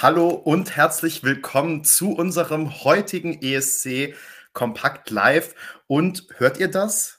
Hallo 0.00 0.28
und 0.28 0.76
herzlich 0.76 1.24
willkommen 1.24 1.82
zu 1.82 2.12
unserem 2.12 2.84
heutigen 2.84 3.42
ESC 3.42 4.14
Kompakt 4.52 5.10
Live. 5.10 5.56
Und 5.88 6.28
hört 6.36 6.60
ihr 6.60 6.68
das? 6.68 7.18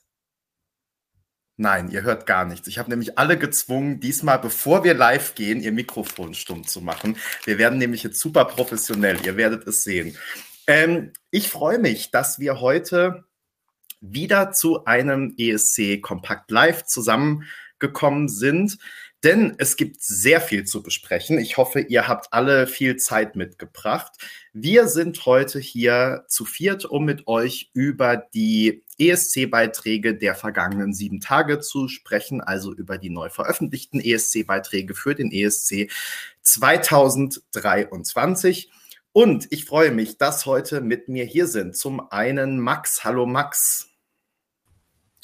Nein, 1.58 1.92
ihr 1.92 2.04
hört 2.04 2.26
gar 2.26 2.46
nichts. 2.46 2.70
Ich 2.70 2.80
habe 2.80 2.90
nämlich 2.90 3.18
alle 3.18 3.38
gezwungen, 3.38 4.00
diesmal, 4.00 4.40
bevor 4.40 4.86
wir 4.86 4.94
live 4.94 5.36
gehen, 5.36 5.60
ihr 5.60 5.74
Mikrofon 5.74 6.34
stumm 6.34 6.66
zu 6.66 6.80
machen. 6.80 7.18
Wir 7.44 7.58
werden 7.58 7.80
nämlich 7.80 8.04
jetzt 8.04 8.22
super 8.22 8.46
professionell. 8.46 9.18
Ihr 9.26 9.36
werdet 9.36 9.68
es 9.68 9.84
sehen. 9.84 10.16
Ähm, 10.66 11.12
ich 11.32 11.50
freue 11.50 11.80
mich, 11.80 12.12
dass 12.12 12.40
wir 12.40 12.62
heute 12.62 13.26
wieder 14.00 14.54
zu 14.54 14.86
einem 14.86 15.36
ESC 15.38 16.02
Kompakt 16.02 16.50
Live 16.50 16.86
zusammengekommen 16.86 18.30
sind. 18.30 18.78
Denn 19.24 19.56
es 19.58 19.76
gibt 19.76 20.02
sehr 20.02 20.40
viel 20.40 20.64
zu 20.64 20.82
besprechen. 20.82 21.40
Ich 21.40 21.58
hoffe, 21.58 21.82
ihr 21.82 22.08
habt 22.08 22.32
alle 22.32 22.68
viel 22.68 22.96
Zeit 22.96 23.36
mitgebracht. 23.36 24.14
Wir 24.54 24.88
sind 24.88 25.26
heute 25.26 25.60
hier 25.60 26.24
zu 26.30 26.46
viert, 26.46 26.86
um 26.86 27.04
mit 27.04 27.28
euch 27.28 27.70
über 27.74 28.16
die 28.16 28.86
ESC-Beiträge 28.98 30.16
der 30.16 30.36
vergangenen 30.36 30.94
sieben 30.94 31.20
Tage 31.20 31.60
zu 31.60 31.90
sprechen, 31.90 32.40
also 32.40 32.74
über 32.74 32.98
die 32.98 33.10
neu 33.10 33.30
veröffentlichten 33.30 34.00
ESC-Beiträge 34.00 34.96
für 34.96 35.16
den 35.16 35.34
ESC 35.34 35.92
2023. 36.42 38.72
Und 39.12 39.48
ich 39.52 39.66
freue 39.66 39.92
mich, 39.92 40.18
dass 40.18 40.46
heute 40.46 40.80
mit 40.80 41.10
mir 41.10 41.26
hier 41.26 41.48
sind. 41.48 41.76
Zum 41.76 42.10
einen 42.10 42.58
Max. 42.60 43.04
Hallo 43.04 43.26
Max. 43.26 43.90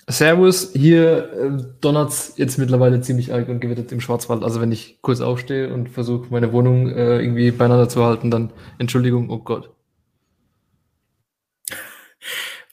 Servus, 0.07 0.71
hier 0.73 1.33
äh, 1.33 1.63
donnert 1.81 2.09
es 2.09 2.33
jetzt 2.37 2.59
mittlerweile 2.59 3.01
ziemlich 3.01 3.33
arg 3.33 3.49
und 3.49 3.59
gewittert 3.59 3.91
im 3.91 4.01
Schwarzwald. 4.01 4.43
Also 4.43 4.61
wenn 4.61 4.71
ich 4.71 4.99
kurz 5.01 5.19
aufstehe 5.19 5.73
und 5.73 5.89
versuche, 5.89 6.27
meine 6.29 6.53
Wohnung 6.53 6.89
äh, 6.91 7.19
irgendwie 7.19 7.49
beieinander 7.51 7.89
zu 7.89 8.03
halten, 8.03 8.29
dann 8.29 8.53
Entschuldigung, 8.77 9.31
oh 9.31 9.39
Gott. 9.39 9.71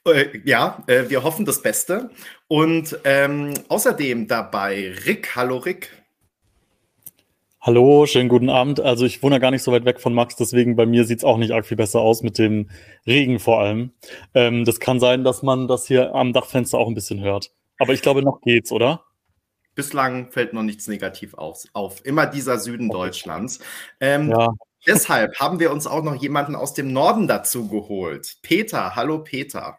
Äh, 0.04 0.40
ja, 0.44 0.82
äh, 0.86 1.08
wir 1.08 1.22
hoffen 1.22 1.46
das 1.46 1.62
Beste. 1.62 2.10
Und 2.48 2.98
ähm, 3.04 3.54
außerdem 3.68 4.26
dabei 4.28 4.92
Rick. 5.06 5.34
Hallo 5.34 5.56
Rick. 5.58 6.01
Hallo, 7.64 8.06
schönen 8.06 8.28
guten 8.28 8.50
Abend. 8.50 8.80
Also 8.80 9.06
ich 9.06 9.22
wohne 9.22 9.36
ja 9.36 9.38
gar 9.38 9.52
nicht 9.52 9.62
so 9.62 9.70
weit 9.70 9.84
weg 9.84 10.00
von 10.00 10.12
Max, 10.12 10.34
deswegen 10.34 10.74
bei 10.74 10.84
mir 10.84 11.04
sieht's 11.04 11.22
auch 11.22 11.36
nicht 11.36 11.52
arg 11.52 11.64
viel 11.64 11.76
besser 11.76 12.00
aus 12.00 12.24
mit 12.24 12.36
dem 12.36 12.68
Regen 13.06 13.38
vor 13.38 13.60
allem. 13.60 13.92
Ähm, 14.34 14.64
das 14.64 14.80
kann 14.80 14.98
sein, 14.98 15.22
dass 15.22 15.44
man 15.44 15.68
das 15.68 15.86
hier 15.86 16.12
am 16.12 16.32
Dachfenster 16.32 16.76
auch 16.76 16.88
ein 16.88 16.96
bisschen 16.96 17.20
hört. 17.20 17.52
Aber 17.78 17.92
ich 17.92 18.02
glaube, 18.02 18.22
noch 18.22 18.40
geht's, 18.40 18.72
oder? 18.72 19.04
Bislang 19.76 20.32
fällt 20.32 20.54
noch 20.54 20.64
nichts 20.64 20.88
negativ 20.88 21.34
auf. 21.34 21.62
auf. 21.72 22.04
Immer 22.04 22.26
dieser 22.26 22.58
Süden 22.58 22.90
Deutschlands. 22.90 23.60
Ähm, 24.00 24.30
ja. 24.30 24.48
Deshalb 24.88 25.38
haben 25.38 25.60
wir 25.60 25.70
uns 25.70 25.86
auch 25.86 26.02
noch 26.02 26.16
jemanden 26.16 26.56
aus 26.56 26.74
dem 26.74 26.92
Norden 26.92 27.28
dazu 27.28 27.68
geholt. 27.68 28.38
Peter, 28.42 28.96
hallo 28.96 29.20
Peter. 29.22 29.78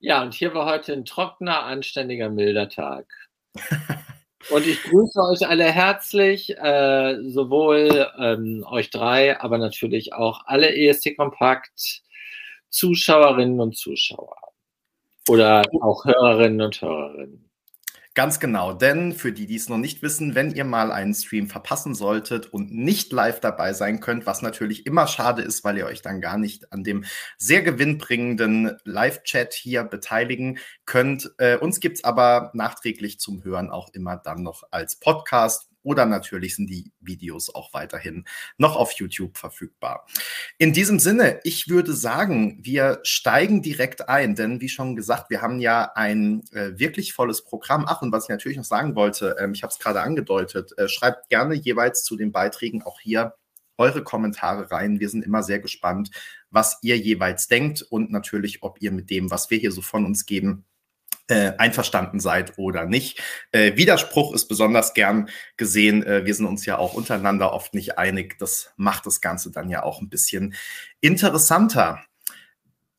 Ja, 0.00 0.20
und 0.20 0.34
hier 0.34 0.52
war 0.52 0.66
heute 0.66 0.94
ein 0.94 1.04
trockener, 1.04 1.62
anständiger, 1.62 2.28
milder 2.28 2.68
Tag. 2.68 3.06
Und 4.50 4.66
ich 4.66 4.82
grüße 4.82 5.20
euch 5.20 5.46
alle 5.46 5.64
herzlich, 5.64 6.56
äh, 6.56 7.16
sowohl 7.24 8.06
ähm, 8.18 8.64
euch 8.68 8.90
drei, 8.90 9.38
aber 9.40 9.58
natürlich 9.58 10.12
auch 10.14 10.42
alle 10.46 10.74
ESC 10.74 11.16
Kompakt 11.16 12.02
Zuschauerinnen 12.70 13.60
und 13.60 13.76
Zuschauer. 13.76 14.36
Oder 15.28 15.64
auch 15.82 16.04
Hörerinnen 16.04 16.62
und 16.62 16.80
Hörerinnen. 16.80 17.47
Ganz 18.18 18.40
genau, 18.40 18.72
denn 18.72 19.12
für 19.12 19.30
die, 19.30 19.46
die 19.46 19.54
es 19.54 19.68
noch 19.68 19.78
nicht 19.78 20.02
wissen, 20.02 20.34
wenn 20.34 20.50
ihr 20.50 20.64
mal 20.64 20.90
einen 20.90 21.14
Stream 21.14 21.48
verpassen 21.48 21.94
solltet 21.94 22.52
und 22.52 22.72
nicht 22.72 23.12
live 23.12 23.38
dabei 23.38 23.72
sein 23.72 24.00
könnt, 24.00 24.26
was 24.26 24.42
natürlich 24.42 24.86
immer 24.86 25.06
schade 25.06 25.42
ist, 25.42 25.62
weil 25.62 25.78
ihr 25.78 25.86
euch 25.86 26.02
dann 26.02 26.20
gar 26.20 26.36
nicht 26.36 26.72
an 26.72 26.82
dem 26.82 27.04
sehr 27.36 27.62
gewinnbringenden 27.62 28.76
Live-Chat 28.82 29.54
hier 29.54 29.84
beteiligen 29.84 30.58
könnt. 30.84 31.30
Äh, 31.38 31.58
uns 31.58 31.78
es 31.80 32.02
aber 32.02 32.50
nachträglich 32.54 33.20
zum 33.20 33.44
Hören 33.44 33.70
auch 33.70 33.88
immer 33.92 34.16
dann 34.16 34.42
noch 34.42 34.64
als 34.72 34.96
Podcast 34.96 35.67
oder 35.88 36.04
natürlich 36.04 36.54
sind 36.54 36.68
die 36.68 36.92
Videos 37.00 37.54
auch 37.54 37.72
weiterhin 37.72 38.26
noch 38.58 38.76
auf 38.76 38.92
YouTube 38.92 39.38
verfügbar. 39.38 40.06
In 40.58 40.74
diesem 40.74 40.98
Sinne, 40.98 41.40
ich 41.44 41.68
würde 41.68 41.94
sagen, 41.94 42.58
wir 42.60 43.00
steigen 43.04 43.62
direkt 43.62 44.06
ein, 44.06 44.34
denn 44.34 44.60
wie 44.60 44.68
schon 44.68 44.96
gesagt, 44.96 45.30
wir 45.30 45.40
haben 45.40 45.60
ja 45.60 45.90
ein 45.94 46.42
äh, 46.52 46.78
wirklich 46.78 47.14
volles 47.14 47.42
Programm. 47.42 47.86
Ach, 47.88 48.02
und 48.02 48.12
was 48.12 48.24
ich 48.24 48.28
natürlich 48.28 48.58
noch 48.58 48.64
sagen 48.64 48.96
wollte, 48.96 49.36
ähm, 49.40 49.54
ich 49.54 49.62
habe 49.62 49.72
es 49.72 49.78
gerade 49.78 50.02
angedeutet, 50.02 50.76
äh, 50.76 50.88
schreibt 50.88 51.30
gerne 51.30 51.54
jeweils 51.54 52.02
zu 52.04 52.16
den 52.16 52.32
Beiträgen 52.32 52.82
auch 52.82 53.00
hier 53.00 53.32
eure 53.78 54.04
Kommentare 54.04 54.70
rein. 54.70 55.00
Wir 55.00 55.08
sind 55.08 55.24
immer 55.24 55.42
sehr 55.42 55.58
gespannt, 55.58 56.10
was 56.50 56.80
ihr 56.82 56.98
jeweils 56.98 57.48
denkt 57.48 57.80
und 57.80 58.10
natürlich, 58.10 58.62
ob 58.62 58.82
ihr 58.82 58.92
mit 58.92 59.08
dem, 59.08 59.30
was 59.30 59.48
wir 59.48 59.56
hier 59.56 59.72
so 59.72 59.80
von 59.80 60.04
uns 60.04 60.26
geben, 60.26 60.66
äh, 61.28 61.52
einverstanden 61.58 62.20
seid 62.20 62.58
oder 62.58 62.86
nicht. 62.86 63.22
Äh, 63.52 63.76
Widerspruch 63.76 64.34
ist 64.34 64.48
besonders 64.48 64.94
gern 64.94 65.28
gesehen. 65.56 66.02
Äh, 66.04 66.24
wir 66.24 66.34
sind 66.34 66.46
uns 66.46 66.66
ja 66.66 66.78
auch 66.78 66.94
untereinander 66.94 67.52
oft 67.52 67.74
nicht 67.74 67.98
einig. 67.98 68.38
Das 68.38 68.72
macht 68.76 69.06
das 69.06 69.20
Ganze 69.20 69.52
dann 69.52 69.68
ja 69.68 69.82
auch 69.82 70.00
ein 70.00 70.08
bisschen 70.08 70.54
interessanter. 71.00 72.02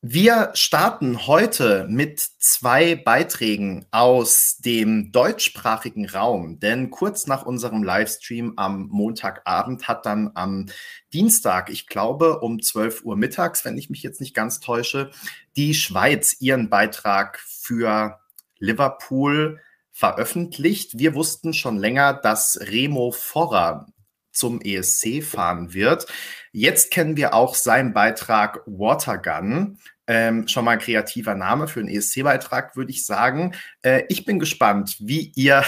Wir 0.02 0.52
starten 0.54 1.26
heute 1.26 1.86
mit 1.86 2.20
zwei 2.38 2.94
Beiträgen 2.94 3.84
aus 3.90 4.56
dem 4.56 5.12
deutschsprachigen 5.12 6.08
Raum, 6.08 6.58
denn 6.58 6.88
kurz 6.88 7.26
nach 7.26 7.44
unserem 7.44 7.82
Livestream 7.82 8.54
am 8.56 8.88
Montagabend 8.88 9.88
hat 9.88 10.06
dann 10.06 10.30
am 10.32 10.70
Dienstag, 11.12 11.68
ich 11.68 11.86
glaube 11.86 12.40
um 12.40 12.62
12 12.62 13.04
Uhr 13.04 13.14
mittags, 13.14 13.66
wenn 13.66 13.76
ich 13.76 13.90
mich 13.90 14.02
jetzt 14.02 14.22
nicht 14.22 14.32
ganz 14.32 14.58
täusche, 14.60 15.10
die 15.56 15.74
Schweiz 15.74 16.34
ihren 16.40 16.70
Beitrag 16.70 17.38
für 17.38 18.20
Liverpool 18.58 19.60
veröffentlicht. 19.92 20.98
Wir 20.98 21.14
wussten 21.14 21.52
schon 21.52 21.76
länger, 21.76 22.14
dass 22.14 22.58
Remo 22.58 23.12
Forrer 23.12 23.86
zum 24.32 24.60
ESC 24.60 25.22
fahren 25.22 25.74
wird. 25.74 26.06
Jetzt 26.52 26.90
kennen 26.90 27.16
wir 27.16 27.34
auch 27.34 27.54
seinen 27.54 27.92
Beitrag 27.92 28.60
Watergun. 28.66 29.78
Ähm, 30.06 30.48
schon 30.48 30.64
mal 30.64 30.72
ein 30.72 30.78
kreativer 30.78 31.34
Name 31.34 31.68
für 31.68 31.80
einen 31.80 31.88
ESC-Beitrag, 31.88 32.76
würde 32.76 32.90
ich 32.90 33.06
sagen. 33.06 33.54
Äh, 33.82 34.04
ich 34.08 34.24
bin 34.24 34.38
gespannt, 34.38 34.96
wie 34.98 35.32
ihr 35.36 35.64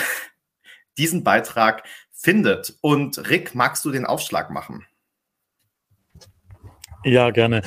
diesen 0.99 1.23
Beitrag 1.23 1.85
findet. 2.11 2.77
Und 2.81 3.31
Rick, 3.31 3.55
magst 3.55 3.85
du 3.85 3.91
den 3.91 4.05
Aufschlag 4.05 4.51
machen? 4.51 4.85
Ja, 7.05 7.31
gerne. 7.31 7.63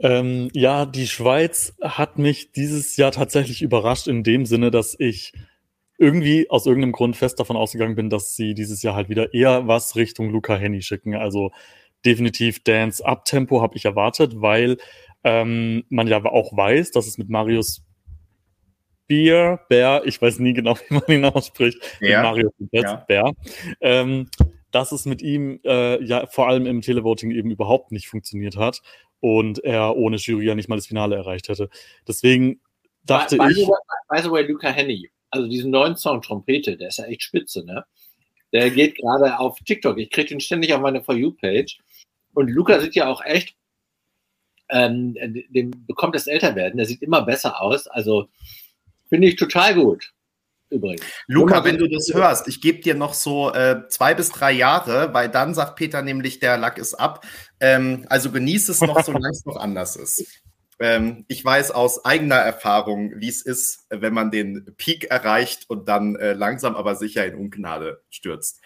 Ähm, 0.00 0.50
ja, 0.52 0.84
die 0.84 1.06
Schweiz 1.06 1.74
hat 1.80 2.18
mich 2.18 2.52
dieses 2.52 2.96
Jahr 2.96 3.12
tatsächlich 3.12 3.62
überrascht 3.62 4.08
in 4.08 4.24
dem 4.24 4.46
Sinne, 4.46 4.70
dass 4.70 4.96
ich 4.98 5.32
irgendwie 6.02 6.50
aus 6.50 6.66
irgendeinem 6.66 6.92
Grund 6.92 7.16
fest 7.16 7.38
davon 7.38 7.56
ausgegangen 7.56 7.94
bin, 7.94 8.10
dass 8.10 8.34
sie 8.34 8.54
dieses 8.54 8.82
Jahr 8.82 8.96
halt 8.96 9.08
wieder 9.08 9.32
eher 9.32 9.68
was 9.68 9.94
Richtung 9.94 10.30
Luca 10.30 10.56
Henny 10.56 10.82
schicken. 10.82 11.14
Also 11.14 11.52
definitiv 12.04 12.64
Dance 12.64 13.04
Up 13.04 13.24
Tempo 13.24 13.62
habe 13.62 13.76
ich 13.76 13.84
erwartet, 13.84 14.32
weil 14.40 14.78
ähm, 15.22 15.84
man 15.88 16.08
ja 16.08 16.24
auch 16.24 16.56
weiß, 16.56 16.90
dass 16.90 17.06
es 17.06 17.18
mit 17.18 17.30
Marius 17.30 17.84
Bier, 19.06 19.60
Bär, 19.68 20.02
ich 20.04 20.20
weiß 20.20 20.40
nie 20.40 20.54
genau, 20.54 20.76
wie 20.88 20.94
man 20.94 21.04
ihn 21.06 21.24
ausspricht, 21.24 21.78
ja. 22.00 22.22
mit 22.22 22.22
Marius 22.24 22.52
ja. 22.72 22.96
Bär, 23.06 23.32
ähm, 23.80 24.28
dass 24.72 24.90
es 24.90 25.06
mit 25.06 25.22
ihm 25.22 25.60
äh, 25.64 26.02
ja 26.02 26.26
vor 26.26 26.48
allem 26.48 26.66
im 26.66 26.80
Televoting 26.80 27.30
eben 27.30 27.52
überhaupt 27.52 27.92
nicht 27.92 28.08
funktioniert 28.08 28.56
hat 28.56 28.80
und 29.20 29.62
er 29.62 29.96
ohne 29.96 30.16
Jury 30.16 30.46
ja 30.46 30.56
nicht 30.56 30.68
mal 30.68 30.76
das 30.76 30.88
Finale 30.88 31.14
erreicht 31.14 31.48
hätte. 31.48 31.68
Deswegen 32.08 32.60
dachte 33.04 33.36
by, 33.36 33.44
by 33.44 33.52
ich. 33.52 33.68
by 34.08 34.20
the 34.20 34.30
way, 34.30 34.42
Luca 34.42 34.70
Henny, 34.70 35.10
also 35.32 35.48
diesen 35.48 35.70
neuen 35.70 35.96
Song 35.96 36.22
Trompete, 36.22 36.76
der 36.76 36.88
ist 36.88 36.98
ja 36.98 37.06
echt 37.06 37.22
spitze, 37.22 37.64
ne? 37.64 37.84
Der 38.52 38.70
geht 38.70 38.96
gerade 38.96 39.38
auf 39.38 39.58
TikTok. 39.60 39.98
Ich 39.98 40.10
kriege 40.10 40.34
ihn 40.34 40.40
ständig 40.40 40.74
auf 40.74 40.80
meine 40.80 41.02
For 41.02 41.14
You-Page. 41.14 41.78
Und 42.34 42.50
Luca 42.50 42.78
sieht 42.80 42.94
ja 42.94 43.08
auch 43.08 43.24
echt, 43.24 43.56
ähm, 44.68 45.14
dem 45.14 45.86
bekommt 45.86 46.14
das 46.14 46.26
Älterwerden, 46.26 46.76
der 46.76 46.86
sieht 46.86 47.02
immer 47.02 47.22
besser 47.22 47.60
aus. 47.60 47.86
Also 47.86 48.28
finde 49.08 49.28
ich 49.28 49.36
total 49.36 49.74
gut 49.74 50.12
übrigens. 50.72 51.02
Luca, 51.26 51.64
wenn 51.64 51.78
du 51.78 51.86
das 51.88 52.10
hörst, 52.12 52.48
ich 52.48 52.60
gebe 52.60 52.80
dir 52.80 52.94
noch 52.94 53.14
so 53.14 53.52
äh, 53.52 53.86
zwei 53.88 54.14
bis 54.14 54.30
drei 54.30 54.52
Jahre, 54.52 55.12
weil 55.14 55.28
dann 55.28 55.54
sagt 55.54 55.76
Peter 55.76 56.02
nämlich, 56.02 56.40
der 56.40 56.56
Lack 56.56 56.78
ist 56.78 56.94
ab. 56.94 57.24
Ähm, 57.60 58.06
also 58.08 58.32
genieß 58.32 58.70
es 58.70 58.80
noch, 58.80 59.00
solange 59.04 59.30
es 59.30 59.44
noch 59.44 59.56
anders 59.56 59.96
ist. 59.96 60.42
Ähm, 60.82 61.24
ich 61.28 61.44
weiß 61.44 61.70
aus 61.70 62.04
eigener 62.04 62.36
Erfahrung, 62.36 63.12
wie 63.16 63.28
es 63.28 63.42
ist, 63.42 63.86
wenn 63.90 64.12
man 64.12 64.30
den 64.30 64.74
Peak 64.76 65.04
erreicht 65.04 65.70
und 65.70 65.88
dann 65.88 66.16
äh, 66.16 66.32
langsam 66.32 66.74
aber 66.74 66.96
sicher 66.96 67.24
in 67.24 67.36
Ungnade 67.36 68.02
stürzt. 68.10 68.60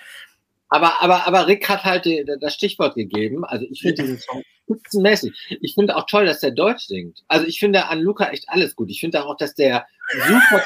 Aber, 0.68 1.00
aber, 1.00 1.26
aber 1.26 1.46
Rick 1.46 1.68
hat 1.68 1.84
halt 1.84 2.08
das 2.40 2.54
Stichwort 2.54 2.96
gegeben. 2.96 3.44
Also 3.44 3.66
ich 3.70 3.82
finde 3.82 4.02
diesen 4.02 4.18
Song 4.18 4.42
spitzenmäßig. 4.64 5.58
Ich 5.60 5.74
finde 5.74 5.94
auch 5.94 6.06
toll, 6.06 6.26
dass 6.26 6.40
der 6.40 6.50
Deutsch 6.50 6.86
singt. 6.86 7.22
Also 7.28 7.46
ich 7.46 7.60
finde 7.60 7.86
an 7.86 8.00
Luca 8.00 8.30
echt 8.30 8.48
alles 8.48 8.74
gut. 8.74 8.90
Ich 8.90 8.98
finde 9.00 9.24
auch, 9.24 9.36
dass 9.36 9.54
der 9.54 9.86
super 10.26 10.62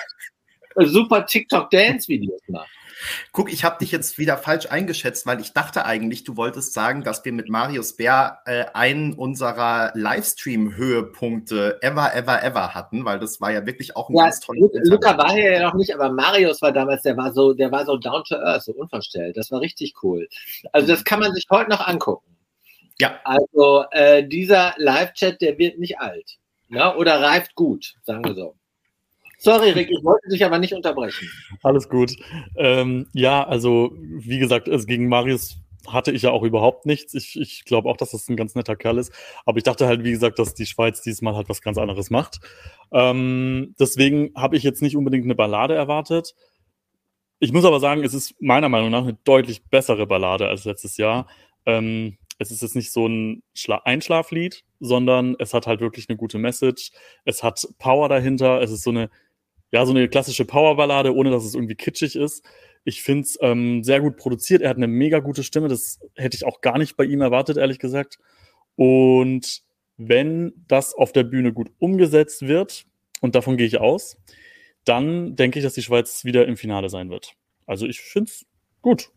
super 0.77 1.27
TikTok-Dance-Videos 1.27 2.41
macht. 2.49 2.71
Guck, 3.33 3.53
ich 3.53 3.65
habe 3.65 3.79
dich 3.79 3.93
jetzt 3.93 4.19
wieder 4.19 4.37
falsch 4.39 4.67
eingeschätzt, 4.67 5.27
weil 5.27 5.41
ich 5.41 5.53
dachte 5.53 5.85
eigentlich, 5.85 6.25
du 6.25 6.37
wolltest 6.37 6.73
sagen, 6.73 7.03
dass 7.03 7.25
wir 7.25 7.33
mit 7.33 7.49
Marius 7.49 7.97
Bär 7.97 8.41
äh, 8.45 8.67
einen 8.75 9.15
unserer 9.15 9.93
Livestream-Höhepunkte 9.95 11.79
ever, 11.83 12.15
ever, 12.15 12.43
ever 12.43 12.75
hatten, 12.75 13.05
weil 13.05 13.19
das 13.19 13.41
war 13.41 13.53
ja 13.53 13.65
wirklich 13.67 13.97
auch 13.97 14.09
ein 14.11 14.17
Ja, 14.17 14.25
ganz 14.25 14.41
tolles 14.41 14.61
Lu- 14.61 14.67
Interview. 14.69 14.93
Luca 14.93 15.19
war 15.19 15.33
hier 15.33 15.53
ja 15.53 15.63
noch 15.63 15.75
nicht, 15.75 15.95
aber 15.95 16.11
Marius 16.11 16.61
war 16.63 16.73
damals, 16.73 17.03
der 17.03 17.17
war 17.17 17.33
so, 17.33 17.53
der 17.53 17.71
war 17.73 17.85
so 17.87 17.97
down 17.97 18.23
to 18.25 18.37
earth, 18.37 18.65
so 18.65 18.73
unverstellt. 18.73 19.37
Das 19.37 19.51
war 19.51 19.61
richtig 19.61 19.95
cool. 20.03 20.29
Also 20.73 20.89
das 20.89 21.05
kann 21.05 21.21
man 21.21 21.33
sich 21.35 21.47
heute 21.51 21.71
noch 21.71 21.87
angucken. 21.87 22.37
Ja. 22.99 23.19
Also 23.25 23.85
äh, 23.93 24.27
dieser 24.27 24.75
Live-Chat, 24.77 25.41
der 25.41 25.57
wird 25.59 25.79
nicht 25.79 25.99
alt. 26.01 26.39
Ne? 26.69 26.95
Oder 26.97 27.21
reift 27.23 27.55
gut, 27.55 27.95
sagen 28.03 28.25
wir 28.25 28.35
so. 28.35 28.55
Sorry, 29.43 29.71
Rick, 29.71 29.91
ich 29.91 30.05
wollte 30.05 30.29
dich 30.29 30.45
aber 30.45 30.59
nicht 30.59 30.75
unterbrechen. 30.75 31.27
Alles 31.63 31.89
gut. 31.89 32.15
Ähm, 32.57 33.07
ja, 33.15 33.43
also 33.43 33.93
wie 33.97 34.39
gesagt, 34.39 34.69
also 34.69 34.87
gegen 34.87 35.09
Marius 35.09 35.57
hatte 35.89 36.13
ich 36.13 36.23
ja 36.23 36.31
auch 36.31 36.43
überhaupt 36.43 36.85
nichts. 36.85 37.15
Ich, 37.15 37.41
ich 37.41 37.65
glaube 37.65 37.89
auch, 37.89 37.97
dass 37.97 38.11
das 38.11 38.29
ein 38.29 38.37
ganz 38.37 38.55
netter 38.55 38.77
Kerl 38.77 38.99
ist. 38.99 39.15
Aber 39.47 39.57
ich 39.57 39.65
dachte 39.65 39.87
halt, 39.87 40.05
wie 40.05 40.11
gesagt, 40.11 40.39
dass 40.39 40.53
die 40.53 40.67
Schweiz 40.67 41.01
diesmal 41.01 41.37
halt 41.37 41.49
was 41.49 41.63
ganz 41.63 41.79
anderes 41.79 42.11
macht. 42.11 42.41
Ähm, 42.93 43.75
deswegen 43.81 44.31
habe 44.37 44.59
ich 44.59 44.63
jetzt 44.63 44.83
nicht 44.83 44.95
unbedingt 44.95 45.25
eine 45.25 45.35
Ballade 45.35 45.75
erwartet. 45.75 46.35
Ich 47.39 47.53
muss 47.53 47.65
aber 47.65 47.81
sagen, 47.81 48.05
es 48.05 48.13
ist 48.13 48.35
meiner 48.43 48.69
Meinung 48.69 48.91
nach 48.91 49.05
eine 49.05 49.17
deutlich 49.25 49.65
bessere 49.65 50.07
Ballade 50.07 50.49
als 50.49 50.67
letztes 50.67 50.99
Jahr. 50.99 51.27
Ähm, 51.65 52.19
es 52.39 52.51
ist 52.51 52.61
jetzt 52.61 52.77
nicht 52.77 52.93
so 52.93 53.07
ein 53.07 53.43
Schla 53.55 53.81
Einschlaflied, 53.87 54.65
sondern 54.81 55.37
es 55.39 55.55
hat 55.55 55.67
halt 55.67 55.81
wirklich 55.81 56.11
eine 56.11 56.19
gute 56.19 56.39
Message. 56.39 56.91
Es 57.25 57.43
hat 57.43 57.67
Power 57.79 58.11
dahinter. 58.11 58.61
Es 58.61 58.71
ist 58.71 58.83
so 58.83 58.91
eine 58.91 59.09
ja, 59.73 59.87
so 59.87 59.93
eine 59.93 60.09
klassische 60.09 60.45
Powerballade, 60.45 61.15
ohne 61.15 61.31
dass 61.31 61.45
es 61.45 61.55
irgendwie 61.55 61.77
kitschig 61.77 62.17
ist. 62.17 62.45
Ich 62.85 63.03
finde 63.03 63.23
es 63.23 63.39
ähm, 63.41 63.85
sehr 63.85 64.01
gut 64.01 64.17
produziert. 64.17 64.63
Er 64.63 64.71
hat 64.71 64.77
eine 64.77 64.89
mega 64.89 65.21
gute 65.21 65.45
Stimme. 65.45 65.69
Das 65.69 66.01
hätte 66.17 66.37
ich 66.37 66.45
auch 66.45 66.61
gar 66.61 66.79
nicht 66.79 66.97
bei 66.97 67.05
ihm 67.05 67.21
erwartet, 67.21 67.57
ehrlich 67.57 67.79
gesagt. 67.79 68.19
Und 68.77 69.63
wenn 69.97 70.53
das 70.67 70.95
auf 70.95 71.13
der 71.13 71.25
Bühne 71.25 71.53
gut 71.53 71.71
umgesetzt 71.79 72.49
wird, 72.49 72.87
und 73.21 73.35
davon 73.35 73.57
gehe 73.57 73.67
ich 73.67 73.79
aus, 73.79 74.17
dann 74.85 75.37
denke 75.37 75.59
ich, 75.59 75.65
dass 75.65 75.75
die 75.75 75.83
Schweiz 75.83 76.25
wieder 76.25 76.47
im 76.47 76.57
Finale 76.57 76.89
sein 76.89 77.11
wird. 77.11 77.35
Also 77.67 77.87
ich 77.87 78.01
finde 78.01 78.31
es 78.31 78.47
gut. 78.83 79.11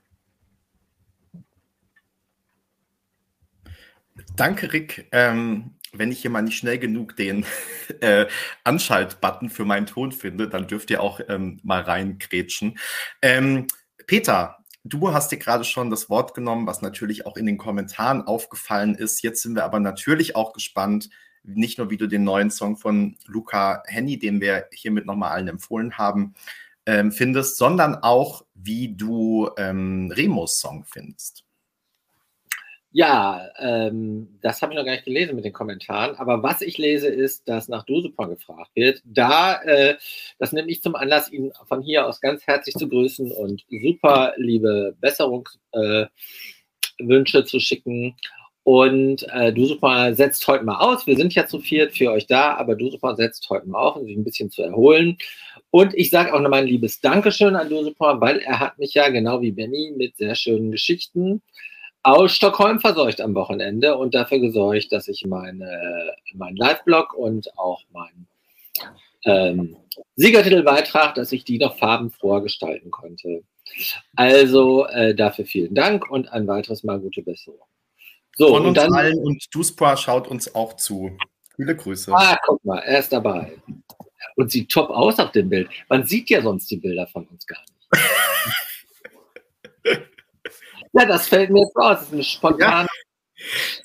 Danke, 4.36 4.72
Rick. 4.72 5.08
Ähm, 5.12 5.72
wenn 5.94 6.12
ich 6.12 6.20
hier 6.20 6.32
mal 6.32 6.42
nicht 6.42 6.58
schnell 6.58 6.80
genug 6.80 7.16
den 7.16 7.46
äh, 8.02 8.26
Anschalt-Button 8.64 9.50
für 9.50 9.66
meinen 9.66 9.86
Ton 9.86 10.12
finde, 10.12 10.50
dann 10.50 10.68
dürft 10.68 10.90
ihr 10.90 11.02
auch 11.02 11.20
ähm, 11.30 11.60
mal 11.64 11.82
reingrätschen. 11.82 12.78
Ähm, 13.22 13.68
Peter, 14.08 14.58
du 14.84 15.14
hast 15.14 15.32
dir 15.32 15.38
gerade 15.38 15.64
schon 15.64 15.90
das 15.90 16.10
Wort 16.10 16.34
genommen, 16.34 16.68
was 16.68 16.82
natürlich 16.82 17.26
auch 17.26 17.38
in 17.38 17.46
den 17.46 17.58
Kommentaren 17.58 18.24
aufgefallen 18.24 18.96
ist. 18.96 19.24
Jetzt 19.24 19.42
sind 19.42 19.56
wir 19.56 19.64
aber 19.64 19.80
natürlich 19.80 20.36
auch 20.36 20.54
gespannt, 20.54 21.10
nicht 21.44 21.78
nur 21.78 21.90
wie 21.90 21.98
du 21.98 22.08
den 22.08 22.24
neuen 22.24 22.52
Song 22.52 22.78
von 22.78 23.18
Luca 23.26 23.84
Henny, 23.86 24.18
den 24.18 24.42
wir 24.42 24.68
hiermit 24.72 25.06
nochmal 25.06 25.32
allen 25.32 25.48
empfohlen 25.50 25.98
haben, 25.98 26.36
ähm, 26.86 27.12
findest, 27.12 27.58
sondern 27.58 27.96
auch, 27.96 28.46
wie 28.56 28.96
du 28.96 29.50
ähm, 29.58 30.12
Remos 30.12 30.60
Song 30.60 30.86
findest. 30.86 31.46
Ja, 32.96 33.50
ähm, 33.58 34.38
das 34.42 34.62
habe 34.62 34.72
ich 34.72 34.78
noch 34.78 34.86
gar 34.86 34.92
nicht 34.92 35.06
gelesen 35.06 35.36
mit 35.36 35.46
den 35.46 35.52
Kommentaren. 35.52 36.16
Aber 36.18 36.44
was 36.44 36.62
ich 36.62 36.78
lese, 36.78 37.08
ist, 37.08 37.50
dass 37.50 37.68
nach 37.68 37.86
Dusupon 37.86 38.30
gefragt 38.30 38.70
wird. 38.76 39.02
Da, 39.04 39.60
äh, 39.64 39.96
das 40.38 40.52
nehme 40.52 40.70
ich 40.70 40.84
zum 40.84 40.94
Anlass, 40.94 41.32
ihn 41.32 41.52
von 41.68 41.82
hier 41.82 42.06
aus 42.06 42.22
ganz 42.22 42.46
herzlich 42.46 42.76
zu 42.76 42.88
grüßen 42.88 43.32
und 43.32 43.66
super 43.68 44.34
liebe 44.38 44.96
Besserungswünsche 45.02 46.10
äh, 47.00 47.46
zu 47.46 47.60
schicken. 47.60 48.16
Und 48.62 49.24
äh, 49.34 49.52
Dusupon 49.52 50.14
setzt 50.14 50.48
heute 50.48 50.64
mal 50.64 50.78
aus. 50.78 51.08
Wir 51.08 51.18
sind 51.18 51.34
ja 51.34 51.48
zu 51.48 51.60
viert 51.60 51.98
für 51.98 52.12
euch 52.12 52.28
da, 52.28 52.54
aber 52.58 52.76
Dusupon 52.76 53.16
setzt 53.16 53.50
heute 53.50 53.68
mal 53.68 53.80
auf, 53.80 53.96
um 53.96 54.06
sich 54.06 54.16
ein 54.16 54.24
bisschen 54.24 54.52
zu 54.52 54.62
erholen. 54.62 55.18
Und 55.72 55.96
ich 55.96 56.12
sage 56.12 56.32
auch 56.32 56.40
nochmal 56.40 56.62
ein 56.62 56.68
liebes 56.68 57.02
Dankeschön 57.02 57.56
an 57.56 57.70
Dusupon, 57.70 58.22
weil 58.22 58.38
er 58.38 58.60
hat 58.60 58.78
mich 58.78 58.94
ja 58.94 59.10
genau 59.10 59.42
wie 59.42 59.52
Benny 59.52 59.92
mit 59.98 60.16
sehr 60.18 60.36
schönen 60.36 60.72
Geschichten 60.72 61.42
aus 62.04 62.34
Stockholm 62.34 62.80
verseucht 62.80 63.22
am 63.22 63.34
Wochenende 63.34 63.98
und 63.98 64.14
dafür 64.14 64.40
gesorgt, 64.40 64.92
dass 64.92 65.08
ich 65.08 65.26
meine, 65.26 66.14
meinen 66.34 66.58
Live-Blog 66.58 67.14
und 67.14 67.58
auch 67.58 67.82
meinen 67.92 68.28
ähm, 69.26 69.78
Siegertitelbeitrag, 70.16 71.16
dass 71.16 71.32
ich 71.32 71.46
die 71.46 71.58
noch 71.58 71.78
farbenfroh 71.78 72.42
gestalten 72.42 72.92
konnte. 72.92 73.44
Also 74.16 74.86
äh, 74.88 75.16
dafür 75.16 75.46
vielen 75.46 75.74
Dank 75.74 76.10
und 76.10 76.32
ein 76.32 76.48
weiteres 76.48 76.84
Mal 76.84 77.00
gute 77.00 77.22
Besserung. 77.22 77.66
So, 78.36 78.50
Von 78.50 78.62
und 78.64 78.68
uns 78.70 78.78
dann, 78.78 78.94
allen 78.94 79.20
und 79.20 79.44
Duspra 79.54 79.96
schaut 79.96 80.28
uns 80.28 80.54
auch 80.54 80.74
zu. 80.74 81.16
Viele 81.56 81.76
Grüße. 81.76 82.12
ah, 82.14 82.38
guck 82.46 82.64
mal, 82.66 82.80
er 82.80 83.00
ist 83.00 83.14
dabei. 83.14 83.54
Und 84.36 84.52
sieht 84.52 84.72
top 84.72 84.90
aus 84.90 85.20
auf 85.20 85.32
dem 85.32 85.50
Bild. 85.50 85.70
Man 85.88 86.06
sieht 86.06 86.30
ja 86.30 86.42
sonst 86.42 86.70
die 86.72 86.78
Bilder 86.78 87.06
von 87.08 87.28
uns 87.28 87.46
gar 87.46 87.62
nicht. 87.62 87.74
ja, 90.94 91.06
das 91.06 91.28
fällt 91.28 91.50
mir 91.50 91.62
jetzt 91.62 91.76
raus. 91.76 91.98
Das 92.00 92.08
ist 92.08 92.14
eine 92.14 92.24
spontane 92.24 92.88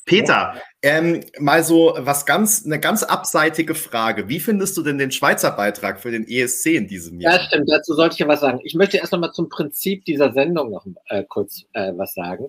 Peter, 0.05 0.61
ähm, 0.83 1.25
mal 1.39 1.65
so 1.65 1.95
was 1.99 2.27
ganz, 2.27 2.65
eine 2.65 2.79
ganz 2.79 3.03
abseitige 3.03 3.75
Frage. 3.75 4.29
Wie 4.29 4.41
findest 4.41 4.77
du 4.77 4.83
denn 4.83 4.99
den 4.99 5.11
Schweizer 5.11 5.51
Beitrag 5.51 6.01
für 6.01 6.11
den 6.11 6.27
ESC 6.29 6.67
in 6.77 6.87
diesem 6.87 7.21
Ja, 7.21 7.33
Jahr? 7.33 7.41
stimmt. 7.41 7.69
Dazu 7.71 7.95
sollte 7.95 8.15
ich 8.15 8.19
ja 8.21 8.29
was 8.29 8.41
sagen. 8.41 8.61
Ich 8.63 8.75
möchte 8.75 8.99
erst 8.99 9.13
noch 9.13 9.19
mal 9.19 9.33
zum 9.33 9.49
Prinzip 9.49 10.05
dieser 10.05 10.33
Sendung 10.33 10.71
noch 10.71 10.87
äh, 11.09 11.25
kurz 11.25 11.65
äh, 11.73 11.93
was 11.97 12.15
sagen. 12.15 12.49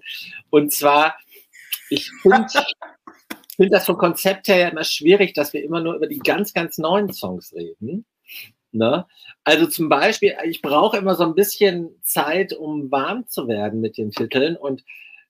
Und 0.50 0.72
zwar, 0.72 1.16
ich 1.90 2.12
finde 2.22 2.48
find 3.56 3.74
das 3.74 3.86
vom 3.86 3.98
Konzept 3.98 4.48
her 4.48 4.58
ja 4.58 4.68
immer 4.70 4.84
schwierig, 4.84 5.34
dass 5.34 5.54
wir 5.54 5.64
immer 5.64 5.82
nur 5.82 5.96
über 5.96 6.08
die 6.08 6.20
ganz, 6.20 6.54
ganz 6.54 6.78
neuen 6.78 7.12
Songs 7.12 7.54
reden. 7.54 8.06
Ne? 8.72 9.06
Also 9.50 9.66
zum 9.66 9.90
Beispiel, 9.90 10.36
ich 10.46 10.62
brauche 10.62 10.98
immer 10.98 11.16
so 11.16 11.24
ein 11.24 11.34
bisschen 11.34 12.00
Zeit, 12.04 12.54
um 12.54 12.92
warm 12.92 13.28
zu 13.28 13.48
werden 13.48 13.82
mit 13.82 13.98
den 13.98 14.12
Titeln. 14.12 14.56
Und 14.56 14.84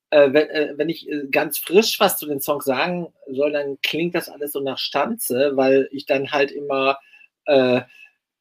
äh, 0.09 0.33
wenn, 0.33 0.49
äh, 0.49 0.73
wenn 0.75 0.89
ich 0.89 1.07
äh, 1.07 1.27
ganz 1.31 1.57
frisch 1.57 2.01
was 2.01 2.17
zu 2.17 2.25
den 2.25 2.41
Songs 2.41 2.65
sagen 2.65 3.13
soll, 3.31 3.53
dann 3.53 3.77
klingt 3.81 4.15
das 4.15 4.27
alles 4.27 4.51
so 4.51 4.59
nach 4.59 4.77
Stanze, 4.77 5.51
weil 5.55 5.87
ich 5.93 6.05
dann 6.05 6.33
halt 6.33 6.51
immer 6.51 6.97
äh, 7.45 7.79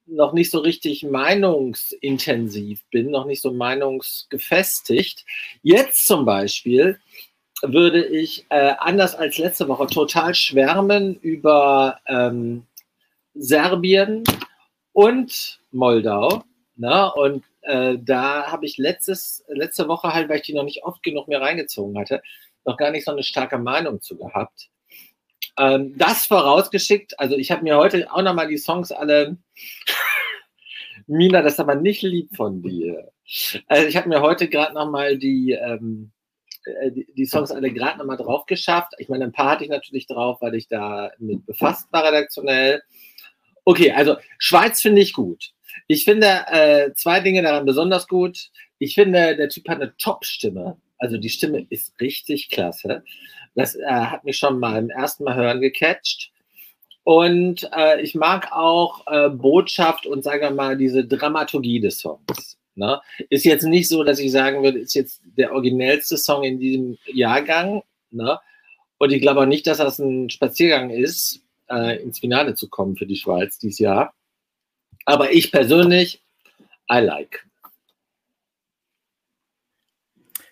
noch 0.07 0.33
nicht 0.33 0.51
so 0.51 0.59
richtig 0.59 1.05
meinungsintensiv 1.05 2.83
bin, 2.91 3.13
noch 3.13 3.27
nicht 3.27 3.41
so 3.41 3.53
meinungsgefestigt. 3.53 5.25
Jetzt 5.63 6.07
zum 6.07 6.25
Beispiel 6.25 6.99
würde 7.63 8.05
ich 8.05 8.47
äh, 8.49 8.75
anders 8.79 9.15
als 9.15 9.39
letzte 9.39 9.69
Woche 9.69 9.87
total 9.87 10.35
schwärmen 10.35 11.15
über 11.21 12.01
ähm, 12.09 12.67
Serbien 13.35 14.25
und 14.93 15.58
Moldau. 15.71 16.45
Ne? 16.77 17.13
Und 17.15 17.45
äh, 17.63 17.99
da 18.01 18.51
habe 18.51 18.67
ich 18.67 18.79
letztes, 18.79 19.45
letzte 19.49 19.89
Woche 19.89 20.13
halt, 20.13 20.29
weil 20.29 20.37
ich 20.37 20.43
die 20.43 20.55
noch 20.55 20.65
nicht 20.65 20.85
oft 20.85 21.03
genug 21.03 21.29
mir 21.29 21.41
reingezogen 21.41 21.99
hatte, 21.99 22.23
noch 22.65 22.77
gar 22.77 22.91
nicht 22.91 23.05
so 23.05 23.11
eine 23.11 23.23
starke 23.23 23.59
Meinung 23.59 24.01
zu 24.01 24.17
gehabt. 24.17 24.69
Ähm, 25.59 25.95
das 25.99 26.27
vorausgeschickt, 26.27 27.19
also 27.19 27.37
ich 27.37 27.51
habe 27.51 27.65
mir 27.65 27.77
heute 27.77 28.11
auch 28.13 28.23
nochmal 28.23 28.47
die 28.47 28.59
Songs 28.59 28.93
alle. 28.93 29.39
Mina, 31.07 31.43
das 31.43 31.55
ist 31.55 31.61
aber 31.61 31.75
nicht 31.75 32.03
lieb 32.03 32.37
von 32.37 32.63
dir. 32.63 33.11
Also 33.67 33.87
ich 33.87 33.97
habe 33.97 34.09
mir 34.09 34.21
heute 34.21 34.49
gerade 34.49 34.75
nochmal 34.75 35.19
die, 35.19 35.53
ähm, 35.53 36.13
äh, 36.65 36.93
die, 36.93 37.13
die 37.13 37.27
Songs 37.27 37.51
alle 37.51 37.73
gerade 37.73 37.99
nochmal 37.99 38.17
drauf 38.17 38.47
geschafft. 38.47 38.93
Ich 38.99 39.09
meine, 39.09 39.25
ein 39.25 39.33
paar 39.33 39.51
hatte 39.51 39.65
ich 39.65 39.71
natürlich 39.71 40.07
drauf, 40.07 40.39
weil 40.41 40.55
ich 40.55 40.69
da 40.69 41.11
mit 41.19 41.45
befasst 41.45 41.93
war 41.93 42.05
redaktionell. 42.05 42.83
Okay, 43.65 43.93
also 43.93 44.17
Schweiz 44.39 44.81
finde 44.81 45.03
ich 45.03 45.13
gut. 45.13 45.53
Ich 45.89 46.05
finde 46.05 46.45
äh, 46.49 46.93
zwei 46.95 47.21
Dinge 47.21 47.43
daran 47.43 47.65
besonders 47.65 48.07
gut. 48.07 48.51
Ich 48.79 48.95
finde, 48.95 49.37
der 49.37 49.49
Typ 49.49 49.69
hat 49.69 49.81
eine 49.81 49.97
Top-Stimme. 49.97 50.77
Also 50.99 51.17
die 51.17 51.31
Stimme 51.31 51.67
ist 51.71 51.99
richtig 52.01 52.51
klasse. 52.51 53.03
Das 53.55 53.75
äh, 53.75 53.87
hat 53.87 54.25
mich 54.25 54.37
schon 54.37 54.61
mal 54.61 54.79
im 54.79 54.91
ersten 54.91 55.25
Mal 55.25 55.35
hören 55.35 55.61
gecatcht. 55.61 56.31
Und 57.05 57.69
äh, 57.75 58.03
ich 58.03 58.15
mag 58.15 58.53
auch 58.53 59.07
äh, 59.07 59.31
Botschaft 59.31 60.05
und 60.05 60.23
sagen 60.23 60.43
wir 60.43 60.51
mal 60.51 60.77
diese 60.77 61.07
Dramaturgie 61.07 61.81
des 61.81 62.01
Songs. 62.01 62.59
Ne? 62.75 63.01
Ist 63.31 63.47
jetzt 63.47 63.65
nicht 63.65 63.89
so, 63.89 64.05
dass 64.05 64.19
ich 64.19 64.31
sagen 64.31 64.63
würde, 64.63 64.79
ist 64.79 64.95
jetzt 64.95 65.23
der 65.25 65.53
originellste 65.53 66.19
Song 66.19 66.45
in 66.45 66.61
diesem 66.61 66.99
Jahrgang. 67.07 67.83
Ne? 68.11 68.39
Und 68.99 69.11
ich 69.11 69.23
glaube 69.23 69.41
auch 69.41 69.47
nicht, 69.47 69.67
dass 69.67 69.79
das 69.79 69.99
ein 69.99 70.29
Spaziergang 70.29 70.91
ist, 70.91 71.43
äh, 71.71 72.03
ins 72.03 72.19
Finale 72.19 72.55
zu 72.55 72.69
kommen 72.69 72.97
für 72.97 73.07
die 73.07 73.17
Schweiz 73.17 73.59
dieses 73.59 73.79
Jahr. 73.79 74.13
Aber 75.09 75.33
ich 75.33 75.51
persönlich, 75.51 76.23
I 76.93 76.99
like. 76.99 77.47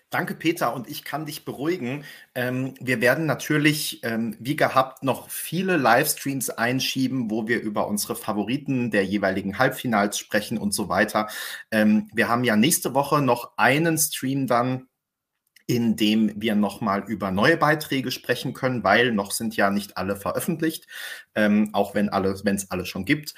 Danke, 0.09 0.33
Peter. 0.33 0.73
Und 0.73 0.89
ich 0.89 1.03
kann 1.03 1.27
dich 1.27 1.45
beruhigen. 1.45 2.05
Ähm, 2.33 2.73
wir 2.79 2.99
werden 2.99 3.27
natürlich, 3.27 4.03
ähm, 4.03 4.35
wie 4.39 4.55
gehabt, 4.55 5.03
noch 5.03 5.29
viele 5.29 5.77
Livestreams 5.77 6.49
einschieben, 6.49 7.29
wo 7.29 7.47
wir 7.47 7.61
über 7.61 7.87
unsere 7.87 8.15
Favoriten 8.15 8.89
der 8.89 9.05
jeweiligen 9.05 9.59
Halbfinals 9.59 10.17
sprechen 10.17 10.57
und 10.57 10.73
so 10.73 10.89
weiter. 10.89 11.27
Ähm, 11.69 12.09
wir 12.15 12.27
haben 12.27 12.43
ja 12.43 12.55
nächste 12.55 12.95
Woche 12.95 13.21
noch 13.21 13.51
einen 13.57 13.95
Stream 13.99 14.47
dann 14.47 14.87
in 15.67 15.97
dem 15.97 16.31
wir 16.41 16.55
nochmal 16.55 17.03
über 17.07 17.29
neue 17.29 17.57
Beiträge 17.57 18.09
sprechen 18.09 18.53
können, 18.53 18.85
weil 18.85 19.11
noch 19.11 19.31
sind 19.31 19.57
ja 19.57 19.69
nicht 19.69 19.97
alle 19.97 20.15
veröffentlicht, 20.15 20.87
ähm, 21.35 21.69
auch 21.73 21.93
wenn 21.93 22.07
es 22.07 22.71
alle 22.71 22.85
schon 22.85 23.03
gibt. 23.03 23.35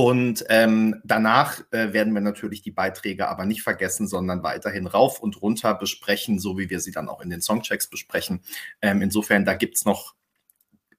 Und 0.00 0.46
ähm, 0.48 0.98
danach 1.04 1.60
äh, 1.72 1.92
werden 1.92 2.14
wir 2.14 2.22
natürlich 2.22 2.62
die 2.62 2.70
Beiträge 2.70 3.28
aber 3.28 3.44
nicht 3.44 3.60
vergessen, 3.60 4.08
sondern 4.08 4.42
weiterhin 4.42 4.86
rauf 4.86 5.20
und 5.20 5.42
runter 5.42 5.74
besprechen, 5.74 6.38
so 6.38 6.56
wie 6.56 6.70
wir 6.70 6.80
sie 6.80 6.90
dann 6.90 7.10
auch 7.10 7.20
in 7.20 7.28
den 7.28 7.42
Songchecks 7.42 7.90
besprechen. 7.90 8.40
Ähm, 8.80 9.02
insofern, 9.02 9.44
da 9.44 9.52
gibt's 9.52 9.84
noch 9.84 10.14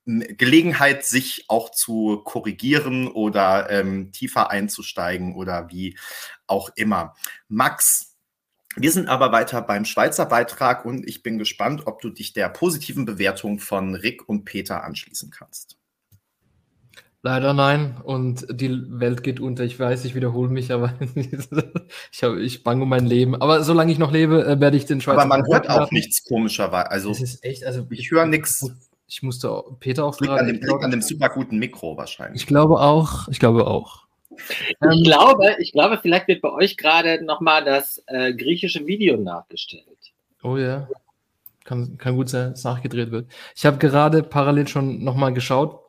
Gelegenheit, 0.05 1.03
sich 1.03 1.45
auch 1.47 1.71
zu 1.71 2.21
korrigieren 2.23 3.07
oder 3.07 3.71
ähm, 3.71 4.11
tiefer 4.11 4.51
einzusteigen 4.51 5.35
oder 5.35 5.71
wie 5.71 5.97
auch 6.45 6.69
immer. 6.75 7.15
Max, 7.47 8.15
wir 8.75 8.91
sind 8.91 9.09
aber 9.09 9.31
weiter 9.31 9.63
beim 9.63 9.85
Schweizer 9.85 10.27
Beitrag 10.27 10.85
und 10.85 11.07
ich 11.07 11.23
bin 11.23 11.39
gespannt, 11.39 11.87
ob 11.87 12.03
du 12.03 12.11
dich 12.11 12.33
der 12.33 12.49
positiven 12.49 13.05
Bewertung 13.05 13.57
von 13.57 13.95
Rick 13.95 14.29
und 14.29 14.45
Peter 14.45 14.83
anschließen 14.83 15.31
kannst. 15.31 15.80
Leider 17.23 17.53
nein. 17.53 17.97
Und 18.03 18.47
die 18.49 18.71
Welt 18.99 19.23
geht 19.23 19.39
unter. 19.39 19.63
Ich 19.63 19.79
weiß, 19.79 20.05
ich 20.05 20.15
wiederhole 20.15 20.49
mich, 20.49 20.71
aber 20.71 20.93
ich, 22.11 22.23
hab, 22.23 22.35
ich 22.37 22.63
bange 22.63 22.83
um 22.83 22.89
mein 22.89 23.05
Leben. 23.05 23.39
Aber 23.39 23.63
solange 23.63 23.91
ich 23.91 23.99
noch 23.99 24.11
lebe, 24.11 24.43
äh, 24.45 24.59
werde 24.59 24.77
ich 24.77 24.85
den 24.85 25.01
Schweizer. 25.01 25.19
Aber 25.21 25.27
man 25.27 25.45
hört 25.47 25.69
auch 25.69 25.91
nichts 25.91 26.23
komischerweise. 26.23 26.89
Also, 26.89 27.11
es 27.11 27.21
ist 27.21 27.43
echt, 27.43 27.63
also 27.63 27.85
ich 27.91 28.09
höre 28.09 28.25
nichts. 28.25 28.71
Ich 29.07 29.21
musste 29.21 29.63
Peter 29.79 30.05
auch 30.05 30.19
liegt 30.19 30.31
an 30.31 30.47
dem, 30.47 30.55
liegt 30.55 30.83
an 30.83 30.91
dem 30.91 31.01
super 31.01 31.29
guten 31.29 31.59
Mikro 31.59 31.97
wahrscheinlich. 31.97 32.41
Ich 32.41 32.47
glaube 32.47 32.79
auch. 32.79 33.27
Ich 33.27 33.39
glaube 33.39 33.67
auch. 33.67 34.05
Ich 34.31 35.03
glaube, 35.03 35.55
ich 35.59 35.73
glaube, 35.73 35.99
vielleicht 36.01 36.27
wird 36.27 36.41
bei 36.41 36.51
euch 36.51 36.77
gerade 36.77 37.23
nochmal 37.23 37.63
das 37.63 38.01
äh, 38.07 38.33
griechische 38.33 38.87
Video 38.87 39.17
nachgestellt. 39.17 39.85
Oh 40.41 40.57
ja. 40.57 40.87
Kann, 41.65 41.97
kann 41.97 42.15
gut 42.15 42.29
sein, 42.29 42.51
dass 42.51 42.59
es 42.59 42.63
nachgedreht 42.63 43.11
wird. 43.11 43.29
Ich 43.55 43.65
habe 43.65 43.77
gerade 43.77 44.23
parallel 44.23 44.67
schon 44.67 45.03
nochmal 45.03 45.33
geschaut, 45.33 45.80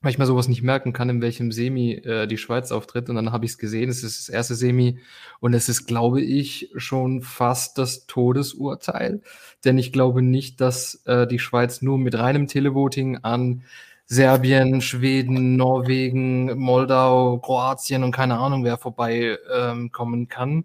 weil 0.00 0.12
ich 0.12 0.18
mir 0.18 0.26
sowas 0.26 0.48
nicht 0.48 0.62
merken 0.62 0.92
kann, 0.92 1.10
in 1.10 1.20
welchem 1.20 1.52
Semi 1.52 1.92
äh, 1.92 2.26
die 2.26 2.38
Schweiz 2.38 2.72
auftritt. 2.72 3.10
Und 3.10 3.16
dann 3.16 3.32
habe 3.32 3.44
ich 3.44 3.52
es 3.52 3.58
gesehen, 3.58 3.90
es 3.90 4.02
ist 4.02 4.18
das 4.18 4.28
erste 4.30 4.54
Semi 4.54 4.98
und 5.40 5.52
es 5.52 5.68
ist, 5.68 5.86
glaube 5.86 6.22
ich, 6.22 6.70
schon 6.76 7.20
fast 7.20 7.76
das 7.76 8.06
Todesurteil. 8.06 9.20
Denn 9.64 9.76
ich 9.76 9.92
glaube 9.92 10.22
nicht, 10.22 10.60
dass 10.60 11.02
äh, 11.04 11.26
die 11.26 11.38
Schweiz 11.38 11.82
nur 11.82 11.98
mit 11.98 12.16
reinem 12.18 12.46
Televoting 12.46 13.18
an 13.18 13.62
Serbien, 14.06 14.80
Schweden, 14.80 15.56
Norwegen, 15.56 16.58
Moldau, 16.58 17.38
Kroatien 17.38 18.02
und 18.02 18.12
keine 18.12 18.38
Ahnung, 18.38 18.64
wer 18.64 18.78
vorbei 18.78 19.38
ähm, 19.54 19.92
kommen 19.92 20.28
kann. 20.28 20.64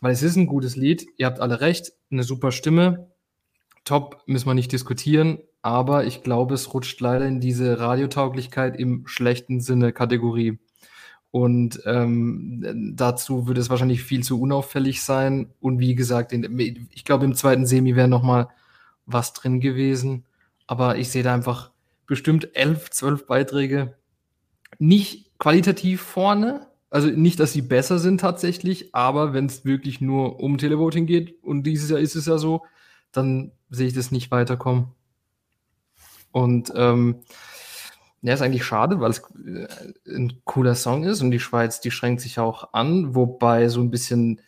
Weil 0.00 0.12
es 0.12 0.22
ist 0.22 0.36
ein 0.36 0.46
gutes 0.46 0.76
Lied, 0.76 1.06
ihr 1.16 1.26
habt 1.26 1.40
alle 1.40 1.60
recht, 1.60 1.92
eine 2.10 2.22
super 2.22 2.52
Stimme. 2.52 3.08
Top, 3.88 4.22
müssen 4.26 4.46
wir 4.46 4.54
nicht 4.54 4.72
diskutieren 4.72 5.38
aber 5.62 6.06
ich 6.06 6.22
glaube, 6.22 6.54
es 6.54 6.72
rutscht 6.72 7.00
leider 7.00 7.26
in 7.26 7.40
diese 7.40 7.78
Radiotauglichkeit 7.78 8.78
im 8.78 9.06
schlechten 9.06 9.60
Sinne 9.60 9.92
Kategorie. 9.92 10.58
Und 11.30 11.82
ähm, 11.84 12.94
dazu 12.96 13.46
würde 13.46 13.60
es 13.60 13.68
wahrscheinlich 13.68 14.02
viel 14.02 14.22
zu 14.22 14.40
unauffällig 14.40 15.02
sein. 15.02 15.52
Und 15.60 15.78
wie 15.78 15.94
gesagt, 15.94 16.32
in, 16.32 16.88
ich 16.90 17.04
glaube, 17.04 17.24
im 17.24 17.34
zweiten 17.34 17.66
Semi 17.66 17.96
wäre 17.96 18.08
noch 18.08 18.22
mal 18.22 18.48
was 19.04 19.34
drin 19.34 19.60
gewesen. 19.60 20.24
Aber 20.66 20.96
ich 20.96 21.10
sehe 21.10 21.22
da 21.22 21.34
einfach 21.34 21.70
bestimmt 22.06 22.56
elf, 22.56 22.90
zwölf 22.90 23.26
Beiträge 23.26 23.94
nicht 24.78 25.38
qualitativ 25.38 26.00
vorne. 26.00 26.66
Also 26.88 27.08
nicht, 27.08 27.40
dass 27.40 27.52
sie 27.52 27.62
besser 27.62 27.98
sind 27.98 28.20
tatsächlich, 28.20 28.94
aber 28.94 29.34
wenn 29.34 29.46
es 29.46 29.66
wirklich 29.66 30.00
nur 30.00 30.40
um 30.40 30.56
Televoting 30.56 31.04
geht, 31.04 31.42
und 31.42 31.64
dieses 31.64 31.90
Jahr 31.90 32.00
ist 32.00 32.16
es 32.16 32.24
ja 32.24 32.38
so, 32.38 32.62
dann 33.12 33.52
sehe 33.70 33.86
ich 33.86 33.94
das 33.94 34.10
nicht 34.10 34.30
weiterkommen. 34.30 34.88
Und 36.32 36.72
ähm, 36.74 37.16
ja, 38.22 38.34
ist 38.34 38.42
eigentlich 38.42 38.64
schade, 38.64 39.00
weil 39.00 39.10
es 39.10 39.22
äh, 39.46 39.68
ein 40.06 40.40
cooler 40.44 40.74
Song 40.74 41.04
ist 41.04 41.22
und 41.22 41.30
die 41.30 41.40
Schweiz, 41.40 41.80
die 41.80 41.90
schränkt 41.90 42.20
sich 42.20 42.38
auch 42.38 42.72
an, 42.72 43.14
wobei 43.14 43.68
so 43.68 43.80
ein 43.80 43.90
bisschen 43.90 44.40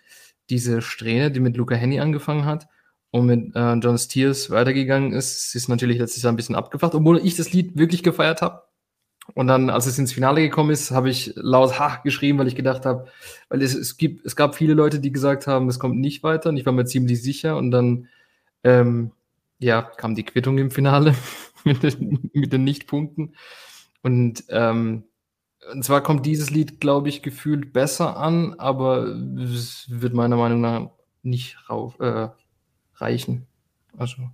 diese 0.50 0.82
Strähne, 0.82 1.30
die 1.30 1.40
mit 1.40 1.56
Luca 1.56 1.76
Henny 1.76 2.00
angefangen 2.00 2.44
hat 2.44 2.66
und 3.10 3.26
mit 3.26 3.54
äh, 3.54 3.74
John 3.74 3.98
Steers 3.98 4.50
weitergegangen 4.50 5.12
ist, 5.12 5.54
ist 5.54 5.68
natürlich 5.68 5.98
letztes 5.98 6.22
Jahr 6.22 6.32
ein 6.32 6.36
bisschen 6.36 6.56
abgeflacht, 6.56 6.94
obwohl 6.94 7.18
ich 7.24 7.36
das 7.36 7.52
Lied 7.52 7.76
wirklich 7.76 8.02
gefeiert 8.02 8.42
habe. 8.42 8.64
Und 9.34 9.46
dann, 9.46 9.70
als 9.70 9.86
es 9.86 9.98
ins 9.98 10.12
Finale 10.12 10.40
gekommen 10.40 10.70
ist, 10.70 10.90
habe 10.90 11.08
ich 11.08 11.32
laut 11.36 11.78
Ha 11.78 12.00
geschrieben, 12.02 12.38
weil 12.38 12.48
ich 12.48 12.56
gedacht 12.56 12.84
habe, 12.84 13.06
weil 13.48 13.62
es, 13.62 13.74
es 13.74 13.96
gibt, 13.96 14.26
es 14.26 14.34
gab 14.34 14.56
viele 14.56 14.74
Leute, 14.74 14.98
die 14.98 15.12
gesagt 15.12 15.46
haben, 15.46 15.68
es 15.68 15.78
kommt 15.78 15.98
nicht 15.98 16.24
weiter 16.24 16.48
und 16.48 16.56
ich 16.56 16.66
war 16.66 16.72
mir 16.72 16.84
ziemlich 16.84 17.22
sicher 17.22 17.56
und 17.56 17.70
dann 17.70 18.08
ähm, 18.64 19.12
ja, 19.58 19.82
kam 19.82 20.14
die 20.14 20.24
Quittung 20.24 20.58
im 20.58 20.70
Finale 20.70 21.14
mit 21.64 21.82
den, 21.82 22.30
mit 22.32 22.52
den 22.52 22.64
Nichtpunkten. 22.64 23.36
Und, 24.02 24.44
ähm, 24.48 25.04
und 25.72 25.84
zwar 25.84 26.02
kommt 26.02 26.24
dieses 26.24 26.50
Lied, 26.50 26.80
glaube 26.80 27.08
ich, 27.08 27.22
gefühlt 27.22 27.72
besser 27.72 28.16
an, 28.16 28.54
aber 28.58 29.04
es 29.04 29.86
wird 29.88 30.14
meiner 30.14 30.36
Meinung 30.36 30.60
nach 30.60 30.90
nicht 31.22 31.58
rauf, 31.68 32.00
äh, 32.00 32.28
reichen. 32.94 33.46
Also. 33.96 34.30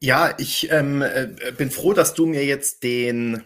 Ja, 0.00 0.34
ich 0.38 0.70
ähm, 0.70 1.02
äh, 1.02 1.28
bin 1.56 1.70
froh, 1.70 1.92
dass 1.92 2.14
du 2.14 2.26
mir 2.26 2.44
jetzt 2.44 2.82
den 2.82 3.42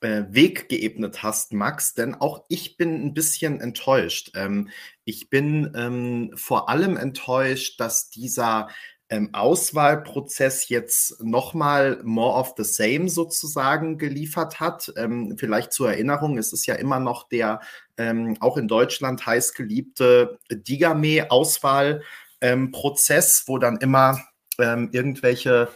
äh, 0.00 0.24
Weg 0.28 0.68
geebnet 0.68 1.22
hast, 1.22 1.52
Max, 1.52 1.94
denn 1.94 2.14
auch 2.14 2.44
ich 2.48 2.76
bin 2.76 3.04
ein 3.04 3.14
bisschen 3.14 3.60
enttäuscht. 3.60 4.32
Ähm, 4.34 4.70
ich 5.04 5.30
bin 5.30 5.72
ähm, 5.76 6.32
vor 6.34 6.68
allem 6.68 6.96
enttäuscht, 6.96 7.80
dass 7.80 8.10
dieser 8.10 8.68
ähm, 9.08 9.30
Auswahlprozess 9.32 10.68
jetzt 10.68 11.22
nochmal 11.22 12.00
more 12.02 12.36
of 12.38 12.54
the 12.56 12.64
same 12.64 13.08
sozusagen 13.08 13.98
geliefert 13.98 14.58
hat. 14.60 14.92
Ähm, 14.96 15.36
vielleicht 15.38 15.72
zur 15.72 15.90
Erinnerung, 15.90 16.38
es 16.38 16.52
ist 16.52 16.66
ja 16.66 16.74
immer 16.74 16.98
noch 16.98 17.28
der 17.28 17.60
ähm, 17.96 18.36
auch 18.40 18.56
in 18.56 18.66
Deutschland 18.68 19.24
heiß 19.24 19.54
geliebte 19.54 20.38
Digame-Auswahlprozess, 20.50 23.44
wo 23.46 23.58
dann 23.58 23.76
immer 23.78 24.20
ähm, 24.58 24.90
irgendwelche 24.92 25.68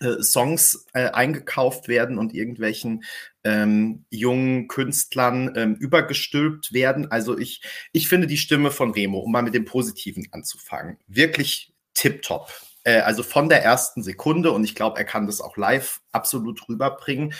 äh, 0.00 0.22
Songs 0.22 0.86
äh, 0.92 1.10
eingekauft 1.10 1.88
werden 1.88 2.18
und 2.18 2.34
irgendwelchen 2.34 3.04
ähm, 3.44 4.04
jungen 4.10 4.68
Künstlern 4.68 5.52
ähm, 5.56 5.74
übergestülpt 5.76 6.72
werden. 6.72 7.10
Also 7.10 7.38
ich, 7.38 7.62
ich 7.92 8.08
finde 8.08 8.26
die 8.26 8.38
Stimme 8.38 8.70
von 8.70 8.90
Remo, 8.92 9.18
um 9.18 9.32
mal 9.32 9.42
mit 9.42 9.54
dem 9.54 9.64
Positiven 9.64 10.26
anzufangen, 10.32 10.98
wirklich 11.06 11.72
tipptopp. 11.94 12.52
Äh, 12.84 13.00
also 13.00 13.22
von 13.22 13.48
der 13.48 13.62
ersten 13.62 14.02
Sekunde 14.02 14.52
und 14.52 14.64
ich 14.64 14.74
glaube, 14.74 14.98
er 14.98 15.04
kann 15.04 15.26
das 15.26 15.40
auch 15.40 15.56
live 15.56 16.00
absolut 16.12 16.68
rüberbringen. 16.68 17.34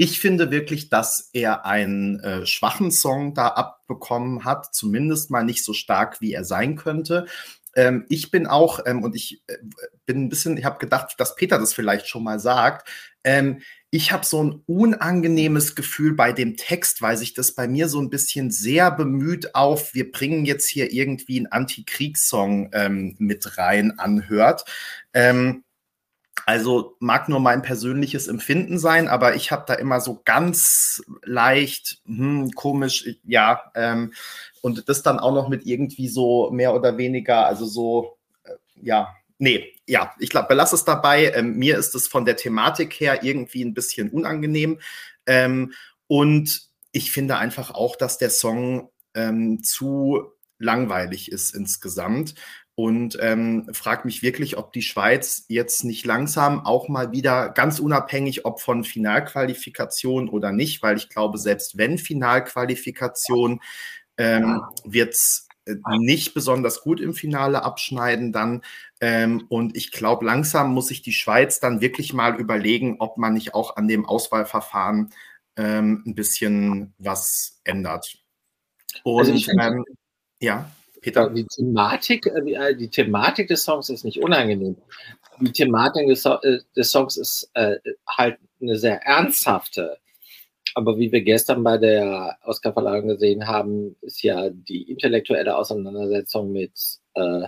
Ich 0.00 0.20
finde 0.20 0.52
wirklich, 0.52 0.90
dass 0.90 1.30
er 1.32 1.66
einen 1.66 2.20
äh, 2.20 2.46
schwachen 2.46 2.92
Song 2.92 3.34
da 3.34 3.48
abbekommen 3.48 4.44
hat, 4.44 4.72
zumindest 4.72 5.30
mal 5.30 5.42
nicht 5.42 5.64
so 5.64 5.72
stark, 5.72 6.20
wie 6.20 6.32
er 6.32 6.44
sein 6.44 6.76
könnte. 6.76 7.26
Ähm, 7.78 8.06
ich 8.08 8.32
bin 8.32 8.48
auch, 8.48 8.80
ähm, 8.86 9.04
und 9.04 9.14
ich 9.14 9.40
äh, 9.46 9.56
bin 10.04 10.24
ein 10.24 10.28
bisschen, 10.28 10.56
ich 10.56 10.64
habe 10.64 10.80
gedacht, 10.80 11.14
dass 11.18 11.36
Peter 11.36 11.60
das 11.60 11.74
vielleicht 11.74 12.08
schon 12.08 12.24
mal 12.24 12.40
sagt, 12.40 12.88
ähm, 13.22 13.60
ich 13.90 14.10
habe 14.10 14.26
so 14.26 14.42
ein 14.42 14.62
unangenehmes 14.66 15.76
Gefühl 15.76 16.14
bei 16.14 16.32
dem 16.32 16.56
Text, 16.56 17.00
weil 17.02 17.16
sich 17.16 17.34
das 17.34 17.54
bei 17.54 17.68
mir 17.68 17.88
so 17.88 18.00
ein 18.00 18.10
bisschen 18.10 18.50
sehr 18.50 18.90
bemüht 18.90 19.54
auf, 19.54 19.94
wir 19.94 20.10
bringen 20.10 20.44
jetzt 20.44 20.68
hier 20.68 20.92
irgendwie 20.92 21.38
einen 21.38 21.46
Antikriegssong 21.46 22.70
ähm, 22.72 23.14
mit 23.18 23.56
rein 23.58 23.96
anhört. 23.96 24.64
Ähm, 25.14 25.62
also 26.46 26.96
mag 27.00 27.28
nur 27.28 27.40
mein 27.40 27.62
persönliches 27.62 28.28
Empfinden 28.28 28.78
sein, 28.78 29.08
aber 29.08 29.36
ich 29.36 29.50
habe 29.50 29.64
da 29.66 29.74
immer 29.74 30.00
so 30.00 30.20
ganz 30.24 31.02
leicht, 31.22 32.00
hm, 32.06 32.50
komisch, 32.52 33.08
ja, 33.24 33.70
ähm, 33.74 34.12
und 34.62 34.88
das 34.88 35.02
dann 35.02 35.18
auch 35.18 35.32
noch 35.34 35.48
mit 35.48 35.66
irgendwie 35.66 36.08
so 36.08 36.50
mehr 36.50 36.74
oder 36.74 36.98
weniger, 36.98 37.46
also 37.46 37.66
so, 37.66 38.18
äh, 38.44 38.52
ja, 38.82 39.14
nee, 39.38 39.74
ja, 39.86 40.14
ich 40.18 40.30
glaube, 40.30 40.48
belass 40.48 40.72
es 40.72 40.84
dabei. 40.84 41.32
Ähm, 41.32 41.56
mir 41.56 41.78
ist 41.78 41.94
es 41.94 42.08
von 42.08 42.24
der 42.24 42.36
Thematik 42.36 42.94
her 43.00 43.22
irgendwie 43.22 43.64
ein 43.64 43.74
bisschen 43.74 44.10
unangenehm. 44.10 44.80
Ähm, 45.26 45.72
und 46.06 46.62
ich 46.92 47.12
finde 47.12 47.36
einfach 47.36 47.70
auch, 47.70 47.96
dass 47.96 48.18
der 48.18 48.30
Song 48.30 48.90
ähm, 49.14 49.62
zu 49.62 50.32
langweilig 50.58 51.30
ist 51.30 51.54
insgesamt. 51.54 52.34
Und 52.78 53.18
ähm, 53.20 53.66
frage 53.72 54.02
mich 54.04 54.22
wirklich, 54.22 54.56
ob 54.56 54.72
die 54.72 54.82
Schweiz 54.82 55.44
jetzt 55.48 55.82
nicht 55.82 56.06
langsam 56.06 56.64
auch 56.64 56.88
mal 56.88 57.10
wieder 57.10 57.48
ganz 57.48 57.80
unabhängig, 57.80 58.44
ob 58.44 58.60
von 58.60 58.84
Finalqualifikation 58.84 60.28
oder 60.28 60.52
nicht, 60.52 60.80
weil 60.80 60.96
ich 60.96 61.08
glaube, 61.08 61.38
selbst 61.38 61.76
wenn 61.76 61.98
Finalqualifikation, 61.98 63.60
ähm, 64.16 64.62
wird 64.84 65.14
es 65.14 65.48
äh, 65.64 65.74
nicht 65.98 66.34
besonders 66.34 66.82
gut 66.82 67.00
im 67.00 67.14
Finale 67.14 67.64
abschneiden 67.64 68.30
dann. 68.30 68.62
Ähm, 69.00 69.46
und 69.48 69.76
ich 69.76 69.90
glaube, 69.90 70.24
langsam 70.24 70.72
muss 70.72 70.86
sich 70.86 71.02
die 71.02 71.12
Schweiz 71.12 71.58
dann 71.58 71.80
wirklich 71.80 72.12
mal 72.12 72.38
überlegen, 72.38 72.98
ob 73.00 73.16
man 73.16 73.34
nicht 73.34 73.54
auch 73.54 73.74
an 73.74 73.88
dem 73.88 74.06
Auswahlverfahren 74.06 75.10
ähm, 75.56 76.04
ein 76.06 76.14
bisschen 76.14 76.94
was 76.98 77.60
ändert. 77.64 78.22
Und 79.02 79.18
also 79.18 79.32
find, 79.32 79.60
ähm, 79.60 79.84
ja, 80.38 80.70
Peter. 81.00 81.30
Die 81.30 81.46
Thematik, 81.46 82.26
äh, 82.26 82.52
äh, 82.52 82.76
die 82.76 82.88
Thematik 82.88 83.48
des 83.48 83.62
Songs 83.62 83.88
ist 83.90 84.04
nicht 84.04 84.22
unangenehm. 84.22 84.76
Die 85.40 85.52
Thematik 85.52 86.08
des, 86.08 86.24
äh, 86.24 86.58
des 86.76 86.90
Songs 86.90 87.16
ist 87.16 87.50
äh, 87.54 87.76
halt 88.06 88.38
eine 88.60 88.76
sehr 88.76 89.02
ernsthafte. 89.02 89.98
Aber 90.74 90.98
wie 90.98 91.10
wir 91.10 91.22
gestern 91.22 91.62
bei 91.64 91.78
der 91.78 92.38
Oscarverleihung 92.44 93.08
gesehen 93.08 93.46
haben, 93.46 93.96
ist 94.00 94.22
ja 94.22 94.50
die 94.50 94.82
intellektuelle 94.82 95.56
Auseinandersetzung 95.56 96.52
mit 96.52 96.72
äh, 97.14 97.46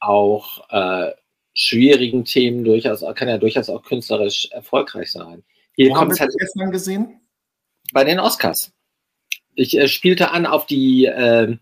auch 0.00 0.68
äh, 0.70 1.12
schwierigen 1.54 2.24
Themen 2.24 2.64
durchaus, 2.64 3.04
kann 3.14 3.28
ja 3.28 3.38
durchaus 3.38 3.68
auch 3.68 3.82
künstlerisch 3.82 4.48
erfolgreich 4.50 5.12
sein. 5.12 5.44
Hier 5.74 5.90
Wo 5.90 5.96
haben 5.96 6.10
wir 6.10 6.18
halt 6.18 6.32
gestern 6.38 6.70
gesehen? 6.70 7.20
Bei 7.92 8.04
den 8.04 8.18
Oscars. 8.18 8.72
Ich 9.54 9.76
äh, 9.78 9.88
spielte 9.88 10.30
an 10.30 10.46
auf 10.46 10.66
die, 10.66 11.04
äh, 11.04 11.56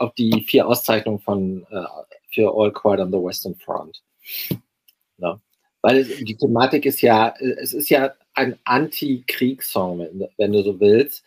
auf 0.00 0.14
die 0.14 0.44
vier 0.46 0.66
Auszeichnungen 0.66 1.20
von, 1.20 1.66
äh, 1.70 1.84
für 2.32 2.52
All 2.54 2.72
Quiet 2.72 3.00
on 3.00 3.12
the 3.12 3.18
Western 3.18 3.54
Front. 3.56 4.02
Ja. 5.18 5.38
Weil 5.82 5.98
es, 5.98 6.08
die 6.24 6.36
Thematik 6.36 6.86
ist 6.86 7.02
ja, 7.02 7.34
es 7.38 7.74
ist 7.74 7.90
ja 7.90 8.12
ein 8.34 8.58
Anti-Kriegssong, 8.64 10.28
wenn, 10.36 10.52
du 10.52 10.62
so 10.62 10.80
willst. 10.80 11.24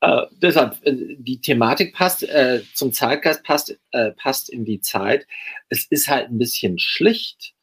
Äh, 0.00 0.22
deshalb, 0.32 0.76
äh, 0.86 1.16
die 1.18 1.40
Thematik 1.40 1.94
passt 1.94 2.22
äh, 2.22 2.62
zum 2.74 2.92
Zeitgeist, 2.92 3.42
passt, 3.42 3.78
äh, 3.92 4.10
passt 4.12 4.50
in 4.50 4.64
die 4.64 4.80
Zeit. 4.80 5.26
Es 5.68 5.86
ist 5.86 6.08
halt 6.08 6.28
ein 6.28 6.38
bisschen 6.38 6.78
schlicht. 6.78 7.54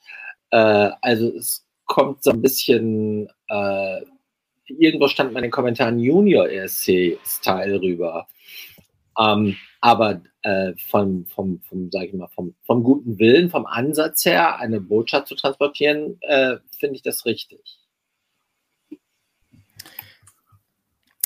Äh, 0.50 0.90
also 1.02 1.36
es 1.36 1.66
kommt 1.86 2.24
so 2.24 2.32
ein 2.32 2.42
bisschen 2.42 3.30
irgendwo 4.66 5.10
stand 5.10 5.34
mal 5.34 5.40
in 5.40 5.44
den 5.44 5.52
Kommentaren 5.52 6.00
Junior 6.00 6.50
ESC-Style 6.50 7.82
rüber. 7.82 8.28
Ähm, 9.22 9.58
aber 9.82 10.22
äh, 10.42 10.74
vom, 10.90 11.26
vom, 11.26 11.62
vom, 11.62 11.90
sag 11.92 12.04
ich 12.04 12.14
mal, 12.14 12.28
vom, 12.30 12.56
vom 12.64 12.84
guten 12.84 13.20
Willen, 13.20 13.50
vom 13.50 13.66
Ansatz 13.66 14.26
her, 14.26 14.60
eine 14.60 14.82
Botschaft 14.82 15.28
zu 15.28 15.36
transportieren, 15.36 16.18
äh, 16.22 16.58
finde 16.78 16.96
ich 16.96 17.02
das 17.02 17.26
richtig. 17.26 17.80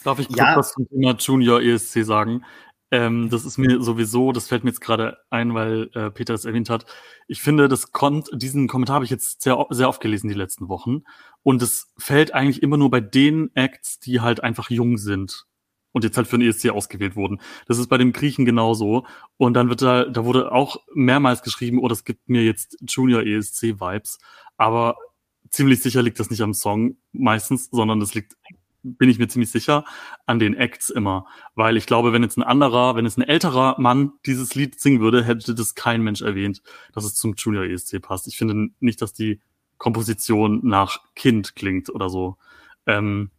Darf 0.03 0.19
ich 0.19 0.27
kurz 0.27 0.39
ja. 0.39 0.55
was 0.55 0.73
zum 0.73 0.87
Thema 0.87 1.15
Junior 1.17 1.61
ESC 1.61 2.03
sagen? 2.03 2.45
Ähm, 2.91 3.29
das 3.31 3.45
ist 3.45 3.57
mir 3.57 3.81
sowieso, 3.81 4.31
das 4.31 4.47
fällt 4.47 4.63
mir 4.63 4.69
jetzt 4.69 4.79
gerade 4.79 5.17
ein, 5.31 5.55
weil 5.55 5.89
äh, 5.95 6.11
Peter 6.11 6.35
es 6.35 6.45
erwähnt 6.45 6.69
hat. 6.69 6.85
Ich 7.27 7.41
finde, 7.41 7.67
das 7.67 7.91
kommt, 7.91 8.29
diesen 8.31 8.67
Kommentar 8.67 8.95
habe 8.95 9.05
ich 9.05 9.11
jetzt 9.11 9.41
sehr, 9.41 9.65
sehr 9.71 9.89
oft 9.89 10.01
gelesen 10.01 10.27
die 10.27 10.35
letzten 10.35 10.69
Wochen. 10.69 11.03
Und 11.41 11.61
es 11.63 11.91
fällt 11.97 12.33
eigentlich 12.33 12.61
immer 12.61 12.77
nur 12.77 12.91
bei 12.91 13.01
den 13.01 13.49
Acts, 13.55 13.99
die 13.99 14.21
halt 14.21 14.43
einfach 14.43 14.69
jung 14.69 14.97
sind 14.97 15.47
und 15.95 16.03
jetzt 16.03 16.17
halt 16.17 16.27
für 16.27 16.37
den 16.37 16.49
ESC 16.49 16.71
ausgewählt 16.71 17.15
wurden. 17.15 17.39
Das 17.67 17.77
ist 17.77 17.87
bei 17.87 17.97
dem 17.97 18.11
Griechen 18.11 18.43
genauso. 18.43 19.07
Und 19.37 19.53
dann 19.53 19.69
wird 19.69 19.81
da, 19.81 20.03
da 20.03 20.25
wurde 20.25 20.51
auch 20.51 20.75
mehrmals 20.93 21.41
geschrieben, 21.41 21.79
oh, 21.79 21.87
das 21.87 22.03
gibt 22.03 22.27
mir 22.27 22.43
jetzt 22.43 22.77
Junior 22.85 23.23
ESC 23.23 23.79
Vibes. 23.79 24.19
Aber 24.57 24.97
ziemlich 25.49 25.81
sicher 25.81 26.03
liegt 26.03 26.19
das 26.19 26.29
nicht 26.29 26.41
am 26.41 26.53
Song 26.53 26.97
meistens, 27.13 27.69
sondern 27.71 28.01
das 28.01 28.13
liegt 28.13 28.33
bin 28.83 29.09
ich 29.09 29.19
mir 29.19 29.29
ziemlich 29.29 29.49
sicher, 29.49 29.85
an 30.25 30.37
den 30.37 30.53
Acts 30.53 30.89
immer. 30.89 31.25
Weil 31.55 31.77
ich 31.77 31.85
glaube, 31.85 32.11
wenn 32.11 32.23
jetzt 32.23 32.37
ein 32.37 32.43
anderer, 32.43 32.97
wenn 32.97 33.05
es 33.05 33.17
ein 33.17 33.23
älterer 33.23 33.75
Mann 33.79 34.11
dieses 34.25 34.53
Lied 34.53 34.79
singen 34.79 34.99
würde, 34.99 35.23
hätte 35.23 35.55
das 35.55 35.75
kein 35.75 36.01
Mensch 36.01 36.21
erwähnt, 36.21 36.61
dass 36.93 37.05
es 37.05 37.15
zum 37.15 37.35
Junior 37.35 37.63
ESC 37.63 38.01
passt. 38.01 38.27
Ich 38.27 38.37
finde 38.37 38.67
nicht, 38.81 39.01
dass 39.01 39.13
die 39.13 39.39
Komposition 39.77 40.59
nach 40.61 40.99
Kind 41.15 41.55
klingt 41.55 41.89
oder 41.89 42.09
so. 42.09 42.35
Ähm, 42.85 43.31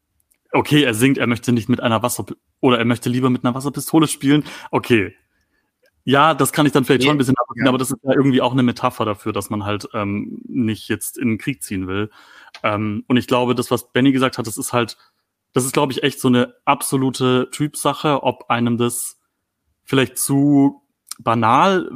okay, 0.53 0.83
er 0.83 0.95
singt, 0.95 1.19
er 1.19 1.27
möchte 1.27 1.53
nicht 1.53 1.69
mit 1.69 1.81
einer 1.81 2.03
Wasser 2.03 2.25
oder 2.61 2.79
er 2.79 2.85
möchte 2.85 3.09
lieber 3.09 3.31
mit 3.31 3.45
einer 3.45 3.55
Wasserpistole 3.55 4.07
spielen. 4.07 4.45
Okay. 4.71 5.15
Ja, 6.05 6.35
das 6.35 6.53
kann 6.53 6.67
ich 6.67 6.73
dann 6.73 6.85
vielleicht 6.85 7.01
nee, 7.01 7.07
schon 7.07 7.17
ein 7.17 7.19
bisschen 7.19 7.35
nachvollziehen, 7.37 7.65
ja. 7.65 7.69
aber 7.69 7.79
das 7.79 7.91
ist 7.91 7.99
ja 8.05 8.15
irgendwie 8.15 8.41
auch 8.41 8.53
eine 8.53 8.63
Metapher 8.63 9.05
dafür, 9.05 9.33
dass 9.33 9.51
man 9.51 9.65
halt 9.65 9.89
ähm, 9.93 10.41
nicht 10.47 10.89
jetzt 10.89 11.19
in 11.19 11.29
den 11.31 11.39
Krieg 11.39 11.65
ziehen 11.65 11.89
will. 11.89 12.11
Ähm, 12.63 13.03
und 13.09 13.17
ich 13.17 13.27
glaube, 13.27 13.57
das, 13.57 13.73
was 13.73 13.91
Benny 13.93 14.13
gesagt 14.13 14.39
hat, 14.39 14.47
das 14.47 14.57
ist 14.57 14.73
halt 14.73 14.97
das 15.57 15.65
ist, 15.65 15.73
glaube 15.73 15.91
ich, 15.91 16.03
echt 16.03 16.21
so 16.21 16.29
eine 16.29 16.55
absolute 16.67 17.49
Typsache, 17.51 18.23
ob 18.23 18.51
einem 18.51 18.77
das 18.77 19.19
vielleicht 19.85 20.19
zu 20.19 20.83
banal 21.19 21.91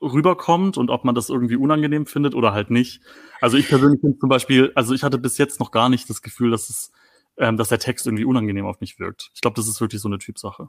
rüberkommt 0.00 0.78
und 0.78 0.88
ob 0.88 1.04
man 1.04 1.16
das 1.16 1.28
irgendwie 1.28 1.56
unangenehm 1.56 2.06
findet 2.06 2.36
oder 2.36 2.52
halt 2.52 2.70
nicht. 2.70 3.02
Also 3.40 3.56
ich 3.56 3.66
persönlich 3.68 4.00
finde 4.00 4.20
zum 4.20 4.28
Beispiel, 4.28 4.70
also 4.76 4.94
ich 4.94 5.02
hatte 5.02 5.18
bis 5.18 5.36
jetzt 5.36 5.58
noch 5.58 5.72
gar 5.72 5.88
nicht 5.88 6.08
das 6.08 6.22
Gefühl, 6.22 6.52
dass 6.52 6.70
es, 6.70 6.92
ähm, 7.38 7.56
dass 7.56 7.68
der 7.68 7.78
Text 7.78 8.06
irgendwie 8.06 8.24
unangenehm 8.24 8.66
auf 8.66 8.80
mich 8.80 8.98
wirkt. 8.98 9.30
Ich 9.34 9.40
glaube, 9.40 9.56
das 9.56 9.68
ist 9.68 9.80
wirklich 9.80 10.00
so 10.00 10.08
eine 10.08 10.18
Typsache. 10.18 10.68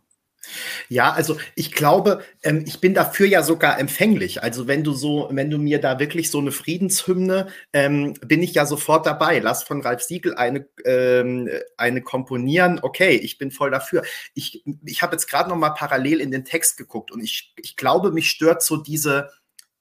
Ja, 0.89 1.12
also 1.13 1.38
ich 1.56 1.71
glaube, 1.71 2.21
ähm, 2.43 2.63
ich 2.67 2.82
bin 2.82 2.93
dafür 2.93 3.28
ja 3.28 3.43
sogar 3.43 3.80
empfänglich. 3.80 4.43
Also 4.43 4.67
wenn 4.67 4.84
du 4.84 4.93
so, 4.93 5.30
wenn 5.32 5.49
du 5.49 5.58
mir 5.58 5.80
da 5.80 5.99
wirklich 5.99 6.30
so 6.30 6.39
eine 6.39 6.52
Friedenshymne, 6.52 7.47
ähm, 7.71 8.13
bin 8.26 8.43
ich 8.43 8.54
ja 8.54 8.65
sofort 8.65 9.06
dabei. 9.06 9.39
Lass 9.39 9.63
von 9.63 9.82
Ralf 9.82 10.02
Siegel 10.04 10.36
eine, 10.36 10.67
ähm, 10.86 11.49
eine 11.78 12.02
komponieren. 12.02 12.80
Okay, 12.82 13.15
ich 13.15 13.38
bin 13.38 13.52
voll 13.52 13.71
dafür. 13.71 14.04
Ich, 14.34 14.63
ich 14.86 15.02
habe 15.02 15.13
jetzt 15.13 15.28
gerade 15.28 15.49
noch 15.49 15.56
mal 15.56 15.71
parallel 15.71 16.19
in 16.19 16.32
den 16.32 16.45
Text 16.45 16.78
geguckt 16.78 17.12
und 17.12 17.23
ich, 17.23 17.54
ich 17.58 17.76
glaube, 17.78 18.12
mich 18.12 18.30
stört 18.30 18.63
so 18.63 18.78
diese 18.78 19.30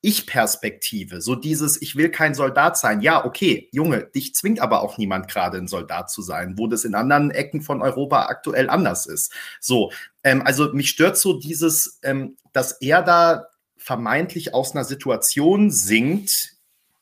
ich-Perspektive, 0.03 1.21
so 1.21 1.37
dieses, 1.37 1.81
ich 1.81 1.97
will 1.97 2.11
kein 2.11 2.35
Soldat 2.35 2.77
sein. 2.77 3.01
Ja, 3.01 3.25
okay, 3.25 3.69
Junge, 3.73 4.03
dich 4.15 4.35
zwingt 4.35 4.61
aber 4.61 4.83
auch 4.83 4.99
niemand 4.99 5.29
gerade 5.29 5.59
ein 5.59 5.69
Soldat 5.69 6.11
zu 6.11 6.23
sein, 6.23 6.59
wo 6.59 6.67
das 6.67 6.85
in 6.85 6.97
anderen 6.97 7.31
Ecken 7.31 7.63
von 7.63 7.81
Europa 7.81 8.27
aktuell 8.27 8.69
anders 8.69 9.07
ist. 9.07 9.33
So, 9.61 9.93
ähm, 10.25 10.43
also 10.43 10.73
mich 10.73 10.91
stört 10.91 11.17
so 11.17 11.39
dieses, 11.39 12.01
ähm, 12.03 12.37
dass 12.53 12.73
er 12.81 13.03
da 13.03 13.47
vermeintlich 13.77 14.55
aus 14.55 14.73
einer 14.75 14.85
Situation 14.85 15.71
singt, 15.71 16.31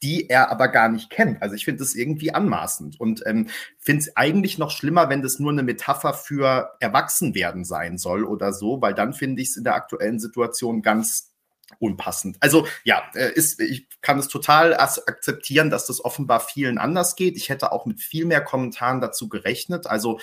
die 0.02 0.28
er 0.28 0.50
aber 0.50 0.68
gar 0.68 0.88
nicht 0.88 1.10
kennt. 1.10 1.42
Also 1.42 1.54
ich 1.54 1.64
finde 1.64 1.80
das 1.80 1.94
irgendwie 1.94 2.32
anmaßend 2.32 3.00
und 3.00 3.22
ähm, 3.26 3.48
finde 3.78 4.02
es 4.02 4.16
eigentlich 4.16 4.58
noch 4.58 4.70
schlimmer, 4.70 5.08
wenn 5.08 5.22
das 5.22 5.38
nur 5.38 5.52
eine 5.52 5.62
Metapher 5.62 6.14
für 6.14 6.72
Erwachsenwerden 6.80 7.64
sein 7.64 7.98
soll 7.98 8.24
oder 8.24 8.52
so, 8.52 8.80
weil 8.80 8.94
dann 8.94 9.12
finde 9.12 9.42
ich 9.42 9.48
es 9.48 9.56
in 9.56 9.64
der 9.64 9.74
aktuellen 9.74 10.18
Situation 10.18 10.82
ganz 10.82 11.30
unpassend. 11.78 12.37
Also 12.40 12.66
ja, 12.85 13.02
äh, 13.14 13.33
ist, 13.33 13.61
ich 13.61 13.87
kann 14.00 14.18
es 14.18 14.28
total 14.28 14.74
akzeptieren, 14.74 15.70
dass 15.70 15.87
das 15.87 16.04
offenbar 16.04 16.40
vielen 16.40 16.78
anders 16.78 17.16
geht. 17.16 17.37
Ich 17.37 17.48
hätte 17.48 17.72
auch 17.72 17.87
mit 17.87 18.00
viel 18.00 18.24
mehr 18.24 18.42
Kommentaren 18.42 19.00
dazu 19.00 19.28
gerechnet. 19.28 19.87
Also 19.87 20.20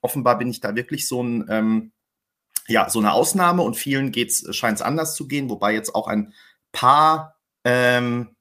offenbar 0.00 0.38
bin 0.38 0.48
ich 0.48 0.60
da 0.60 0.74
wirklich 0.74 1.08
so 1.08 1.22
ein 1.22 1.46
ähm, 1.48 1.92
ja 2.66 2.88
so 2.88 2.98
eine 2.98 3.12
Ausnahme 3.12 3.62
und 3.62 3.76
vielen 3.76 4.12
geht's 4.12 4.54
scheint 4.54 4.78
es 4.78 4.82
anders 4.82 5.14
zu 5.14 5.28
gehen, 5.28 5.50
wobei 5.50 5.74
jetzt 5.74 5.94
auch 5.94 6.08
ein 6.08 6.32
paar 6.72 7.36
ähm, 7.64 8.34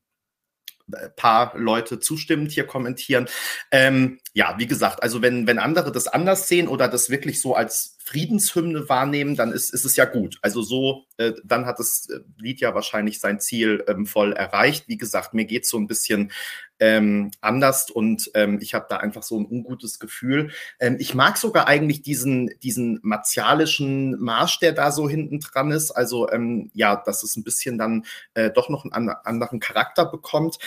paar 1.16 1.58
Leute 1.58 2.00
zustimmend 2.00 2.52
hier 2.52 2.68
kommentieren. 2.68 3.28
Ähm, 3.72 4.20
ja, 4.36 4.56
wie 4.58 4.66
gesagt, 4.66 5.04
also 5.04 5.22
wenn, 5.22 5.46
wenn 5.46 5.60
andere 5.60 5.92
das 5.92 6.08
anders 6.08 6.48
sehen 6.48 6.68
oder 6.68 6.88
das 6.88 7.12
wirklich 7.12 7.40
so 7.40 7.54
als 7.56 7.98
Friedenshymne 8.04 8.90
wahrnehmen, 8.90 9.36
dann 9.36 9.52
ist, 9.52 9.72
ist 9.72 9.86
es 9.86 9.96
ja 9.96 10.06
gut. 10.06 10.40
Also 10.42 10.64
so, 10.64 11.06
äh, 11.18 11.34
dann 11.44 11.68
hat 11.68 11.78
das 11.78 12.10
äh, 12.10 12.20
Lied 12.38 12.60
ja 12.60 12.74
wahrscheinlich 12.74 13.20
sein 13.20 13.40
Ziel 13.40 13.84
ähm, 13.88 14.08
voll 14.08 14.34
erreicht. 14.34 14.88
Wie 14.88 14.98
gesagt, 14.98 15.36
mir 15.36 15.46
geht's 15.46 15.70
so 15.70 15.78
ein 15.78 15.86
bisschen 15.86 16.32
ähm, 16.80 17.30
anders 17.42 17.92
und 17.92 18.32
ähm, 18.34 18.58
ich 18.60 18.74
habe 18.74 18.88
da 18.90 18.98
einfach 18.98 19.22
so 19.22 19.40
ein 19.40 19.46
ungutes 19.46 20.00
Gefühl. 20.00 20.50
Ähm, 20.80 20.98
ich 21.00 21.14
mag 21.14 21.38
sogar 21.38 21.68
eigentlich 21.68 22.02
diesen, 22.02 22.50
diesen 22.64 23.00
martialischen 23.04 24.20
Marsch, 24.20 24.58
der 24.58 24.72
da 24.72 24.92
so 24.92 25.08
hinten 25.08 25.42
dran 25.42 25.70
ist. 25.70 25.92
Also 25.92 26.28
ähm, 26.32 26.72
ja, 26.74 26.96
dass 26.96 27.22
es 27.22 27.38
ein 27.38 27.44
bisschen 27.44 27.78
dann 27.78 28.04
äh, 28.34 28.50
doch 28.50 28.70
noch 28.70 28.84
einen 28.84 29.10
anderen 29.10 29.60
Charakter 29.60 30.06
bekommt. 30.06 30.58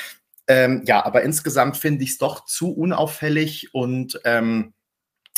Ähm, 0.49 0.83
ja, 0.87 1.05
aber 1.05 1.23
insgesamt 1.23 1.77
finde 1.77 2.05
ich 2.05 2.11
es 2.11 2.19
doch 2.19 2.45
zu 2.45 2.73
unauffällig 2.73 3.75
und 3.75 4.21
ähm, 4.25 4.75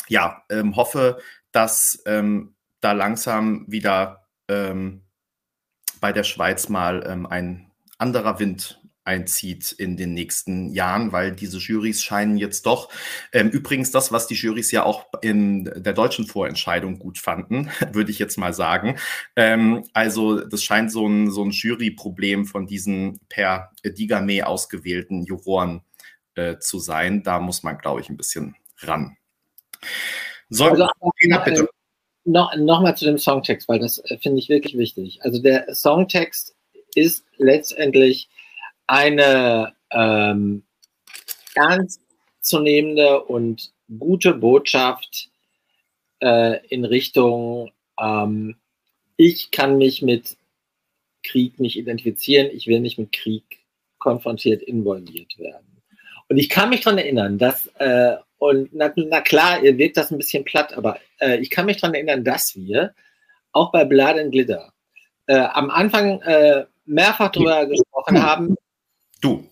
ja, 0.07 0.43
ähm, 0.49 0.75
hoffe, 0.75 1.19
dass 1.51 2.01
ähm, 2.05 2.55
da 2.79 2.91
langsam 2.91 3.65
wieder 3.67 4.27
ähm, 4.47 5.03
bei 5.99 6.11
der 6.11 6.23
Schweiz 6.23 6.69
mal 6.69 7.03
ähm, 7.07 7.25
ein 7.25 7.71
anderer 7.97 8.39
Wind 8.39 8.78
einzieht 9.09 9.71
in 9.71 9.97
den 9.97 10.13
nächsten 10.13 10.71
Jahren, 10.71 11.11
weil 11.11 11.31
diese 11.31 11.57
Jurys 11.57 12.03
scheinen 12.03 12.37
jetzt 12.37 12.67
doch, 12.67 12.89
ähm, 13.33 13.49
übrigens 13.49 13.89
das, 13.89 14.11
was 14.11 14.27
die 14.27 14.35
Jurys 14.35 14.71
ja 14.71 14.83
auch 14.83 15.07
in 15.21 15.65
der 15.65 15.93
deutschen 15.93 16.27
Vorentscheidung 16.27 16.99
gut 16.99 17.17
fanden, 17.17 17.71
würde 17.91 18.11
ich 18.11 18.19
jetzt 18.19 18.37
mal 18.37 18.53
sagen. 18.53 18.99
Ähm, 19.35 19.83
also 19.93 20.39
das 20.41 20.63
scheint 20.63 20.91
so 20.91 21.07
ein, 21.07 21.31
so 21.31 21.43
ein 21.43 21.49
Juryproblem 21.49 22.45
von 22.45 22.67
diesen 22.67 23.19
per 23.29 23.71
Digame 23.83 24.45
ausgewählten 24.45 25.25
Juroren 25.25 25.81
äh, 26.35 26.59
zu 26.59 26.77
sein. 26.77 27.23
Da 27.23 27.39
muss 27.39 27.63
man, 27.63 27.79
glaube 27.79 28.01
ich, 28.01 28.09
ein 28.09 28.17
bisschen 28.17 28.55
ran. 28.81 29.17
So, 30.49 30.65
also, 30.65 30.87
bitte. 31.17 31.67
noch, 32.25 32.55
noch 32.57 32.81
mal 32.81 32.95
zu 32.95 33.05
dem 33.05 33.17
Songtext, 33.17 33.67
weil 33.67 33.79
das 33.79 33.97
äh, 34.05 34.19
finde 34.19 34.37
ich 34.37 34.49
wirklich 34.49 34.77
wichtig. 34.77 35.19
Also 35.23 35.41
der 35.41 35.73
Songtext 35.73 36.55
ist 36.93 37.25
letztendlich 37.37 38.29
eine 38.89 39.75
ähm, 39.91 40.63
ernstzunehmende 41.53 43.23
und 43.23 43.71
gute 43.99 44.33
Botschaft 44.33 45.29
äh, 46.21 46.65
in 46.67 46.85
Richtung, 46.85 47.71
ähm, 48.01 48.55
ich 49.15 49.51
kann 49.51 49.77
mich 49.77 50.01
mit 50.01 50.37
Krieg 51.21 51.59
nicht 51.59 51.77
identifizieren, 51.77 52.49
ich 52.51 52.65
will 52.65 52.79
nicht 52.79 52.97
mit 52.97 53.11
Krieg 53.11 53.43
konfrontiert, 53.99 54.63
involviert 54.63 55.37
werden. 55.37 55.83
Und 56.27 56.37
ich 56.37 56.49
kann 56.49 56.69
mich 56.69 56.81
daran 56.81 56.97
erinnern, 56.97 57.37
dass, 57.37 57.67
äh, 57.77 58.15
und 58.39 58.69
na, 58.73 58.91
na, 58.95 59.21
klar, 59.21 59.63
ihr 59.63 59.77
wirkt 59.77 59.97
das 59.97 60.09
ein 60.09 60.17
bisschen 60.17 60.45
platt, 60.45 60.73
aber 60.73 60.99
äh, 61.19 61.37
ich 61.37 61.51
kann 61.51 61.67
mich 61.67 61.77
daran 61.77 61.93
erinnern, 61.93 62.23
dass 62.23 62.55
wir 62.55 62.95
auch 63.51 63.71
bei 63.71 63.85
Blood 63.85 64.17
and 64.17 64.31
Glitter 64.31 64.73
äh, 65.27 65.35
am 65.37 65.69
Anfang 65.69 66.21
äh, 66.21 66.65
mehrfach 66.85 67.31
darüber 67.31 67.67
gesprochen 67.67 68.23
haben. 68.23 68.55
Du. 69.21 69.47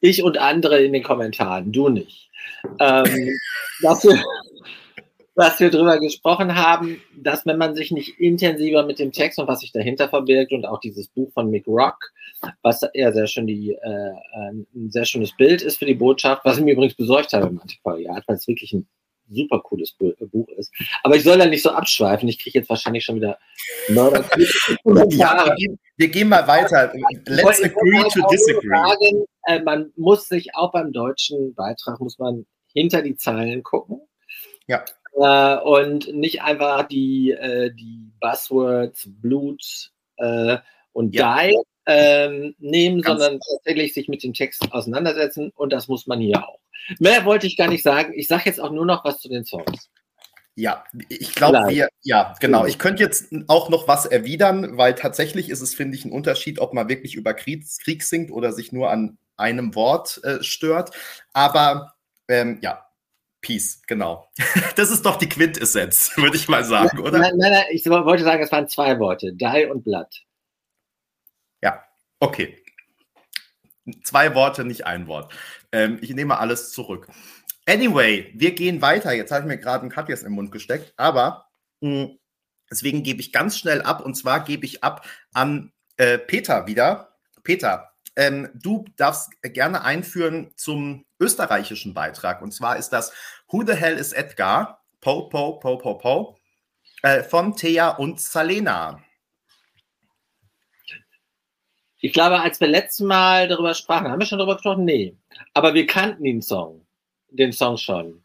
Ich 0.00 0.22
und 0.22 0.38
andere 0.38 0.82
in 0.82 0.92
den 0.92 1.02
Kommentaren, 1.02 1.72
du 1.72 1.88
nicht. 1.88 2.30
Ähm, 2.78 3.30
dass, 3.82 4.04
wir, 4.04 4.20
dass 5.36 5.60
wir 5.60 5.70
darüber 5.70 5.98
gesprochen 5.98 6.56
haben, 6.56 7.00
dass 7.16 7.46
wenn 7.46 7.58
man 7.58 7.74
sich 7.74 7.92
nicht 7.92 8.18
intensiver 8.18 8.84
mit 8.84 8.98
dem 8.98 9.12
Text 9.12 9.38
und 9.38 9.46
was 9.46 9.60
sich 9.60 9.72
dahinter 9.72 10.08
verbirgt 10.08 10.52
und 10.52 10.66
auch 10.66 10.80
dieses 10.80 11.08
Buch 11.08 11.32
von 11.32 11.50
Mick 11.50 11.66
Rock, 11.68 12.10
was 12.62 12.82
eher 12.82 13.12
sehr 13.12 13.28
schön 13.28 13.46
die, 13.46 13.72
äh, 13.72 14.12
ein 14.34 14.66
sehr 14.90 15.04
schönes 15.04 15.36
Bild 15.36 15.62
ist 15.62 15.78
für 15.78 15.86
die 15.86 15.94
Botschaft, 15.94 16.44
was 16.44 16.58
ich 16.58 16.64
mir 16.64 16.72
übrigens 16.72 16.94
besorgt 16.94 17.32
habe 17.32 17.46
im 17.46 17.60
Antiquariat, 17.60 18.24
weil 18.26 18.36
es 18.36 18.48
wirklich 18.48 18.72
ein 18.72 18.88
super 19.32 19.60
cooles 19.60 19.92
Buch 19.92 20.48
ist. 20.56 20.72
Aber 21.02 21.16
ich 21.16 21.24
soll 21.24 21.38
da 21.38 21.46
nicht 21.46 21.62
so 21.62 21.70
abschweifen. 21.70 22.28
Ich 22.28 22.38
kriege 22.38 22.58
jetzt 22.58 22.68
wahrscheinlich 22.68 23.04
schon 23.04 23.16
wieder 23.16 23.38
Mörder. 23.88 24.24
ja, 25.10 25.46
wir 25.46 25.54
gehen, 25.54 25.78
wir 25.96 26.08
gehen, 26.08 26.28
mal 26.28 26.46
weiter. 26.46 26.92
Let's 27.26 27.62
agree 27.62 28.02
to 28.12 28.26
disagree. 28.30 28.68
Sagen, 28.68 29.24
äh, 29.46 29.60
man 29.62 29.92
muss 29.96 30.28
sich 30.28 30.54
auch 30.54 30.72
beim 30.72 30.92
deutschen 30.92 31.54
Beitrag 31.54 32.00
muss 32.00 32.18
man 32.18 32.46
hinter 32.72 33.02
die 33.02 33.16
Zeilen 33.16 33.62
gucken. 33.62 34.00
Ja. 34.66 34.84
Äh, 35.14 35.60
und 35.62 36.12
nicht 36.14 36.42
einfach 36.42 36.88
die, 36.88 37.32
äh, 37.32 37.72
die 37.74 38.10
Buzzwords 38.20 39.08
Blut 39.20 39.90
äh, 40.16 40.58
und 40.92 41.14
ja. 41.14 41.42
Die 41.42 41.58
ähm, 41.86 42.54
nehmen, 42.58 43.02
Ganz 43.02 43.20
sondern 43.20 43.40
tatsächlich 43.40 43.94
sich 43.94 44.08
mit 44.08 44.22
dem 44.22 44.34
Text 44.34 44.62
auseinandersetzen. 44.72 45.52
Und 45.54 45.72
das 45.72 45.88
muss 45.88 46.06
man 46.06 46.20
hier 46.20 46.46
auch. 46.46 46.58
Mehr 46.98 47.24
wollte 47.24 47.46
ich 47.46 47.56
gar 47.56 47.68
nicht 47.68 47.82
sagen. 47.82 48.12
Ich 48.14 48.28
sage 48.28 48.42
jetzt 48.46 48.60
auch 48.60 48.70
nur 48.70 48.86
noch 48.86 49.04
was 49.04 49.20
zu 49.20 49.28
den 49.28 49.44
Songs. 49.44 49.90
Ja, 50.54 50.84
ich 51.08 51.34
glaube, 51.34 51.60
wir, 51.68 51.88
ja, 52.02 52.34
genau. 52.38 52.66
Ich 52.66 52.78
könnte 52.78 53.02
jetzt 53.02 53.32
auch 53.48 53.70
noch 53.70 53.88
was 53.88 54.04
erwidern, 54.04 54.76
weil 54.76 54.94
tatsächlich 54.94 55.48
ist 55.48 55.62
es, 55.62 55.74
finde 55.74 55.96
ich, 55.96 56.04
ein 56.04 56.12
Unterschied, 56.12 56.58
ob 56.58 56.74
man 56.74 56.90
wirklich 56.90 57.14
über 57.14 57.32
Krieg, 57.32 57.64
Krieg 57.82 58.02
singt 58.02 58.30
oder 58.30 58.52
sich 58.52 58.70
nur 58.70 58.90
an 58.90 59.16
einem 59.36 59.74
Wort 59.74 60.20
äh, 60.24 60.42
stört. 60.42 60.90
Aber 61.32 61.94
ähm, 62.28 62.58
ja, 62.60 62.84
Peace, 63.40 63.82
genau. 63.86 64.28
Das 64.76 64.90
ist 64.90 65.06
doch 65.06 65.16
die 65.16 65.28
Quintessenz, 65.28 66.12
würde 66.16 66.36
ich 66.36 66.48
mal 66.48 66.64
sagen, 66.64 66.98
oder? 66.98 67.18
Nein, 67.18 67.32
nein, 67.36 67.52
nein, 67.52 67.64
ich 67.70 67.84
wollte 67.86 68.24
sagen, 68.24 68.42
es 68.42 68.52
waren 68.52 68.68
zwei 68.68 68.98
Worte, 68.98 69.32
Die 69.32 69.66
und 69.70 69.84
Blood. 69.84 70.22
Okay. 72.22 72.56
Zwei 74.04 74.36
Worte, 74.36 74.64
nicht 74.64 74.86
ein 74.86 75.08
Wort. 75.08 75.34
Ähm, 75.72 75.98
ich 76.00 76.14
nehme 76.14 76.38
alles 76.38 76.70
zurück. 76.70 77.08
Anyway, 77.66 78.32
wir 78.36 78.54
gehen 78.54 78.80
weiter. 78.80 79.12
Jetzt 79.12 79.32
habe 79.32 79.40
ich 79.40 79.48
mir 79.48 79.58
gerade 79.58 79.82
einen 79.82 79.90
Katjes 79.90 80.22
im 80.22 80.34
Mund 80.34 80.52
gesteckt, 80.52 80.94
aber 80.96 81.48
mh, 81.80 81.90
hm, 81.90 82.18
deswegen 82.70 83.02
gebe 83.02 83.20
ich 83.20 83.32
ganz 83.32 83.58
schnell 83.58 83.82
ab 83.82 84.04
und 84.04 84.14
zwar 84.14 84.44
gebe 84.44 84.64
ich 84.64 84.84
ab 84.84 85.04
an 85.32 85.72
äh, 85.96 86.16
Peter 86.16 86.68
wieder. 86.68 87.16
Peter, 87.42 87.90
ähm, 88.14 88.50
du 88.54 88.84
darfst 88.96 89.30
gerne 89.42 89.82
einführen 89.82 90.52
zum 90.54 91.04
österreichischen 91.18 91.92
Beitrag 91.92 92.40
und 92.40 92.52
zwar 92.52 92.76
ist 92.76 92.90
das 92.90 93.12
Who 93.48 93.64
the 93.66 93.74
Hell 93.74 93.96
is 93.96 94.12
Edgar? 94.12 94.84
Po, 95.00 95.28
po, 95.28 95.58
po, 95.58 95.76
po, 95.76 95.94
po 95.98 96.38
äh, 97.02 97.24
von 97.24 97.56
Thea 97.56 97.88
und 97.88 98.20
Salena. 98.20 99.02
Ich 102.04 102.12
glaube, 102.12 102.40
als 102.40 102.60
wir 102.60 102.66
letztes 102.66 103.06
Mal 103.06 103.46
darüber 103.46 103.74
sprachen, 103.74 104.10
haben 104.10 104.18
wir 104.18 104.26
schon 104.26 104.38
darüber 104.38 104.56
gesprochen? 104.56 104.84
Nee. 104.84 105.14
Aber 105.54 105.72
wir 105.72 105.86
kannten 105.86 106.24
den 106.24 106.42
Song, 106.42 106.84
den 107.30 107.52
Song 107.52 107.76
schon. 107.76 108.20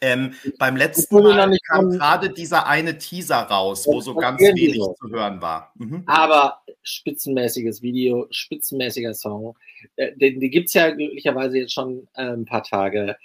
Ähm, 0.00 0.34
beim 0.58 0.76
letzten 0.76 1.22
Mal 1.22 1.58
kam 1.68 1.90
gerade 1.90 2.30
dieser 2.30 2.66
eine 2.66 2.96
Teaser 2.96 3.36
raus, 3.42 3.86
wo 3.86 4.00
so 4.00 4.14
ganz 4.14 4.40
wenig 4.40 4.76
so. 4.76 4.94
zu 4.94 5.10
hören 5.10 5.42
war. 5.42 5.72
Mhm. 5.76 6.04
Aber 6.06 6.62
spitzenmäßiges 6.82 7.82
Video, 7.82 8.26
spitzenmäßiger 8.30 9.12
Song. 9.12 9.58
Äh, 9.96 10.16
den, 10.16 10.40
den 10.40 10.50
gibt 10.50 10.68
es 10.68 10.74
ja 10.74 10.88
glücklicherweise 10.88 11.58
jetzt 11.58 11.74
schon 11.74 12.08
äh, 12.14 12.22
ein 12.22 12.46
paar 12.46 12.62
Tage. 12.62 13.16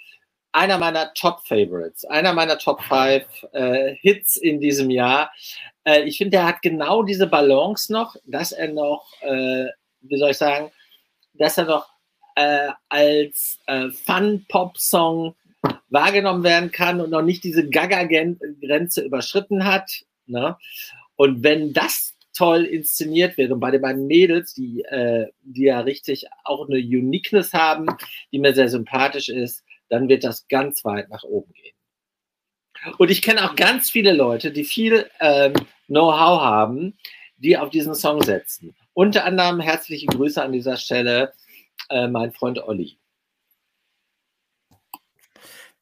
Einer 0.52 0.76
meiner 0.76 1.14
Top-Favorites, 1.14 2.04
einer 2.04 2.34
meiner 2.34 2.58
Top 2.58 2.82
5 2.82 3.24
äh, 3.52 3.94
Hits 3.94 4.36
in 4.36 4.60
diesem 4.60 4.90
Jahr. 4.90 5.32
Äh, 5.84 6.02
ich 6.02 6.18
finde, 6.18 6.36
er 6.36 6.46
hat 6.46 6.60
genau 6.60 7.02
diese 7.02 7.26
Balance 7.26 7.90
noch, 7.90 8.16
dass 8.26 8.52
er 8.52 8.68
noch 8.68 9.06
äh, 9.22 9.68
wie 10.08 10.18
soll 10.18 10.30
ich 10.30 10.38
sagen, 10.38 10.70
dass 11.34 11.58
er 11.58 11.66
doch 11.66 11.88
äh, 12.36 12.70
als 12.88 13.58
äh, 13.66 13.90
Fun-Pop-Song 13.90 15.34
wahrgenommen 15.88 16.44
werden 16.44 16.70
kann 16.70 17.00
und 17.00 17.10
noch 17.10 17.22
nicht 17.22 17.44
diese 17.44 17.68
Gaga-Grenze 17.68 19.02
überschritten 19.02 19.64
hat. 19.64 20.04
Ne? 20.26 20.56
Und 21.16 21.42
wenn 21.42 21.72
das 21.72 22.14
toll 22.36 22.64
inszeniert 22.64 23.38
wird 23.38 23.52
und 23.52 23.60
bei 23.60 23.70
den 23.70 23.80
beiden 23.80 24.06
Mädels, 24.06 24.54
die, 24.54 24.82
äh, 24.82 25.28
die 25.42 25.64
ja 25.64 25.80
richtig 25.80 26.26
auch 26.42 26.68
eine 26.68 26.78
Uniqueness 26.78 27.52
haben, 27.52 27.86
die 28.32 28.40
mir 28.40 28.54
sehr 28.54 28.68
sympathisch 28.68 29.28
ist, 29.28 29.62
dann 29.88 30.08
wird 30.08 30.24
das 30.24 30.48
ganz 30.48 30.84
weit 30.84 31.08
nach 31.10 31.22
oben 31.22 31.52
gehen. 31.52 31.74
Und 32.98 33.10
ich 33.10 33.22
kenne 33.22 33.48
auch 33.48 33.54
ganz 33.54 33.90
viele 33.90 34.12
Leute, 34.12 34.50
die 34.50 34.64
viel 34.64 35.08
ähm, 35.20 35.54
Know-how 35.86 36.40
haben, 36.40 36.98
die 37.36 37.56
auf 37.56 37.70
diesen 37.70 37.94
Song 37.94 38.22
setzen. 38.22 38.74
Unter 38.94 39.24
anderem 39.24 39.60
herzliche 39.60 40.06
Grüße 40.06 40.42
an 40.42 40.52
dieser 40.52 40.76
Stelle, 40.76 41.32
äh, 41.90 42.06
mein 42.06 42.32
Freund 42.32 42.60
Olli. 42.60 42.98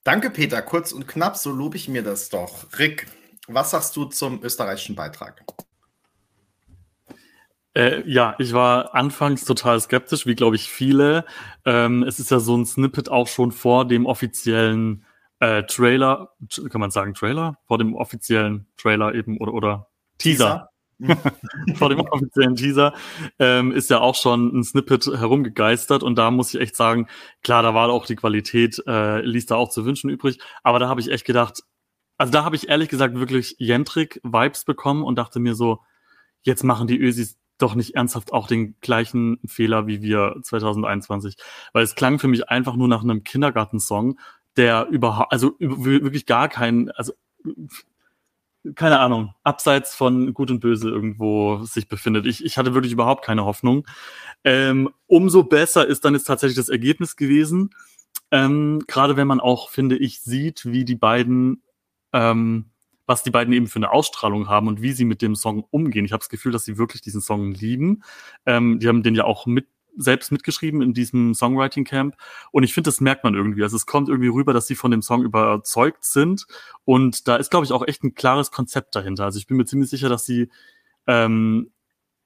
Danke, 0.02 0.30
Peter. 0.30 0.60
Kurz 0.62 0.92
und 0.92 1.06
knapp, 1.06 1.36
so 1.36 1.52
lobe 1.52 1.76
ich 1.76 1.88
mir 1.88 2.02
das 2.02 2.28
doch. 2.30 2.66
Rick, 2.78 3.06
was 3.46 3.70
sagst 3.70 3.94
du 3.94 4.06
zum 4.06 4.42
österreichischen 4.42 4.96
Beitrag? 4.96 5.44
Äh, 7.74 8.02
ja, 8.10 8.34
ich 8.38 8.52
war 8.52 8.94
anfangs 8.94 9.44
total 9.44 9.80
skeptisch, 9.80 10.26
wie 10.26 10.34
glaube 10.34 10.56
ich 10.56 10.68
viele. 10.68 11.24
Ähm, 11.64 12.02
es 12.02 12.18
ist 12.18 12.30
ja 12.30 12.40
so 12.40 12.56
ein 12.56 12.66
Snippet 12.66 13.08
auch 13.08 13.28
schon 13.28 13.52
vor 13.52 13.86
dem 13.86 14.06
offiziellen 14.06 15.04
äh, 15.38 15.62
Trailer, 15.64 16.34
kann 16.70 16.80
man 16.80 16.90
sagen 16.90 17.14
Trailer? 17.14 17.58
Vor 17.66 17.78
dem 17.78 17.94
offiziellen 17.94 18.66
Trailer 18.76 19.14
eben 19.14 19.38
oder, 19.38 19.54
oder 19.54 19.88
Teaser. 20.18 20.44
Teaser. 20.44 20.71
vor 21.74 21.88
dem 21.88 22.00
offiziellen 22.00 22.56
Teaser 22.56 22.94
ähm, 23.38 23.72
ist 23.72 23.90
ja 23.90 24.00
auch 24.00 24.14
schon 24.14 24.58
ein 24.58 24.64
Snippet 24.64 25.06
herumgegeistert 25.06 26.02
und 26.02 26.16
da 26.16 26.30
muss 26.30 26.54
ich 26.54 26.60
echt 26.60 26.76
sagen, 26.76 27.08
klar, 27.42 27.62
da 27.62 27.74
war 27.74 27.88
auch 27.90 28.06
die 28.06 28.16
Qualität, 28.16 28.82
äh, 28.86 29.20
ließ 29.20 29.46
da 29.46 29.56
auch 29.56 29.70
zu 29.70 29.84
wünschen 29.84 30.10
übrig, 30.10 30.38
aber 30.62 30.78
da 30.78 30.88
habe 30.88 31.00
ich 31.00 31.10
echt 31.10 31.24
gedacht, 31.24 31.62
also 32.18 32.32
da 32.32 32.44
habe 32.44 32.56
ich 32.56 32.68
ehrlich 32.68 32.88
gesagt 32.88 33.18
wirklich 33.18 33.56
Jentrik-Vibes 33.58 34.64
bekommen 34.64 35.02
und 35.02 35.16
dachte 35.16 35.40
mir 35.40 35.54
so, 35.54 35.80
jetzt 36.42 36.62
machen 36.62 36.86
die 36.86 37.00
Ösis 37.00 37.38
doch 37.58 37.74
nicht 37.74 37.94
ernsthaft 37.94 38.32
auch 38.32 38.46
den 38.46 38.76
gleichen 38.80 39.38
Fehler 39.46 39.86
wie 39.86 40.02
wir 40.02 40.36
2021, 40.42 41.36
weil 41.72 41.84
es 41.84 41.94
klang 41.94 42.18
für 42.18 42.28
mich 42.28 42.48
einfach 42.48 42.76
nur 42.76 42.88
nach 42.88 43.02
einem 43.02 43.24
Kindergartensong, 43.24 44.18
der 44.56 44.88
überhaupt, 44.88 45.32
also 45.32 45.54
wirklich 45.58 46.26
gar 46.26 46.48
keinen, 46.48 46.90
also 46.90 47.12
keine 48.74 49.00
Ahnung, 49.00 49.34
abseits 49.42 49.94
von 49.94 50.34
Gut 50.34 50.50
und 50.50 50.60
Böse 50.60 50.88
irgendwo 50.88 51.64
sich 51.64 51.88
befindet. 51.88 52.26
Ich, 52.26 52.44
ich 52.44 52.58
hatte 52.58 52.74
wirklich 52.74 52.92
überhaupt 52.92 53.24
keine 53.24 53.44
Hoffnung. 53.44 53.86
Ähm, 54.44 54.90
umso 55.06 55.42
besser 55.42 55.86
ist 55.86 56.04
dann 56.04 56.14
jetzt 56.14 56.24
tatsächlich 56.24 56.56
das 56.56 56.68
Ergebnis 56.68 57.16
gewesen. 57.16 57.70
Ähm, 58.30 58.82
Gerade 58.86 59.16
wenn 59.16 59.26
man 59.26 59.40
auch, 59.40 59.70
finde 59.70 59.96
ich, 59.96 60.22
sieht, 60.22 60.64
wie 60.64 60.84
die 60.84 60.94
beiden, 60.94 61.62
ähm, 62.12 62.66
was 63.06 63.22
die 63.22 63.30
beiden 63.30 63.52
eben 63.52 63.66
für 63.66 63.80
eine 63.80 63.90
Ausstrahlung 63.90 64.48
haben 64.48 64.68
und 64.68 64.80
wie 64.80 64.92
sie 64.92 65.04
mit 65.04 65.22
dem 65.22 65.34
Song 65.34 65.64
umgehen. 65.70 66.04
Ich 66.04 66.12
habe 66.12 66.20
das 66.20 66.28
Gefühl, 66.28 66.52
dass 66.52 66.64
sie 66.64 66.78
wirklich 66.78 67.02
diesen 67.02 67.20
Song 67.20 67.52
lieben. 67.52 68.04
Ähm, 68.46 68.78
die 68.78 68.88
haben 68.88 69.02
den 69.02 69.14
ja 69.16 69.24
auch 69.24 69.46
mit 69.46 69.66
selbst 69.96 70.32
mitgeschrieben 70.32 70.82
in 70.82 70.94
diesem 70.94 71.34
Songwriting 71.34 71.84
Camp 71.84 72.16
und 72.50 72.62
ich 72.62 72.74
finde, 72.74 72.88
das 72.88 73.00
merkt 73.00 73.24
man 73.24 73.34
irgendwie. 73.34 73.62
Also 73.62 73.76
es 73.76 73.86
kommt 73.86 74.08
irgendwie 74.08 74.28
rüber, 74.28 74.52
dass 74.52 74.66
sie 74.66 74.74
von 74.74 74.90
dem 74.90 75.02
Song 75.02 75.22
überzeugt 75.22 76.04
sind 76.04 76.46
und 76.84 77.28
da 77.28 77.36
ist, 77.36 77.50
glaube 77.50 77.66
ich, 77.66 77.72
auch 77.72 77.86
echt 77.86 78.02
ein 78.04 78.14
klares 78.14 78.50
Konzept 78.50 78.94
dahinter. 78.96 79.24
Also 79.24 79.38
ich 79.38 79.46
bin 79.46 79.56
mir 79.56 79.64
ziemlich 79.64 79.90
sicher, 79.90 80.08
dass 80.08 80.24
sie 80.24 80.50
ähm, 81.06 81.72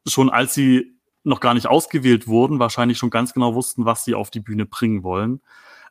schon 0.07 0.31
als 0.31 0.55
sie 0.55 0.97
noch 1.25 1.41
gar 1.41 1.55
nicht 1.55 1.67
ausgewählt 1.67 2.29
wurden, 2.29 2.61
wahrscheinlich 2.61 2.99
schon 2.99 3.11
ganz 3.11 3.35
genau 3.35 3.55
wussten, 3.55 3.85
was 3.85 4.05
sie 4.05 4.15
auf 4.15 4.31
die 4.31 4.41
Bühne 4.41 4.65
bringen 4.65 5.03
wollen. 5.03 5.41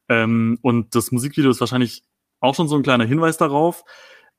Ähm, 0.07 0.57
und 0.61 0.95
das 0.95 1.11
Musikvideo 1.11 1.51
ist 1.51 1.59
wahrscheinlich 1.59 2.03
auch 2.39 2.55
schon 2.55 2.69
so 2.69 2.75
ein 2.75 2.83
kleiner 2.83 3.05
Hinweis 3.05 3.37
darauf. 3.37 3.83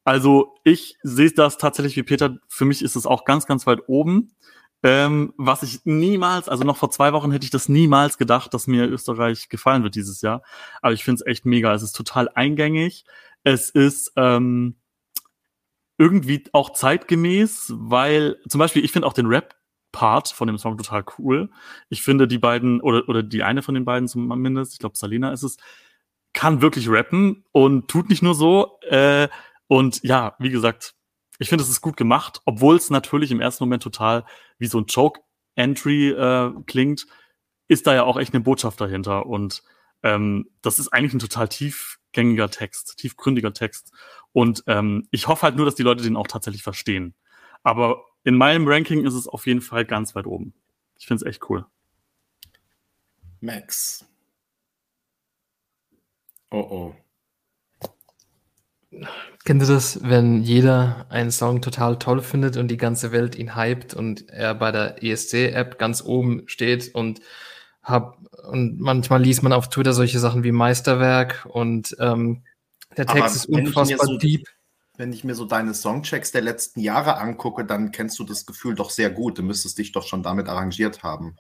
Also 0.05 0.55
ich 0.65 0.97
sehe 1.03 1.33
das 1.33 1.59
tatsächlich 1.59 1.97
wie 1.97 2.03
Peter. 2.03 2.39
Für 2.49 2.65
mich 2.65 2.83
ist 2.83 2.97
es 2.97 3.07
auch 3.07 3.25
ganz, 3.25 3.47
ganz 3.47 3.67
weit 3.67 3.81
oben. 3.89 4.33
Ähm, 4.83 5.33
was 5.37 5.63
ich 5.63 5.81
niemals, 5.85 6.49
also 6.49 6.65
noch 6.65 6.77
vor 6.77 6.91
zwei 6.91 7.13
Wochen 7.13 7.33
hätte 7.33 7.45
ich 7.45 7.51
das 7.51 7.69
niemals 7.69 8.19
gedacht, 8.19 8.53
dass 8.55 8.67
mir 8.67 8.89
Österreich 8.89 9.49
gefallen 9.49 9.83
wird 9.83 9.95
dieses 9.95 10.21
Jahr. 10.21 10.43
Aber 10.83 10.93
ich 10.93 11.05
finde 11.05 11.23
es 11.23 11.27
echt 11.27 11.47
mega. 11.47 11.73
Es 11.75 11.83
ist 11.83 11.93
total 11.93 12.29
eingängig. 12.35 13.05
Es 13.43 13.71
ist 13.71 14.13
ähm, 14.17 14.77
irgendwie 15.99 16.45
auch 16.53 16.71
zeitgemäß, 16.73 17.73
weil 17.77 18.37
zum 18.49 18.59
Beispiel 18.59 18.85
ich 18.85 18.93
finde 18.93 19.09
auch 19.09 19.13
den 19.13 19.27
Rap 19.27 19.57
Part 19.93 20.29
von 20.29 20.47
dem 20.47 20.59
Song 20.59 20.77
total 20.77 21.05
cool. 21.19 21.49
Ich 21.89 22.03
finde 22.03 22.29
die 22.29 22.39
beiden 22.39 22.83
oder 22.83 23.09
oder 23.09 23.23
die 23.23 23.43
eine 23.43 23.63
von 23.63 23.75
den 23.75 23.87
beiden 23.87 24.09
zumindest, 24.09 24.75
ich 24.75 24.79
glaube 24.79 24.97
Salina 24.97 25.33
ist 25.33 25.43
es, 25.43 25.57
kann 26.35 26.61
wirklich 26.61 26.91
rappen 26.91 27.45
und 27.53 27.89
tut 27.89 28.11
nicht 28.11 28.23
nur 28.23 28.35
so. 28.35 28.79
Äh, 28.83 29.29
und 29.69 30.03
ja, 30.03 30.37
wie 30.39 30.51
gesagt, 30.51 30.95
ich 31.39 31.49
finde, 31.49 31.65
es 31.65 31.71
ist 31.71 31.81
gut 31.81 31.97
gemacht, 31.97 32.41
obwohl 32.45 32.77
es 32.77 32.91
natürlich 32.91 33.31
im 33.31 33.41
ersten 33.41 33.65
Moment 33.65 33.83
total 33.83 34.25
wie 34.59 34.67
so 34.67 34.79
ein 34.79 34.87
Choke-Entry 34.87 36.11
äh, 36.11 36.53
klingt, 36.67 37.07
ist 37.69 37.87
da 37.87 37.95
ja 37.95 38.05
auch 38.05 38.17
echt 38.17 38.35
eine 38.35 38.43
Botschaft 38.43 38.81
dahinter. 38.81 39.27
Und 39.27 39.63
ähm, 40.03 40.51
das 40.63 40.79
ist 40.79 40.89
eigentlich 40.89 41.15
ein 41.15 41.19
total 41.19 41.49
tiefgängiger 41.49 42.51
Text, 42.51 42.97
tiefgründiger 42.99 43.53
Text. 43.53 43.93
Und 44.33 44.63
ähm, 44.67 45.09
ich 45.11 45.29
hoffe 45.29 45.43
halt 45.43 45.57
nur, 45.57 45.67
dass 45.67 45.75
die 45.75 45.83
Leute 45.83 46.03
den 46.03 46.17
auch 46.17 46.29
tatsächlich 46.29 46.63
verstehen. 46.63 47.15
Aber 47.63 48.05
in 48.23 48.37
meinem 48.37 48.67
Ranking 48.69 49.05
ist 49.05 49.15
es 49.15 49.27
auf 49.27 49.47
jeden 49.47 49.61
Fall 49.61 49.85
ganz 49.85 50.15
weit 50.15 50.27
oben. 50.27 50.55
Ich 50.99 51.07
finde 51.07 51.25
es 51.25 51.29
echt 51.29 51.49
cool. 51.51 51.67
Max. 53.41 54.05
Oh 56.51 56.59
oh. 56.59 57.06
Kennt 59.45 59.63
ihr 59.63 59.69
das, 59.69 60.01
wenn 60.03 60.43
jeder 60.43 61.07
einen 61.09 61.31
Song 61.31 61.63
total 61.63 61.99
toll 61.99 62.21
findet 62.21 62.57
und 62.57 62.69
die 62.69 62.77
ganze 62.77 63.13
Welt 63.13 63.37
ihn 63.37 63.57
hypt 63.57 63.95
und 63.95 64.29
er 64.29 64.55
bei 64.55 64.73
der 64.73 65.03
ESC-App 65.03 65.79
ganz 65.79 66.03
oben 66.03 66.43
steht 66.47 66.95
und 66.95 67.21
hab, 67.83 68.19
und 68.51 68.81
manchmal 68.81 69.23
liest 69.23 69.43
man 69.43 69.53
auf 69.53 69.69
Twitter 69.69 69.93
solche 69.93 70.19
Sachen 70.19 70.43
wie 70.43 70.53
Meisterwerk 70.53 71.47
und 71.49 71.97
ähm, 72.01 72.43
der 72.97 73.07
Text 73.07 73.23
Aber 73.23 73.35
ist 73.35 73.47
unfassbar 73.47 74.07
so, 74.07 74.19
deep. 74.19 74.49
Wenn 74.97 75.13
ich 75.13 75.25
mir 75.25 75.35
so 75.35 75.45
deine 75.45 75.75
Songchecks 75.75 76.33
der 76.33 76.43
letzten 76.43 76.81
Jahre 76.81 77.19
angucke, 77.19 77.65
dann 77.65 77.93
kennst 77.93 78.19
du 78.19 78.25
das 78.25 78.47
Gefühl 78.47 78.75
doch 78.75 78.91
sehr 78.91 79.11
gut. 79.11 79.39
Du 79.39 79.43
müsstest 79.43 79.79
dich 79.79 79.93
doch 79.93 80.07
schon 80.07 80.23
damit 80.23 80.49
arrangiert 80.49 81.03
haben. 81.03 81.37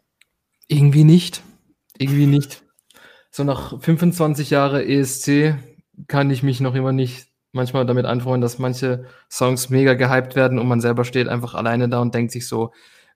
Irgendwie 0.68 1.04
nicht. 1.04 1.42
Irgendwie 1.98 2.26
nicht. 2.26 2.62
So 3.30 3.44
nach 3.44 3.80
25 3.80 4.50
Jahre 4.50 4.84
ESC 4.86 5.56
kann 6.06 6.30
ich 6.30 6.42
mich 6.42 6.60
noch 6.60 6.74
immer 6.74 6.92
nicht 6.92 7.28
manchmal 7.56 7.84
damit 7.86 8.06
anfreunden, 8.06 8.42
dass 8.42 8.60
manche 8.60 9.06
Songs 9.28 9.70
mega 9.70 9.94
gehypt 9.94 10.36
werden 10.36 10.60
und 10.60 10.68
man 10.68 10.80
selber 10.80 11.04
steht 11.04 11.26
einfach 11.26 11.54
alleine 11.54 11.88
da 11.88 12.00
und 12.00 12.14
denkt 12.14 12.30
sich 12.30 12.46
so, 12.46 12.72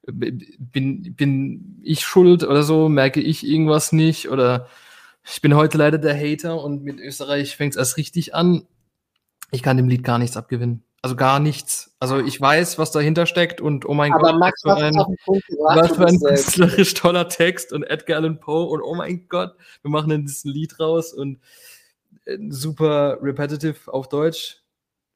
bin, 0.07 1.14
bin 1.14 1.81
ich 1.83 2.00
schuld 2.00 2.42
oder 2.42 2.62
so, 2.62 2.88
merke 2.88 3.20
ich 3.20 3.46
irgendwas 3.46 3.92
nicht 3.92 4.29
oder 4.29 4.66
ich 5.24 5.40
bin 5.40 5.55
heute 5.55 5.79
leider 5.79 5.98
der 5.98 6.16
Hater 6.16 6.62
und 6.62 6.83
mit 6.83 6.98
Österreich 6.98 7.57
fängt 7.57 7.74
es 7.74 7.76
erst 7.76 7.96
richtig 7.96 8.35
an. 8.35 8.66
Ich 9.50 9.62
kann 9.62 9.76
dem 9.76 9.88
Lied 9.88 10.03
gar 10.03 10.18
nichts 10.18 10.37
abgewinnen. 10.37 10.83
Also 11.03 11.16
gar 11.16 11.40
nichts. 11.40 11.96
Also 11.98 12.18
ich 12.18 12.38
weiß, 12.38 12.79
was 12.79 12.92
dahinter 12.92 13.24
steckt 13.24 13.61
und 13.61 13.87
oh 13.87 13.94
mein 13.94 14.12
Aber 14.12 14.33
Gott, 14.33 14.40
Max, 14.40 14.62
was 14.64 14.79
für 14.79 14.85
ein, 14.87 14.94
was 14.94 15.96
für 15.96 16.07
ein 16.07 16.20
künstlerisch 16.20 16.94
toller 16.94 17.29
Text 17.29 17.72
und 17.72 17.85
Edgar 17.85 18.18
Allan 18.18 18.38
Poe 18.38 18.66
und 18.66 18.83
oh 18.83 18.94
mein 18.94 19.26
Gott, 19.29 19.55
wir 19.83 19.90
machen 19.90 20.11
dieses 20.26 20.44
Lied 20.44 20.79
raus 20.79 21.14
und 21.14 21.40
super 22.48 23.18
repetitive 23.22 23.92
auf 23.92 24.09
Deutsch. 24.09 24.62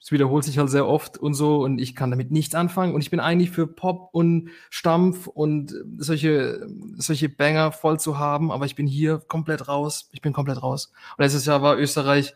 Es 0.00 0.12
wiederholt 0.12 0.44
sich 0.44 0.58
halt 0.58 0.68
sehr 0.68 0.86
oft 0.86 1.16
und 1.16 1.32
so 1.32 1.64
und 1.64 1.78
ich 1.78 1.94
kann 1.94 2.10
damit 2.10 2.30
nichts 2.30 2.54
anfangen 2.54 2.94
und 2.94 3.00
ich 3.00 3.10
bin 3.10 3.20
eigentlich 3.20 3.50
für 3.50 3.66
Pop 3.66 4.10
und 4.12 4.50
Stampf 4.68 5.26
und 5.26 5.74
solche, 5.96 6.68
solche 6.96 7.30
Banger 7.30 7.72
voll 7.72 7.98
zu 7.98 8.18
haben, 8.18 8.52
aber 8.52 8.66
ich 8.66 8.74
bin 8.74 8.86
hier 8.86 9.22
komplett 9.26 9.66
raus. 9.66 10.10
Ich 10.12 10.20
bin 10.20 10.34
komplett 10.34 10.62
raus. 10.62 10.92
Und 11.16 11.22
letztes 11.22 11.46
Jahr 11.46 11.62
war 11.62 11.78
Österreich, 11.78 12.34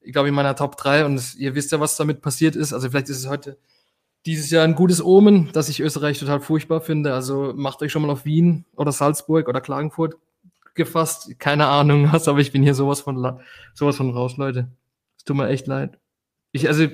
ich 0.00 0.12
glaube, 0.12 0.28
in 0.28 0.34
meiner 0.34 0.56
Top 0.56 0.76
3 0.76 1.04
und 1.04 1.36
ihr 1.36 1.54
wisst 1.54 1.70
ja, 1.70 1.78
was 1.78 1.96
damit 1.96 2.20
passiert 2.20 2.56
ist. 2.56 2.72
Also 2.72 2.90
vielleicht 2.90 3.08
ist 3.08 3.18
es 3.18 3.28
heute 3.28 3.58
dieses 4.26 4.50
Jahr 4.50 4.64
ein 4.64 4.74
gutes 4.74 5.00
Omen, 5.00 5.52
dass 5.52 5.68
ich 5.68 5.80
Österreich 5.80 6.18
total 6.18 6.40
furchtbar 6.40 6.80
finde. 6.80 7.14
Also 7.14 7.52
macht 7.54 7.80
euch 7.82 7.92
schon 7.92 8.02
mal 8.02 8.10
auf 8.10 8.24
Wien 8.24 8.64
oder 8.74 8.90
Salzburg 8.90 9.48
oder 9.48 9.60
Klagenfurt 9.60 10.16
gefasst. 10.74 11.38
Keine 11.38 11.66
Ahnung 11.66 12.12
was, 12.12 12.28
aber 12.28 12.40
ich 12.40 12.52
bin 12.52 12.62
hier 12.62 12.74
sowas 12.74 13.00
von, 13.00 13.40
sowas 13.74 13.96
von 13.96 14.10
raus, 14.10 14.36
Leute. 14.36 14.70
Es 15.16 15.24
tut 15.24 15.36
mir 15.36 15.48
echt 15.48 15.66
leid. 15.66 15.98
Ich, 16.52 16.68
also, 16.68 16.86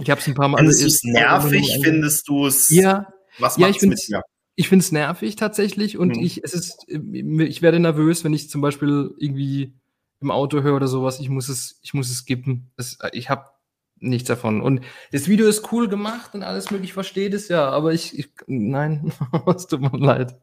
ich 0.00 0.10
habe 0.10 0.20
es 0.20 0.26
ein 0.26 0.34
paar 0.34 0.48
Mal. 0.48 0.58
Findest 0.58 0.82
du 0.82 0.86
es 0.86 1.04
nervig? 1.04 1.78
Findest 1.82 2.28
du 2.28 2.46
es? 2.46 2.70
Ja. 2.70 3.08
Was 3.38 3.56
ja, 3.56 3.68
ich 3.68 3.80
mit 3.82 3.98
dir? 4.08 4.22
Ich 4.54 4.68
finde 4.68 4.82
es 4.82 4.92
nervig 4.92 5.36
tatsächlich 5.36 5.98
und 5.98 6.16
Mhm. 6.16 6.22
ich, 6.22 6.42
es 6.42 6.54
ist, 6.54 6.86
ich 6.88 7.62
werde 7.62 7.78
nervös, 7.78 8.24
wenn 8.24 8.32
ich 8.32 8.48
zum 8.48 8.62
Beispiel 8.62 9.14
irgendwie 9.18 9.74
im 10.20 10.30
Auto 10.30 10.62
höre 10.62 10.76
oder 10.76 10.88
sowas. 10.88 11.20
Ich 11.20 11.28
muss 11.28 11.48
es, 11.50 11.78
ich 11.82 11.92
muss 11.92 12.08
es 12.10 12.18
skippen. 12.18 12.70
Es, 12.78 12.98
ich 13.12 13.28
habe 13.28 13.50
nichts 13.98 14.28
davon. 14.28 14.62
Und 14.62 14.80
das 15.12 15.28
Video 15.28 15.46
ist 15.46 15.70
cool 15.72 15.88
gemacht 15.88 16.34
und 16.34 16.42
alles 16.42 16.70
möglich, 16.70 16.90
ich 16.90 16.94
verstehe 16.94 17.28
das 17.28 17.48
ja, 17.48 17.68
aber 17.68 17.92
ich, 17.92 18.18
ich 18.18 18.30
nein, 18.46 19.12
es 19.54 19.66
tut 19.66 19.80
mir 19.80 19.90
leid. 19.98 20.36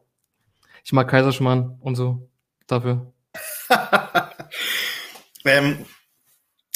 Ich 0.84 0.92
mag 0.92 1.08
Kaiserschmarrn 1.08 1.78
und 1.80 1.96
so 1.96 2.28
dafür. 2.66 3.12
ähm, 5.44 5.84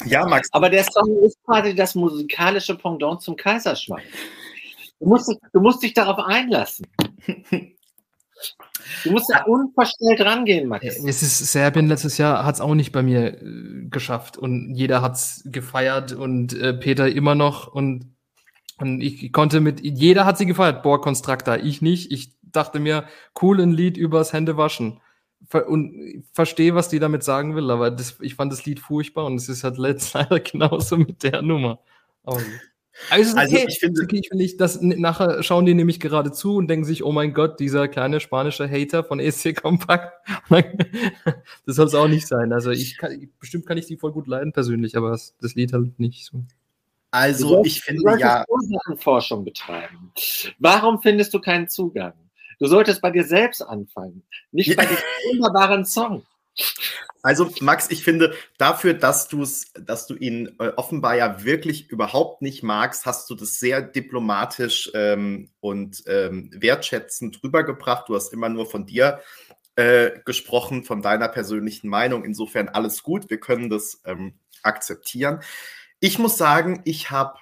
ja, 0.05 0.25
Max, 0.25 0.49
Aber 0.51 0.69
der 0.69 0.83
Song 0.83 1.17
ist 1.23 1.37
quasi 1.43 1.75
das 1.75 1.95
musikalische 1.95 2.75
Pendant 2.75 3.21
zum 3.21 3.35
Kaiserschmarrn. 3.35 4.03
Du 4.99 5.07
musst, 5.07 5.33
du 5.53 5.61
musst 5.61 5.83
dich 5.83 5.93
darauf 5.93 6.19
einlassen. 6.19 6.87
Du 9.03 9.11
musst 9.11 9.29
da 9.29 9.43
unverstellt 9.43 10.21
rangehen, 10.21 10.67
Max. 10.67 10.85
Es 10.85 11.21
ist 11.21 11.51
Serbien 11.51 11.87
letztes 11.87 12.17
Jahr 12.17 12.45
hat 12.45 12.55
es 12.55 12.61
auch 12.61 12.75
nicht 12.75 12.91
bei 12.91 13.03
mir 13.03 13.41
äh, 13.41 13.87
geschafft 13.89 14.37
und 14.37 14.73
jeder 14.75 15.01
hat's 15.01 15.43
gefeiert 15.45 16.13
und 16.13 16.53
äh, 16.53 16.73
Peter 16.73 17.07
immer 17.09 17.35
noch 17.35 17.67
und 17.67 18.15
und 18.77 19.01
ich 19.01 19.33
konnte 19.33 19.59
mit 19.59 19.81
jeder 19.81 20.25
hat 20.25 20.37
sie 20.37 20.45
gefeiert, 20.45 20.83
Boah, 20.83 21.01
Constructa, 21.01 21.57
ich 21.57 21.81
nicht. 21.81 22.13
Ich 22.13 22.33
dachte 22.41 22.79
mir, 22.79 23.05
cool 23.41 23.59
ein 23.59 23.71
Lied 23.71 23.97
übers 23.97 24.31
Händewaschen. 24.31 25.01
Ver 25.49 25.67
und 25.67 26.23
verstehe, 26.31 26.75
was 26.75 26.89
die 26.89 26.99
damit 26.99 27.23
sagen 27.23 27.55
will, 27.55 27.71
aber 27.71 27.89
das, 27.91 28.17
ich 28.21 28.35
fand 28.35 28.51
das 28.51 28.65
Lied 28.65 28.79
furchtbar 28.79 29.25
und 29.25 29.35
es 29.35 29.49
ist 29.49 29.63
halt 29.63 29.77
letzt 29.79 30.13
leider 30.13 30.39
genauso 30.39 30.95
mit 30.97 31.23
der 31.23 31.41
Nummer. 31.41 31.79
Aber 32.23 32.39
ist 33.17 33.35
Also 33.35 33.55
okay. 33.55 33.65
ich 33.67 33.79
finde- 33.79 34.01
okay, 34.03 34.19
ich 34.21 34.27
finde 34.29 34.43
nicht, 34.43 34.61
dass 34.61 34.79
nachher 34.81 35.41
schauen 35.41 35.65
die 35.65 35.73
nämlich 35.73 35.99
gerade 35.99 36.31
zu 36.31 36.55
und 36.57 36.67
denken 36.67 36.85
sich, 36.85 37.03
oh 37.03 37.11
mein 37.11 37.33
Gott, 37.33 37.59
dieser 37.59 37.87
kleine 37.87 38.19
spanische 38.19 38.69
Hater 38.69 39.03
von 39.03 39.19
ESC 39.19 39.55
Compact. 39.55 40.13
das 41.65 41.75
soll 41.77 41.87
es 41.87 41.95
auch 41.95 42.07
nicht 42.07 42.27
sein. 42.27 42.53
Also 42.53 42.69
ich 42.71 42.97
kann, 42.97 43.29
bestimmt 43.39 43.65
kann 43.65 43.77
ich 43.77 43.87
die 43.87 43.97
voll 43.97 44.11
gut 44.11 44.27
leiden 44.27 44.53
persönlich, 44.53 44.95
aber 44.97 45.11
das, 45.11 45.35
das 45.41 45.55
Lied 45.55 45.73
halt 45.73 45.97
nicht 45.99 46.25
so. 46.25 46.43
also 47.11 47.63
ich 47.65 47.81
finde 47.81 48.03
ja, 48.19 48.45
Ursachenforschung 48.47 49.43
betreiben. 49.45 50.11
Warum 50.59 51.01
findest 51.01 51.33
du 51.33 51.39
keinen 51.39 51.67
Zugang? 51.69 52.13
Du 52.59 52.67
solltest 52.67 53.01
bei 53.01 53.09
dir 53.09 53.23
selbst 53.23 53.61
anfangen, 53.61 54.23
nicht 54.51 54.75
bei 54.75 54.85
diesem 54.85 55.03
wunderbaren 55.31 55.85
Song. 55.85 56.25
also 57.23 57.49
Max, 57.61 57.89
ich 57.89 58.03
finde 58.03 58.33
dafür, 58.57 58.93
dass 58.93 59.29
du 59.29 59.41
es, 59.43 59.71
dass 59.73 60.07
du 60.07 60.15
ihn 60.15 60.55
äh, 60.59 60.73
offenbar 60.75 61.15
ja 61.15 61.43
wirklich 61.43 61.89
überhaupt 61.89 62.41
nicht 62.41 62.61
magst, 62.61 63.05
hast 63.05 63.29
du 63.29 63.35
das 63.35 63.59
sehr 63.59 63.81
diplomatisch 63.81 64.91
ähm, 64.93 65.49
und 65.61 66.03
ähm, 66.07 66.51
wertschätzend 66.53 67.41
rübergebracht. 67.43 68.09
Du 68.09 68.15
hast 68.15 68.33
immer 68.33 68.49
nur 68.49 68.65
von 68.65 68.85
dir 68.85 69.21
äh, 69.77 70.19
gesprochen, 70.25 70.83
von 70.83 71.01
deiner 71.01 71.29
persönlichen 71.29 71.87
Meinung. 71.87 72.25
Insofern 72.25 72.67
alles 72.67 73.03
gut, 73.03 73.29
wir 73.29 73.39
können 73.39 73.69
das 73.69 74.01
ähm, 74.03 74.33
akzeptieren. 74.63 75.41
Ich 76.01 76.19
muss 76.19 76.37
sagen, 76.37 76.81
ich 76.83 77.09
habe 77.09 77.39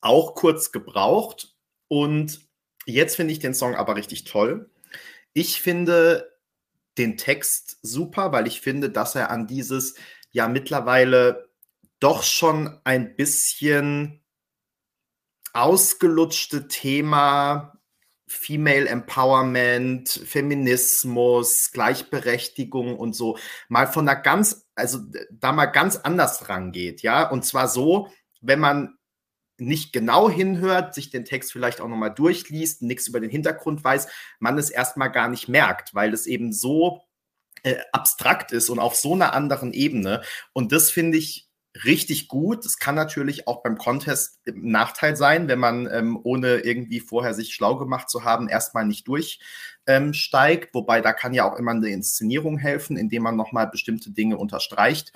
auch 0.00 0.34
kurz 0.34 0.70
gebraucht 0.70 1.56
und 1.88 2.40
jetzt 2.86 3.16
finde 3.16 3.32
ich 3.32 3.38
den 3.38 3.54
Song 3.54 3.74
aber 3.74 3.96
richtig 3.96 4.24
toll. 4.24 4.70
Ich 5.32 5.60
finde 5.60 6.32
den 6.98 7.16
Text 7.16 7.78
super, 7.82 8.32
weil 8.32 8.46
ich 8.46 8.60
finde, 8.60 8.90
dass 8.90 9.14
er 9.14 9.30
an 9.30 9.46
dieses 9.46 9.94
ja 10.30 10.48
mittlerweile 10.48 11.48
doch 12.00 12.22
schon 12.22 12.80
ein 12.84 13.16
bisschen 13.16 14.22
ausgelutschte 15.52 16.68
Thema 16.68 17.78
Female 18.26 18.88
Empowerment, 18.88 20.08
Feminismus, 20.08 21.70
Gleichberechtigung 21.72 22.96
und 22.96 23.14
so 23.14 23.36
mal 23.68 23.86
von 23.86 24.08
einer 24.08 24.20
ganz, 24.20 24.66
also 24.74 25.00
da 25.30 25.52
mal 25.52 25.66
ganz 25.66 25.96
anders 25.96 26.48
rangeht, 26.48 27.02
ja, 27.02 27.28
und 27.28 27.44
zwar 27.44 27.68
so, 27.68 28.08
wenn 28.40 28.58
man 28.58 28.98
nicht 29.58 29.92
genau 29.92 30.28
hinhört, 30.28 30.94
sich 30.94 31.10
den 31.10 31.24
Text 31.24 31.52
vielleicht 31.52 31.80
auch 31.80 31.88
nochmal 31.88 32.14
durchliest, 32.14 32.82
nichts 32.82 33.08
über 33.08 33.20
den 33.20 33.30
Hintergrund 33.30 33.84
weiß, 33.84 34.08
man 34.38 34.58
es 34.58 34.70
erstmal 34.70 35.10
gar 35.10 35.28
nicht 35.28 35.48
merkt, 35.48 35.94
weil 35.94 36.12
es 36.12 36.26
eben 36.26 36.52
so 36.52 37.02
äh, 37.62 37.76
abstrakt 37.92 38.52
ist 38.52 38.70
und 38.70 38.78
auf 38.78 38.94
so 38.96 39.14
einer 39.14 39.34
anderen 39.34 39.72
Ebene. 39.72 40.22
Und 40.52 40.72
das 40.72 40.90
finde 40.90 41.18
ich 41.18 41.48
richtig 41.84 42.28
gut. 42.28 42.66
Es 42.66 42.78
kann 42.78 42.94
natürlich 42.94 43.46
auch 43.46 43.62
beim 43.62 43.78
Contest 43.78 44.40
ein 44.46 44.70
Nachteil 44.70 45.16
sein, 45.16 45.48
wenn 45.48 45.58
man 45.58 45.88
ähm, 45.90 46.18
ohne 46.22 46.58
irgendwie 46.58 47.00
vorher 47.00 47.34
sich 47.34 47.54
schlau 47.54 47.76
gemacht 47.76 48.10
zu 48.10 48.24
haben, 48.24 48.48
erstmal 48.48 48.84
nicht 48.84 49.08
durchsteigt. 49.08 50.66
Ähm, 50.66 50.70
Wobei 50.74 51.00
da 51.00 51.12
kann 51.12 51.34
ja 51.34 51.50
auch 51.50 51.58
immer 51.58 51.70
eine 51.70 51.88
Inszenierung 51.88 52.58
helfen, 52.58 52.96
indem 52.96 53.22
man 53.22 53.36
nochmal 53.36 53.68
bestimmte 53.68 54.10
Dinge 54.10 54.36
unterstreicht. 54.36 55.12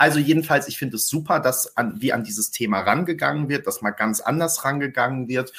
Also 0.00 0.18
jedenfalls, 0.18 0.66
ich 0.66 0.78
finde 0.78 0.96
es 0.96 1.08
super, 1.08 1.40
dass 1.40 1.76
an, 1.76 2.00
wie 2.00 2.14
an 2.14 2.24
dieses 2.24 2.50
Thema 2.50 2.80
rangegangen 2.80 3.50
wird, 3.50 3.66
dass 3.66 3.82
mal 3.82 3.90
ganz 3.90 4.22
anders 4.22 4.64
rangegangen 4.64 5.28
wird. 5.28 5.52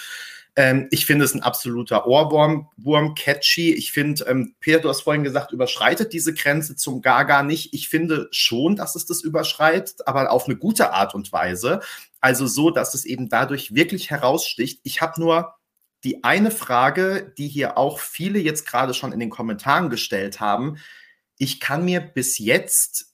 Ähm, 0.56 0.88
ich 0.90 1.06
finde 1.06 1.26
es 1.26 1.36
ein 1.36 1.44
absoluter 1.44 2.08
Ohrwurm, 2.08 2.68
Wurm, 2.76 3.14
catchy. 3.14 3.72
Ich 3.72 3.92
finde, 3.92 4.26
ähm, 4.26 4.56
Peter, 4.60 4.80
du 4.80 4.90
hast 4.90 5.02
vorhin 5.02 5.24
gesagt, 5.24 5.52
überschreitet 5.52 6.12
diese 6.12 6.34
Grenze 6.34 6.76
zum 6.76 7.04
Gaga 7.04 7.44
nicht. 7.44 7.76
Ich 7.76 7.88
finde 7.88 8.30
schon, 8.32 8.76
dass 8.76 8.96
es 8.96 9.06
das 9.06 9.22
überschreitet, 9.22 10.08
aber 10.08 10.32
auf 10.32 10.48
eine 10.48 10.56
gute 10.56 10.92
Art 10.92 11.14
und 11.14 11.32
Weise. 11.32 11.80
Also 12.20 12.48
so, 12.48 12.72
dass 12.72 12.96
es 12.96 13.06
eben 13.06 13.30
dadurch 13.30 13.76
wirklich 13.76 14.10
heraussticht. 14.10 14.80
Ich 14.82 15.04
habe 15.04 15.22
nur 15.22 15.54
die 16.04 16.24
eine 16.24 16.50
Frage, 16.50 17.32
die 17.38 17.48
hier 17.48 17.78
auch 17.78 18.00
viele 18.00 18.40
jetzt 18.40 18.66
gerade 18.66 18.96
schon 18.96 19.12
in 19.12 19.20
den 19.20 19.30
Kommentaren 19.30 19.92
gestellt 19.92 20.40
haben. 20.40 20.78
Ich 21.38 21.60
kann 21.60 21.86
mir 21.86 22.02
bis 22.02 22.40
jetzt 22.40 23.11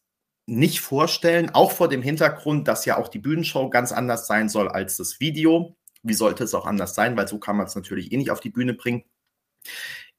nicht 0.48 0.80
vorstellen, 0.80 1.52
auch 1.54 1.72
vor 1.72 1.90
dem 1.90 2.02
Hintergrund, 2.02 2.68
dass 2.68 2.86
ja 2.86 2.98
auch 2.98 3.10
die 3.10 3.20
Bühnenshow 3.20 3.70
ganz 3.70 3.92
anders 3.92 4.28
sein 4.28 4.50
soll 4.50 4.70
als 4.70 4.96
das 4.98 5.20
Video, 5.20 5.76
wie 6.04 6.14
sollte 6.14 6.46
es 6.46 6.54
auch 6.54 6.66
anders 6.66 6.96
sein, 6.96 7.18
weil 7.18 7.28
so 7.28 7.38
kann 7.38 7.58
man 7.58 7.68
es 7.68 7.76
natürlich 7.76 8.12
eh 8.12 8.18
nicht 8.18 8.32
auf 8.32 8.40
die 8.40 8.50
Bühne 8.50 8.74
bringen. 8.74 9.04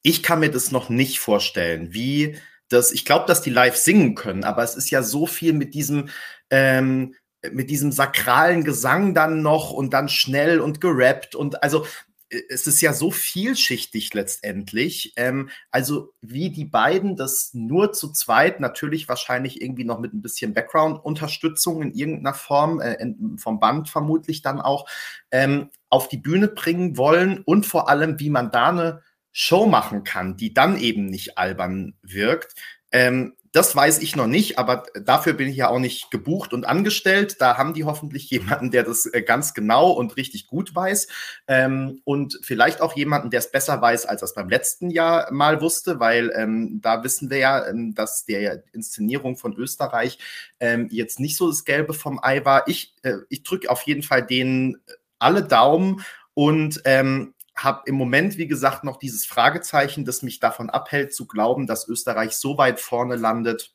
Ich 0.03 0.21
kann 0.21 0.39
mir 0.39 0.51
das 0.51 0.71
noch 0.71 0.89
nicht 0.89 1.19
vorstellen, 1.19 1.93
wie 1.93 2.37
das, 2.69 2.91
ich 2.91 3.05
glaube, 3.05 3.25
dass 3.25 3.41
die 3.41 3.49
live 3.49 3.75
singen 3.75 4.13
können, 4.13 4.43
aber 4.43 4.63
es 4.63 4.75
ist 4.75 4.91
ja 4.91 5.01
so 5.01 5.25
viel 5.25 5.53
mit 5.53 5.73
diesem, 5.73 6.09
ähm, 6.51 7.15
mit 7.51 7.71
diesem 7.71 7.91
sakralen 7.91 8.63
Gesang 8.63 9.15
dann 9.15 9.41
noch 9.41 9.71
und 9.71 9.93
dann 9.93 10.09
schnell 10.09 10.61
und 10.61 10.79
gerappt 10.79 11.33
und 11.33 11.63
also 11.63 11.87
es 12.29 12.67
ist 12.67 12.81
ja 12.81 12.93
so 12.93 13.11
vielschichtig 13.11 14.13
letztendlich. 14.13 15.13
Ähm, 15.15 15.49
also 15.71 16.13
wie 16.21 16.49
die 16.49 16.65
beiden 16.65 17.15
das 17.15 17.51
nur 17.53 17.91
zu 17.93 18.11
zweit, 18.11 18.59
natürlich 18.59 19.09
wahrscheinlich 19.09 19.61
irgendwie 19.61 19.83
noch 19.83 19.99
mit 19.99 20.13
ein 20.13 20.21
bisschen 20.21 20.53
Background-Unterstützung 20.53 21.81
in 21.81 21.93
irgendeiner 21.93 22.35
Form, 22.35 22.79
äh, 22.81 22.93
in, 22.95 23.37
vom 23.37 23.59
Band 23.59 23.89
vermutlich 23.89 24.41
dann 24.41 24.61
auch, 24.61 24.87
ähm, 25.31 25.69
auf 25.89 26.07
die 26.07 26.17
Bühne 26.17 26.47
bringen 26.47 26.97
wollen 26.97 27.41
und 27.45 27.65
vor 27.65 27.89
allem, 27.89 28.19
wie 28.19 28.29
man 28.29 28.51
da 28.51 28.69
eine 28.69 29.01
Show 29.31 29.65
machen 29.65 30.03
kann, 30.03 30.37
die 30.37 30.53
dann 30.53 30.79
eben 30.79 31.05
nicht 31.05 31.37
albern 31.37 31.95
wirkt. 32.01 32.55
Ähm, 32.91 33.33
das 33.51 33.75
weiß 33.75 33.99
ich 33.99 34.15
noch 34.15 34.27
nicht, 34.27 34.59
aber 34.59 34.83
dafür 34.93 35.33
bin 35.33 35.49
ich 35.49 35.55
ja 35.55 35.69
auch 35.69 35.79
nicht 35.79 36.11
gebucht 36.11 36.53
und 36.53 36.65
angestellt. 36.65 37.37
Da 37.39 37.57
haben 37.57 37.73
die 37.73 37.83
hoffentlich 37.83 38.29
jemanden, 38.29 38.71
der 38.71 38.83
das 38.83 39.05
äh, 39.05 39.21
ganz 39.21 39.53
genau 39.53 39.91
und 39.91 40.17
richtig 40.17 40.47
gut 40.47 40.75
weiß. 40.75 41.07
Ähm, 41.47 42.01
und 42.03 42.39
vielleicht 42.41 42.81
auch 42.81 42.95
jemanden, 42.95 43.29
der 43.29 43.39
es 43.39 43.51
besser 43.51 43.81
weiß, 43.81 44.05
als 44.05 44.21
es 44.21 44.33
beim 44.33 44.49
letzten 44.49 44.89
Jahr 44.89 45.31
mal 45.31 45.61
wusste, 45.61 45.99
weil 45.99 46.31
ähm, 46.35 46.79
da 46.81 47.03
wissen 47.03 47.29
wir 47.29 47.37
ja, 47.37 47.67
ähm, 47.67 47.95
dass 47.95 48.25
der 48.25 48.63
Inszenierung 48.73 49.37
von 49.37 49.55
Österreich 49.55 50.19
ähm, 50.59 50.87
jetzt 50.91 51.19
nicht 51.19 51.37
so 51.37 51.49
das 51.49 51.65
Gelbe 51.65 51.93
vom 51.93 52.19
Ei 52.21 52.45
war. 52.45 52.67
Ich, 52.67 52.93
äh, 53.03 53.17
ich 53.29 53.43
drücke 53.43 53.69
auf 53.69 53.81
jeden 53.83 54.03
Fall 54.03 54.25
denen 54.25 54.77
alle 55.17 55.43
Daumen 55.43 56.05
und 56.33 56.81
ähm, 56.85 57.33
habe 57.63 57.83
im 57.85 57.95
Moment, 57.95 58.37
wie 58.37 58.47
gesagt, 58.47 58.83
noch 58.83 58.97
dieses 58.97 59.25
Fragezeichen, 59.25 60.05
das 60.05 60.21
mich 60.21 60.39
davon 60.39 60.69
abhält, 60.69 61.13
zu 61.13 61.27
glauben, 61.27 61.67
dass 61.67 61.87
Österreich 61.87 62.33
so 62.33 62.57
weit 62.57 62.79
vorne 62.79 63.15
landet, 63.15 63.73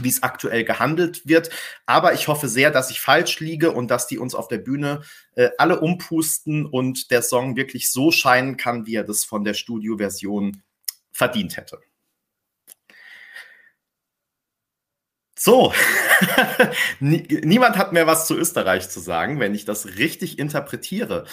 wie 0.00 0.08
es 0.08 0.22
aktuell 0.22 0.64
gehandelt 0.64 1.26
wird. 1.26 1.50
Aber 1.86 2.14
ich 2.14 2.28
hoffe 2.28 2.48
sehr, 2.48 2.70
dass 2.70 2.90
ich 2.90 3.00
falsch 3.00 3.40
liege 3.40 3.72
und 3.72 3.90
dass 3.90 4.06
die 4.06 4.18
uns 4.18 4.34
auf 4.34 4.48
der 4.48 4.58
Bühne 4.58 5.02
äh, 5.34 5.50
alle 5.58 5.80
umpusten 5.80 6.66
und 6.66 7.10
der 7.10 7.22
Song 7.22 7.56
wirklich 7.56 7.90
so 7.90 8.10
scheinen 8.10 8.56
kann, 8.56 8.86
wie 8.86 8.94
er 8.94 9.04
das 9.04 9.24
von 9.24 9.44
der 9.44 9.54
Studioversion 9.54 10.62
verdient 11.12 11.56
hätte. 11.56 11.80
So, 15.44 15.72
niemand 17.00 17.76
hat 17.76 17.92
mehr 17.92 18.06
was 18.06 18.28
zu 18.28 18.36
Österreich 18.36 18.88
zu 18.88 19.00
sagen, 19.00 19.40
wenn 19.40 19.56
ich 19.56 19.64
das 19.64 19.96
richtig 19.98 20.38
interpretiere. 20.38 21.24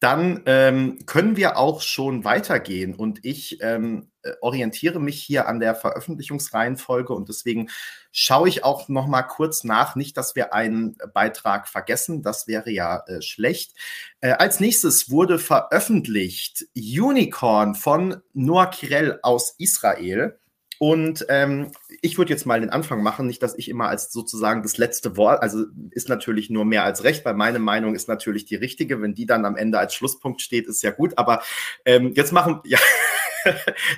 Dann 0.00 0.42
ähm, 0.46 0.98
können 1.06 1.36
wir 1.36 1.56
auch 1.56 1.80
schon 1.80 2.24
weitergehen 2.24 2.92
und 2.92 3.24
ich 3.24 3.62
ähm, 3.62 4.10
äh, 4.22 4.32
orientiere 4.40 4.98
mich 4.98 5.22
hier 5.22 5.46
an 5.46 5.60
der 5.60 5.76
Veröffentlichungsreihenfolge 5.76 7.12
und 7.12 7.28
deswegen 7.28 7.68
schaue 8.10 8.48
ich 8.48 8.64
auch 8.64 8.88
noch 8.88 9.06
mal 9.06 9.22
kurz 9.22 9.62
nach, 9.62 9.94
nicht, 9.94 10.16
dass 10.16 10.34
wir 10.34 10.52
einen 10.52 10.96
Beitrag 11.14 11.68
vergessen, 11.68 12.24
das 12.24 12.48
wäre 12.48 12.72
ja 12.72 13.04
äh, 13.06 13.22
schlecht. 13.22 13.76
Äh, 14.20 14.32
als 14.32 14.58
nächstes 14.58 15.08
wurde 15.08 15.38
veröffentlicht 15.38 16.66
Unicorn 16.74 17.76
von 17.76 18.22
Noah 18.32 18.70
Kirel 18.72 19.20
aus 19.22 19.54
Israel. 19.58 20.36
Und 20.82 21.26
ähm, 21.28 21.70
ich 22.00 22.18
würde 22.18 22.32
jetzt 22.32 22.44
mal 22.44 22.60
den 22.60 22.70
Anfang 22.70 23.04
machen, 23.04 23.28
nicht, 23.28 23.40
dass 23.40 23.56
ich 23.56 23.68
immer 23.68 23.86
als 23.86 24.10
sozusagen 24.10 24.64
das 24.64 24.78
letzte 24.78 25.16
Wort, 25.16 25.40
also 25.40 25.66
ist 25.92 26.08
natürlich 26.08 26.50
nur 26.50 26.64
mehr 26.64 26.82
als 26.82 27.04
recht, 27.04 27.24
weil 27.24 27.34
meine 27.34 27.60
Meinung 27.60 27.94
ist 27.94 28.08
natürlich 28.08 28.46
die 28.46 28.56
richtige. 28.56 29.00
Wenn 29.00 29.14
die 29.14 29.24
dann 29.24 29.44
am 29.44 29.54
Ende 29.54 29.78
als 29.78 29.94
Schlusspunkt 29.94 30.40
steht, 30.40 30.66
ist 30.66 30.82
ja 30.82 30.90
gut. 30.90 31.16
Aber 31.18 31.40
ähm, 31.84 32.14
jetzt 32.16 32.32
machen, 32.32 32.62
ja, 32.64 32.80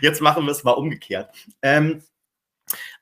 jetzt 0.03 0.21
machen 0.21 0.45
wir 0.45 0.51
es 0.51 0.63
mal 0.63 0.73
umgekehrt. 0.73 1.35
Ähm, 1.63 2.03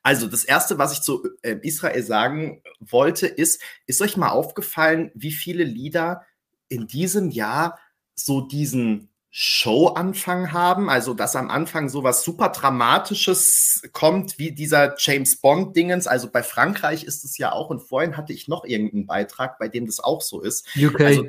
also 0.01 0.27
das 0.27 0.45
erste, 0.45 0.77
was 0.77 0.93
ich 0.93 1.01
zu 1.01 1.27
äh, 1.41 1.57
Israel 1.61 2.03
sagen 2.03 2.63
wollte, 2.79 3.27
ist, 3.27 3.61
ist 3.85 4.01
euch 4.01 4.15
mal 4.15 4.29
aufgefallen, 4.29 5.11
wie 5.13 5.33
viele 5.33 5.65
Lieder 5.65 6.25
in 6.69 6.87
diesem 6.87 7.31
Jahr 7.31 7.77
so 8.15 8.39
diesen 8.39 9.09
Show-Anfang 9.35 10.53
haben, 10.53 10.91
also 10.91 11.15
dass 11.15 11.35
am 11.35 11.49
Anfang 11.49 11.89
sowas 11.89 12.23
super 12.23 12.49
Dramatisches 12.49 13.81
kommt, 13.91 14.37
wie 14.37 14.51
dieser 14.51 14.93
James 14.99 15.37
Bond-Dingens. 15.37 16.05
Also 16.05 16.29
bei 16.29 16.43
Frankreich 16.43 17.03
ist 17.03 17.25
es 17.25 17.39
ja 17.39 17.51
auch, 17.51 17.71
und 17.71 17.79
vorhin 17.79 18.15
hatte 18.15 18.31
ich 18.31 18.47
noch 18.47 18.63
irgendeinen 18.63 19.07
Beitrag, 19.07 19.57
bei 19.57 19.69
dem 19.69 19.87
das 19.87 19.99
auch 19.99 20.21
so 20.21 20.39
ist. 20.39 20.67
UK, 20.77 21.01
also, 21.01 21.27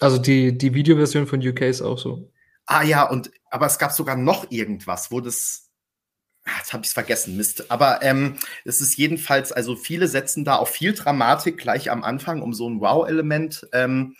also 0.00 0.16
die, 0.16 0.56
die 0.56 0.72
Videoversion 0.72 1.26
von 1.26 1.46
UK 1.46 1.60
ist 1.62 1.82
auch 1.82 1.98
so. 1.98 2.26
Ah 2.64 2.84
ja, 2.84 3.06
und 3.06 3.30
aber 3.50 3.66
es 3.66 3.78
gab 3.78 3.92
sogar 3.92 4.16
noch 4.16 4.50
irgendwas, 4.50 5.10
wo 5.10 5.20
das. 5.20 5.68
Ah, 6.44 6.52
jetzt 6.58 6.72
habe 6.72 6.82
ich 6.84 6.88
es 6.88 6.94
vergessen, 6.94 7.36
Mist. 7.36 7.70
Aber 7.70 8.02
ähm, 8.02 8.38
es 8.64 8.80
ist 8.80 8.96
jedenfalls, 8.96 9.52
also 9.52 9.76
viele 9.76 10.08
setzen 10.08 10.46
da 10.46 10.56
auch 10.56 10.68
viel 10.68 10.94
Dramatik 10.94 11.58
gleich 11.58 11.90
am 11.90 12.02
Anfang, 12.02 12.40
um 12.40 12.54
so 12.54 12.68
ein 12.68 12.80
Wow-Element 12.80 13.68
ähm, 13.74 14.16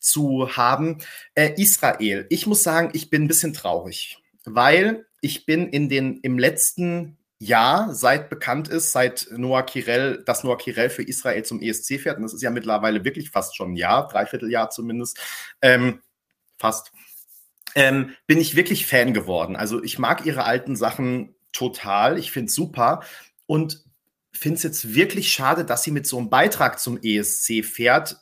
zu 0.00 0.56
haben. 0.56 0.98
Äh, 1.34 1.52
Israel. 1.56 2.26
Ich 2.30 2.46
muss 2.46 2.62
sagen, 2.62 2.90
ich 2.92 3.10
bin 3.10 3.24
ein 3.24 3.28
bisschen 3.28 3.52
traurig, 3.52 4.18
weil 4.44 5.06
ich 5.20 5.46
bin 5.46 5.68
in 5.68 5.88
den 5.88 6.18
im 6.20 6.38
letzten 6.38 7.18
Jahr, 7.38 7.94
seit 7.94 8.28
bekannt 8.28 8.68
ist, 8.68 8.92
seit 8.92 9.28
Noah 9.30 9.64
Kirel, 9.64 10.22
dass 10.26 10.44
Noah 10.44 10.58
Kirel 10.58 10.90
für 10.90 11.02
Israel 11.02 11.42
zum 11.42 11.62
ESC 11.62 11.98
fährt, 11.98 12.18
und 12.18 12.22
das 12.22 12.34
ist 12.34 12.42
ja 12.42 12.50
mittlerweile 12.50 13.02
wirklich 13.04 13.30
fast 13.30 13.56
schon 13.56 13.72
ein 13.72 13.76
Jahr, 13.76 14.08
dreiviertel 14.08 14.50
Jahr 14.50 14.68
zumindest, 14.68 15.18
ähm, 15.62 16.02
fast, 16.58 16.92
ähm, 17.74 18.14
bin 18.26 18.38
ich 18.38 18.56
wirklich 18.56 18.86
Fan 18.86 19.14
geworden. 19.14 19.56
Also 19.56 19.82
ich 19.82 19.98
mag 19.98 20.26
ihre 20.26 20.44
alten 20.44 20.76
Sachen 20.76 21.34
total, 21.52 22.18
ich 22.18 22.30
finde 22.30 22.48
es 22.48 22.54
super 22.54 23.02
und 23.46 23.84
finde 24.32 24.56
es 24.56 24.62
jetzt 24.62 24.94
wirklich 24.94 25.32
schade, 25.32 25.64
dass 25.64 25.82
sie 25.82 25.92
mit 25.92 26.06
so 26.06 26.18
einem 26.18 26.28
Beitrag 26.28 26.78
zum 26.78 26.98
ESC 27.02 27.64
fährt, 27.64 28.18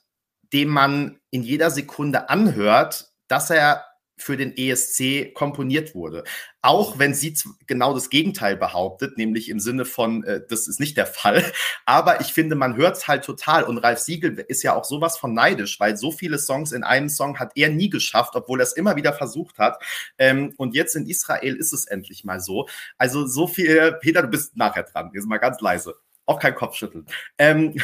dem 0.52 0.68
man 0.68 1.18
in 1.30 1.42
jeder 1.42 1.70
Sekunde 1.70 2.30
anhört, 2.30 3.12
dass 3.28 3.50
er 3.50 3.84
für 4.18 4.36
den 4.36 4.56
ESC 4.56 5.32
komponiert 5.32 5.94
wurde. 5.94 6.24
Auch 6.60 6.98
wenn 6.98 7.14
sie 7.14 7.34
genau 7.66 7.94
das 7.94 8.10
Gegenteil 8.10 8.56
behauptet, 8.56 9.16
nämlich 9.16 9.48
im 9.48 9.60
Sinne 9.60 9.84
von, 9.84 10.24
äh, 10.24 10.42
das 10.48 10.66
ist 10.66 10.80
nicht 10.80 10.96
der 10.96 11.06
Fall. 11.06 11.44
Aber 11.86 12.20
ich 12.20 12.32
finde, 12.32 12.56
man 12.56 12.76
hört 12.76 12.96
es 12.96 13.08
halt 13.08 13.24
total. 13.24 13.64
Und 13.64 13.78
Ralf 13.78 14.00
Siegel 14.00 14.44
ist 14.48 14.62
ja 14.62 14.74
auch 14.74 14.84
sowas 14.84 15.16
von 15.16 15.34
neidisch, 15.34 15.78
weil 15.80 15.96
so 15.96 16.10
viele 16.10 16.38
Songs 16.38 16.72
in 16.72 16.84
einem 16.84 17.08
Song 17.08 17.38
hat 17.38 17.52
er 17.54 17.70
nie 17.70 17.88
geschafft, 17.88 18.34
obwohl 18.34 18.60
er 18.60 18.64
es 18.64 18.72
immer 18.72 18.96
wieder 18.96 19.12
versucht 19.12 19.58
hat. 19.58 19.82
Ähm, 20.18 20.52
und 20.56 20.74
jetzt 20.74 20.96
in 20.96 21.06
Israel 21.06 21.54
ist 21.56 21.72
es 21.72 21.86
endlich 21.86 22.24
mal 22.24 22.40
so. 22.40 22.68
Also 22.98 23.26
so 23.26 23.46
viel, 23.46 23.92
Peter, 24.00 24.22
du 24.22 24.28
bist 24.28 24.56
nachher 24.56 24.82
dran. 24.82 25.10
Jetzt 25.14 25.26
mal 25.26 25.38
ganz 25.38 25.60
leise. 25.60 25.94
Auch 26.26 26.40
kein 26.40 26.54
Kopfschütteln. 26.54 27.06
Ähm, 27.38 27.80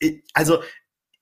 also 0.34 0.62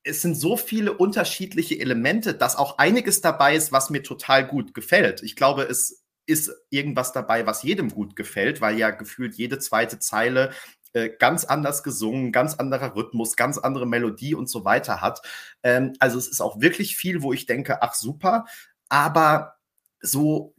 es 0.05 0.23
sind 0.23 0.35
so 0.35 0.57
viele 0.57 0.93
unterschiedliche 0.93 1.79
Elemente, 1.79 2.35
dass 2.35 2.57
auch 2.57 2.79
einiges 2.79 3.21
dabei 3.21 3.55
ist, 3.55 3.73
was 3.73 3.90
mir 3.90 4.03
total 4.03 4.46
gut 4.46 4.75
gefällt. 4.75 5.23
Ich 5.23 5.37
glaube, 5.37 5.63
es 5.63 6.03
ist 6.27 6.53
irgendwas 6.71 7.13
dabei, 7.13 7.46
was 7.46 7.63
jedem 7.63 7.90
gut 7.90 8.17
gefällt, 8.17 8.61
weil 8.61 8.79
ja 8.79 8.90
gefühlt 8.90 9.35
jede 9.35 9.59
zweite 9.59 9.98
Zeile 9.98 10.53
äh, 10.92 11.09
ganz 11.09 11.44
anders 11.44 11.83
gesungen, 11.83 12.33
ganz 12.33 12.55
anderer 12.55 12.94
Rhythmus, 12.94 13.37
ganz 13.37 13.59
andere 13.59 13.87
Melodie 13.87 14.35
und 14.35 14.48
so 14.48 14.65
weiter 14.65 15.00
hat. 15.00 15.23
Ähm, 15.63 15.94
also 15.98 16.19
es 16.19 16.29
ist 16.29 16.40
auch 16.40 16.61
wirklich 16.61 16.96
viel, 16.96 17.23
wo 17.23 17.33
ich 17.33 17.46
denke, 17.46 17.83
ach 17.83 17.94
super, 17.94 18.46
aber 18.88 19.57
so 20.00 20.55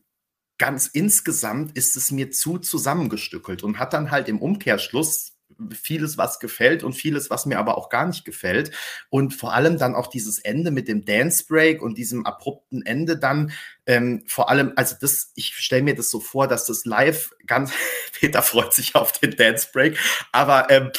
ganz 0.58 0.88
insgesamt 0.88 1.78
ist 1.78 1.96
es 1.98 2.12
mir 2.12 2.32
zu 2.32 2.58
zusammengestückelt 2.58 3.64
und 3.64 3.80
hat 3.80 3.94
dann 3.94 4.12
halt 4.12 4.30
im 4.30 4.42
Umkehrschluss 4.42 5.33
vieles, 5.74 6.18
was 6.18 6.40
gefällt 6.40 6.84
und 6.84 6.94
vieles, 6.94 7.30
was 7.30 7.46
mir 7.46 7.60
aber 7.60 7.78
auch 7.78 7.90
gar 7.90 8.06
nicht 8.06 8.26
gefällt. 8.26 8.72
Und 9.10 9.34
vor 9.34 9.54
allem 9.54 9.78
dann 9.78 9.96
auch 9.96 10.08
dieses 10.08 10.40
Ende 10.40 10.72
mit 10.72 10.88
dem 10.88 11.06
Dance 11.06 11.46
Break 11.48 11.82
und 11.82 11.98
diesem 11.98 12.26
abrupten 12.26 12.86
Ende 12.86 13.18
dann. 13.18 13.52
Ähm, 13.86 14.24
vor 14.28 14.50
allem, 14.50 14.74
also 14.76 14.96
das, 15.00 15.32
ich 15.36 15.56
stelle 15.56 15.84
mir 15.84 15.96
das 15.96 16.10
so 16.10 16.20
vor, 16.20 16.48
dass 16.48 16.66
das 16.66 16.86
live 16.86 17.32
ganz, 17.46 17.72
Peter 18.20 18.42
freut 18.42 18.74
sich 18.74 18.96
auf 18.96 19.12
den 19.12 19.36
Dance 19.36 19.68
Break, 19.72 19.98
aber 20.32 20.70
ähm, 20.70 20.92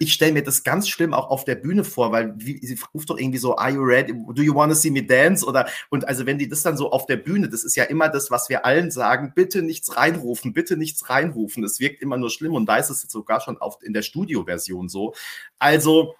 ich 0.00 0.14
stelle 0.14 0.32
mir 0.32 0.42
das 0.42 0.64
ganz 0.64 0.88
schlimm 0.88 1.12
auch 1.12 1.28
auf 1.28 1.44
der 1.44 1.56
Bühne 1.56 1.84
vor, 1.84 2.10
weil 2.10 2.32
wie, 2.36 2.58
sie 2.64 2.78
ruft 2.94 3.10
doch 3.10 3.18
irgendwie 3.18 3.38
so, 3.38 3.58
are 3.58 3.70
you 3.70 3.82
ready? 3.82 4.14
Do 4.14 4.42
you 4.42 4.54
want 4.54 4.72
to 4.72 4.74
see 4.74 4.90
me 4.90 5.02
dance? 5.02 5.44
Oder 5.44 5.68
und 5.90 6.08
also 6.08 6.24
wenn 6.24 6.38
die 6.38 6.48
das 6.48 6.62
dann 6.62 6.78
so 6.78 6.90
auf 6.90 7.04
der 7.04 7.18
Bühne, 7.18 7.50
das 7.50 7.64
ist 7.64 7.76
ja 7.76 7.84
immer 7.84 8.08
das, 8.08 8.30
was 8.30 8.48
wir 8.48 8.64
allen 8.64 8.90
sagen, 8.90 9.32
bitte 9.34 9.60
nichts 9.60 9.98
reinrufen, 9.98 10.54
bitte 10.54 10.78
nichts 10.78 11.10
reinrufen. 11.10 11.62
Es 11.64 11.80
wirkt 11.80 12.00
immer 12.00 12.16
nur 12.16 12.30
schlimm 12.30 12.54
und 12.54 12.64
da 12.64 12.78
ist 12.78 12.88
es 12.88 13.02
jetzt 13.02 13.12
sogar 13.12 13.42
schon 13.42 13.58
auf, 13.58 13.76
in 13.82 13.92
der 13.92 14.00
Studioversion 14.00 14.88
so. 14.88 15.14
Also 15.58 16.14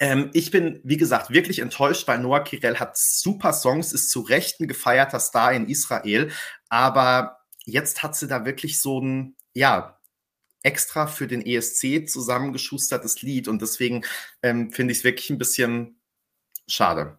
ähm, 0.00 0.30
ich 0.32 0.50
bin, 0.50 0.80
wie 0.82 0.96
gesagt, 0.96 1.30
wirklich 1.30 1.60
enttäuscht, 1.60 2.08
weil 2.08 2.18
Noah 2.18 2.42
Kirel 2.42 2.80
hat 2.80 2.96
super 2.96 3.52
Songs, 3.52 3.92
ist 3.92 4.10
zu 4.10 4.22
Recht 4.22 4.58
ein 4.60 4.66
gefeierter 4.66 5.20
Star 5.20 5.52
in 5.52 5.68
Israel, 5.68 6.32
aber 6.68 7.38
jetzt 7.64 8.02
hat 8.02 8.16
sie 8.16 8.26
da 8.26 8.44
wirklich 8.44 8.80
so 8.80 9.00
ein, 9.00 9.36
ja, 9.54 9.97
extra 10.62 11.06
für 11.06 11.26
den 11.26 11.44
ESC 11.44 12.08
zusammengeschustertes 12.08 13.22
Lied 13.22 13.48
und 13.48 13.62
deswegen 13.62 14.04
ähm, 14.42 14.72
finde 14.72 14.92
ich 14.92 14.98
es 14.98 15.04
wirklich 15.04 15.30
ein 15.30 15.38
bisschen 15.38 16.00
schade. 16.66 17.18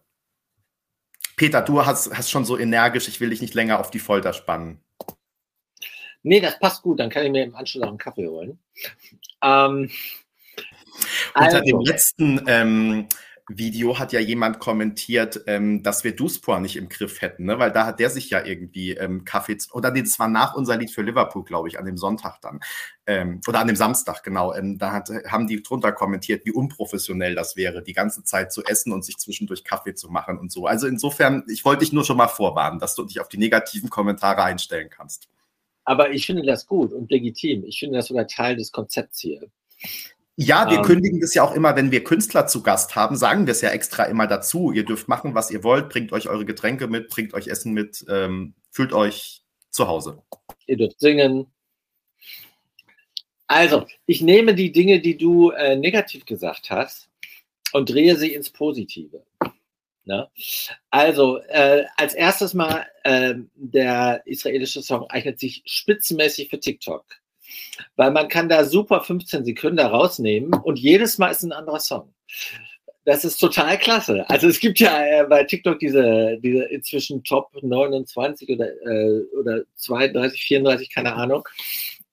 Peter, 1.36 1.62
du 1.62 1.84
hast, 1.86 2.14
hast 2.14 2.30
schon 2.30 2.44
so 2.44 2.58
energisch, 2.58 3.08
ich 3.08 3.20
will 3.20 3.30
dich 3.30 3.40
nicht 3.40 3.54
länger 3.54 3.80
auf 3.80 3.90
die 3.90 3.98
Folter 3.98 4.32
spannen. 4.32 4.80
Nee, 6.22 6.40
das 6.40 6.58
passt 6.58 6.82
gut, 6.82 7.00
dann 7.00 7.08
kann 7.08 7.24
ich 7.24 7.32
mir 7.32 7.44
im 7.44 7.54
Anschluss 7.54 7.82
auch 7.82 7.88
einen 7.88 7.98
Kaffee 7.98 8.28
holen. 8.28 8.58
Ähm, 9.42 9.90
Unter 11.34 11.56
also. 11.56 11.64
dem 11.64 11.80
letzten 11.80 12.44
ähm, 12.46 13.08
Video 13.58 13.98
hat 13.98 14.12
ja 14.12 14.20
jemand 14.20 14.58
kommentiert, 14.58 15.42
ähm, 15.46 15.82
dass 15.82 16.04
wir 16.04 16.14
Duspor 16.14 16.60
nicht 16.60 16.76
im 16.76 16.88
Griff 16.88 17.20
hätten, 17.20 17.44
ne? 17.44 17.58
weil 17.58 17.72
da 17.72 17.86
hat 17.86 17.98
der 17.98 18.10
sich 18.10 18.30
ja 18.30 18.44
irgendwie 18.44 18.92
ähm, 18.92 19.24
Kaffee, 19.24 19.58
oder 19.72 19.90
nee, 19.90 20.02
das 20.02 20.18
war 20.18 20.28
nach 20.28 20.54
unser 20.54 20.76
Lied 20.76 20.90
für 20.90 21.02
Liverpool, 21.02 21.44
glaube 21.44 21.68
ich, 21.68 21.78
an 21.78 21.84
dem 21.84 21.96
Sonntag 21.96 22.40
dann, 22.40 22.60
ähm, 23.06 23.40
oder 23.48 23.60
an 23.60 23.66
dem 23.66 23.76
Samstag, 23.76 24.22
genau, 24.22 24.54
ähm, 24.54 24.78
da 24.78 24.92
hat, 24.92 25.10
haben 25.28 25.46
die 25.46 25.62
drunter 25.62 25.92
kommentiert, 25.92 26.46
wie 26.46 26.52
unprofessionell 26.52 27.34
das 27.34 27.56
wäre, 27.56 27.82
die 27.82 27.92
ganze 27.92 28.22
Zeit 28.22 28.52
zu 28.52 28.64
essen 28.64 28.92
und 28.92 29.04
sich 29.04 29.18
zwischendurch 29.18 29.64
Kaffee 29.64 29.94
zu 29.94 30.08
machen 30.10 30.38
und 30.38 30.52
so. 30.52 30.66
Also 30.66 30.86
insofern, 30.86 31.44
ich 31.48 31.64
wollte 31.64 31.80
dich 31.80 31.92
nur 31.92 32.04
schon 32.04 32.16
mal 32.16 32.28
vorwarnen, 32.28 32.78
dass 32.78 32.94
du 32.94 33.04
dich 33.04 33.20
auf 33.20 33.28
die 33.28 33.38
negativen 33.38 33.90
Kommentare 33.90 34.44
einstellen 34.44 34.90
kannst. 34.90 35.28
Aber 35.84 36.10
ich 36.12 36.26
finde 36.26 36.44
das 36.44 36.66
gut 36.66 36.92
und 36.92 37.10
legitim. 37.10 37.64
Ich 37.64 37.80
finde 37.80 37.96
das 37.96 38.06
sogar 38.06 38.26
Teil 38.26 38.56
des 38.56 38.70
Konzepts 38.70 39.20
hier. 39.20 39.50
Ja, 40.42 40.70
wir 40.70 40.78
ähm, 40.78 40.84
kündigen 40.84 41.20
das 41.20 41.34
ja 41.34 41.42
auch 41.42 41.54
immer, 41.54 41.76
wenn 41.76 41.90
wir 41.90 42.02
Künstler 42.02 42.46
zu 42.46 42.62
Gast 42.62 42.96
haben, 42.96 43.14
sagen 43.14 43.46
wir 43.46 43.52
es 43.52 43.60
ja 43.60 43.68
extra 43.70 44.04
immer 44.04 44.26
dazu. 44.26 44.72
Ihr 44.72 44.86
dürft 44.86 45.06
machen, 45.06 45.34
was 45.34 45.50
ihr 45.50 45.62
wollt, 45.62 45.90
bringt 45.90 46.12
euch 46.12 46.30
eure 46.30 46.46
Getränke 46.46 46.88
mit, 46.88 47.10
bringt 47.10 47.34
euch 47.34 47.48
Essen 47.48 47.74
mit, 47.74 48.06
ähm, 48.08 48.54
fühlt 48.70 48.94
euch 48.94 49.42
zu 49.68 49.86
Hause. 49.86 50.22
Ihr 50.66 50.78
dürft 50.78 50.98
singen. 50.98 51.46
Also, 53.48 53.86
ich 54.06 54.22
nehme 54.22 54.54
die 54.54 54.72
Dinge, 54.72 55.00
die 55.00 55.18
du 55.18 55.50
äh, 55.50 55.76
negativ 55.76 56.24
gesagt 56.24 56.70
hast, 56.70 57.10
und 57.74 57.90
drehe 57.90 58.16
sie 58.16 58.32
ins 58.32 58.48
Positive. 58.48 59.22
Ne? 60.06 60.26
Also, 60.88 61.36
äh, 61.48 61.84
als 61.98 62.14
erstes 62.14 62.54
mal, 62.54 62.86
äh, 63.04 63.34
der 63.56 64.22
israelische 64.24 64.80
Song 64.80 65.04
eignet 65.10 65.38
sich 65.38 65.62
spitzenmäßig 65.66 66.48
für 66.48 66.58
TikTok. 66.58 67.04
Weil 67.96 68.10
man 68.10 68.28
kann 68.28 68.48
da 68.48 68.64
super 68.64 69.00
15 69.02 69.44
Sekunden 69.44 69.80
rausnehmen 69.80 70.54
und 70.54 70.78
jedes 70.78 71.18
Mal 71.18 71.30
ist 71.30 71.42
ein 71.42 71.52
anderer 71.52 71.80
Song. 71.80 72.14
Das 73.04 73.24
ist 73.24 73.38
total 73.38 73.78
klasse. 73.78 74.28
Also 74.28 74.46
es 74.48 74.60
gibt 74.60 74.78
ja 74.78 75.02
äh, 75.02 75.24
bei 75.26 75.44
TikTok 75.44 75.78
diese, 75.78 76.38
diese 76.42 76.64
inzwischen 76.64 77.24
Top 77.24 77.50
29 77.62 78.48
oder, 78.50 78.68
äh, 78.86 79.22
oder 79.38 79.62
32, 79.76 80.42
34, 80.42 80.94
keine 80.94 81.14
Ahnung. 81.14 81.42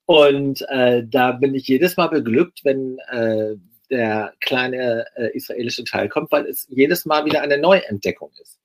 Und 0.06 0.66
äh, 0.70 1.04
da 1.06 1.34
bin 1.34 1.54
ich 1.54 1.68
jedes 1.68 1.98
Mal 1.98 2.08
beglückt, 2.08 2.62
wenn 2.64 2.98
äh, 3.12 3.56
der 3.90 4.34
kleine 4.40 5.06
äh, 5.16 5.36
israelische 5.36 5.84
Teil 5.84 6.08
kommt, 6.10 6.32
weil 6.32 6.46
es 6.46 6.66
jedes 6.70 7.06
Mal 7.06 7.26
wieder 7.26 7.42
eine 7.42 7.58
Neuentdeckung 7.58 8.32
ist. 8.42 8.58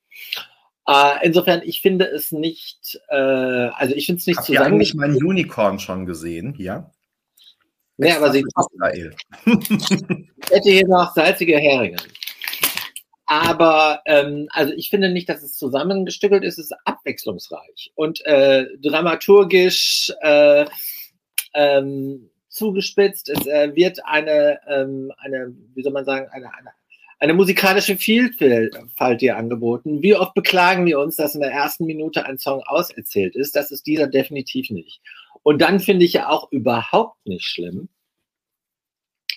Äh, 0.87 1.25
insofern, 1.25 1.61
ich 1.63 1.81
finde 1.81 2.05
es 2.05 2.31
nicht, 2.31 2.99
äh, 3.09 3.15
also 3.15 3.95
ich 3.95 4.05
finde 4.05 4.19
es 4.19 4.27
nicht 4.27 4.37
Habt 4.37 4.47
zusammen. 4.47 4.65
Ihr 4.65 4.73
eigentlich 4.73 4.93
mein 4.95 5.15
Unicorn 5.15 5.79
schon 5.79 6.05
gesehen 6.05 6.53
hier? 6.53 6.91
Nee, 7.97 8.11
aber 8.11 8.31
sie 8.31 8.43
Israel. 8.43 9.15
ich 9.45 9.45
hätte 10.51 10.69
hier 10.69 10.87
noch 10.87 11.13
salzige 11.13 11.57
Heringe. 11.57 11.97
Aber 13.25 14.01
ähm, 14.05 14.47
also 14.51 14.73
ich 14.73 14.89
finde 14.89 15.09
nicht, 15.09 15.29
dass 15.29 15.43
es 15.43 15.57
zusammengestückelt 15.57 16.43
ist, 16.43 16.59
es 16.59 16.65
ist 16.65 16.77
abwechslungsreich 16.85 17.91
und 17.95 18.25
äh, 18.25 18.65
dramaturgisch 18.81 20.11
äh, 20.21 20.65
ähm, 21.53 22.29
zugespitzt. 22.49 23.29
Es 23.29 23.47
äh, 23.47 23.75
wird 23.75 23.99
eine, 24.05 24.59
ähm, 24.67 25.11
eine, 25.17 25.53
wie 25.73 25.83
soll 25.83 25.93
man 25.93 26.05
sagen, 26.05 26.27
eine, 26.31 26.53
eine 26.53 26.71
eine 27.23 27.33
musikalische 27.33 27.95
Vielfalt 27.95 29.21
dir 29.21 29.37
angeboten. 29.37 30.01
Wie 30.01 30.13
oft 30.13 30.33
beklagen 30.33 30.85
wir 30.85 30.99
uns, 30.99 31.15
dass 31.15 31.35
in 31.35 31.41
der 31.41 31.53
ersten 31.53 31.85
Minute 31.85 32.25
ein 32.25 32.37
Song 32.37 32.61
auserzählt 32.63 33.37
ist? 33.37 33.55
Das 33.55 33.71
ist 33.71 33.87
dieser 33.87 34.07
definitiv 34.07 34.69
nicht. 34.69 34.99
Und 35.41 35.61
dann 35.61 35.79
finde 35.79 36.03
ich 36.03 36.11
ja 36.11 36.27
auch 36.27 36.51
überhaupt 36.51 37.25
nicht 37.25 37.45
schlimm, 37.45 37.87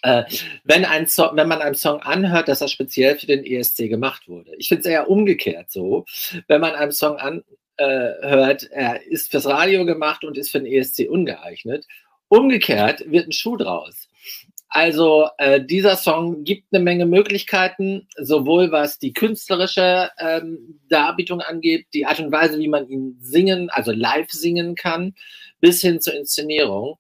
äh, 0.03 0.25
wenn, 0.65 0.85
ein 0.85 1.07
Song, 1.07 1.37
wenn 1.37 1.47
man 1.47 1.63
einen 1.63 1.77
Song 1.77 2.01
anhört, 2.01 2.49
dass 2.49 2.61
er 2.61 2.67
speziell 2.67 3.17
für 3.17 3.27
den 3.27 3.45
ESC 3.45 3.89
gemacht 3.89 4.27
wurde. 4.27 4.57
Ich 4.59 4.67
finde 4.67 4.81
es 4.81 4.87
eher 4.87 5.09
umgekehrt 5.09 5.71
so, 5.71 6.07
wenn 6.49 6.61
man 6.61 6.75
einen 6.75 6.93
Song 6.93 7.19
anhört, 7.19 8.65
äh, 8.65 8.69
er 8.73 9.07
ist 9.07 9.31
fürs 9.31 9.47
Radio 9.47 9.85
gemacht 9.85 10.25
und 10.25 10.37
ist 10.37 10.51
für 10.51 10.59
den 10.59 10.73
ESC 10.73 11.09
ungeeignet. 11.09 11.87
Umgekehrt 12.27 13.09
wird 13.09 13.29
ein 13.29 13.33
Schuh 13.33 13.57
draus. 13.57 14.09
Also 14.69 15.29
äh, 15.39 15.61
dieser 15.61 15.97
Song 15.97 16.43
gibt 16.45 16.73
eine 16.73 16.83
Menge 16.83 17.07
Möglichkeiten, 17.07 18.09
sowohl 18.17 18.73
was 18.73 18.99
die 18.99 19.13
künstlerische 19.13 20.11
ähm, 20.19 20.81
Darbietung 20.89 21.41
angeht, 21.41 21.87
die 21.95 22.05
Art 22.05 22.19
und 22.19 22.33
Weise, 22.33 22.59
wie 22.59 22.69
man 22.69 22.89
ihn 22.89 23.17
singen, 23.21 23.71
also 23.71 23.93
live 23.93 24.31
singen 24.31 24.75
kann, 24.75 25.15
bis 25.61 25.81
hin 25.81 26.01
zur 26.01 26.15
Inszenierung. 26.15 26.99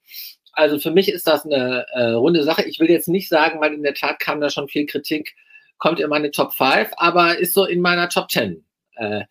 Also 0.52 0.78
für 0.78 0.90
mich 0.90 1.10
ist 1.10 1.26
das 1.26 1.44
eine 1.44 1.86
äh, 1.92 2.12
runde 2.12 2.42
Sache. 2.44 2.62
Ich 2.64 2.80
will 2.80 2.88
jetzt 2.88 3.08
nicht 3.08 3.28
sagen, 3.28 3.60
weil 3.60 3.74
in 3.74 3.82
der 3.82 3.94
Tat 3.94 4.20
kam 4.20 4.40
da 4.40 4.48
schon 4.48 4.68
viel 4.68 4.86
Kritik, 4.86 5.34
kommt 5.78 6.00
in 6.00 6.08
meine 6.08 6.30
Top 6.30 6.54
5, 6.54 6.90
aber 6.96 7.36
ist 7.36 7.52
so 7.52 7.66
in 7.66 7.82
meiner 7.82 8.08
Top 8.08 8.30
10 8.30 8.64
äh, 8.96 9.24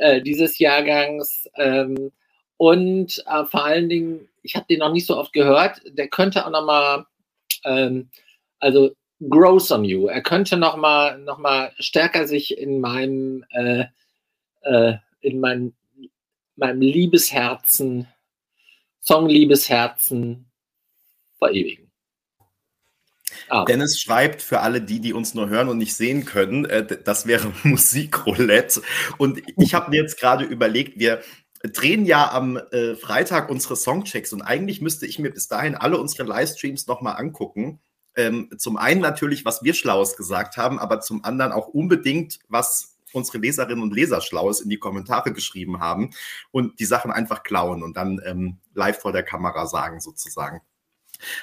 äh, 0.00 0.22
dieses 0.22 0.58
Jahrgangs. 0.58 1.48
Ähm, 1.56 2.10
und 2.56 3.22
äh, 3.26 3.44
vor 3.44 3.64
allen 3.64 3.88
Dingen, 3.88 4.28
ich 4.42 4.56
habe 4.56 4.66
den 4.68 4.80
noch 4.80 4.92
nicht 4.92 5.06
so 5.06 5.16
oft 5.16 5.32
gehört, 5.32 5.80
der 5.86 6.08
könnte 6.08 6.44
auch 6.44 6.50
noch 6.50 6.64
mal 6.64 7.06
ähm, 7.64 8.08
also 8.58 8.94
grows 9.28 9.70
on 9.70 9.84
you. 9.84 10.06
Er 10.08 10.22
könnte 10.22 10.56
noch 10.56 10.76
mal, 10.76 11.18
noch 11.18 11.38
mal 11.38 11.72
stärker 11.78 12.26
sich 12.26 12.56
in 12.58 12.80
meinem, 12.80 13.44
äh, 13.50 13.84
äh, 14.62 14.94
in 15.20 15.40
mein, 15.40 15.74
meinem 16.56 16.80
Liebesherzen, 16.80 18.08
Song-Liebesherzen 19.00 20.46
verewigen. 21.38 21.90
Ah. 23.48 23.64
Dennis 23.64 24.00
schreibt 24.00 24.42
für 24.42 24.60
alle 24.60 24.80
die, 24.80 25.00
die 25.00 25.12
uns 25.12 25.34
nur 25.34 25.48
hören 25.48 25.68
und 25.68 25.78
nicht 25.78 25.94
sehen 25.94 26.24
können, 26.24 26.64
äh, 26.64 26.86
das 27.02 27.26
wäre 27.26 27.52
Musikroulette. 27.62 28.82
Und 29.18 29.42
ich 29.58 29.74
habe 29.74 29.90
mir 29.90 30.00
jetzt 30.00 30.18
gerade 30.18 30.44
überlegt, 30.44 30.98
wir 30.98 31.20
drehen 31.72 32.04
ja 32.04 32.30
am 32.32 32.56
äh, 32.56 32.94
Freitag 32.94 33.50
unsere 33.50 33.76
Songchecks 33.76 34.32
und 34.32 34.42
eigentlich 34.42 34.80
müsste 34.80 35.06
ich 35.06 35.18
mir 35.18 35.30
bis 35.30 35.48
dahin 35.48 35.74
alle 35.74 35.98
unsere 35.98 36.28
Livestreams 36.28 36.86
nochmal 36.86 37.16
angucken. 37.16 37.80
Ähm, 38.16 38.50
zum 38.58 38.76
einen 38.76 39.00
natürlich, 39.00 39.44
was 39.44 39.62
wir 39.62 39.74
Schlaues 39.74 40.16
gesagt 40.16 40.56
haben, 40.56 40.78
aber 40.78 41.00
zum 41.00 41.24
anderen 41.24 41.52
auch 41.52 41.68
unbedingt, 41.68 42.38
was 42.48 42.96
unsere 43.12 43.38
Leserinnen 43.38 43.82
und 43.82 43.94
Leser 43.94 44.20
Schlaues 44.20 44.60
in 44.60 44.68
die 44.68 44.78
Kommentare 44.78 45.32
geschrieben 45.32 45.80
haben 45.80 46.10
und 46.50 46.78
die 46.80 46.84
Sachen 46.84 47.10
einfach 47.10 47.42
klauen 47.42 47.82
und 47.82 47.96
dann 47.96 48.20
ähm, 48.24 48.58
live 48.74 49.00
vor 49.00 49.12
der 49.12 49.22
Kamera 49.22 49.66
sagen 49.66 50.00
sozusagen. 50.00 50.60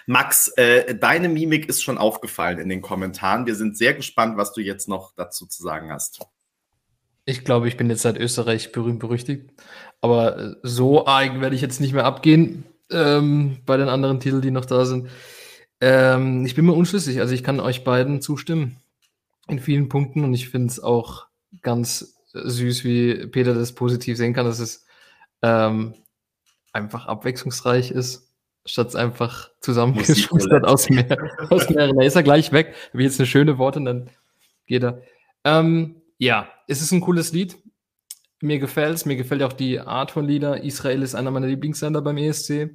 Max, 0.06 0.50
äh, 0.58 0.96
deine 0.96 1.30
Mimik 1.30 1.68
ist 1.68 1.84
schon 1.84 1.98
aufgefallen 1.98 2.60
in 2.60 2.70
den 2.70 2.82
Kommentaren. 2.82 3.46
Wir 3.46 3.56
sind 3.56 3.78
sehr 3.78 3.94
gespannt, 3.94 4.38
was 4.38 4.54
du 4.54 4.62
jetzt 4.62 4.88
noch 4.88 5.14
dazu 5.16 5.46
zu 5.46 5.64
sagen 5.64 5.92
hast. 5.92 6.20
Ich 7.26 7.46
glaube, 7.46 7.68
ich 7.68 7.78
bin 7.78 7.90
jetzt 7.90 8.02
seit 8.02 8.18
Österreich 8.18 8.72
berühmt 8.72 9.00
berüchtigt. 9.00 9.52
Aber 10.02 10.38
äh, 10.38 10.56
so 10.64 11.06
arg 11.06 11.40
werde 11.40 11.56
ich 11.56 11.62
jetzt 11.62 11.80
nicht 11.80 11.94
mehr 11.94 12.06
abgehen 12.06 12.66
ähm, 12.92 13.60
bei 13.66 13.78
den 13.78 13.90
anderen 13.90 14.20
Titeln, 14.20 14.42
die 14.42 14.52
noch 14.52 14.66
da 14.66 14.86
sind. 14.86 15.10
Ähm, 15.80 16.46
ich 16.46 16.56
bin 16.56 16.66
mir 16.66 16.74
unschlüssig. 16.74 17.20
Also 17.20 17.34
ich 17.34 17.44
kann 17.44 17.60
euch 17.60 17.84
beiden 17.84 18.22
zustimmen 18.22 18.78
in 19.48 19.60
vielen 19.60 19.90
Punkten 19.90 20.24
und 20.24 20.34
ich 20.34 20.50
finde 20.50 20.68
es 20.68 20.80
auch 20.80 21.28
ganz 21.62 22.16
süß, 22.34 22.84
wie 22.84 23.28
Peter 23.28 23.54
das 23.54 23.74
positiv 23.74 24.18
sehen 24.18 24.34
kann, 24.34 24.46
dass 24.46 24.60
es 24.60 24.86
ähm, 25.42 25.96
einfach 26.72 27.08
abwechslungsreich 27.08 27.92
ist. 27.92 28.32
statt 28.66 28.96
einfach 28.96 29.50
zusammengeschustert 29.60 30.66
aus, 30.66 30.90
mehr, 30.90 31.18
aus 31.50 31.70
mehreren. 31.70 31.98
Da 31.98 32.04
ist 32.04 32.16
er 32.16 32.24
gleich 32.24 32.52
weg. 32.52 32.76
Wie 32.94 33.04
jetzt 33.04 33.20
eine 33.20 33.28
schöne 33.28 33.58
Worte 33.58 33.80
und 33.80 33.86
dann 33.86 34.10
geht 34.68 34.84
er. 34.84 35.02
Ähm, 35.44 36.02
ja, 36.18 36.48
es 36.68 36.82
ist 36.82 36.92
ein 36.92 37.02
cooles 37.02 37.34
Lied. 37.34 37.58
Mir 38.42 38.60
gefällt 38.60 38.96
es. 38.96 39.06
Mir 39.06 39.16
gefällt 39.16 39.44
auch 39.44 39.54
die 39.54 39.80
Art 39.80 40.12
von 40.12 40.26
Lieder. 40.26 40.64
Israel 40.64 41.04
ist 41.04 41.16
einer 41.16 41.32
meiner 41.32 41.48
Lieblingssender 41.48 42.02
beim 42.02 42.18
ESC. 42.18 42.70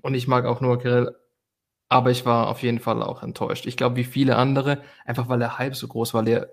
Und 0.00 0.14
ich 0.14 0.28
mag 0.28 0.44
auch 0.44 0.60
nur 0.60 0.78
Kirel. 0.78 1.16
Aber 1.88 2.10
ich 2.10 2.24
war 2.24 2.48
auf 2.48 2.62
jeden 2.62 2.80
Fall 2.80 3.02
auch 3.02 3.22
enttäuscht. 3.22 3.66
Ich 3.66 3.76
glaube, 3.76 3.96
wie 3.96 4.04
viele 4.04 4.36
andere, 4.36 4.82
einfach 5.04 5.28
weil 5.28 5.38
der 5.38 5.58
Hype 5.58 5.76
so 5.76 5.86
groß 5.86 6.14
war, 6.14 6.24
der, 6.24 6.50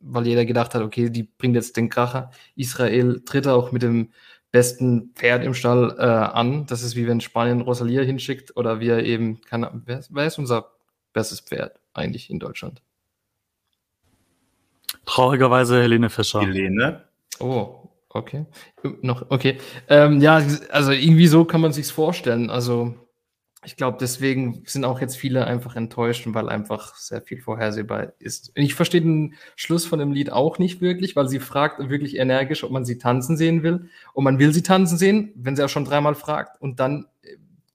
weil 0.00 0.26
jeder 0.26 0.44
gedacht 0.44 0.74
hat, 0.74 0.82
okay, 0.82 1.10
die 1.10 1.22
bringt 1.22 1.54
jetzt 1.54 1.76
den 1.76 1.88
Kracher. 1.88 2.30
Israel 2.56 3.22
tritt 3.24 3.46
auch 3.46 3.72
mit 3.72 3.82
dem 3.82 4.12
besten 4.50 5.12
Pferd 5.14 5.44
im 5.44 5.54
Stall 5.54 5.96
äh, 5.98 6.02
an. 6.02 6.66
Das 6.66 6.82
ist 6.82 6.96
wie 6.96 7.06
wenn 7.06 7.20
Spanien 7.20 7.60
Rosalia 7.60 8.02
hinschickt 8.02 8.56
oder 8.56 8.80
wir 8.80 9.04
eben, 9.04 9.40
kann, 9.42 9.82
wer, 9.84 10.02
wer 10.10 10.26
ist 10.26 10.38
unser 10.38 10.72
bestes 11.12 11.40
Pferd 11.40 11.78
eigentlich 11.92 12.30
in 12.30 12.38
Deutschland? 12.38 12.82
Traurigerweise 15.04 15.80
Helene 15.80 16.10
Fischer. 16.10 16.40
Helene. 16.40 17.07
Oh, 17.40 17.90
okay. 18.08 18.46
Noch, 19.02 19.30
okay. 19.30 19.58
Ähm, 19.88 20.20
ja, 20.20 20.42
also 20.70 20.92
irgendwie 20.92 21.26
so 21.28 21.44
kann 21.44 21.60
man 21.60 21.72
sich's 21.72 21.90
vorstellen. 21.90 22.50
Also 22.50 22.94
ich 23.64 23.76
glaube, 23.76 23.98
deswegen 24.00 24.62
sind 24.66 24.84
auch 24.84 25.00
jetzt 25.00 25.16
viele 25.16 25.46
einfach 25.46 25.74
enttäuscht, 25.74 26.24
weil 26.28 26.48
einfach 26.48 26.94
sehr 26.94 27.22
viel 27.22 27.40
vorhersehbar 27.40 28.12
ist. 28.20 28.52
Ich 28.54 28.74
verstehe 28.74 29.00
den 29.00 29.34
Schluss 29.56 29.84
von 29.84 29.98
dem 29.98 30.12
Lied 30.12 30.30
auch 30.30 30.58
nicht 30.58 30.80
wirklich, 30.80 31.16
weil 31.16 31.28
sie 31.28 31.40
fragt 31.40 31.78
wirklich 31.90 32.16
energisch, 32.18 32.62
ob 32.62 32.70
man 32.70 32.84
sie 32.84 32.98
tanzen 32.98 33.36
sehen 33.36 33.64
will. 33.64 33.90
Und 34.14 34.24
man 34.24 34.38
will 34.38 34.54
sie 34.54 34.62
tanzen 34.62 34.96
sehen, 34.96 35.32
wenn 35.34 35.56
sie 35.56 35.64
auch 35.64 35.68
schon 35.68 35.84
dreimal 35.84 36.14
fragt. 36.14 36.60
Und 36.62 36.78
dann 36.78 37.06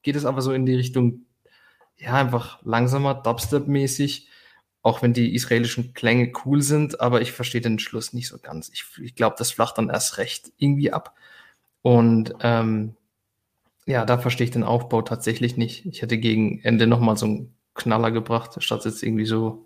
geht 0.04 0.16
es 0.16 0.26
aber 0.26 0.42
so 0.42 0.54
in 0.54 0.66
die 0.66 0.76
Richtung, 0.76 1.26
ja, 1.98 2.14
einfach 2.14 2.64
langsamer, 2.64 3.22
Dubstep-mäßig. 3.22 4.28
Auch 4.84 5.02
wenn 5.02 5.14
die 5.14 5.34
israelischen 5.34 5.94
Klänge 5.94 6.32
cool 6.46 6.62
sind, 6.62 7.00
aber 7.02 7.22
ich 7.22 7.32
verstehe 7.32 7.62
den 7.62 7.80
Schluss 7.80 8.14
nicht 8.14 8.28
so 8.28 8.38
ganz. 8.38 8.70
Ich, 8.70 8.86
ich 9.02 9.16
glaube, 9.16 9.38
das 9.40 9.52
flacht 9.52 9.78
dann 9.78 9.90
erst 9.90 10.18
recht 10.20 10.52
irgendwie 10.58 10.92
ab. 10.92 11.16
Und 11.82 12.36
ähm, 12.42 12.96
ja, 13.86 14.06
da 14.06 14.18
verstehe 14.18 14.46
ich 14.46 14.52
den 14.52 14.64
Aufbau 14.64 15.02
tatsächlich 15.02 15.58
nicht. 15.58 15.86
Ich 15.86 16.02
hätte 16.02 16.18
gegen 16.18 16.60
Ende 16.64 16.86
nochmal 16.86 17.18
so 17.18 17.26
einen 17.26 17.56
Knaller 17.76 18.12
gebracht, 18.12 18.62
statt 18.62 18.86
jetzt 18.86 19.04
irgendwie 19.04 19.26
so, 19.26 19.66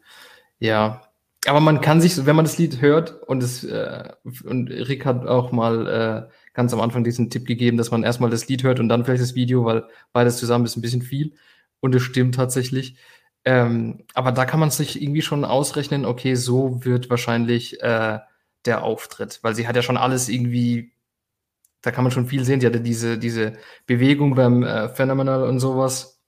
ja. 0.60 1.02
Aber 1.48 1.62
man 1.62 1.82
kann 1.82 2.02
sich, 2.02 2.26
wenn 2.26 2.36
man 2.36 2.46
das 2.46 2.58
Lied 2.58 2.82
hört 2.82 3.22
und 3.24 3.42
es, 3.42 3.64
äh, 3.64 4.10
und 4.44 4.70
Rick 4.70 5.06
hat 5.06 5.26
auch 5.26 5.52
mal 5.52 5.88
äh, 6.30 6.34
ganz 6.54 6.74
am 6.74 6.82
Anfang 6.82 7.04
diesen 7.04 7.30
Tipp 7.30 7.46
gegeben, 7.46 7.78
dass 7.78 7.92
man 7.92 8.04
erstmal 8.04 8.30
das 8.30 8.48
Lied 8.48 8.64
hört 8.64 8.80
und 8.80 8.90
dann 8.90 9.06
vielleicht 9.06 9.22
das 9.22 9.36
Video, 9.36 9.66
weil 9.66 9.86
beides 10.14 10.38
zusammen 10.38 10.66
ist 10.66 10.76
ein 10.78 10.82
bisschen 10.82 11.02
viel. 11.02 11.34
Und 11.80 11.94
es 11.96 12.02
stimmt 12.02 12.36
tatsächlich. 12.36 12.98
Ähm, 13.48 14.04
aber 14.14 14.34
da 14.34 14.46
kann 14.46 14.60
man 14.60 14.72
sich 14.72 15.02
irgendwie 15.02 15.22
schon 15.22 15.46
ausrechnen, 15.46 16.06
okay, 16.06 16.36
so 16.36 16.84
wird 16.84 17.10
wahrscheinlich 17.10 17.82
äh, 17.82 18.20
der 18.66 18.84
Auftritt, 18.84 19.40
weil 19.42 19.56
sie 19.56 19.68
hat 19.68 19.76
ja 19.78 19.82
schon 19.82 19.96
alles 19.98 20.28
irgendwie 20.28 20.92
da 21.82 21.92
kann 21.92 22.04
man 22.04 22.12
schon 22.12 22.28
viel 22.28 22.44
sehen. 22.44 22.60
Die 22.60 22.66
hatte 22.66 22.82
diese, 22.82 23.18
diese 23.18 23.54
Bewegung 23.86 24.36
beim 24.36 24.62
äh, 24.64 24.90
Phenomenal 24.90 25.44
und 25.44 25.60
sowas. 25.60 26.22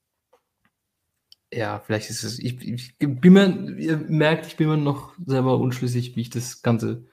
Ja, 1.51 1.79
vielleicht 1.79 2.09
ist 2.09 2.23
es. 2.23 2.39
Ich, 2.39 2.61
ich 2.61 2.95
bin 2.97 3.33
mir, 3.33 3.75
ihr 3.77 3.97
merkt, 3.97 4.45
ich 4.45 4.55
bin 4.55 4.69
mir 4.69 4.77
noch 4.77 5.13
selber 5.25 5.57
unschlüssig, 5.57 6.15
wie 6.15 6.21
ich 6.21 6.29
das 6.29 6.61
Ganze 6.61 7.03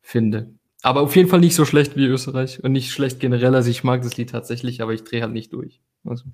finde. 0.00 0.54
Aber 0.82 1.00
auf 1.00 1.16
jeden 1.16 1.28
Fall 1.28 1.40
nicht 1.40 1.56
so 1.56 1.64
schlecht 1.64 1.96
wie 1.96 2.06
Österreich 2.06 2.62
und 2.62 2.72
nicht 2.72 2.92
schlecht 2.92 3.18
generell. 3.18 3.54
Also 3.54 3.70
ich 3.70 3.82
mag 3.82 4.02
das 4.02 4.16
Lied 4.16 4.30
tatsächlich, 4.30 4.80
aber 4.82 4.92
ich 4.92 5.04
drehe 5.04 5.22
halt 5.22 5.32
nicht 5.32 5.52
durch. 5.52 5.80
Also. 6.08 6.24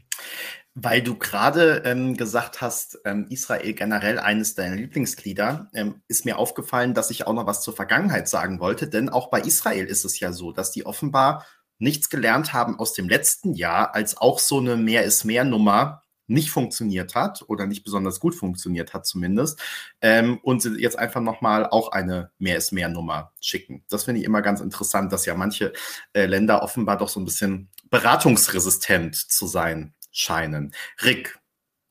Weil 0.75 1.03
du 1.03 1.17
gerade 1.17 1.83
ähm, 1.85 2.17
gesagt 2.17 2.61
hast, 2.61 2.99
ähm, 3.05 3.27
Israel 3.31 3.75
generell 3.75 4.19
eines 4.19 4.55
deiner 4.55 4.77
Lieblingsglieder, 4.77 5.71
ähm, 5.75 6.03
ist 6.09 6.25
mir 6.25 6.39
aufgefallen, 6.39 6.95
dass 6.95 7.11
ich 7.11 7.27
auch 7.27 7.35
noch 7.35 7.47
was 7.47 7.63
zur 7.63 7.77
Vergangenheit 7.77 8.29
sagen 8.29 8.61
wollte. 8.61 8.89
Denn 8.89 9.09
auch 9.09 9.31
bei 9.31 9.41
Israel 9.41 9.87
ist 9.87 10.05
es 10.05 10.19
ja 10.19 10.33
so, 10.33 10.53
dass 10.53 10.73
die 10.73 10.87
offenbar 10.87 11.47
nichts 11.79 12.09
gelernt 12.09 12.53
haben 12.53 12.79
aus 12.79 12.93
dem 12.93 13.09
letzten 13.09 13.55
Jahr, 13.55 13.95
als 13.95 14.17
auch 14.17 14.39
so 14.39 14.59
eine 14.59 14.77
Mehr 14.77 15.05
ist 15.05 15.25
mehr 15.25 15.45
Nummer 15.45 16.03
nicht 16.27 16.51
funktioniert 16.51 17.15
hat 17.15 17.45
oder 17.49 17.67
nicht 17.67 17.85
besonders 17.85 18.21
gut 18.21 18.35
funktioniert 18.35 18.95
hat 18.95 19.07
zumindest 19.07 19.61
ähm, 20.01 20.39
und 20.43 20.63
sie 20.63 20.81
jetzt 20.81 20.99
einfach 20.99 21.21
nochmal 21.21 21.67
auch 21.67 21.93
eine 21.93 22.31
mehr 22.39 22.57
ist 22.57 22.73
mehr 22.73 22.89
Nummer 22.89 23.33
schicken. 23.41 23.85
Das 23.91 24.05
finde 24.05 24.21
ich 24.21 24.27
immer 24.27 24.41
ganz 24.43 24.61
interessant, 24.61 25.13
dass 25.13 25.27
ja 25.27 25.35
manche 25.35 25.73
äh, 26.15 26.27
Länder 26.27 26.63
offenbar 26.63 26.97
doch 26.97 27.09
so 27.09 27.21
ein 27.21 27.27
bisschen 27.27 27.69
beratungsresistent 27.95 29.15
zu 29.15 29.47
sein 29.47 29.95
scheinen. 30.11 30.75
Rick, 31.05 31.39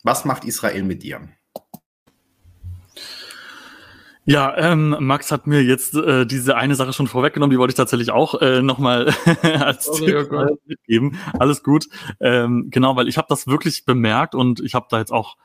was 0.04 0.26
macht 0.26 0.44
Israel 0.44 0.84
mit 0.84 1.02
dir? 1.02 1.30
Ja, 4.26 4.54
ähm, 4.58 4.98
Max 5.00 5.32
hat 5.32 5.48
mir 5.48 5.64
jetzt 5.64 5.96
äh, 5.96 6.26
diese 6.26 6.58
eine 6.58 6.76
Sache 6.76 6.92
schon 6.92 7.08
vorweggenommen, 7.08 7.52
die 7.52 7.58
wollte 7.58 7.72
ich 7.72 7.78
tatsächlich 7.78 8.12
auch 8.12 8.42
äh, 8.42 8.62
nochmal 8.62 9.14
als 9.44 9.88
oh, 9.88 9.96
Tipp 9.96 10.30
oh 10.30 10.58
mitgeben. 10.66 11.18
Alles 11.40 11.64
gut. 11.64 11.88
Ähm, 12.20 12.68
genau, 12.70 12.98
weil 12.98 13.08
ich 13.08 13.18
habe 13.18 13.28
das 13.30 13.48
wirklich 13.48 13.86
bemerkt 13.86 14.36
und 14.36 14.60
ich 14.60 14.76
habe 14.76 14.88
da 14.90 15.00
jetzt 15.00 15.14
auch 15.14 15.38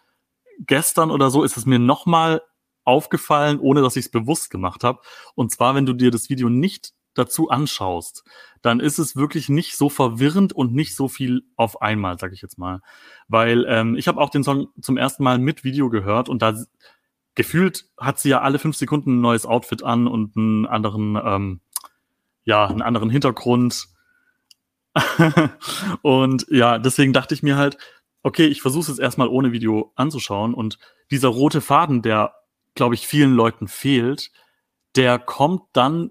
gestern 0.58 1.12
oder 1.12 1.30
so 1.30 1.44
ist 1.44 1.56
es 1.56 1.66
mir 1.66 1.78
nochmal 1.78 2.42
aufgefallen, 2.84 3.60
ohne 3.60 3.80
dass 3.80 3.94
ich 3.94 4.06
es 4.06 4.10
bewusst 4.10 4.50
gemacht 4.50 4.82
habe. 4.82 5.02
Und 5.36 5.52
zwar, 5.52 5.76
wenn 5.76 5.86
du 5.86 5.92
dir 5.92 6.10
das 6.10 6.28
Video 6.28 6.48
nicht 6.48 6.94
dazu 7.14 7.50
anschaust, 7.50 8.24
dann 8.62 8.80
ist 8.80 8.98
es 8.98 9.16
wirklich 9.16 9.48
nicht 9.48 9.76
so 9.76 9.88
verwirrend 9.88 10.52
und 10.52 10.74
nicht 10.74 10.94
so 10.94 11.08
viel 11.08 11.42
auf 11.56 11.82
einmal, 11.82 12.18
sag 12.18 12.32
ich 12.32 12.42
jetzt 12.42 12.58
mal. 12.58 12.80
Weil 13.28 13.64
ähm, 13.68 13.96
ich 13.96 14.08
habe 14.08 14.20
auch 14.20 14.30
den 14.30 14.44
Song 14.44 14.68
zum 14.80 14.96
ersten 14.96 15.22
Mal 15.22 15.38
mit 15.38 15.64
Video 15.64 15.90
gehört 15.90 16.28
und 16.28 16.42
da 16.42 16.54
gefühlt 17.34 17.86
hat 17.96 18.18
sie 18.18 18.30
ja 18.30 18.40
alle 18.40 18.58
fünf 18.58 18.76
Sekunden 18.76 19.18
ein 19.18 19.20
neues 19.20 19.46
Outfit 19.46 19.84
an 19.84 20.08
und 20.08 20.36
einen 20.36 20.66
anderen, 20.66 21.16
ähm, 21.24 21.60
ja, 22.44 22.66
einen 22.66 22.82
anderen 22.82 23.10
Hintergrund. 23.10 23.86
und 26.02 26.46
ja, 26.50 26.78
deswegen 26.78 27.12
dachte 27.12 27.34
ich 27.34 27.42
mir 27.44 27.56
halt, 27.56 27.78
okay, 28.22 28.46
ich 28.46 28.60
versuche 28.60 28.90
es 28.90 28.98
erstmal 28.98 29.28
ohne 29.28 29.52
Video 29.52 29.92
anzuschauen 29.94 30.52
und 30.52 30.78
dieser 31.10 31.28
rote 31.28 31.60
Faden, 31.60 32.02
der, 32.02 32.34
glaube 32.74 32.94
ich, 32.94 33.06
vielen 33.06 33.34
Leuten 33.34 33.68
fehlt, 33.68 34.32
der 34.96 35.18
kommt 35.18 35.62
dann 35.72 36.10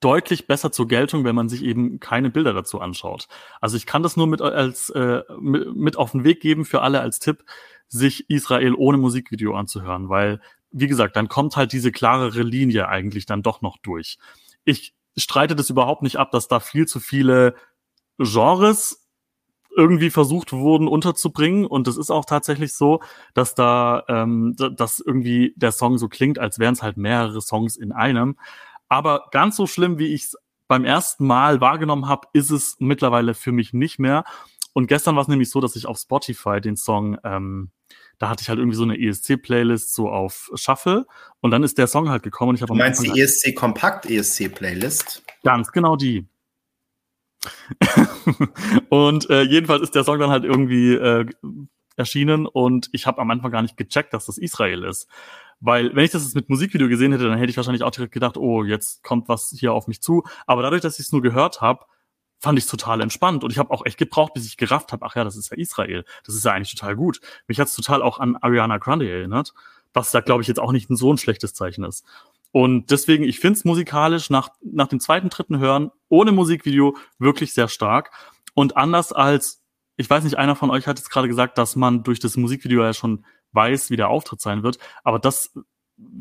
deutlich 0.00 0.46
besser 0.46 0.72
zur 0.72 0.88
Geltung, 0.88 1.24
wenn 1.24 1.34
man 1.34 1.48
sich 1.48 1.62
eben 1.62 2.00
keine 2.00 2.30
Bilder 2.30 2.52
dazu 2.52 2.80
anschaut. 2.80 3.28
Also 3.60 3.76
ich 3.76 3.86
kann 3.86 4.02
das 4.02 4.16
nur 4.16 4.26
mit 4.26 4.40
als 4.40 4.90
äh, 4.90 5.22
mit 5.38 5.96
auf 5.96 6.12
den 6.12 6.24
Weg 6.24 6.40
geben 6.40 6.64
für 6.64 6.82
alle 6.82 7.00
als 7.00 7.18
Tipp, 7.18 7.44
sich 7.88 8.28
Israel 8.30 8.74
ohne 8.74 8.98
Musikvideo 8.98 9.54
anzuhören, 9.54 10.08
weil 10.08 10.40
wie 10.72 10.86
gesagt, 10.86 11.16
dann 11.16 11.28
kommt 11.28 11.56
halt 11.56 11.72
diese 11.72 11.92
klarere 11.92 12.42
Linie 12.42 12.88
eigentlich 12.88 13.26
dann 13.26 13.42
doch 13.42 13.60
noch 13.60 13.76
durch. 13.78 14.18
Ich 14.64 14.94
streite 15.16 15.56
das 15.56 15.68
überhaupt 15.68 16.02
nicht 16.02 16.16
ab, 16.16 16.30
dass 16.30 16.48
da 16.48 16.60
viel 16.60 16.86
zu 16.86 17.00
viele 17.00 17.54
Genres 18.18 19.08
irgendwie 19.76 20.10
versucht 20.10 20.52
wurden 20.52 20.88
unterzubringen 20.88 21.64
und 21.64 21.86
es 21.88 21.96
ist 21.96 22.10
auch 22.10 22.24
tatsächlich 22.24 22.74
so, 22.74 23.00
dass 23.34 23.54
da 23.54 24.02
ähm, 24.08 24.56
dass 24.56 25.00
irgendwie 25.00 25.54
der 25.56 25.72
Song 25.72 25.96
so 25.98 26.08
klingt, 26.08 26.38
als 26.38 26.58
wären 26.58 26.74
es 26.74 26.82
halt 26.82 26.96
mehrere 26.96 27.40
Songs 27.40 27.76
in 27.76 27.92
einem. 27.92 28.36
Aber 28.90 29.28
ganz 29.30 29.56
so 29.56 29.66
schlimm, 29.66 29.98
wie 29.98 30.12
ich 30.12 30.24
es 30.24 30.36
beim 30.68 30.84
ersten 30.84 31.26
Mal 31.26 31.60
wahrgenommen 31.60 32.08
habe, 32.08 32.28
ist 32.32 32.50
es 32.50 32.76
mittlerweile 32.80 33.34
für 33.34 33.52
mich 33.52 33.72
nicht 33.72 33.98
mehr. 33.98 34.24
Und 34.72 34.88
gestern 34.88 35.14
war 35.14 35.22
es 35.22 35.28
nämlich 35.28 35.48
so, 35.48 35.60
dass 35.60 35.76
ich 35.76 35.86
auf 35.86 35.98
Spotify 35.98 36.60
den 36.60 36.76
Song, 36.76 37.16
ähm, 37.24 37.70
da 38.18 38.28
hatte 38.28 38.42
ich 38.42 38.48
halt 38.48 38.58
irgendwie 38.58 38.76
so 38.76 38.82
eine 38.82 38.98
ESC-Playlist 38.98 39.94
so 39.94 40.10
auf 40.10 40.50
Shuffle 40.54 41.06
und 41.40 41.50
dann 41.50 41.62
ist 41.62 41.78
der 41.78 41.86
Song 41.86 42.10
halt 42.10 42.22
gekommen 42.22 42.50
und 42.50 42.54
ich 42.56 42.62
habe. 42.62 42.72
Du 42.72 42.78
meinst 42.78 43.02
die 43.02 43.18
ESC 43.18 43.54
Kompakt 43.54 44.06
ESC-Playlist? 44.06 45.22
Ganz 45.42 45.72
genau 45.72 45.96
die. 45.96 46.28
und 48.90 49.30
äh, 49.30 49.42
jedenfalls 49.42 49.82
ist 49.82 49.94
der 49.94 50.04
Song 50.04 50.18
dann 50.18 50.30
halt 50.30 50.44
irgendwie 50.44 50.94
äh, 50.94 51.26
erschienen 51.96 52.46
und 52.46 52.88
ich 52.92 53.06
habe 53.06 53.20
am 53.20 53.30
Anfang 53.30 53.50
gar 53.50 53.62
nicht 53.62 53.76
gecheckt, 53.76 54.12
dass 54.12 54.26
das 54.26 54.36
Israel 54.36 54.84
ist. 54.84 55.08
Weil, 55.60 55.94
wenn 55.94 56.04
ich 56.04 56.10
das 56.10 56.24
jetzt 56.24 56.34
mit 56.34 56.48
Musikvideo 56.48 56.88
gesehen 56.88 57.12
hätte, 57.12 57.28
dann 57.28 57.38
hätte 57.38 57.50
ich 57.50 57.56
wahrscheinlich 57.56 57.82
auch 57.82 57.90
direkt 57.90 58.12
gedacht, 58.12 58.36
oh, 58.38 58.64
jetzt 58.64 59.02
kommt 59.02 59.28
was 59.28 59.54
hier 59.56 59.72
auf 59.72 59.86
mich 59.86 60.00
zu. 60.00 60.24
Aber 60.46 60.62
dadurch, 60.62 60.80
dass 60.80 60.98
ich 60.98 61.06
es 61.06 61.12
nur 61.12 61.20
gehört 61.20 61.60
habe, 61.60 61.84
fand 62.38 62.58
ich 62.58 62.64
es 62.64 62.70
total 62.70 63.02
entspannt. 63.02 63.44
Und 63.44 63.50
ich 63.50 63.58
habe 63.58 63.70
auch 63.70 63.84
echt 63.84 63.98
gebraucht, 63.98 64.32
bis 64.32 64.46
ich 64.46 64.56
gerafft 64.56 64.92
habe, 64.92 65.04
ach 65.04 65.14
ja, 65.14 65.24
das 65.24 65.36
ist 65.36 65.50
ja 65.50 65.58
Israel. 65.58 66.04
Das 66.24 66.34
ist 66.34 66.44
ja 66.44 66.52
eigentlich 66.52 66.74
total 66.74 66.96
gut. 66.96 67.20
Mich 67.46 67.60
hat 67.60 67.68
es 67.68 67.74
total 67.74 68.02
auch 68.02 68.18
an 68.18 68.36
Ariana 68.36 68.78
Grande 68.78 69.10
erinnert, 69.10 69.52
was 69.92 70.10
da, 70.10 70.20
glaube 70.20 70.42
ich, 70.42 70.48
jetzt 70.48 70.60
auch 70.60 70.72
nicht 70.72 70.88
so 70.88 71.12
ein 71.12 71.18
schlechtes 71.18 71.52
Zeichen 71.52 71.84
ist. 71.84 72.04
Und 72.52 72.90
deswegen, 72.90 73.24
ich 73.24 73.38
finde 73.38 73.58
es 73.58 73.64
musikalisch 73.64 74.30
nach, 74.30 74.50
nach 74.62 74.88
dem 74.88 74.98
zweiten, 74.98 75.28
dritten 75.28 75.58
Hören 75.58 75.90
ohne 76.08 76.32
Musikvideo 76.32 76.96
wirklich 77.18 77.52
sehr 77.52 77.68
stark. 77.68 78.10
Und 78.54 78.76
anders 78.76 79.12
als, 79.12 79.62
ich 79.96 80.08
weiß 80.08 80.24
nicht, 80.24 80.38
einer 80.38 80.56
von 80.56 80.70
euch 80.70 80.86
hat 80.86 80.98
jetzt 80.98 81.10
gerade 81.10 81.28
gesagt, 81.28 81.58
dass 81.58 81.76
man 81.76 82.02
durch 82.02 82.18
das 82.18 82.36
Musikvideo 82.36 82.82
ja 82.82 82.94
schon 82.94 83.24
weiß, 83.52 83.90
wie 83.90 83.96
der 83.96 84.08
Auftritt 84.08 84.40
sein 84.40 84.62
wird. 84.62 84.78
Aber 85.04 85.18
das 85.18 85.52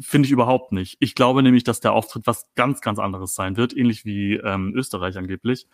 finde 0.02 0.26
ich 0.26 0.32
überhaupt 0.32 0.72
nicht. 0.72 0.98
Ich 1.00 1.16
glaube 1.16 1.44
nämlich, 1.44 1.64
dass 1.64 1.80
der 1.80 1.94
Auftritt 1.94 2.28
was 2.28 2.48
ganz, 2.56 2.82
ganz 2.82 3.00
anderes 3.00 3.34
sein 3.34 3.58
wird, 3.58 3.76
ähnlich 3.76 4.06
wie 4.06 4.36
ähm, 4.36 4.74
Österreich 4.76 5.18
angeblich. 5.18 5.68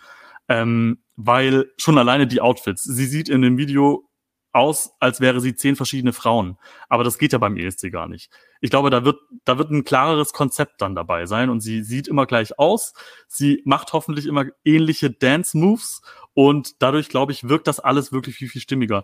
Ähm, 0.47 0.99
weil 1.15 1.71
schon 1.77 1.97
alleine 1.97 2.27
die 2.27 2.41
Outfits. 2.41 2.83
Sie 2.83 3.05
sieht 3.05 3.29
in 3.29 3.41
dem 3.41 3.57
Video 3.57 4.07
aus, 4.55 4.93
als 5.01 5.19
wäre 5.19 5.41
sie 5.41 5.55
zehn 5.55 5.75
verschiedene 5.75 6.13
Frauen. 6.13 6.57
Aber 6.87 7.03
das 7.03 7.17
geht 7.17 7.33
ja 7.33 7.39
beim 7.39 7.57
ESC 7.57 7.91
gar 7.91 8.07
nicht. 8.07 8.31
Ich 8.61 8.69
glaube, 8.69 8.89
da 8.89 9.03
wird, 9.03 9.19
da 9.43 9.57
wird 9.57 9.69
ein 9.69 9.83
klareres 9.83 10.31
Konzept 10.31 10.81
dann 10.81 10.95
dabei 10.95 11.25
sein 11.25 11.49
und 11.49 11.59
sie 11.59 11.83
sieht 11.83 12.07
immer 12.07 12.25
gleich 12.25 12.57
aus. 12.57 12.93
Sie 13.27 13.61
macht 13.65 13.91
hoffentlich 13.91 14.25
immer 14.27 14.45
ähnliche 14.63 15.11
Dance-Moves 15.11 16.01
und 16.33 16.81
dadurch, 16.81 17.09
glaube 17.09 17.33
ich, 17.33 17.49
wirkt 17.49 17.67
das 17.67 17.81
alles 17.81 18.13
wirklich 18.13 18.35
viel, 18.35 18.47
viel 18.47 18.61
stimmiger. 18.61 19.03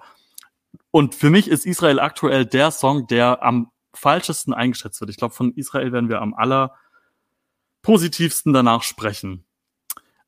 Und 0.91 1.15
für 1.15 1.29
mich 1.29 1.47
ist 1.47 1.65
Israel 1.65 1.99
aktuell 1.99 2.45
der 2.45 2.71
Song, 2.71 3.07
der 3.07 3.43
am 3.43 3.71
falschesten 3.93 4.53
eingeschätzt 4.53 4.99
wird. 5.01 5.09
Ich 5.09 5.17
glaube, 5.17 5.33
von 5.33 5.53
Israel 5.53 5.91
werden 5.91 6.09
wir 6.09 6.21
am 6.21 6.33
aller 6.33 6.75
positivsten 7.81 8.53
danach 8.53 8.83
sprechen. 8.83 9.45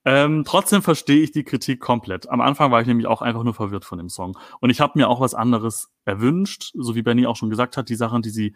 Ähm, 0.05 0.43
trotzdem 0.45 0.81
verstehe 0.81 1.21
ich 1.21 1.31
die 1.31 1.45
Kritik 1.45 1.79
komplett. 1.79 2.29
Am 2.29 2.41
Anfang 2.41 2.71
war 2.71 2.81
ich 2.81 2.87
nämlich 2.87 3.07
auch 3.07 3.21
einfach 3.21 3.43
nur 3.43 3.53
verwirrt 3.53 3.85
von 3.85 3.97
dem 3.97 4.09
Song. 4.09 4.37
Und 4.59 4.69
ich 4.69 4.81
habe 4.81 4.99
mir 4.99 5.07
auch 5.07 5.21
was 5.21 5.33
anderes 5.33 5.91
erwünscht, 6.03 6.71
so 6.73 6.95
wie 6.95 7.03
Benny 7.03 7.25
auch 7.25 7.37
schon 7.37 7.49
gesagt 7.49 7.77
hat, 7.77 7.87
die 7.87 7.95
Sachen, 7.95 8.21
die 8.21 8.29
sie 8.29 8.55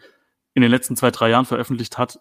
in 0.54 0.62
den 0.62 0.72
letzten 0.72 0.98
zwei, 0.98 1.12
drei 1.12 1.30
Jahren 1.30 1.46
veröffentlicht 1.46 1.98
hat. 1.98 2.20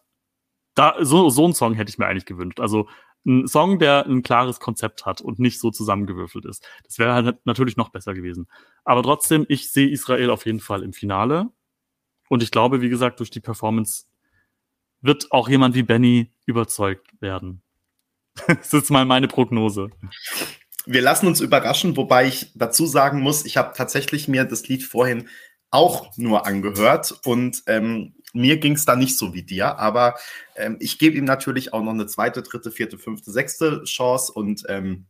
Da, 0.75 0.95
so, 1.01 1.29
so 1.31 1.45
einen 1.45 1.55
Song 1.55 1.75
hätte 1.75 1.89
ich 1.89 1.99
mir 1.99 2.07
eigentlich 2.07 2.27
gewünscht. 2.27 2.61
Also 2.61 2.87
ein 3.27 3.49
Song, 3.49 3.79
der 3.79 4.07
ein 4.07 4.23
klares 4.23 4.61
Konzept 4.61 5.05
hat 5.05 5.21
und 5.21 5.39
nicht 5.39 5.61
so 5.61 5.71
zusammengewürfelt 5.71 6.45
ist. 6.45 6.67
Das 6.85 6.99
wäre 6.99 7.13
halt 7.13 7.45
natürlich 7.45 7.77
noch 7.77 7.91
besser 7.91 8.15
gewesen. 8.15 8.47
Aber 8.85 9.03
trotzdem, 9.03 9.45
ich 9.49 9.71
sehe 9.71 9.89
Israel 9.89 10.31
auf 10.31 10.47
jeden 10.47 10.61
Fall 10.61 10.83
im 10.83 10.93
Finale. 10.93 11.49
Und 12.29 12.43
ich 12.43 12.51
glaube, 12.51 12.81
wie 12.81 12.89
gesagt, 12.89 13.21
durch 13.21 13.31
die 13.31 13.41
Performance 13.41 14.05
wird 15.01 15.33
auch 15.33 15.49
jemand 15.49 15.75
wie 15.75 15.83
Benny 15.83 16.33
überzeugt 16.47 17.21
werden. 17.21 17.63
das 18.47 18.73
ist 18.73 18.91
mal 18.91 19.05
meine 19.05 19.29
Prognose. 19.29 19.91
Wir 20.87 21.03
lassen 21.03 21.27
uns 21.27 21.41
überraschen, 21.41 21.97
wobei 21.97 22.27
ich 22.29 22.53
dazu 22.55 22.87
sagen 22.87 23.21
muss, 23.21 23.45
ich 23.45 23.57
habe 23.57 23.75
tatsächlich 23.77 24.29
mir 24.29 24.45
das 24.45 24.69
Lied 24.69 24.85
vorhin 24.85 25.29
auch 25.71 26.17
nur 26.17 26.47
angehört 26.47 27.19
und 27.25 27.63
ähm, 27.67 28.15
mir 28.37 28.59
ging 28.59 28.75
es 28.75 28.85
da 28.85 28.97
nicht 28.97 29.17
so 29.17 29.35
wie 29.35 29.43
dir, 29.43 29.79
aber 29.79 30.15
ähm, 30.55 30.77
ich 30.81 30.99
gebe 30.99 31.17
ihm 31.17 31.25
natürlich 31.25 31.73
auch 31.73 31.83
noch 31.83 31.93
eine 31.93 32.07
zweite, 32.07 32.43
dritte, 32.43 32.71
vierte, 32.71 32.99
fünfte, 32.99 33.31
sechste 33.31 33.83
Chance 33.85 34.33
und 34.33 34.63
ähm, 34.69 35.07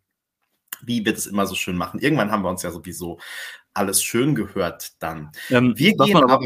wie 0.83 1.05
wir 1.05 1.15
das 1.15 1.27
immer 1.27 1.47
so 1.47 1.55
schön 1.55 1.77
machen. 1.77 2.01
Irgendwann 2.01 2.31
haben 2.31 2.43
wir 2.43 2.51
uns 2.51 2.63
ja 2.63 2.71
sowieso 2.71 3.19
alles 3.75 4.03
schön 4.03 4.35
gehört 4.35 4.93
dann. 5.03 5.31
Ähm, 5.51 5.75
wir 5.77 5.95
gehen 5.95 6.17
aber, 6.17 6.41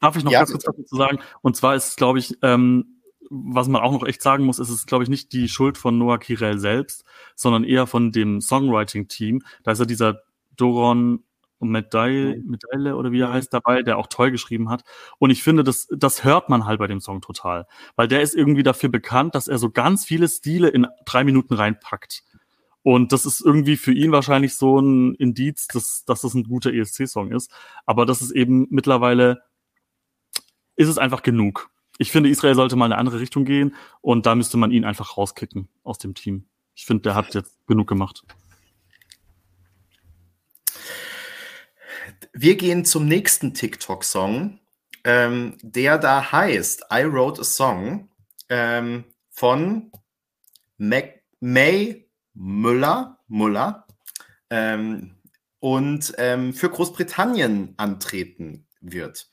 darf 0.00 0.16
ich 0.16 0.24
noch 0.24 0.32
ja, 0.32 0.44
kurz 0.44 0.64
dazu 0.64 0.96
sagen? 0.96 1.18
Und 1.42 1.56
zwar 1.56 1.74
ist 1.74 1.88
es, 1.88 1.96
glaube 1.96 2.18
ich, 2.18 2.36
ähm, 2.42 3.00
was 3.28 3.66
man 3.68 3.82
auch 3.82 3.92
noch 3.92 4.06
echt 4.06 4.22
sagen 4.22 4.44
muss, 4.44 4.58
ist 4.58 4.70
es, 4.70 4.86
glaube 4.86 5.04
ich, 5.04 5.10
nicht 5.10 5.32
die 5.32 5.48
Schuld 5.48 5.78
von 5.78 5.98
Noah 5.98 6.18
Kirel 6.18 6.58
selbst, 6.58 7.04
sondern 7.34 7.64
eher 7.64 7.86
von 7.86 8.12
dem 8.12 8.40
Songwriting-Team. 8.40 9.42
Da 9.64 9.72
ist 9.72 9.80
ja 9.80 9.84
dieser 9.84 10.20
Doron 10.56 11.24
Medaille, 11.58 12.42
Medaille 12.44 12.96
oder 12.96 13.12
wie 13.12 13.20
er 13.20 13.32
heißt 13.32 13.52
dabei, 13.52 13.82
der 13.82 13.98
auch 13.98 14.06
toll 14.08 14.30
geschrieben 14.30 14.68
hat. 14.68 14.84
Und 15.18 15.30
ich 15.30 15.42
finde, 15.42 15.64
das, 15.64 15.88
das 15.90 16.24
hört 16.24 16.48
man 16.48 16.66
halt 16.66 16.78
bei 16.78 16.86
dem 16.86 17.00
Song 17.00 17.20
total. 17.20 17.66
Weil 17.96 18.08
der 18.08 18.22
ist 18.22 18.34
irgendwie 18.34 18.62
dafür 18.62 18.88
bekannt, 18.88 19.34
dass 19.34 19.48
er 19.48 19.58
so 19.58 19.70
ganz 19.70 20.04
viele 20.04 20.28
Stile 20.28 20.68
in 20.68 20.86
drei 21.04 21.24
Minuten 21.24 21.54
reinpackt. 21.54 22.22
Und 22.82 23.12
das 23.12 23.26
ist 23.26 23.40
irgendwie 23.40 23.76
für 23.76 23.92
ihn 23.92 24.12
wahrscheinlich 24.12 24.54
so 24.54 24.78
ein 24.78 25.14
Indiz, 25.14 25.66
dass, 25.66 26.04
dass 26.04 26.20
das 26.20 26.34
ein 26.34 26.44
guter 26.44 26.72
ESC-Song 26.72 27.32
ist. 27.32 27.50
Aber 27.84 28.06
das 28.06 28.22
ist 28.22 28.30
eben 28.30 28.66
mittlerweile, 28.70 29.42
ist 30.76 30.88
es 30.88 30.98
einfach 30.98 31.22
genug 31.22 31.70
ich 31.98 32.12
finde, 32.12 32.28
Israel 32.28 32.54
sollte 32.54 32.76
mal 32.76 32.86
in 32.86 32.92
eine 32.92 33.00
andere 33.00 33.20
Richtung 33.20 33.44
gehen 33.44 33.74
und 34.00 34.26
da 34.26 34.34
müsste 34.34 34.56
man 34.56 34.70
ihn 34.70 34.84
einfach 34.84 35.16
rauskicken 35.16 35.68
aus 35.82 35.98
dem 35.98 36.14
Team. 36.14 36.46
Ich 36.74 36.84
finde, 36.84 37.02
der 37.02 37.14
hat 37.14 37.34
jetzt 37.34 37.56
genug 37.66 37.88
gemacht. 37.88 38.22
Wir 42.38 42.58
gehen 42.58 42.84
zum 42.84 43.06
nächsten 43.06 43.54
TikTok-Song, 43.54 44.60
ähm, 45.04 45.56
der 45.62 45.96
da 45.96 46.32
heißt 46.32 46.84
I 46.92 47.10
Wrote 47.10 47.40
a 47.40 47.44
Song 47.44 48.10
ähm, 48.50 49.04
von 49.30 49.90
Mac 50.76 51.22
May 51.40 52.10
Müller, 52.34 53.20
Müller 53.26 53.86
ähm, 54.50 55.16
und 55.60 56.12
ähm, 56.18 56.52
für 56.52 56.68
Großbritannien 56.68 57.72
antreten 57.78 58.66
wird. 58.82 59.30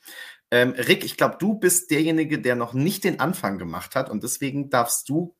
Ähm, 0.50 0.70
Rick, 0.70 1.04
ich 1.04 1.18
glaube, 1.18 1.36
du 1.38 1.58
bist 1.58 1.90
derjenige, 1.90 2.40
der 2.40 2.56
noch 2.56 2.72
nicht 2.72 3.04
den 3.04 3.20
Anfang 3.20 3.58
gemacht 3.58 3.96
hat 3.96 4.08
und 4.08 4.22
deswegen 4.22 4.70
darfst 4.70 5.10
du 5.10 5.36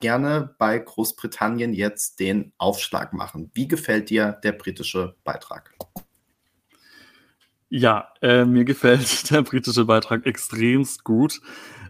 gerne 0.00 0.54
bei 0.58 0.78
Großbritannien 0.78 1.74
jetzt 1.74 2.18
den 2.18 2.54
Aufschlag 2.56 3.12
machen. 3.12 3.50
Wie 3.52 3.68
gefällt 3.68 4.08
dir 4.08 4.40
der 4.42 4.52
britische 4.52 5.16
Beitrag? 5.22 5.74
Ja, 7.76 8.12
äh, 8.22 8.44
mir 8.44 8.64
gefällt 8.64 9.30
der 9.32 9.42
britische 9.42 9.84
Beitrag 9.86 10.26
extremst 10.26 11.02
gut. 11.02 11.40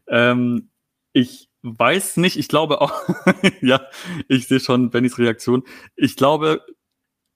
Ähm, 0.09 0.71
ich 1.13 1.51
weiß 1.61 2.17
nicht, 2.17 2.39
ich 2.39 2.49
glaube 2.49 2.81
auch, 2.81 2.95
ja, 3.61 3.83
ich 4.29 4.49
sehe 4.49 4.61
schon 4.61 4.89
Bennys 4.89 5.19
Reaktion. 5.19 5.63
Ich 5.95 6.17
glaube, 6.17 6.65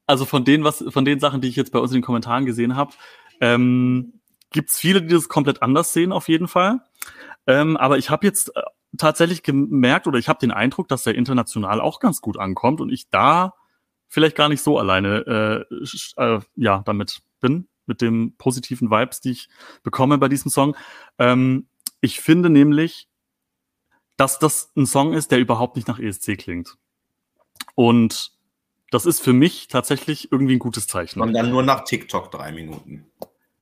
also 0.06 0.24
von 0.24 0.46
den, 0.46 0.64
was, 0.64 0.82
von 0.88 1.04
den 1.04 1.20
Sachen, 1.20 1.42
die 1.42 1.48
ich 1.48 1.56
jetzt 1.56 1.72
bei 1.72 1.78
uns 1.78 1.90
in 1.90 1.98
den 1.98 2.02
Kommentaren 2.02 2.46
gesehen 2.46 2.74
habe, 2.74 2.94
ähm, 3.42 4.14
gibt 4.50 4.70
es 4.70 4.78
viele, 4.78 5.02
die 5.02 5.12
das 5.12 5.28
komplett 5.28 5.60
anders 5.60 5.92
sehen, 5.92 6.10
auf 6.10 6.30
jeden 6.30 6.48
Fall. 6.48 6.80
Ähm, 7.46 7.76
aber 7.76 7.98
ich 7.98 8.08
habe 8.08 8.26
jetzt 8.26 8.56
äh, 8.56 8.62
tatsächlich 8.96 9.42
gemerkt 9.42 10.06
oder 10.06 10.18
ich 10.18 10.30
habe 10.30 10.38
den 10.38 10.52
Eindruck, 10.52 10.88
dass 10.88 11.04
der 11.04 11.16
international 11.16 11.82
auch 11.82 12.00
ganz 12.00 12.22
gut 12.22 12.38
ankommt 12.38 12.80
und 12.80 12.90
ich 12.90 13.10
da 13.10 13.52
vielleicht 14.08 14.36
gar 14.36 14.48
nicht 14.48 14.62
so 14.62 14.78
alleine 14.78 15.66
äh, 15.70 15.74
äh, 16.16 16.40
ja 16.56 16.82
damit 16.86 17.20
bin 17.40 17.68
mit 17.88 18.00
dem 18.00 18.34
positiven 18.38 18.90
Vibes, 18.90 19.20
die 19.20 19.32
ich 19.32 19.48
bekomme 19.82 20.18
bei 20.18 20.28
diesem 20.28 20.50
Song. 20.50 20.76
Ähm, 21.18 21.66
ich 22.00 22.20
finde 22.20 22.50
nämlich, 22.50 23.08
dass 24.16 24.38
das 24.38 24.72
ein 24.76 24.86
Song 24.86 25.14
ist, 25.14 25.30
der 25.30 25.38
überhaupt 25.38 25.76
nicht 25.76 25.88
nach 25.88 25.98
ESC 25.98 26.36
klingt. 26.36 26.76
Und 27.74 28.32
das 28.90 29.06
ist 29.06 29.20
für 29.20 29.32
mich 29.32 29.68
tatsächlich 29.68 30.32
irgendwie 30.32 30.56
ein 30.56 30.60
gutes 30.60 30.86
Zeichen. 30.86 31.20
Und 31.20 31.32
dann 31.32 31.50
nur 31.50 31.62
nach 31.62 31.84
TikTok 31.84 32.30
drei 32.30 32.52
Minuten. 32.52 33.06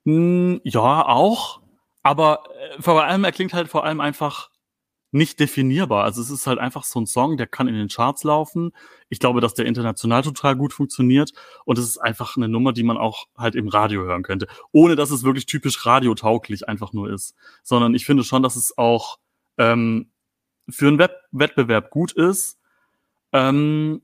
Hm, 0.05 0.61
ja, 0.64 1.07
auch. 1.07 1.61
Aber 2.03 2.45
äh, 2.55 2.81
vor 2.81 3.03
allem, 3.03 3.24
er 3.24 3.33
klingt 3.33 3.53
halt 3.53 3.68
vor 3.68 3.85
allem 3.85 4.01
einfach 4.01 4.51
nicht 5.12 5.40
definierbar. 5.40 6.04
Also 6.04 6.20
es 6.20 6.30
ist 6.30 6.46
halt 6.46 6.59
einfach 6.59 6.84
so 6.84 7.00
ein 7.00 7.07
Song, 7.07 7.36
der 7.36 7.46
kann 7.46 7.68
in 7.68 7.74
den 7.74 7.88
Charts 7.88 8.24
laufen. 8.24 8.72
Ich 9.09 9.20
glaube, 9.20 9.40
dass 9.40 9.54
der 9.54 9.66
international 9.66 10.22
total 10.22 10.57
gut 10.57 10.72
funktioniert. 10.72 11.32
Und 11.64 11.78
es 11.78 11.86
ist 11.86 11.98
einfach 11.98 12.36
eine 12.36 12.48
Nummer, 12.48 12.72
die 12.72 12.82
man 12.82 12.96
auch 12.96 13.26
halt 13.36 13.54
im 13.54 13.68
Radio 13.68 14.02
hören 14.02 14.22
könnte. 14.22 14.46
Ohne 14.72 14.96
dass 14.96 15.11
es 15.11 15.22
wirklich 15.22 15.46
typisch 15.46 15.86
radiotauglich 15.86 16.68
einfach 16.68 16.92
nur 16.92 17.11
ist. 17.11 17.34
Sondern 17.62 17.94
ich 17.94 18.04
finde 18.04 18.24
schon, 18.24 18.42
dass 18.42 18.57
es 18.57 18.76
auch 18.76 19.18
ähm, 19.59 20.11
für 20.68 20.88
einen 20.88 20.98
Web 20.98 21.16
Wettbewerb 21.30 21.90
gut 21.90 22.12
ist. 22.12 22.59
Ähm, 23.32 24.02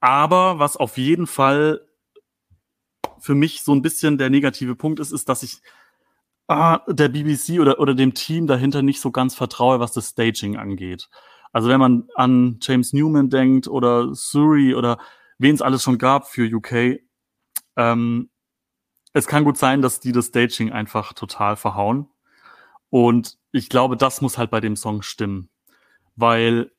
aber 0.00 0.58
was 0.58 0.76
auf 0.76 0.96
jeden 0.96 1.26
Fall 1.26 1.82
für 3.18 3.34
mich 3.34 3.62
so 3.62 3.74
ein 3.74 3.82
bisschen 3.82 4.16
der 4.16 4.30
negative 4.30 4.76
Punkt 4.76 5.00
ist, 5.00 5.12
ist, 5.12 5.28
dass 5.28 5.42
ich 5.42 5.60
ah, 6.50 6.82
der 6.88 7.08
BBC 7.08 7.60
oder, 7.60 7.78
oder 7.78 7.94
dem 7.94 8.12
Team 8.12 8.48
dahinter 8.48 8.82
nicht 8.82 9.00
so 9.00 9.12
ganz 9.12 9.34
vertraue, 9.36 9.78
was 9.78 9.92
das 9.92 10.10
Staging 10.10 10.56
angeht. 10.56 11.08
Also 11.52 11.68
wenn 11.68 11.80
man 11.80 12.08
an 12.16 12.58
James 12.60 12.92
Newman 12.92 13.30
denkt 13.30 13.68
oder 13.68 14.14
Surrey 14.14 14.74
oder 14.74 14.98
wen 15.38 15.54
es 15.54 15.62
alles 15.62 15.82
schon 15.82 15.98
gab 15.98 16.28
für 16.28 16.44
UK, 16.44 17.00
ähm, 17.76 18.30
es 19.12 19.26
kann 19.26 19.44
gut 19.44 19.58
sein, 19.58 19.80
dass 19.80 20.00
die 20.00 20.12
das 20.12 20.26
Staging 20.26 20.72
einfach 20.72 21.12
total 21.12 21.56
verhauen. 21.56 22.08
Und 22.90 23.38
ich 23.52 23.68
glaube, 23.68 23.96
das 23.96 24.20
muss 24.20 24.36
halt 24.36 24.50
bei 24.50 24.60
dem 24.60 24.76
Song 24.76 25.02
stimmen. 25.02 25.50
Weil 26.16 26.72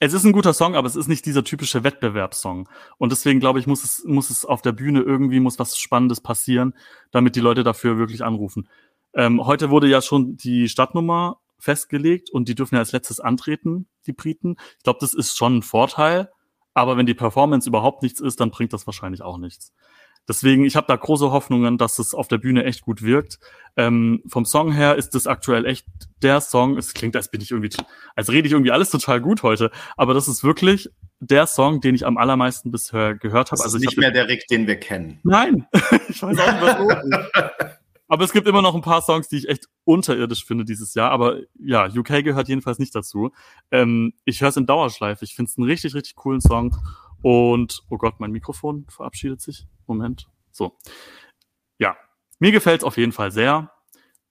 es 0.00 0.12
ist 0.12 0.24
ein 0.24 0.32
guter 0.32 0.52
Song, 0.52 0.76
aber 0.76 0.86
es 0.86 0.96
ist 0.96 1.08
nicht 1.08 1.26
dieser 1.26 1.44
typische 1.44 1.82
Wettbewerbssong. 1.84 2.68
Und 2.98 3.12
deswegen 3.12 3.40
glaube 3.40 3.58
ich, 3.58 3.66
muss 3.66 3.82
es, 3.82 4.04
muss 4.04 4.30
es 4.30 4.44
auf 4.44 4.62
der 4.62 4.72
Bühne 4.72 5.00
irgendwie, 5.00 5.40
muss 5.40 5.58
was 5.58 5.76
Spannendes 5.76 6.20
passieren, 6.20 6.74
damit 7.10 7.36
die 7.36 7.40
Leute 7.40 7.64
dafür 7.64 7.98
wirklich 7.98 8.24
anrufen. 8.24 8.68
Ähm, 9.14 9.44
heute 9.44 9.70
wurde 9.70 9.88
ja 9.88 10.00
schon 10.00 10.36
die 10.36 10.68
Stadtnummer 10.68 11.40
festgelegt 11.58 12.30
und 12.30 12.48
die 12.48 12.54
dürfen 12.54 12.76
ja 12.76 12.80
als 12.80 12.92
letztes 12.92 13.18
antreten, 13.18 13.88
die 14.06 14.12
Briten. 14.12 14.56
Ich 14.76 14.84
glaube, 14.84 15.00
das 15.00 15.14
ist 15.14 15.36
schon 15.36 15.58
ein 15.58 15.62
Vorteil. 15.62 16.30
Aber 16.74 16.96
wenn 16.96 17.06
die 17.06 17.14
Performance 17.14 17.68
überhaupt 17.68 18.04
nichts 18.04 18.20
ist, 18.20 18.38
dann 18.38 18.50
bringt 18.50 18.72
das 18.72 18.86
wahrscheinlich 18.86 19.22
auch 19.22 19.38
nichts. 19.38 19.72
Deswegen, 20.28 20.64
ich 20.64 20.76
habe 20.76 20.86
da 20.86 20.94
große 20.94 21.30
Hoffnungen, 21.30 21.78
dass 21.78 21.98
es 21.98 22.14
auf 22.14 22.28
der 22.28 22.36
Bühne 22.36 22.64
echt 22.64 22.82
gut 22.82 23.02
wirkt. 23.02 23.38
Ähm, 23.76 24.22
vom 24.28 24.44
Song 24.44 24.72
her 24.72 24.96
ist 24.96 25.14
es 25.14 25.26
aktuell 25.26 25.64
echt 25.64 25.86
der 26.22 26.42
Song. 26.42 26.76
Es 26.76 26.92
klingt, 26.92 27.16
als 27.16 27.30
bin 27.30 27.40
ich 27.40 27.50
irgendwie, 27.50 27.70
als 28.14 28.30
rede 28.30 28.46
ich 28.46 28.52
irgendwie 28.52 28.72
alles 28.72 28.90
total 28.90 29.20
gut 29.22 29.42
heute. 29.42 29.70
Aber 29.96 30.12
das 30.12 30.28
ist 30.28 30.44
wirklich 30.44 30.90
der 31.20 31.46
Song, 31.46 31.80
den 31.80 31.94
ich 31.94 32.06
am 32.06 32.18
allermeisten 32.18 32.70
bisher 32.70 33.14
gehört 33.14 33.52
habe. 33.52 33.62
Also 33.62 33.78
ist 33.78 33.84
nicht 33.84 33.96
mehr 33.96 34.10
der 34.10 34.28
Rick, 34.28 34.46
den 34.48 34.66
wir 34.66 34.76
kennen. 34.76 35.18
Nein, 35.24 35.66
ich 36.08 36.22
weiß 36.22 36.38
auch 36.38 36.52
nicht, 36.52 36.62
was 36.62 37.78
Aber 38.10 38.24
es 38.24 38.32
gibt 38.32 38.46
immer 38.46 38.62
noch 38.62 38.74
ein 38.74 38.80
paar 38.80 39.02
Songs, 39.02 39.28
die 39.28 39.36
ich 39.36 39.48
echt 39.48 39.68
unterirdisch 39.84 40.44
finde 40.44 40.64
dieses 40.64 40.94
Jahr. 40.94 41.10
Aber 41.10 41.38
ja, 41.58 41.86
UK 41.86 42.24
gehört 42.24 42.48
jedenfalls 42.48 42.78
nicht 42.78 42.94
dazu. 42.94 43.32
Ähm, 43.70 44.14
ich 44.24 44.40
höre 44.40 44.48
es 44.48 44.56
in 44.56 44.66
Dauerschleife. 44.66 45.24
Ich 45.24 45.34
finde 45.34 45.50
es 45.50 45.58
einen 45.58 45.66
richtig, 45.66 45.94
richtig 45.94 46.16
coolen 46.16 46.40
Song. 46.40 46.74
Und, 47.22 47.82
oh 47.88 47.98
Gott, 47.98 48.20
mein 48.20 48.32
Mikrofon 48.32 48.86
verabschiedet 48.88 49.40
sich. 49.40 49.66
Moment. 49.86 50.28
So. 50.50 50.76
Ja, 51.78 51.96
mir 52.38 52.52
gefällt 52.52 52.80
es 52.80 52.84
auf 52.84 52.96
jeden 52.96 53.12
Fall 53.12 53.30
sehr. 53.30 53.72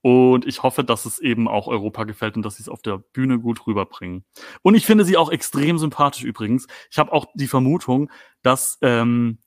Und 0.00 0.46
ich 0.46 0.62
hoffe, 0.62 0.84
dass 0.84 1.04
es 1.04 1.18
eben 1.18 1.48
auch 1.48 1.66
Europa 1.66 2.04
gefällt 2.04 2.36
und 2.36 2.42
dass 2.42 2.56
sie 2.56 2.62
es 2.62 2.68
auf 2.68 2.82
der 2.82 2.98
Bühne 2.98 3.40
gut 3.40 3.66
rüberbringen. 3.66 4.24
Und 4.62 4.74
ich 4.74 4.86
finde 4.86 5.04
sie 5.04 5.16
auch 5.16 5.30
extrem 5.30 5.76
sympathisch 5.78 6.22
übrigens. 6.22 6.66
Ich 6.90 6.98
habe 6.98 7.12
auch 7.12 7.26
die 7.34 7.48
Vermutung, 7.48 8.10
dass 8.42 8.78
ähm, 8.80 9.38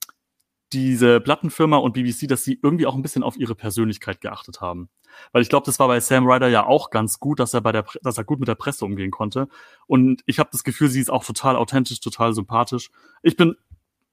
diese 0.72 1.20
Plattenfirma 1.20 1.78
und 1.78 1.94
BBC, 1.94 2.28
dass 2.28 2.44
sie 2.44 2.58
irgendwie 2.62 2.86
auch 2.86 2.94
ein 2.94 3.02
bisschen 3.02 3.22
auf 3.22 3.36
ihre 3.36 3.54
Persönlichkeit 3.54 4.20
geachtet 4.20 4.60
haben. 4.60 4.88
Weil 5.32 5.42
ich 5.42 5.48
glaube, 5.48 5.66
das 5.66 5.78
war 5.78 5.88
bei 5.88 6.00
Sam 6.00 6.26
Ryder 6.26 6.48
ja 6.48 6.66
auch 6.66 6.90
ganz 6.90 7.18
gut, 7.18 7.40
dass 7.40 7.54
er 7.54 7.60
bei 7.60 7.72
der, 7.72 7.84
dass 8.02 8.18
er 8.18 8.24
gut 8.24 8.40
mit 8.40 8.48
der 8.48 8.54
Presse 8.54 8.84
umgehen 8.84 9.10
konnte. 9.10 9.48
Und 9.86 10.22
ich 10.26 10.38
habe 10.38 10.50
das 10.52 10.64
Gefühl, 10.64 10.88
sie 10.88 11.00
ist 11.00 11.10
auch 11.10 11.24
total 11.24 11.56
authentisch, 11.56 12.00
total 12.00 12.34
sympathisch. 12.34 12.90
Ich 13.22 13.36
bin 13.36 13.56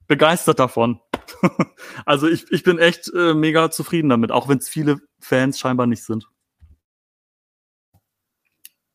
begeistert 0.07 0.59
davon. 0.59 0.99
also 2.05 2.27
ich, 2.27 2.51
ich 2.51 2.63
bin 2.63 2.79
echt 2.79 3.11
äh, 3.13 3.33
mega 3.33 3.71
zufrieden 3.71 4.09
damit, 4.09 4.31
auch 4.31 4.49
wenn 4.49 4.57
es 4.57 4.67
viele 4.67 4.99
Fans 5.19 5.59
scheinbar 5.59 5.87
nicht 5.87 6.03
sind. 6.03 6.27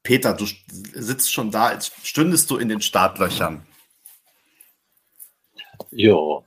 Peter, 0.02 0.34
du 0.34 0.44
sitzt 0.66 1.32
schon 1.32 1.50
da, 1.50 1.68
als 1.68 1.90
stündest 2.02 2.50
du 2.50 2.58
in 2.58 2.68
den 2.68 2.82
Startlöchern. 2.82 3.66
Jo. 5.90 6.44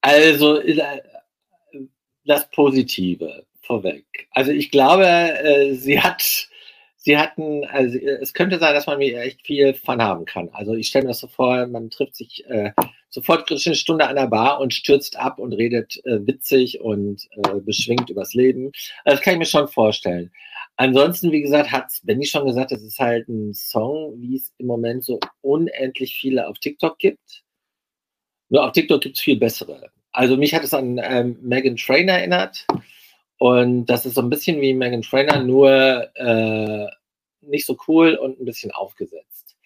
Also 0.00 0.60
äh, 0.60 1.02
das 2.24 2.50
Positive 2.50 3.46
vorweg. 3.66 4.28
Also 4.30 4.52
ich 4.52 4.70
glaube, 4.70 5.04
äh, 5.06 5.74
sie 5.74 6.00
hat, 6.00 6.48
sie 6.96 7.18
hatten, 7.18 7.64
also 7.64 7.98
es 7.98 8.32
könnte 8.32 8.58
sein, 8.58 8.74
dass 8.74 8.86
man 8.86 8.98
mir 8.98 9.20
echt 9.20 9.46
viel 9.46 9.74
Fun 9.74 10.02
haben 10.02 10.24
kann. 10.24 10.48
Also 10.52 10.74
ich 10.74 10.88
stelle 10.88 11.04
mir 11.04 11.10
das 11.10 11.20
so 11.20 11.28
vor, 11.28 11.66
man 11.66 11.90
trifft 11.90 12.16
sich 12.16 12.44
äh, 12.48 12.72
sofort 13.08 13.50
eine 13.50 13.74
Stunde 13.74 14.06
an 14.06 14.16
der 14.16 14.26
Bar 14.26 14.60
und 14.60 14.74
stürzt 14.74 15.18
ab 15.18 15.38
und 15.38 15.52
redet 15.52 15.96
äh, 16.04 16.26
witzig 16.26 16.80
und 16.80 17.26
äh, 17.32 17.60
beschwingt 17.60 18.10
übers 18.10 18.34
Leben. 18.34 18.72
Also 19.04 19.16
das 19.16 19.20
kann 19.20 19.34
ich 19.34 19.38
mir 19.38 19.46
schon 19.46 19.68
vorstellen. 19.68 20.30
Ansonsten, 20.76 21.32
wie 21.32 21.40
gesagt, 21.40 21.72
hat 21.72 21.90
Benny 22.02 22.26
schon 22.26 22.46
gesagt, 22.46 22.70
das 22.70 22.82
ist 22.82 22.98
halt 22.98 23.28
ein 23.28 23.54
Song, 23.54 24.14
wie 24.18 24.36
es 24.36 24.52
im 24.58 24.66
Moment 24.66 25.04
so 25.04 25.18
unendlich 25.40 26.14
viele 26.14 26.46
auf 26.46 26.58
TikTok 26.58 26.98
gibt. 26.98 27.44
Nur 28.50 28.64
auf 28.64 28.72
TikTok 28.72 29.00
gibt 29.00 29.16
es 29.16 29.22
viel 29.22 29.38
bessere. 29.38 29.90
Also 30.12 30.36
mich 30.36 30.54
hat 30.54 30.64
es 30.64 30.74
an 30.74 31.00
ähm, 31.02 31.38
Megan 31.40 31.76
Trainer 31.76 32.14
erinnert. 32.14 32.66
Und 33.38 33.86
das 33.86 34.06
ist 34.06 34.14
so 34.14 34.22
ein 34.22 34.30
bisschen 34.30 34.60
wie 34.60 34.72
Megan 34.74 35.02
Trainer, 35.02 35.42
nur 35.42 35.70
äh, 36.14 36.86
nicht 37.42 37.66
so 37.66 37.76
cool 37.86 38.14
und 38.14 38.40
ein 38.40 38.44
bisschen 38.44 38.70
aufgesetzt. 38.72 39.56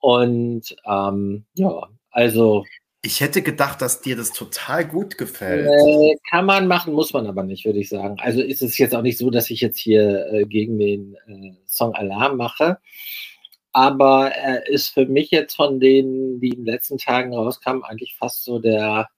Und 0.00 0.76
ähm, 0.86 1.44
ja, 1.54 1.88
also. 2.10 2.64
Ich 3.02 3.20
hätte 3.20 3.42
gedacht, 3.42 3.80
dass 3.80 4.00
dir 4.00 4.16
das 4.16 4.32
total 4.32 4.86
gut 4.86 5.16
gefällt. 5.16 5.66
Äh, 5.66 6.16
kann 6.28 6.44
man 6.44 6.66
machen, 6.66 6.92
muss 6.92 7.12
man 7.12 7.26
aber 7.26 7.44
nicht, 7.44 7.64
würde 7.64 7.78
ich 7.78 7.88
sagen. 7.88 8.16
Also 8.20 8.42
ist 8.42 8.62
es 8.62 8.76
jetzt 8.78 8.94
auch 8.94 9.02
nicht 9.02 9.18
so, 9.18 9.30
dass 9.30 9.48
ich 9.50 9.60
jetzt 9.60 9.78
hier 9.78 10.26
äh, 10.32 10.44
gegen 10.44 10.78
den 10.78 11.16
äh, 11.26 11.52
Song 11.66 11.94
Alarm 11.94 12.36
mache. 12.36 12.78
Aber 13.72 14.30
er 14.30 14.66
ist 14.68 14.88
für 14.88 15.06
mich 15.06 15.30
jetzt 15.30 15.54
von 15.54 15.78
denen, 15.80 16.40
die 16.40 16.48
in 16.48 16.64
den 16.64 16.66
letzten 16.66 16.98
Tagen 16.98 17.34
rauskamen, 17.34 17.84
eigentlich 17.84 18.16
fast 18.16 18.44
so 18.44 18.58
der 18.58 19.08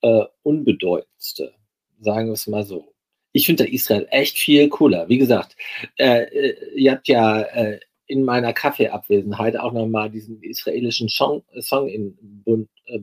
äh, 0.00 0.24
unbedeutendste. 0.42 1.52
Sagen 2.00 2.26
wir 2.26 2.32
es 2.32 2.46
mal 2.46 2.64
so 2.64 2.95
ich 3.36 3.44
finde 3.44 3.70
Israel 3.70 4.08
echt 4.10 4.38
viel 4.38 4.66
cooler. 4.70 5.10
Wie 5.10 5.18
gesagt, 5.18 5.56
äh, 5.98 6.22
äh, 6.22 6.74
ihr 6.74 6.92
habt 6.92 7.06
ja 7.06 7.42
äh, 7.42 7.78
in 8.06 8.24
meiner 8.24 8.54
Kaffeeabwesenheit 8.54 9.58
auch 9.58 9.72
nochmal 9.72 10.08
diesen 10.08 10.42
israelischen 10.42 11.10
Song, 11.10 11.42
Song 11.60 11.86
in 11.86 12.16
Bund, 12.22 12.70
äh, 12.86 13.00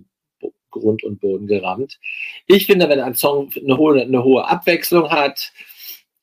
Grund 0.72 1.04
und 1.04 1.22
Boden 1.22 1.46
gerammt. 1.46 2.00
Ich 2.48 2.66
finde, 2.66 2.90
wenn 2.90 3.00
ein 3.00 3.14
Song 3.14 3.52
eine 3.56 3.78
hohe, 3.78 4.02
eine 4.02 4.24
hohe 4.24 4.48
Abwechslung 4.48 5.12
hat 5.12 5.54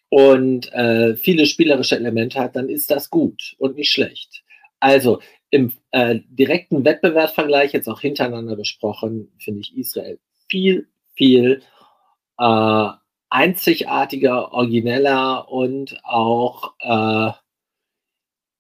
und 0.09 0.73
äh, 0.73 1.15
viele 1.15 1.47
spielerische 1.47 1.95
Elemente 1.95 2.41
hat, 2.41 2.57
dann 2.57 2.69
ist 2.69 2.91
das 2.91 3.11
gut 3.11 3.55
und 3.59 3.77
nicht 3.77 3.93
schlecht. 3.93 4.43
Also 4.81 5.21
im 5.51 5.73
äh, 5.93 6.19
direkten 6.29 6.85
Wettbewerbsvergleich, 6.85 7.75
jetzt 7.75 7.89
auch 7.89 8.01
hintereinander 8.01 8.57
besprochen, 8.57 9.31
finde 9.39 9.61
ich 9.61 9.77
Israel 9.77 10.19
viel, 10.49 10.89
viel 11.15 11.63
äh, 12.39 12.89
einzigartiger, 13.31 14.53
origineller 14.53 15.49
und 15.51 15.99
auch 16.05 16.75
äh, 16.81 17.33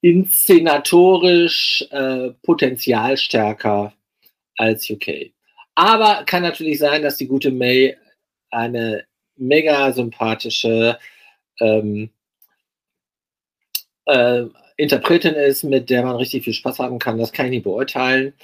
inszenatorisch 0.00 1.86
äh, 1.90 2.30
potenzialstärker 2.42 3.92
als 4.56 4.88
UK. 4.88 5.32
Aber 5.74 6.24
kann 6.24 6.42
natürlich 6.42 6.78
sein, 6.78 7.02
dass 7.02 7.16
die 7.16 7.26
gute 7.26 7.50
May 7.50 7.96
eine 8.50 9.04
mega 9.36 9.92
sympathische 9.92 10.98
ähm, 11.60 12.10
äh, 14.06 14.44
Interpretin 14.76 15.34
ist, 15.34 15.64
mit 15.64 15.90
der 15.90 16.02
man 16.04 16.16
richtig 16.16 16.44
viel 16.44 16.54
Spaß 16.54 16.78
haben 16.78 16.98
kann. 16.98 17.18
Das 17.18 17.32
kann 17.32 17.46
ich 17.46 17.52
nicht 17.52 17.64
beurteilen 17.64 18.34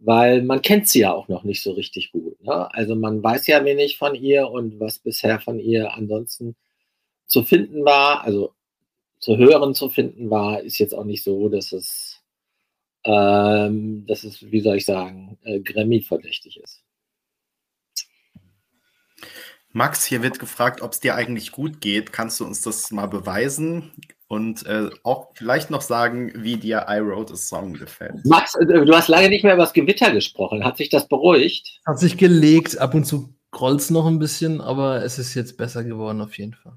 weil 0.00 0.42
man 0.42 0.62
kennt 0.62 0.88
sie 0.88 1.00
ja 1.00 1.12
auch 1.12 1.28
noch 1.28 1.44
nicht 1.44 1.62
so 1.62 1.72
richtig 1.72 2.10
gut. 2.10 2.42
Ne? 2.42 2.72
Also 2.74 2.96
man 2.96 3.22
weiß 3.22 3.46
ja 3.46 3.64
wenig 3.64 3.98
von 3.98 4.14
ihr 4.14 4.48
und 4.48 4.80
was 4.80 4.98
bisher 4.98 5.40
von 5.40 5.60
ihr 5.60 5.92
ansonsten 5.94 6.56
zu 7.26 7.42
finden 7.44 7.84
war, 7.84 8.24
also 8.24 8.54
zu 9.20 9.36
hören 9.36 9.74
zu 9.74 9.90
finden 9.90 10.30
war, 10.30 10.62
ist 10.62 10.78
jetzt 10.78 10.94
auch 10.94 11.04
nicht 11.04 11.22
so, 11.22 11.50
dass 11.50 11.72
es, 11.72 12.22
ähm, 13.04 14.06
dass 14.06 14.24
es, 14.24 14.50
wie 14.50 14.60
soll 14.60 14.76
ich 14.76 14.86
sagen, 14.86 15.38
äh, 15.42 15.60
Grammy-verdächtig 15.60 16.58
ist. 16.58 16.82
Max, 19.72 20.04
hier 20.04 20.22
wird 20.22 20.38
gefragt, 20.38 20.80
ob 20.80 20.92
es 20.92 21.00
dir 21.00 21.14
eigentlich 21.14 21.52
gut 21.52 21.80
geht. 21.80 22.12
Kannst 22.12 22.40
du 22.40 22.46
uns 22.46 22.62
das 22.62 22.90
mal 22.90 23.06
beweisen? 23.06 23.92
Und 24.30 24.64
äh, 24.66 24.90
auch 25.02 25.30
vielleicht 25.34 25.70
noch 25.70 25.80
sagen, 25.80 26.30
wie 26.36 26.56
dir 26.56 26.86
I 26.88 27.00
Wrote 27.00 27.32
a 27.32 27.36
Song 27.36 27.72
gefällt. 27.72 28.24
Max, 28.24 28.54
äh, 28.54 28.64
du 28.64 28.94
hast 28.94 29.08
lange 29.08 29.28
nicht 29.28 29.42
mehr 29.42 29.54
über 29.54 29.64
das 29.64 29.72
Gewitter 29.72 30.12
gesprochen. 30.12 30.64
Hat 30.64 30.76
sich 30.76 30.88
das 30.88 31.08
beruhigt? 31.08 31.80
Hat 31.84 31.98
sich 31.98 32.16
gelegt. 32.16 32.78
Ab 32.78 32.94
und 32.94 33.04
zu 33.04 33.34
grollt 33.50 33.80
es 33.80 33.90
noch 33.90 34.06
ein 34.06 34.20
bisschen, 34.20 34.60
aber 34.60 35.02
es 35.02 35.18
ist 35.18 35.34
jetzt 35.34 35.56
besser 35.56 35.82
geworden 35.82 36.20
auf 36.20 36.38
jeden 36.38 36.54
Fall. 36.54 36.74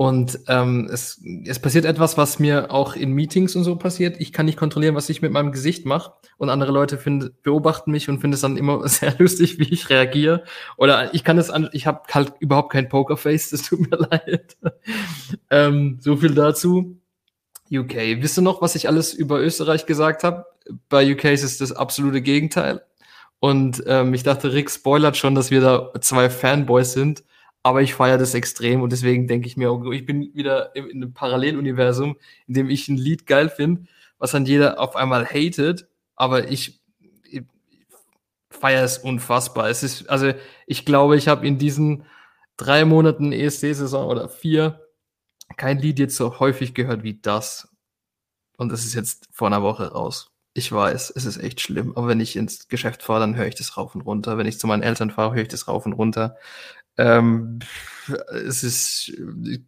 Und 0.00 0.38
ähm, 0.48 0.88
es, 0.90 1.20
es 1.44 1.58
passiert 1.58 1.84
etwas, 1.84 2.16
was 2.16 2.38
mir 2.38 2.70
auch 2.70 2.96
in 2.96 3.12
Meetings 3.12 3.54
und 3.54 3.64
so 3.64 3.76
passiert. 3.76 4.18
Ich 4.18 4.32
kann 4.32 4.46
nicht 4.46 4.56
kontrollieren, 4.56 4.94
was 4.94 5.10
ich 5.10 5.20
mit 5.20 5.30
meinem 5.30 5.52
Gesicht 5.52 5.84
mache. 5.84 6.14
Und 6.38 6.48
andere 6.48 6.72
Leute 6.72 6.96
find, 6.96 7.42
beobachten 7.42 7.90
mich 7.90 8.08
und 8.08 8.18
finden 8.18 8.32
es 8.32 8.40
dann 8.40 8.56
immer 8.56 8.88
sehr 8.88 9.14
lustig, 9.18 9.58
wie 9.58 9.70
ich 9.70 9.90
reagiere. 9.90 10.44
Oder 10.78 11.12
ich 11.12 11.22
kann 11.22 11.36
es 11.36 11.50
an, 11.50 11.68
ich 11.74 11.86
habe 11.86 12.00
halt 12.14 12.32
überhaupt 12.40 12.72
kein 12.72 12.88
Pokerface, 12.88 13.50
das 13.50 13.60
tut 13.60 13.90
mir 13.90 13.98
leid. 14.10 14.56
ähm, 15.50 15.98
so 16.00 16.16
viel 16.16 16.34
dazu. 16.34 16.98
UK. 17.70 18.22
Wisst 18.22 18.38
ihr 18.38 18.42
noch, 18.42 18.62
was 18.62 18.76
ich 18.76 18.88
alles 18.88 19.12
über 19.12 19.38
Österreich 19.38 19.84
gesagt 19.84 20.24
habe? 20.24 20.46
Bei 20.88 21.12
UK 21.12 21.24
ist 21.24 21.42
es 21.42 21.58
das 21.58 21.72
absolute 21.72 22.22
Gegenteil. 22.22 22.80
Und 23.38 23.82
ähm, 23.86 24.14
ich 24.14 24.22
dachte, 24.22 24.54
Rick 24.54 24.70
spoilert 24.70 25.18
schon, 25.18 25.34
dass 25.34 25.50
wir 25.50 25.60
da 25.60 25.92
zwei 26.00 26.30
Fanboys 26.30 26.94
sind 26.94 27.22
aber 27.62 27.82
ich 27.82 27.94
feiere 27.94 28.18
das 28.18 28.34
extrem 28.34 28.82
und 28.82 28.90
deswegen 28.92 29.26
denke 29.26 29.46
ich 29.46 29.56
mir, 29.56 29.70
ich 29.92 30.06
bin 30.06 30.34
wieder 30.34 30.74
in 30.74 30.90
einem 30.90 31.12
Paralleluniversum, 31.12 32.16
in 32.46 32.54
dem 32.54 32.70
ich 32.70 32.88
ein 32.88 32.96
Lied 32.96 33.26
geil 33.26 33.48
finde, 33.48 33.84
was 34.18 34.32
dann 34.32 34.46
jeder 34.46 34.80
auf 34.80 34.96
einmal 34.96 35.26
hatet, 35.26 35.88
aber 36.16 36.50
ich, 36.50 36.80
ich 37.24 37.42
feiere 38.50 38.84
es 38.84 38.98
unfassbar. 38.98 39.68
Es 39.68 39.82
ist, 39.82 40.08
also 40.08 40.32
ich 40.66 40.84
glaube, 40.84 41.16
ich 41.16 41.28
habe 41.28 41.46
in 41.46 41.58
diesen 41.58 42.04
drei 42.56 42.84
Monaten 42.84 43.32
ESC-Saison 43.32 44.06
oder 44.08 44.28
vier 44.28 44.86
kein 45.56 45.78
Lied 45.78 45.98
jetzt 45.98 46.16
so 46.16 46.38
häufig 46.38 46.74
gehört 46.74 47.02
wie 47.02 47.18
das. 47.20 47.68
Und 48.56 48.70
das 48.70 48.84
ist 48.84 48.94
jetzt 48.94 49.28
vor 49.32 49.48
einer 49.48 49.62
Woche 49.62 49.92
raus. 49.92 50.30
Ich 50.52 50.70
weiß, 50.70 51.12
es 51.14 51.24
ist 51.24 51.38
echt 51.38 51.60
schlimm. 51.60 51.92
Aber 51.96 52.08
wenn 52.08 52.20
ich 52.20 52.36
ins 52.36 52.68
Geschäft 52.68 53.02
fahre, 53.02 53.20
dann 53.20 53.36
höre 53.36 53.46
ich 53.46 53.54
das 53.54 53.76
rauf 53.76 53.94
und 53.94 54.02
runter. 54.02 54.36
Wenn 54.36 54.46
ich 54.46 54.58
zu 54.58 54.66
meinen 54.66 54.82
Eltern 54.82 55.10
fahre, 55.10 55.34
höre 55.34 55.42
ich 55.42 55.48
das 55.48 55.68
rauf 55.68 55.86
und 55.86 55.92
runter. 55.94 56.36
Ähm, 57.00 57.60
es 58.46 58.62
ist 58.62 59.12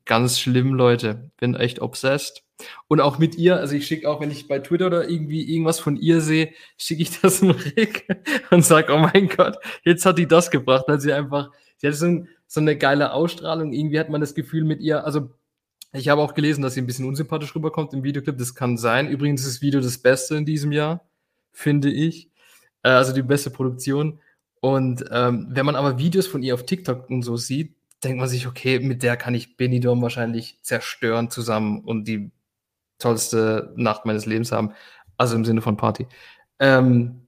ganz 0.05 0.39
schlimm, 0.39 0.75
Leute. 0.75 1.31
Bin 1.39 1.55
echt 1.55 1.81
obsessed. 1.81 2.43
Und 2.89 3.01
auch 3.01 3.19
mit 3.19 3.37
ihr, 3.37 3.57
also 3.57 3.75
ich 3.75 3.87
schicke 3.87 4.09
auch, 4.09 4.21
wenn 4.21 4.31
ich 4.31 4.49
bei 4.49 4.59
Twitter 4.59 4.87
oder 4.87 5.09
irgendwie 5.09 5.43
irgendwas 5.51 5.81
von 5.81 5.97
ihr 5.97 6.21
sehe, 6.21 6.53
schicke 6.77 7.03
ich 7.03 7.21
das 7.23 7.41
dem 7.41 7.51
Rick 7.51 8.07
und 8.51 8.65
sage, 8.65 8.93
oh 8.93 8.99
mein 8.99 9.29
Gott, 9.29 9.57
jetzt 9.83 10.05
hat 10.05 10.19
die 10.19 10.29
das 10.29 10.51
gebracht, 10.51 10.85
weil 10.89 11.01
sie 11.01 11.13
einfach, 11.13 11.51
sie 11.79 11.89
hat 11.89 11.95
so, 11.95 12.25
so 12.47 12.61
eine 12.61 12.77
geile 12.77 13.13
Ausstrahlung. 13.13 13.73
Irgendwie 13.73 13.99
hat 13.99 14.11
man 14.11 14.21
das 14.21 14.35
Gefühl 14.35 14.65
mit 14.65 14.81
ihr, 14.81 15.05
also 15.05 15.31
ich 15.95 16.09
habe 16.09 16.23
auch 16.23 16.35
gelesen, 16.35 16.63
dass 16.63 16.75
sie 16.75 16.83
ein 16.83 16.87
bisschen 16.87 17.07
unsympathisch 17.07 17.55
rüberkommt 17.55 17.93
im 17.95 18.05
Videoclip. 18.05 18.39
Das 18.39 18.55
kann 18.55 18.77
sein. 18.77 19.09
Übrigens 19.09 19.43
ist 19.43 19.57
das 19.57 19.63
Video 19.63 19.81
das 19.81 19.99
Beste 19.99 20.37
in 20.37 20.45
diesem 20.45 20.73
Jahr, 20.73 21.05
finde 21.51 21.91
ich. 21.91 22.31
Äh, 22.83 22.91
also 22.91 23.13
die 23.13 23.23
beste 23.23 23.51
Produktion. 23.51 24.21
Und 24.65 25.05
ähm, 25.11 25.49
wenn 25.51 25.67
man 25.67 25.75
aber 25.75 25.99
Videos 25.99 26.29
von 26.29 26.45
ihr 26.45 26.55
auf 26.55 26.65
TikTok 26.65 27.11
und 27.11 27.23
so 27.23 27.37
sieht, 27.37 27.75
denkt 28.05 28.21
man 28.21 28.29
sich, 28.29 28.47
okay, 28.47 28.79
mit 28.79 29.03
der 29.03 29.17
kann 29.17 29.35
ich 29.35 29.57
Benidorm 29.57 30.01
wahrscheinlich 30.03 30.61
zerstören 30.63 31.31
zusammen 31.31 31.81
und 31.81 32.07
die 32.07 32.31
tollste 32.99 33.73
Nacht 33.77 34.07
meines 34.07 34.25
Lebens 34.25 34.53
haben. 34.53 34.73
Also 35.17 35.35
im 35.35 35.45
Sinne 35.45 35.63
von 35.63 35.77
Party. 35.77 36.07
Ähm, 36.61 37.27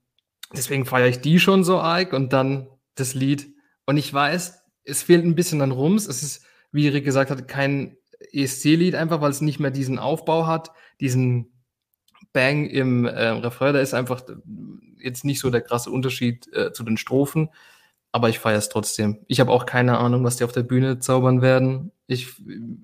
deswegen 0.55 0.87
feiere 0.87 1.09
ich 1.09 1.23
die 1.23 1.41
schon 1.41 1.65
so 1.65 1.81
arg 1.81 2.13
und 2.13 2.33
dann 2.33 2.69
das 2.95 3.15
Lied. 3.15 3.53
Und 3.85 3.97
ich 3.97 4.15
weiß, 4.15 4.63
es 4.85 5.03
fehlt 5.03 5.25
ein 5.25 5.35
bisschen 5.35 5.61
an 5.61 5.73
Rums. 5.73 6.07
Es 6.07 6.23
ist, 6.23 6.47
wie 6.71 6.87
Erik 6.87 7.05
gesagt 7.05 7.33
hat, 7.33 7.49
kein 7.49 7.97
ESC-Lied, 8.33 8.95
einfach 8.95 9.21
weil 9.21 9.33
es 9.33 9.41
nicht 9.41 9.59
mehr 9.59 9.73
diesen 9.73 9.99
Aufbau 9.99 10.47
hat, 10.47 10.71
diesen 11.01 11.53
Bang 12.33 12.67
im 12.67 13.07
äh, 13.07 13.27
Refrain. 13.27 13.75
Da 13.75 13.81
ist 13.81 13.93
einfach 13.93 14.23
jetzt 15.05 15.25
nicht 15.25 15.41
so 15.41 15.51
der 15.51 15.61
krasse 15.61 15.91
Unterschied 15.91 16.53
äh, 16.53 16.73
zu 16.73 16.83
den 16.83 16.97
Strophen. 16.97 17.51
Aber 18.13 18.29
ich 18.29 18.39
feiere 18.39 18.59
es 18.59 18.69
trotzdem. 18.69 19.19
Ich 19.27 19.41
habe 19.41 19.51
auch 19.51 19.67
keine 19.67 19.99
Ahnung, 19.99 20.23
was 20.23 20.37
die 20.37 20.45
auf 20.45 20.53
der 20.53 20.63
Bühne 20.63 21.01
zaubern 21.01 21.43
werden. 21.43 21.91
Ich 22.07 22.29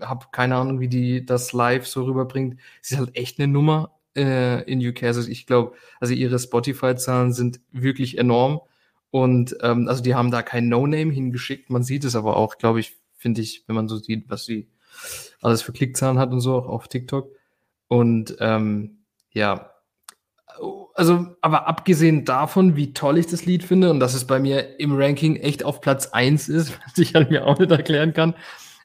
habe 0.01 0.27
keine 0.33 0.57
Ahnung, 0.57 0.81
wie 0.81 0.89
die 0.89 1.25
das 1.25 1.53
live 1.53 1.87
so 1.87 2.05
rüberbringt. 2.05 2.59
Es 2.83 2.91
ist 2.91 2.99
halt 2.99 3.17
echt 3.17 3.39
eine 3.39 3.47
Nummer 3.47 3.93
äh, 4.17 4.63
in 4.65 4.85
UK. 4.85 5.05
Also 5.05 5.29
ich 5.29 5.47
glaube, 5.47 5.75
also 6.01 6.15
ihre 6.15 6.39
Spotify-Zahlen 6.39 7.33
sind 7.33 7.61
wirklich 7.71 8.19
enorm. 8.19 8.61
Und 9.11 9.57
ähm, 9.61 9.89
also 9.89 10.03
die 10.03 10.15
haben 10.15 10.31
da 10.31 10.43
kein 10.43 10.69
No-Name 10.69 11.13
hingeschickt. 11.13 11.71
Man 11.71 11.83
sieht 11.83 12.05
es 12.05 12.17
aber 12.17 12.37
auch, 12.37 12.59
glaube 12.59 12.81
ich, 12.81 12.97
finde 13.17 13.41
ich, 13.41 13.65
wenn 13.67 13.77
man 13.77 13.89
so 13.89 13.99
sieht, 13.99 14.31
was 14.31 14.45
sie 14.45 14.69
alles 15.41 15.63
für 15.63 15.73
Klickzahlen 15.73 16.19
hat 16.19 16.33
und 16.33 16.41
so, 16.41 16.57
auch 16.57 16.67
auf 16.67 16.89
TikTok. 16.89 17.31
Und 17.89 18.37
ähm, 18.41 18.99
ja, 19.33 19.70
also, 20.95 21.27
aber 21.41 21.67
abgesehen 21.67 22.25
davon, 22.25 22.77
wie 22.77 22.93
toll 22.93 23.19
ich 23.19 23.27
das 23.27 23.47
Lied 23.47 23.65
finde 23.65 23.91
und 23.91 24.01
dass 24.01 24.15
es 24.15 24.27
bei 24.27 24.39
mir 24.39 24.79
im 24.79 24.97
Ranking 24.97 25.37
echt 25.37 25.65
auf 25.65 25.81
Platz 25.81 26.09
eins 26.09 26.49
ist, 26.49 26.79
was 26.87 26.99
ich 26.99 27.15
halt 27.15 27.31
mir 27.31 27.47
auch 27.47 27.59
nicht 27.59 27.71
erklären 27.71 28.13
kann. 28.13 28.35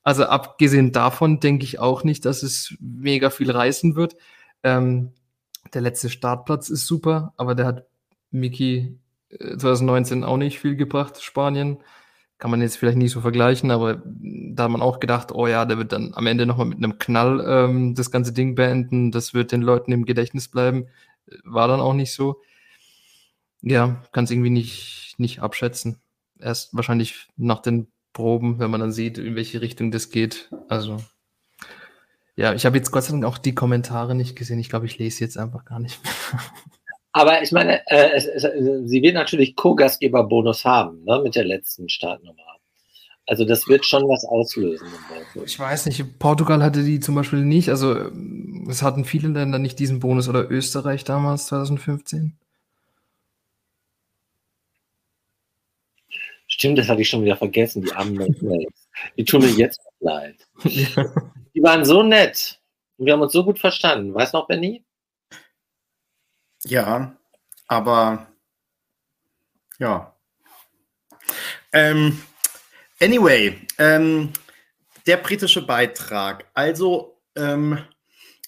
Also 0.03 0.26
abgesehen 0.26 0.91
davon 0.91 1.39
denke 1.39 1.63
ich 1.63 1.80
auch 1.80 2.03
nicht, 2.03 2.26
dass 2.26 2.43
es 2.43 2.76
mega 2.80 3.30
viel 3.30 3.49
reißen 3.49 3.95
wird. 3.95 4.16
Ähm, 4.63 5.13
der 5.74 5.82
letzte 5.82 6.09
Startplatz 6.09 6.70
ist 6.70 6.86
super, 6.86 7.34
aber 7.38 7.55
der 7.55 7.66
hat 7.66 7.88
Miki 8.32 8.99
2019 9.39 10.22
äh, 10.22 10.26
auch 10.26 10.38
nicht 10.38 10.59
viel 10.59 10.76
gebracht, 10.76 11.22
Spanien. 11.22 11.78
Kann 12.38 12.51
man 12.51 12.61
jetzt 12.61 12.78
vielleicht 12.78 12.97
nicht 12.97 13.11
so 13.11 13.22
vergleichen, 13.22 13.72
aber 13.72 14.01
da 14.05 14.66
hat 14.66 14.72
man 14.72 14.82
auch 14.82 14.99
gedacht, 14.99 15.32
oh 15.32 15.47
ja, 15.47 15.66
der 15.66 15.78
wird 15.78 15.93
dann 15.93 16.13
am 16.16 16.28
Ende 16.28 16.45
nochmal 16.45 16.68
mit 16.68 16.78
einem 16.78 16.99
Knall 16.99 17.43
ähm, 17.47 17.95
das 17.95 18.11
ganze 18.11 18.34
Ding 18.34 18.55
beenden. 18.55 19.11
Das 19.11 19.34
wird 19.34 19.53
den 19.53 19.61
Leuten 19.61 19.91
im 19.93 20.05
Gedächtnis 20.05 20.49
bleiben. 20.49 20.88
War 21.43 21.67
dann 21.67 21.80
auch 21.80 21.93
nicht 21.93 22.13
so. 22.13 22.41
Ja, 23.61 24.03
kann 24.11 24.26
es 24.26 24.32
irgendwie 24.32 24.49
nicht, 24.49 25.15
nicht 25.17 25.39
abschätzen. 25.39 25.99
Erst 26.39 26.76
wahrscheinlich 26.76 27.28
nach 27.36 27.59
den 27.59 27.88
Proben, 28.13 28.59
wenn 28.59 28.71
man 28.71 28.80
dann 28.80 28.91
sieht, 28.91 29.17
in 29.17 29.36
welche 29.36 29.61
Richtung 29.61 29.91
das 29.91 30.09
geht. 30.09 30.49
Also, 30.69 30.97
ja, 32.36 32.53
ich 32.53 32.65
habe 32.65 32.78
jetzt 32.78 32.91
Gott 32.91 33.03
sei 33.03 33.11
Dank 33.11 33.26
auch 33.26 33.38
die 33.38 33.55
Kommentare 33.55 34.15
nicht 34.15 34.36
gesehen. 34.36 34.59
Ich 34.59 34.69
glaube, 34.69 34.86
ich 34.86 34.97
lese 34.97 35.23
jetzt 35.23 35.38
einfach 35.38 35.65
gar 35.65 35.80
nicht 35.80 36.03
mehr. 36.03 36.13
Aber 37.11 37.41
ich 37.41 37.53
meine, 37.53 37.80
äh, 37.88 38.11
es, 38.13 38.26
es, 38.26 38.43
sie 38.43 39.01
wird 39.01 39.13
natürlich 39.13 39.55
Co-Gastgeber-Bonus 39.55 40.65
haben, 40.65 41.03
ne, 41.05 41.21
mit 41.23 41.36
der 41.36 41.45
letzten 41.45 41.88
Startnummer. 41.88 42.55
Also 43.28 43.43
das 43.43 43.67
wird 43.67 43.86
schon 43.86 44.03
was 44.03 44.23
auslösen. 44.26 44.88
Ich 45.45 45.59
weiß 45.59 45.88
nicht, 45.88 46.19
Portugal 46.19 46.61
hatte 46.61 46.84
die 46.84 46.99
zum 46.99 47.15
Beispiel 47.15 47.43
nicht. 47.43 47.69
Also 47.69 48.11
es 48.69 48.84
hatten 48.84 49.03
viele 49.03 49.30
Länder 49.30 49.57
nicht 49.57 49.80
diesen 49.80 49.99
Bonus 49.99 50.30
oder 50.30 50.49
Österreich 50.49 51.03
damals 51.03 51.47
2015. 51.47 52.38
Stimmt, 56.47 56.78
das 56.78 56.88
hatte 56.88 57.01
ich 57.01 57.09
schon 57.09 57.23
wieder 57.23 57.36
vergessen, 57.36 57.82
die 57.82 57.91
armen 57.91 58.13
Menschen. 58.13 58.67
Die 59.17 59.26
tun 59.26 59.41
mir 59.41 59.49
jetzt 59.49 59.82
leid. 59.99 60.47
Ja. 60.63 61.05
Die 61.53 61.63
waren 61.63 61.84
so 61.84 62.03
nett. 62.03 62.61
Und 62.97 63.07
wir 63.07 63.13
haben 63.13 63.21
uns 63.21 63.34
so 63.34 63.43
gut 63.43 63.59
verstanden. 63.59 64.13
Weißt 64.13 64.34
du 64.34 64.38
noch, 64.38 64.47
Benny? 64.47 64.84
Ja, 66.65 67.15
aber 67.67 68.28
ja. 69.80 70.15
Ähm, 71.73 72.21
anyway, 73.00 73.60
ähm, 73.78 74.32
der 75.06 75.18
britische 75.18 75.66
Beitrag. 75.66 76.50
Also, 76.54 77.22
ähm, 77.36 77.78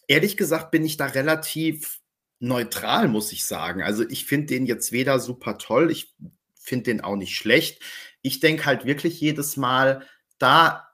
ehrlich 0.08 0.38
gesagt 0.38 0.72
bin 0.72 0.86
ich 0.86 0.98
da 0.98 1.06
relativ 1.08 2.00
neutral, 2.39 3.08
muss 3.08 3.32
ich 3.32 3.45
sagen. 3.45 3.82
Also, 3.84 4.08
ich 4.08 4.26
finde 4.26 4.48
den 4.48 4.66
jetzt 4.66 4.91
weder 4.91 5.20
super 5.20 5.58
toll, 5.58 5.91
ich 5.91 6.14
finde 6.60 6.86
den 6.86 7.02
auch 7.02 7.16
nicht 7.16 7.36
schlecht. 7.36 7.82
Ich 8.22 8.39
denke 8.39 8.66
halt 8.66 8.86
wirklich 8.86 9.20
jedes 9.22 9.58
Mal, 9.58 10.06
da 10.38 10.88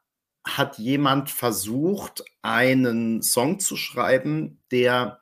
hat 0.45 0.77
jemand 0.77 1.29
versucht, 1.29 2.23
einen 2.41 3.21
Song 3.21 3.59
zu 3.59 3.77
schreiben, 3.77 4.61
der 4.71 5.21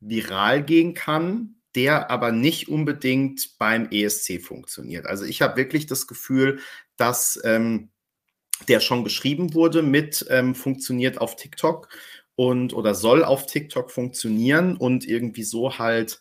viral 0.00 0.62
gehen 0.62 0.94
kann, 0.94 1.61
der 1.74 2.10
aber 2.10 2.32
nicht 2.32 2.68
unbedingt 2.68 3.58
beim 3.58 3.88
ESC 3.90 4.42
funktioniert. 4.42 5.06
Also 5.06 5.24
ich 5.24 5.42
habe 5.42 5.56
wirklich 5.56 5.86
das 5.86 6.06
Gefühl, 6.06 6.60
dass 6.96 7.40
ähm, 7.44 7.90
der 8.68 8.80
schon 8.80 9.04
geschrieben 9.04 9.54
wurde 9.54 9.82
mit 9.82 10.26
ähm, 10.30 10.54
funktioniert 10.54 11.20
auf 11.20 11.36
TikTok 11.36 11.88
und 12.34 12.74
oder 12.74 12.94
soll 12.94 13.24
auf 13.24 13.46
TikTok 13.46 13.90
funktionieren 13.90 14.76
und 14.76 15.06
irgendwie 15.06 15.44
so 15.44 15.78
halt 15.78 16.20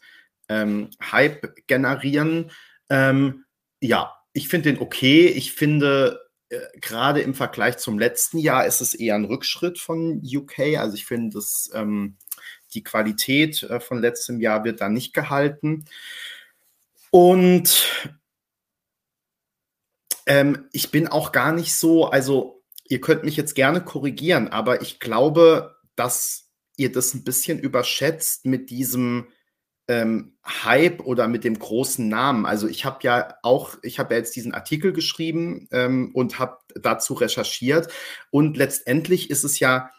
ähm, 0.50 0.90
Hype 1.02 1.56
generieren. 1.68 2.52
Ähm, 2.90 3.46
ja, 3.82 4.16
ich 4.34 4.48
finde 4.48 4.72
den 4.72 4.82
okay. 4.82 5.28
Ich 5.28 5.54
finde 5.54 6.22
äh, 6.50 6.60
gerade 6.80 7.22
im 7.22 7.34
Vergleich 7.34 7.78
zum 7.78 7.98
letzten 7.98 8.38
Jahr 8.38 8.66
ist 8.66 8.82
es 8.82 8.94
eher 8.94 9.16
ein 9.16 9.26
Rückschritt 9.26 9.80
von 9.80 10.22
UK. 10.24 10.78
Also 10.78 10.96
ich 10.96 11.06
finde 11.06 11.36
das 11.36 11.70
ähm, 11.74 12.18
die 12.74 12.84
Qualität 12.84 13.64
äh, 13.64 13.80
von 13.80 14.00
letztem 14.00 14.40
Jahr 14.40 14.64
wird 14.64 14.82
da 14.82 14.90
nicht 14.90 15.14
gehalten. 15.14 15.86
Und 17.10 17.88
ähm, 20.26 20.68
ich 20.72 20.92
bin 20.92 21.08
auch 21.08 21.32
gar 21.32 21.52
nicht 21.52 21.76
so, 21.76 22.06
also 22.06 22.64
ihr 22.86 23.02
könnt 23.02 23.24
mich 23.24 23.38
jetzt 23.38 23.56
gerne 23.56 23.82
korrigieren, 23.82 24.48
aber 24.48 24.82
ich 24.82 25.00
glaube, 25.00 25.76
dass 25.96 26.50
ihr 26.78 26.92
das 26.92 27.14
ein 27.14 27.24
bisschen 27.24 27.60
überschätzt 27.60 28.46
mit 28.46 28.70
diesem 28.70 29.28
ähm, 29.88 30.38
Hype 30.46 31.02
oder 31.02 31.28
mit 31.28 31.44
dem 31.44 31.58
großen 31.58 32.08
Namen. 32.08 32.46
Also 32.46 32.68
ich 32.68 32.86
habe 32.86 33.00
ja 33.02 33.36
auch, 33.44 33.78
ich 33.82 34.00
habe 34.00 34.14
ja 34.14 34.20
jetzt 34.20 34.36
diesen 34.36 34.54
Artikel 34.54 34.94
geschrieben 34.94 35.68
ähm, 35.72 36.12
und 36.14 36.40
habe 36.40 36.60
dazu 36.76 37.14
recherchiert 37.14 37.92
und 38.30 38.58
letztendlich 38.58 39.30
ist 39.30 39.44
es 39.44 39.60
ja 39.60 39.90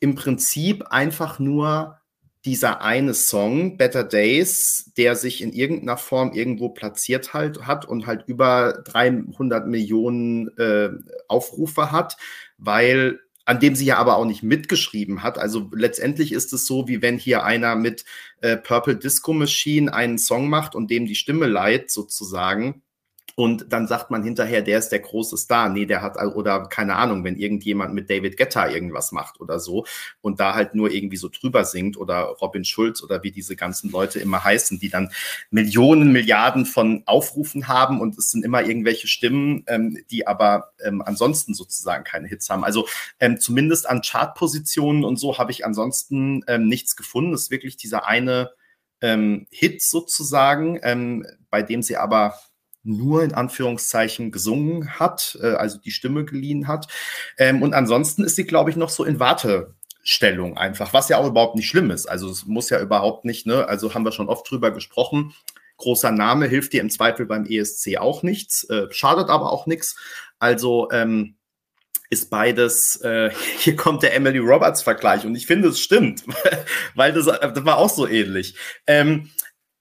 im 0.00 0.14
Prinzip 0.14 0.86
einfach 0.88 1.38
nur 1.38 1.99
dieser 2.44 2.80
eine 2.80 3.14
Song, 3.14 3.76
Better 3.76 4.04
Days, 4.04 4.92
der 4.96 5.14
sich 5.14 5.42
in 5.42 5.52
irgendeiner 5.52 5.96
Form 5.96 6.32
irgendwo 6.32 6.70
platziert 6.70 7.34
halt, 7.34 7.66
hat 7.66 7.84
und 7.84 8.06
halt 8.06 8.24
über 8.26 8.82
300 8.84 9.66
Millionen 9.66 10.48
äh, 10.56 10.90
Aufrufe 11.28 11.92
hat, 11.92 12.16
weil 12.56 13.20
an 13.44 13.58
dem 13.58 13.74
sie 13.74 13.86
ja 13.86 13.96
aber 13.96 14.16
auch 14.16 14.26
nicht 14.26 14.42
mitgeschrieben 14.42 15.22
hat. 15.22 15.36
Also 15.38 15.68
letztendlich 15.74 16.32
ist 16.32 16.52
es 16.52 16.66
so, 16.66 16.86
wie 16.86 17.02
wenn 17.02 17.18
hier 17.18 17.42
einer 17.42 17.74
mit 17.74 18.04
äh, 18.42 18.56
Purple 18.56 18.96
Disco 18.96 19.32
Machine 19.32 19.92
einen 19.92 20.18
Song 20.18 20.48
macht 20.48 20.74
und 20.74 20.90
dem 20.90 21.06
die 21.06 21.16
Stimme 21.16 21.46
leiht, 21.46 21.90
sozusagen 21.90 22.82
und 23.40 23.72
dann 23.72 23.86
sagt 23.86 24.10
man 24.10 24.22
hinterher, 24.22 24.60
der 24.60 24.78
ist 24.78 24.90
der 24.90 24.98
große 24.98 25.38
Star. 25.38 25.70
Nee, 25.70 25.86
der 25.86 26.02
hat, 26.02 26.18
oder 26.18 26.64
keine 26.66 26.96
Ahnung, 26.96 27.24
wenn 27.24 27.36
irgendjemand 27.36 27.94
mit 27.94 28.10
David 28.10 28.36
Guetta 28.36 28.68
irgendwas 28.68 29.12
macht 29.12 29.40
oder 29.40 29.58
so 29.58 29.86
und 30.20 30.40
da 30.40 30.54
halt 30.54 30.74
nur 30.74 30.90
irgendwie 30.90 31.16
so 31.16 31.30
drüber 31.30 31.64
singt 31.64 31.96
oder 31.96 32.36
Robin 32.42 32.66
Schulz 32.66 33.02
oder 33.02 33.22
wie 33.22 33.30
diese 33.30 33.56
ganzen 33.56 33.90
Leute 33.90 34.20
immer 34.20 34.44
heißen, 34.44 34.78
die 34.78 34.90
dann 34.90 35.10
Millionen, 35.48 36.12
Milliarden 36.12 36.66
von 36.66 37.02
Aufrufen 37.06 37.66
haben 37.66 37.98
und 38.02 38.18
es 38.18 38.30
sind 38.30 38.44
immer 38.44 38.62
irgendwelche 38.62 39.08
Stimmen, 39.08 39.64
ähm, 39.68 40.04
die 40.10 40.26
aber 40.26 40.72
ähm, 40.84 41.00
ansonsten 41.00 41.54
sozusagen 41.54 42.04
keine 42.04 42.28
Hits 42.28 42.50
haben. 42.50 42.62
Also 42.62 42.88
ähm, 43.20 43.40
zumindest 43.40 43.88
an 43.88 44.02
Chartpositionen 44.02 45.02
und 45.02 45.16
so 45.16 45.38
habe 45.38 45.50
ich 45.50 45.64
ansonsten 45.64 46.44
ähm, 46.46 46.68
nichts 46.68 46.94
gefunden. 46.94 47.32
Das 47.32 47.44
ist 47.44 47.50
wirklich 47.50 47.78
dieser 47.78 48.06
eine 48.06 48.50
ähm, 49.00 49.46
Hit 49.50 49.82
sozusagen, 49.82 50.78
ähm, 50.82 51.24
bei 51.48 51.62
dem 51.62 51.80
sie 51.80 51.96
aber 51.96 52.34
nur 52.82 53.22
in 53.22 53.34
Anführungszeichen 53.34 54.30
gesungen 54.30 54.98
hat, 54.98 55.38
äh, 55.42 55.52
also 55.54 55.78
die 55.78 55.90
Stimme 55.90 56.24
geliehen 56.24 56.68
hat. 56.68 56.86
Ähm, 57.38 57.62
und 57.62 57.74
ansonsten 57.74 58.24
ist 58.24 58.36
sie, 58.36 58.44
glaube 58.44 58.70
ich, 58.70 58.76
noch 58.76 58.90
so 58.90 59.04
in 59.04 59.20
Wartestellung 59.20 60.56
einfach, 60.56 60.92
was 60.92 61.08
ja 61.08 61.18
auch 61.18 61.26
überhaupt 61.26 61.56
nicht 61.56 61.68
schlimm 61.68 61.90
ist. 61.90 62.06
Also 62.06 62.30
es 62.30 62.46
muss 62.46 62.70
ja 62.70 62.80
überhaupt 62.80 63.24
nicht, 63.24 63.46
ne? 63.46 63.66
Also 63.68 63.94
haben 63.94 64.04
wir 64.04 64.12
schon 64.12 64.28
oft 64.28 64.50
drüber 64.50 64.70
gesprochen. 64.70 65.34
Großer 65.76 66.10
Name 66.10 66.46
hilft 66.46 66.72
dir 66.72 66.82
im 66.82 66.90
Zweifel 66.90 67.26
beim 67.26 67.46
ESC 67.46 67.96
auch 67.98 68.22
nichts, 68.22 68.64
äh, 68.68 68.86
schadet 68.90 69.30
aber 69.30 69.52
auch 69.52 69.66
nichts. 69.66 69.96
Also 70.38 70.90
ähm, 70.90 71.36
ist 72.10 72.28
beides, 72.28 72.96
äh, 73.02 73.30
hier 73.58 73.76
kommt 73.76 74.02
der 74.02 74.14
Emily 74.14 74.38
Roberts 74.38 74.82
Vergleich 74.82 75.24
und 75.24 75.34
ich 75.34 75.46
finde, 75.46 75.68
es 75.68 75.80
stimmt, 75.80 76.24
weil 76.94 77.12
das, 77.12 77.26
das 77.26 77.64
war 77.64 77.78
auch 77.78 77.88
so 77.88 78.06
ähnlich. 78.06 78.56
Ähm, 78.86 79.30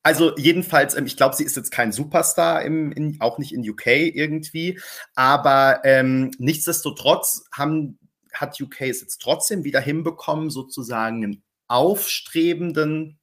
also 0.03 0.35
jedenfalls, 0.37 0.95
ähm, 0.95 1.05
ich 1.05 1.17
glaube, 1.17 1.35
sie 1.35 1.43
ist 1.43 1.55
jetzt 1.55 1.71
kein 1.71 1.91
Superstar, 1.91 2.63
im, 2.63 2.91
in, 2.91 3.19
auch 3.19 3.37
nicht 3.37 3.53
in 3.53 3.67
UK 3.67 3.87
irgendwie, 3.87 4.79
aber 5.15 5.81
ähm, 5.83 6.31
nichtsdestotrotz 6.37 7.45
haben, 7.51 7.99
hat 8.33 8.59
UK 8.59 8.81
es 8.81 9.01
jetzt 9.01 9.21
trotzdem 9.21 9.63
wieder 9.63 9.81
hinbekommen, 9.81 10.49
sozusagen 10.49 11.23
einen 11.23 11.43
aufstrebenden 11.67 13.19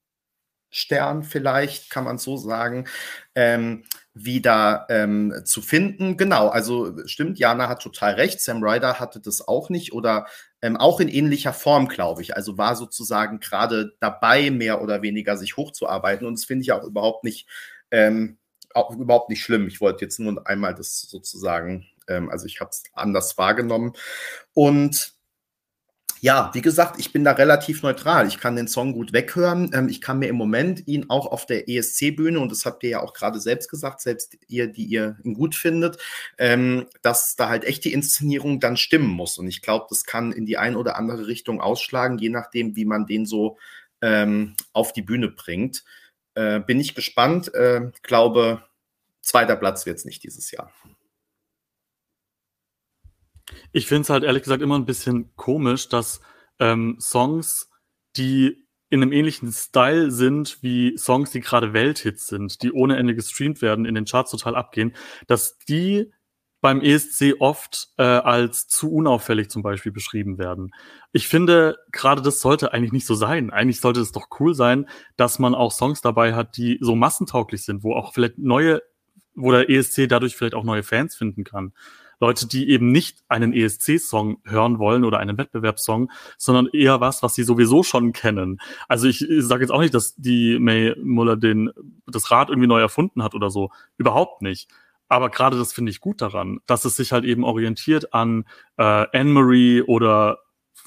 Stern 0.71 1.23
vielleicht, 1.23 1.91
kann 1.91 2.05
man 2.05 2.19
so 2.19 2.37
sagen, 2.37 2.87
ähm, 3.35 3.85
wieder 4.13 4.87
ähm, 4.91 5.33
zu 5.45 5.63
finden. 5.63 6.17
Genau, 6.17 6.49
also 6.49 6.93
stimmt, 7.07 7.39
Jana 7.39 7.69
hat 7.69 7.83
total 7.83 8.15
recht. 8.15 8.41
Sam 8.41 8.63
Ryder 8.63 9.01
hatte 9.01 9.21
das 9.21 9.47
auch 9.47 9.71
nicht 9.71 9.93
oder 9.93 10.27
ähm, 10.63 10.77
auch 10.77 11.01
in 11.01 11.09
ähnlicher 11.09 11.53
Form, 11.53 11.89
glaube 11.89 12.23
ich. 12.23 12.37
Also 12.37 12.59
war 12.59 12.77
sozusagen 12.77 13.41
gerade 13.41 13.95
dabei, 14.01 14.51
mehr 14.51 14.83
oder 14.83 15.03
weniger 15.03 15.37
sich 15.37 15.57
hochzuarbeiten. 15.57 16.27
Und 16.27 16.35
das 16.39 16.45
finde 16.45 16.63
ich 16.63 16.73
auch 16.73 16.85
überhaupt 16.85 17.25
nicht, 17.25 17.49
ähm, 17.91 18.39
auch 18.75 18.91
überhaupt 18.97 19.31
nicht 19.31 19.43
schlimm. 19.43 19.69
Ich 19.69 19.81
wollte 19.81 20.05
jetzt 20.05 20.19
nur 20.19 20.47
einmal 20.47 20.75
das 20.75 21.03
sozusagen, 21.03 21.87
ähm, 22.09 22.31
also 22.31 22.47
ich 22.47 22.61
habe 22.61 22.71
es 22.71 22.85
anders 22.95 23.37
wahrgenommen. 23.39 23.93
Und 24.55 25.16
ja, 26.27 26.51
wie 26.55 26.61
gesagt, 26.61 26.99
ich 26.99 27.13
bin 27.13 27.23
da 27.23 27.31
relativ 27.31 27.85
neutral. 27.85 28.27
Ich 28.27 28.39
kann 28.39 28.57
den 28.57 28.67
Song 28.67 28.93
gut 28.93 29.13
weghören. 29.13 29.71
Ähm, 29.73 29.89
ich 29.89 30.01
kann 30.01 30.19
mir 30.19 30.27
im 30.27 30.35
Moment 30.35 30.83
ihn 30.89 31.09
auch 31.09 31.27
auf 31.27 31.47
der 31.47 31.69
ESC-Bühne, 31.69 32.41
und 32.41 32.51
das 32.51 32.67
habt 32.67 32.83
ihr 32.83 32.91
ja 32.91 33.01
auch 33.01 33.13
gerade 33.15 33.39
selbst 33.39 33.71
gesagt, 33.71 34.01
selbst 34.01 34.37
ihr, 34.49 34.67
die 34.67 34.87
ihr 34.87 35.17
ihn 35.23 35.35
gut 35.35 35.55
findet, 35.55 35.99
ähm, 36.37 36.87
dass 37.01 37.37
da 37.37 37.49
halt 37.49 37.63
echt 37.63 37.85
die 37.85 37.93
Inszenierung 37.93 38.59
dann 38.59 38.77
stimmen 38.77 39.07
muss. 39.07 39.39
Und 39.39 39.47
ich 39.47 39.63
glaube, 39.63 39.87
das 39.89 40.03
kann 40.03 40.33
in 40.33 40.47
die 40.47 40.59
eine 40.59 40.77
oder 40.79 40.97
andere 40.97 41.29
Richtung 41.29 41.61
ausschlagen, 41.61 42.19
je 42.19 42.31
nachdem, 42.31 42.75
wie 42.75 42.87
man 42.87 43.07
den 43.07 43.25
so 43.25 43.57
ähm, 44.03 44.57
auf 44.73 44.93
die 44.93 45.03
Bühne 45.03 45.29
bringt. 45.29 45.85
Äh, 46.35 46.59
bin 46.59 46.81
ich 46.81 46.97
gespannt. 46.97 47.55
Äh, 47.55 47.93
glaube, 48.03 48.65
zweiter 49.21 49.55
Platz 49.55 49.87
wird 49.87 49.99
es 49.99 50.05
nicht 50.05 50.25
dieses 50.25 50.51
Jahr. 50.51 50.73
Ich 53.73 53.87
finde 53.87 54.03
es 54.03 54.11
halt 54.11 54.25
ehrlich 54.25 54.43
gesagt 54.43 54.63
immer 54.63 54.79
ein 54.79 54.87
bisschen 54.87 55.35
komisch, 55.37 55.89
dass 55.89 56.21
ähm, 56.59 56.97
Songs, 57.01 57.71
die 58.17 58.67
in 58.89 59.03
einem 59.03 59.13
ähnlichen 59.13 59.53
Style 59.53 60.11
sind 60.11 60.63
wie 60.63 60.97
Songs, 60.97 61.31
die 61.31 61.41
gerade 61.41 61.73
Welthits 61.73 62.27
sind, 62.27 62.63
die 62.63 62.73
ohne 62.73 62.97
Ende 62.97 63.15
gestreamt 63.15 63.61
werden, 63.63 63.85
in 63.85 63.95
den 63.95 64.05
Charts 64.05 64.31
total 64.31 64.55
abgehen, 64.55 64.95
dass 65.27 65.59
die 65.59 66.13
beim 66.61 66.81
ESC 66.81 67.35
oft 67.39 67.91
äh, 67.99 68.03
als 68.03 68.67
zu 68.67 68.93
unauffällig 68.93 69.51
zum 69.51 69.63
Beispiel 69.63 69.93
beschrieben 69.93 70.39
werden. 70.39 70.75
Ich 71.13 71.29
finde, 71.29 71.77
gerade 71.93 72.23
das 72.23 72.41
sollte 72.41 72.73
eigentlich 72.73 72.93
nicht 72.93 73.07
so 73.07 73.15
sein. 73.15 73.51
Eigentlich 73.51 73.81
sollte 73.81 74.01
es 74.01 74.13
doch 74.13 74.29
cool 74.41 74.55
sein, 74.55 74.89
dass 75.17 75.39
man 75.39 75.55
auch 75.55 75.71
Songs 75.71 76.01
dabei 76.01 76.35
hat, 76.35 76.57
die 76.57 76.79
so 76.81 76.97
massentauglich 76.97 77.65
sind, 77.65 77.83
wo 77.83 77.95
auch 77.95 78.15
vielleicht 78.15 78.39
neue, 78.39 78.83
wo 79.35 79.53
der 79.53 79.69
ESC 79.69 80.09
dadurch 80.09 80.35
vielleicht 80.35 80.55
auch 80.55 80.65
neue 80.65 80.83
Fans 80.83 81.15
finden 81.15 81.45
kann. 81.45 81.73
Leute, 82.21 82.47
die 82.47 82.71
eben 82.71 82.91
nicht 82.91 83.19
einen 83.29 83.53
ESC-Song 83.53 84.39
hören 84.45 84.79
wollen 84.79 85.05
oder 85.05 85.19
einen 85.19 85.39
Wettbewerbssong, 85.39 86.11
sondern 86.39 86.69
eher 86.73 87.01
was, 87.01 87.23
was 87.23 87.35
sie 87.35 87.43
sowieso 87.43 87.83
schon 87.83 88.13
kennen. 88.13 88.59
Also 88.89 89.07
ich, 89.09 89.25
sage 89.39 89.63
jetzt 89.63 89.71
auch 89.71 89.81
nicht, 89.81 89.95
dass 89.95 90.15
die 90.17 90.59
May 90.59 90.95
Muller 91.03 91.37
den, 91.37 91.71
das 92.07 92.31
Rad 92.31 92.49
irgendwie 92.49 92.69
neu 92.69 92.81
erfunden 92.81 93.23
hat 93.23 93.35
oder 93.35 93.51
so. 93.51 93.71
Überhaupt 93.99 94.43
nicht. 94.43 94.71
Aber 95.09 95.31
gerade 95.31 95.59
das 95.59 95.73
finde 95.73 95.91
ich 95.91 96.01
gut 96.01 96.21
daran, 96.21 96.59
dass 96.67 96.85
es 96.85 96.97
sich 96.97 97.13
halt 97.13 97.25
eben 97.25 97.45
orientiert 97.45 98.13
an 98.13 98.45
äh, 98.77 98.83
Anne-Marie 98.83 99.83
oder 99.83 100.39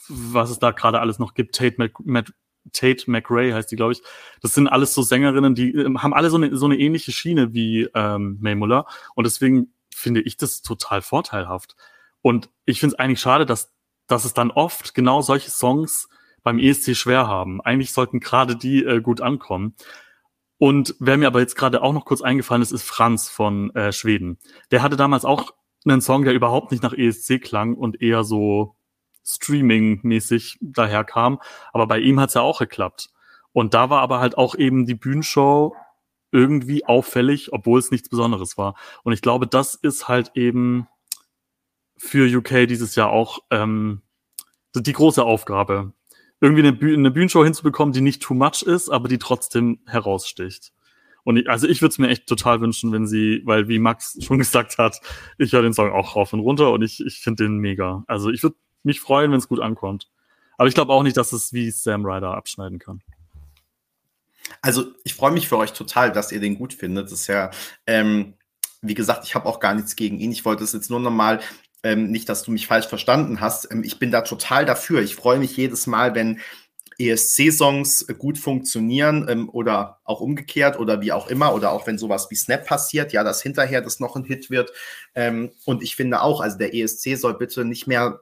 was 0.09 0.49
es 0.49 0.59
da 0.59 0.71
gerade 0.71 0.99
alles 0.99 1.19
noch 1.19 1.33
gibt, 1.33 1.55
Tate, 1.55 1.75
Mac 1.77 1.91
Mac 2.03 2.31
Tate 2.73 3.09
McRae 3.09 3.53
heißt 3.53 3.71
die, 3.71 3.75
glaube 3.75 3.93
ich. 3.93 4.01
Das 4.41 4.53
sind 4.53 4.67
alles 4.67 4.93
so 4.93 5.01
Sängerinnen, 5.01 5.55
die 5.55 5.73
äh, 5.73 5.95
haben 5.97 6.13
alle 6.13 6.29
so 6.29 6.37
eine, 6.37 6.55
so 6.55 6.65
eine 6.65 6.77
ähnliche 6.77 7.11
Schiene 7.11 7.53
wie 7.53 7.87
ähm, 7.93 8.37
May 8.41 8.55
Muller. 8.55 8.85
Und 9.15 9.25
deswegen 9.25 9.73
finde 9.93 10.21
ich 10.21 10.37
das 10.37 10.61
total 10.61 11.01
vorteilhaft. 11.01 11.75
Und 12.21 12.49
ich 12.65 12.79
finde 12.79 12.95
es 12.95 12.99
eigentlich 12.99 13.19
schade, 13.19 13.45
dass, 13.45 13.73
dass 14.07 14.25
es 14.25 14.33
dann 14.33 14.51
oft 14.51 14.93
genau 14.93 15.21
solche 15.21 15.49
Songs 15.49 16.09
beim 16.43 16.59
ESC 16.59 16.95
schwer 16.95 17.27
haben. 17.27 17.61
Eigentlich 17.61 17.91
sollten 17.91 18.19
gerade 18.19 18.55
die 18.55 18.83
äh, 18.83 19.01
gut 19.01 19.21
ankommen. 19.21 19.75
Und 20.57 20.95
wer 20.99 21.17
mir 21.17 21.27
aber 21.27 21.39
jetzt 21.39 21.55
gerade 21.55 21.81
auch 21.81 21.93
noch 21.93 22.05
kurz 22.05 22.21
eingefallen 22.21 22.61
ist, 22.61 22.71
ist 22.71 22.83
Franz 22.83 23.29
von 23.29 23.73
äh, 23.75 23.93
Schweden. 23.93 24.39
Der 24.71 24.81
hatte 24.81 24.97
damals 24.97 25.23
auch 25.25 25.53
einen 25.85 26.01
Song, 26.01 26.25
der 26.25 26.33
überhaupt 26.33 26.71
nicht 26.71 26.83
nach 26.83 26.93
ESC 26.93 27.41
klang 27.41 27.75
und 27.75 28.01
eher 28.01 28.23
so 28.23 28.75
Streaming-mäßig 29.25 30.57
daherkam. 30.61 31.39
Aber 31.71 31.87
bei 31.87 31.99
ihm 31.99 32.19
hat's 32.19 32.33
ja 32.33 32.41
auch 32.41 32.59
geklappt. 32.59 33.09
Und 33.53 33.73
da 33.73 33.89
war 33.89 34.01
aber 34.01 34.19
halt 34.19 34.37
auch 34.37 34.55
eben 34.55 34.85
die 34.85 34.95
Bühnenshow 34.95 35.75
irgendwie 36.31 36.85
auffällig, 36.85 37.53
obwohl 37.53 37.79
es 37.79 37.91
nichts 37.91 38.09
Besonderes 38.09 38.57
war. 38.57 38.75
Und 39.03 39.13
ich 39.13 39.21
glaube, 39.21 39.47
das 39.47 39.75
ist 39.75 40.07
halt 40.07 40.31
eben 40.35 40.87
für 41.97 42.25
UK 42.25 42.67
dieses 42.67 42.95
Jahr 42.95 43.09
auch 43.09 43.39
ähm, 43.51 44.01
die 44.75 44.93
große 44.93 45.23
Aufgabe. 45.23 45.93
Irgendwie 46.41 46.61
eine, 46.61 46.73
Büh 46.73 46.93
eine 46.93 47.11
Bühnenshow 47.11 47.43
hinzubekommen, 47.43 47.93
die 47.93 48.01
nicht 48.01 48.21
too 48.21 48.33
much 48.33 48.61
ist, 48.63 48.89
aber 48.89 49.09
die 49.09 49.17
trotzdem 49.17 49.79
heraussticht. 49.85 50.71
Und 51.23 51.37
ich, 51.37 51.49
also 51.49 51.67
ich 51.67 51.81
würde 51.81 51.91
es 51.91 51.97
mir 51.97 52.07
echt 52.07 52.27
total 52.27 52.61
wünschen, 52.61 52.91
wenn 52.93 53.05
sie, 53.05 53.41
weil 53.45 53.67
wie 53.67 53.79
Max 53.79 54.17
schon 54.23 54.37
gesagt 54.37 54.77
hat, 54.77 55.01
ich 55.37 55.51
höre 55.51 55.61
den 55.61 55.73
Song 55.73 55.91
auch 55.91 56.15
rauf 56.15 56.31
und 56.33 56.39
runter 56.39 56.71
und 56.71 56.81
ich, 56.81 57.05
ich 57.05 57.19
finde 57.19 57.43
den 57.43 57.57
mega. 57.57 58.03
Also 58.07 58.29
ich 58.29 58.41
würde 58.43 58.55
mich 58.83 59.01
freuen, 59.01 59.31
wenn 59.31 59.39
es 59.39 59.49
gut 59.49 59.59
ankommt. 59.59 60.09
Aber 60.57 60.67
ich 60.67 60.75
glaube 60.75 60.93
auch 60.93 61.03
nicht, 61.03 61.17
dass 61.17 61.33
es 61.33 61.53
wie 61.53 61.71
Sam 61.71 62.05
Ryder 62.05 62.35
abschneiden 62.35 62.79
kann. 62.79 63.01
Also 64.61 64.93
ich 65.03 65.13
freue 65.13 65.31
mich 65.31 65.47
für 65.47 65.57
euch 65.57 65.73
total, 65.73 66.11
dass 66.11 66.31
ihr 66.31 66.39
den 66.39 66.57
gut 66.57 66.73
findet. 66.73 67.05
Das 67.05 67.13
ist 67.13 67.27
ja, 67.27 67.51
ähm, 67.87 68.33
wie 68.81 68.93
gesagt, 68.93 69.25
ich 69.25 69.35
habe 69.35 69.47
auch 69.47 69.59
gar 69.59 69.73
nichts 69.73 69.95
gegen 69.95 70.19
ihn. 70.19 70.31
Ich 70.31 70.45
wollte 70.45 70.63
es 70.63 70.73
jetzt 70.73 70.89
nur 70.89 70.99
nochmal, 70.99 71.41
ähm, 71.83 72.11
nicht, 72.11 72.27
dass 72.29 72.43
du 72.43 72.51
mich 72.51 72.67
falsch 72.67 72.87
verstanden 72.87 73.39
hast. 73.39 73.71
Ähm, 73.71 73.83
ich 73.83 73.99
bin 73.99 74.11
da 74.11 74.21
total 74.21 74.65
dafür. 74.65 75.01
Ich 75.01 75.15
freue 75.15 75.39
mich 75.39 75.55
jedes 75.55 75.87
Mal, 75.87 76.15
wenn 76.15 76.39
ESC-Songs 76.99 78.07
gut 78.17 78.37
funktionieren 78.37 79.25
ähm, 79.29 79.49
oder 79.49 79.99
auch 80.03 80.19
umgekehrt 80.19 80.77
oder 80.77 81.01
wie 81.01 81.13
auch 81.13 81.27
immer 81.27 81.55
oder 81.55 81.71
auch 81.71 81.87
wenn 81.87 81.97
sowas 81.97 82.27
wie 82.29 82.35
Snap 82.35 82.65
passiert, 82.65 83.13
ja, 83.13 83.23
dass 83.23 83.41
hinterher 83.41 83.81
das 83.81 84.01
noch 84.01 84.17
ein 84.17 84.25
Hit 84.25 84.49
wird. 84.49 84.71
Ähm, 85.15 85.51
und 85.65 85.81
ich 85.81 85.95
finde 85.95 86.21
auch, 86.21 86.41
also 86.41 86.57
der 86.57 86.75
ESC 86.75 87.17
soll 87.17 87.37
bitte 87.37 87.63
nicht 87.63 87.87
mehr 87.87 88.19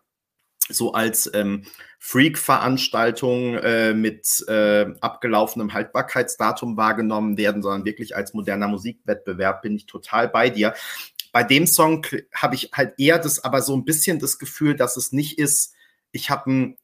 so 0.69 0.93
als 0.93 1.29
ähm, 1.33 1.63
Freak-Veranstaltung 1.99 3.55
äh, 3.55 3.93
mit 3.93 4.45
äh, 4.47 4.87
abgelaufenem 5.01 5.73
Haltbarkeitsdatum 5.73 6.77
wahrgenommen 6.77 7.37
werden, 7.37 7.61
sondern 7.61 7.85
wirklich 7.85 8.15
als 8.15 8.33
moderner 8.33 8.67
Musikwettbewerb 8.67 9.61
bin 9.61 9.75
ich 9.75 9.85
total 9.85 10.27
bei 10.27 10.49
dir. 10.49 10.73
Bei 11.31 11.43
dem 11.43 11.67
Song 11.67 12.05
habe 12.33 12.55
ich 12.55 12.71
halt 12.73 12.93
eher 12.97 13.19
das, 13.19 13.43
aber 13.43 13.61
so 13.61 13.75
ein 13.75 13.85
bisschen 13.85 14.19
das 14.19 14.39
Gefühl, 14.39 14.75
dass 14.75 14.97
es 14.97 15.11
nicht 15.11 15.37
ist, 15.37 15.73
ich 16.11 16.29
habe 16.29 16.49
einen 16.49 16.77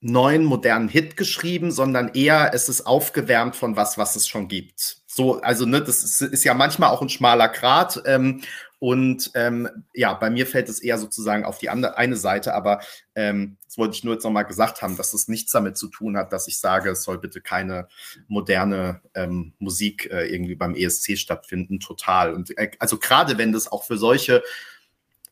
neuen 0.00 0.44
modernen 0.44 0.88
Hit 0.88 1.16
geschrieben, 1.16 1.70
sondern 1.70 2.08
eher 2.12 2.52
es 2.52 2.68
ist 2.68 2.86
aufgewärmt 2.86 3.56
von 3.56 3.76
was, 3.76 3.96
was 3.96 4.16
es 4.16 4.28
schon 4.28 4.48
gibt. 4.48 4.98
So, 5.06 5.40
also 5.40 5.64
ne, 5.64 5.80
das 5.80 6.04
ist, 6.04 6.20
ist 6.20 6.44
ja 6.44 6.52
manchmal 6.54 6.90
auch 6.90 7.00
ein 7.00 7.08
schmaler 7.08 7.48
Grat 7.48 8.02
ähm, 8.04 8.42
und 8.84 9.30
ähm, 9.32 9.66
ja, 9.94 10.12
bei 10.12 10.28
mir 10.28 10.46
fällt 10.46 10.68
es 10.68 10.78
eher 10.78 10.98
sozusagen 10.98 11.46
auf 11.46 11.56
die 11.56 11.70
andere 11.70 11.96
eine 11.96 12.16
Seite, 12.16 12.52
aber 12.52 12.80
ähm, 13.14 13.56
das 13.64 13.78
wollte 13.78 13.96
ich 13.96 14.04
nur 14.04 14.12
jetzt 14.12 14.24
nochmal 14.24 14.44
gesagt 14.44 14.82
haben, 14.82 14.98
dass 14.98 15.14
es 15.14 15.26
nichts 15.26 15.52
damit 15.52 15.78
zu 15.78 15.88
tun 15.88 16.18
hat, 16.18 16.34
dass 16.34 16.48
ich 16.48 16.60
sage, 16.60 16.90
es 16.90 17.02
soll 17.02 17.16
bitte 17.16 17.40
keine 17.40 17.88
moderne 18.28 19.00
ähm, 19.14 19.54
Musik 19.58 20.10
äh, 20.12 20.26
irgendwie 20.26 20.54
beim 20.54 20.74
ESC 20.74 21.16
stattfinden. 21.16 21.80
Total. 21.80 22.34
Und 22.34 22.58
äh, 22.58 22.72
also 22.78 22.98
gerade 22.98 23.38
wenn 23.38 23.52
das 23.52 23.72
auch 23.72 23.84
für 23.84 23.96
solche 23.96 24.42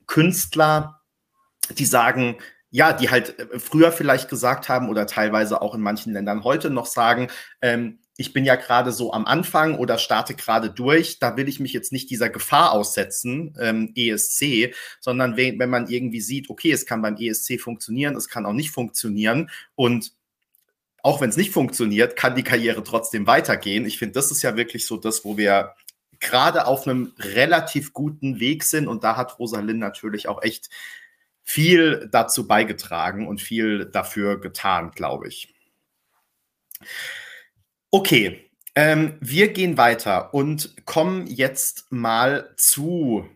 Künstler, 0.06 1.02
die 1.76 1.84
sagen, 1.84 2.38
ja, 2.70 2.94
die 2.94 3.10
halt 3.10 3.38
äh, 3.38 3.58
früher 3.58 3.92
vielleicht 3.92 4.30
gesagt 4.30 4.70
haben 4.70 4.88
oder 4.88 5.06
teilweise 5.06 5.60
auch 5.60 5.74
in 5.74 5.82
manchen 5.82 6.14
Ländern 6.14 6.42
heute 6.42 6.70
noch 6.70 6.86
sagen, 6.86 7.28
ähm, 7.60 7.98
ich 8.16 8.32
bin 8.32 8.44
ja 8.44 8.56
gerade 8.56 8.92
so 8.92 9.12
am 9.12 9.24
Anfang 9.24 9.76
oder 9.76 9.98
starte 9.98 10.34
gerade 10.34 10.70
durch, 10.70 11.18
da 11.18 11.36
will 11.36 11.48
ich 11.48 11.60
mich 11.60 11.72
jetzt 11.72 11.92
nicht 11.92 12.10
dieser 12.10 12.28
Gefahr 12.28 12.72
aussetzen, 12.72 13.54
ähm, 13.58 13.92
ESC, 13.96 14.74
sondern 15.00 15.36
wenn, 15.36 15.58
wenn 15.58 15.70
man 15.70 15.88
irgendwie 15.88 16.20
sieht, 16.20 16.50
okay, 16.50 16.72
es 16.72 16.84
kann 16.86 17.02
beim 17.02 17.16
ESC 17.16 17.58
funktionieren, 17.60 18.16
es 18.16 18.28
kann 18.28 18.44
auch 18.46 18.52
nicht 18.52 18.70
funktionieren 18.70 19.50
und 19.74 20.12
auch 21.02 21.20
wenn 21.20 21.30
es 21.30 21.36
nicht 21.36 21.50
funktioniert, 21.50 22.14
kann 22.14 22.36
die 22.36 22.44
Karriere 22.44 22.84
trotzdem 22.84 23.26
weitergehen. 23.26 23.86
Ich 23.86 23.98
finde, 23.98 24.12
das 24.12 24.30
ist 24.30 24.42
ja 24.42 24.56
wirklich 24.56 24.86
so 24.86 24.96
das, 24.96 25.24
wo 25.24 25.36
wir 25.36 25.74
gerade 26.20 26.66
auf 26.66 26.86
einem 26.86 27.12
relativ 27.18 27.92
guten 27.92 28.38
Weg 28.38 28.62
sind 28.62 28.86
und 28.86 29.02
da 29.02 29.16
hat 29.16 29.38
Rosalind 29.38 29.80
natürlich 29.80 30.28
auch 30.28 30.42
echt 30.42 30.70
viel 31.42 32.08
dazu 32.12 32.46
beigetragen 32.46 33.26
und 33.26 33.40
viel 33.40 33.86
dafür 33.86 34.40
getan, 34.40 34.92
glaube 34.92 35.26
ich. 35.28 35.52
Okay, 37.94 38.50
ähm, 38.74 39.18
wir 39.20 39.52
gehen 39.52 39.76
weiter 39.76 40.32
und 40.32 40.86
kommen 40.86 41.26
jetzt 41.26 41.92
mal 41.92 42.54
zu. 42.56 43.28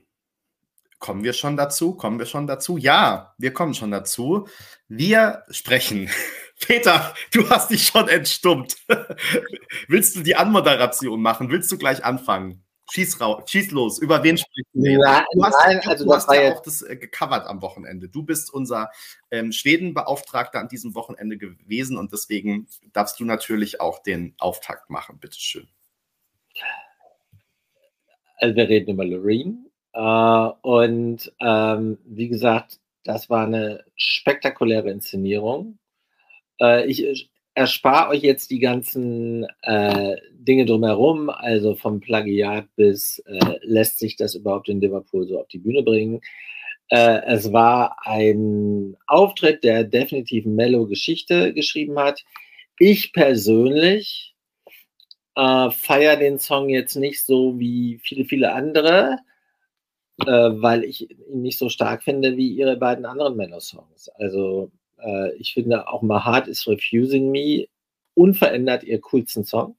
Kommen 0.99 1.25
wir 1.25 1.35
schon 1.35 1.59
dazu? 1.59 1.93
Kommen 1.95 2.19
wir 2.19 2.25
schon 2.25 2.47
dazu? 2.47 2.79
Ja, 2.79 3.35
wir 3.37 3.53
kommen 3.53 3.75
schon 3.75 3.91
dazu. 3.91 4.49
Wir 4.89 5.43
sprechen. 5.51 6.09
Peter, 6.67 7.15
du 7.33 7.51
hast 7.51 7.71
dich 7.71 7.87
schon 7.87 8.09
entstummt. 8.09 8.77
Willst 9.89 10.17
du 10.17 10.23
die 10.23 10.37
Anmoderation 10.37 11.21
machen? 11.21 11.51
Willst 11.51 11.71
du 11.71 11.77
gleich 11.77 12.03
anfangen? 12.03 12.65
Schieß, 12.91 13.19
schieß 13.47 13.73
los, 13.73 13.99
über 13.99 14.23
wen 14.23 14.39
sprichst 14.39 14.71
du? 14.73 14.81
Nein, 14.81 15.25
du 15.33 15.43
hast, 15.43 15.57
nein, 15.65 15.81
also 15.85 16.05
du 16.05 16.11
das 16.11 16.27
hast 16.29 16.35
ja 16.37 16.55
auch 16.55 16.63
das 16.63 16.83
äh, 16.83 16.97
gecovert 16.97 17.47
am 17.49 17.61
Wochenende. 17.61 18.09
Du 18.09 18.23
bist 18.23 18.53
unser 18.53 18.91
ähm, 19.31 19.51
Schwedenbeauftragter 19.51 20.61
an 20.61 20.69
diesem 20.69 20.95
Wochenende 20.95 21.37
gewesen 21.37 21.99
und 21.99 22.13
deswegen 22.13 22.69
darfst 22.93 23.19
du 23.19 23.25
natürlich 23.25 23.81
auch 23.81 24.03
den 24.03 24.35
Auftakt 24.39 24.89
machen. 24.89 25.19
Bitteschön. 25.19 25.69
Also 28.37 28.55
wir 28.55 28.69
reden 28.69 28.93
über 28.93 29.05
Loreen. 29.05 29.71
Äh, 29.93 30.01
und 30.01 31.33
ähm, 31.41 31.99
wie 32.05 32.29
gesagt, 32.29 32.79
das 33.03 33.29
war 33.31 33.47
eine 33.47 33.85
spektakuläre 33.97 34.91
Inszenierung. 34.91 35.79
Äh, 36.61 36.87
ich 36.87 37.31
erspare 37.57 38.11
euch 38.11 38.23
jetzt 38.23 38.51
die 38.51 38.59
ganzen 38.59 39.47
äh, 39.63 40.17
Dinge 40.33 40.67
drumherum, 40.67 41.31
also 41.31 41.75
vom 41.75 42.01
Plagiat 42.01 42.69
bis 42.77 43.19
äh, 43.21 43.59
lässt 43.63 43.99
sich 43.99 44.17
das 44.17 44.35
überhaupt 44.35 44.69
in 44.69 44.81
Liverpool 44.81 45.27
so 45.27 45.41
auf 45.41 45.49
die 45.49 45.59
Bühne 45.59 45.83
bringen. 45.83 46.21
Äh, 46.91 47.23
es 47.27 47.53
war 47.53 47.97
ein 48.05 48.97
Auftritt, 49.07 49.65
der 49.65 49.85
definitiv 49.85 50.45
Mellow 50.45 50.87
Geschichte 50.87 51.55
geschrieben 51.55 51.99
hat. 51.99 52.25
Ich 52.79 53.15
persönlich 53.15 54.35
äh, 55.35 55.71
feiere 55.71 56.17
den 56.17 56.39
Song 56.39 56.69
jetzt 56.69 56.95
nicht 56.95 57.25
so 57.25 57.59
wie 57.59 57.99
viele, 58.03 58.27
viele 58.27 58.53
andere, 58.53 59.19
äh, 60.27 60.27
weil 60.27 60.85
ich 60.85 61.11
ihn 61.11 61.41
nicht 61.41 61.59
so 61.59 61.71
stark 61.71 62.03
finde 62.03 62.37
wie 62.37 62.51
ihre 62.51 62.77
beiden 62.77 63.07
anderen 63.07 63.35
Mellow-Songs. 63.37 64.11
Also 64.17 64.71
äh, 64.99 65.35
ich 65.37 65.55
finde 65.55 65.89
auch 65.89 66.03
My 66.03 66.21
Heart 66.21 66.49
is 66.49 66.67
Refusing 66.67 67.31
Me 67.31 67.67
unverändert 68.15 68.85
ihr 68.85 69.01
coolsten 69.01 69.45
Song. 69.45 69.77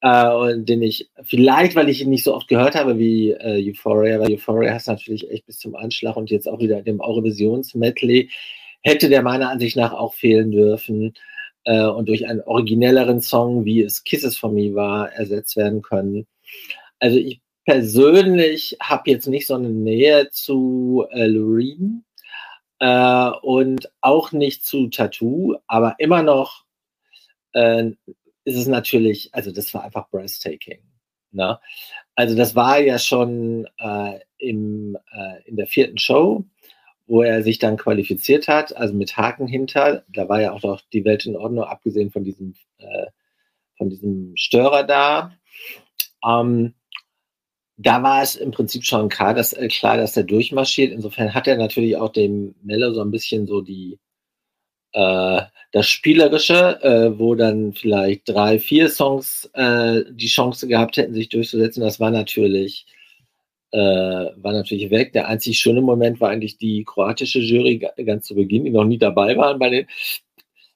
Äh, 0.00 0.58
den 0.58 0.82
ich, 0.82 1.10
vielleicht, 1.22 1.76
weil 1.76 1.88
ich 1.88 2.02
ihn 2.02 2.10
nicht 2.10 2.24
so 2.24 2.34
oft 2.34 2.48
gehört 2.48 2.74
habe 2.74 2.98
wie 2.98 3.30
äh, 3.30 3.70
Euphoria, 3.70 4.18
weil 4.18 4.32
Euphoria 4.32 4.74
hast 4.74 4.88
natürlich 4.88 5.30
echt 5.30 5.46
bis 5.46 5.58
zum 5.58 5.76
Anschlag 5.76 6.16
und 6.16 6.28
jetzt 6.28 6.48
auch 6.48 6.58
wieder 6.58 6.82
dem 6.82 7.00
Eurovisions-Medley, 7.00 8.28
hätte 8.82 9.08
der 9.08 9.22
meiner 9.22 9.50
Ansicht 9.50 9.76
nach 9.76 9.92
auch 9.92 10.14
fehlen 10.14 10.50
dürfen 10.50 11.14
äh, 11.64 11.86
und 11.86 12.08
durch 12.08 12.26
einen 12.26 12.40
originelleren 12.40 13.20
Song, 13.20 13.64
wie 13.64 13.82
es 13.82 14.02
Kisses 14.02 14.36
for 14.36 14.50
Me 14.50 14.74
war, 14.74 15.12
ersetzt 15.12 15.56
werden 15.56 15.82
können. 15.82 16.26
Also 16.98 17.18
ich 17.18 17.40
persönlich 17.64 18.76
habe 18.80 19.10
jetzt 19.10 19.28
nicht 19.28 19.46
so 19.46 19.54
eine 19.54 19.70
Nähe 19.70 20.30
zu 20.30 21.06
äh, 21.10 21.26
Loreen, 21.26 22.04
äh, 22.82 23.30
und 23.42 23.92
auch 24.00 24.32
nicht 24.32 24.64
zu 24.64 24.88
Tattoo, 24.88 25.56
aber 25.68 25.94
immer 25.98 26.24
noch 26.24 26.64
äh, 27.52 27.90
ist 28.44 28.56
es 28.56 28.66
natürlich, 28.66 29.32
also 29.32 29.52
das 29.52 29.72
war 29.72 29.84
einfach 29.84 30.08
breathtaking. 30.10 30.80
Ne? 31.30 31.60
Also 32.16 32.36
das 32.36 32.56
war 32.56 32.80
ja 32.80 32.98
schon 32.98 33.68
äh, 33.78 34.18
im, 34.38 34.98
äh, 35.12 35.48
in 35.48 35.54
der 35.54 35.68
vierten 35.68 35.96
Show, 35.96 36.44
wo 37.06 37.22
er 37.22 37.44
sich 37.44 37.60
dann 37.60 37.76
qualifiziert 37.76 38.48
hat, 38.48 38.76
also 38.76 38.94
mit 38.94 39.16
Haken 39.16 39.46
hinter. 39.46 40.04
Da 40.08 40.28
war 40.28 40.40
ja 40.40 40.50
auch 40.50 40.62
noch 40.64 40.80
die 40.92 41.04
Welt 41.04 41.24
in 41.24 41.36
Ordnung, 41.36 41.62
abgesehen 41.62 42.10
von 42.10 42.24
diesem, 42.24 42.56
äh, 42.78 43.06
von 43.78 43.90
diesem 43.90 44.32
Störer 44.34 44.82
da. 44.82 45.36
Ähm, 46.26 46.74
da 47.76 48.02
war 48.02 48.22
es 48.22 48.36
im 48.36 48.50
Prinzip 48.50 48.84
schon 48.84 49.08
klar, 49.08 49.34
dass, 49.34 49.52
äh, 49.52 49.68
klar, 49.68 49.96
dass 49.96 50.16
er 50.16 50.24
durchmarschiert. 50.24 50.92
Insofern 50.92 51.34
hat 51.34 51.46
er 51.48 51.56
natürlich 51.56 51.96
auch 51.96 52.12
dem 52.12 52.54
Mello 52.62 52.92
so 52.92 53.00
ein 53.02 53.10
bisschen 53.10 53.46
so 53.46 53.60
die 53.60 53.98
äh, 54.92 55.42
das 55.72 55.88
Spielerische, 55.88 56.82
äh, 56.82 57.18
wo 57.18 57.34
dann 57.34 57.72
vielleicht 57.72 58.28
drei, 58.28 58.58
vier 58.58 58.90
Songs 58.90 59.50
äh, 59.54 60.04
die 60.10 60.26
Chance 60.26 60.68
gehabt 60.68 60.96
hätten, 60.98 61.14
sich 61.14 61.30
durchzusetzen. 61.30 61.82
Das 61.82 61.98
war 61.98 62.10
natürlich 62.10 62.86
äh, 63.72 63.78
war 63.78 64.52
natürlich 64.52 64.90
weg. 64.90 65.12
Der 65.14 65.28
einzig 65.28 65.58
schöne 65.58 65.80
Moment 65.80 66.20
war 66.20 66.30
eigentlich 66.30 66.58
die 66.58 66.84
kroatische 66.84 67.40
Jury 67.40 67.78
ganz 68.04 68.26
zu 68.26 68.34
Beginn, 68.34 68.64
die 68.64 68.70
noch 68.70 68.84
nie 68.84 68.98
dabei 68.98 69.36
waren 69.36 69.58
bei 69.58 69.70
den 69.70 69.86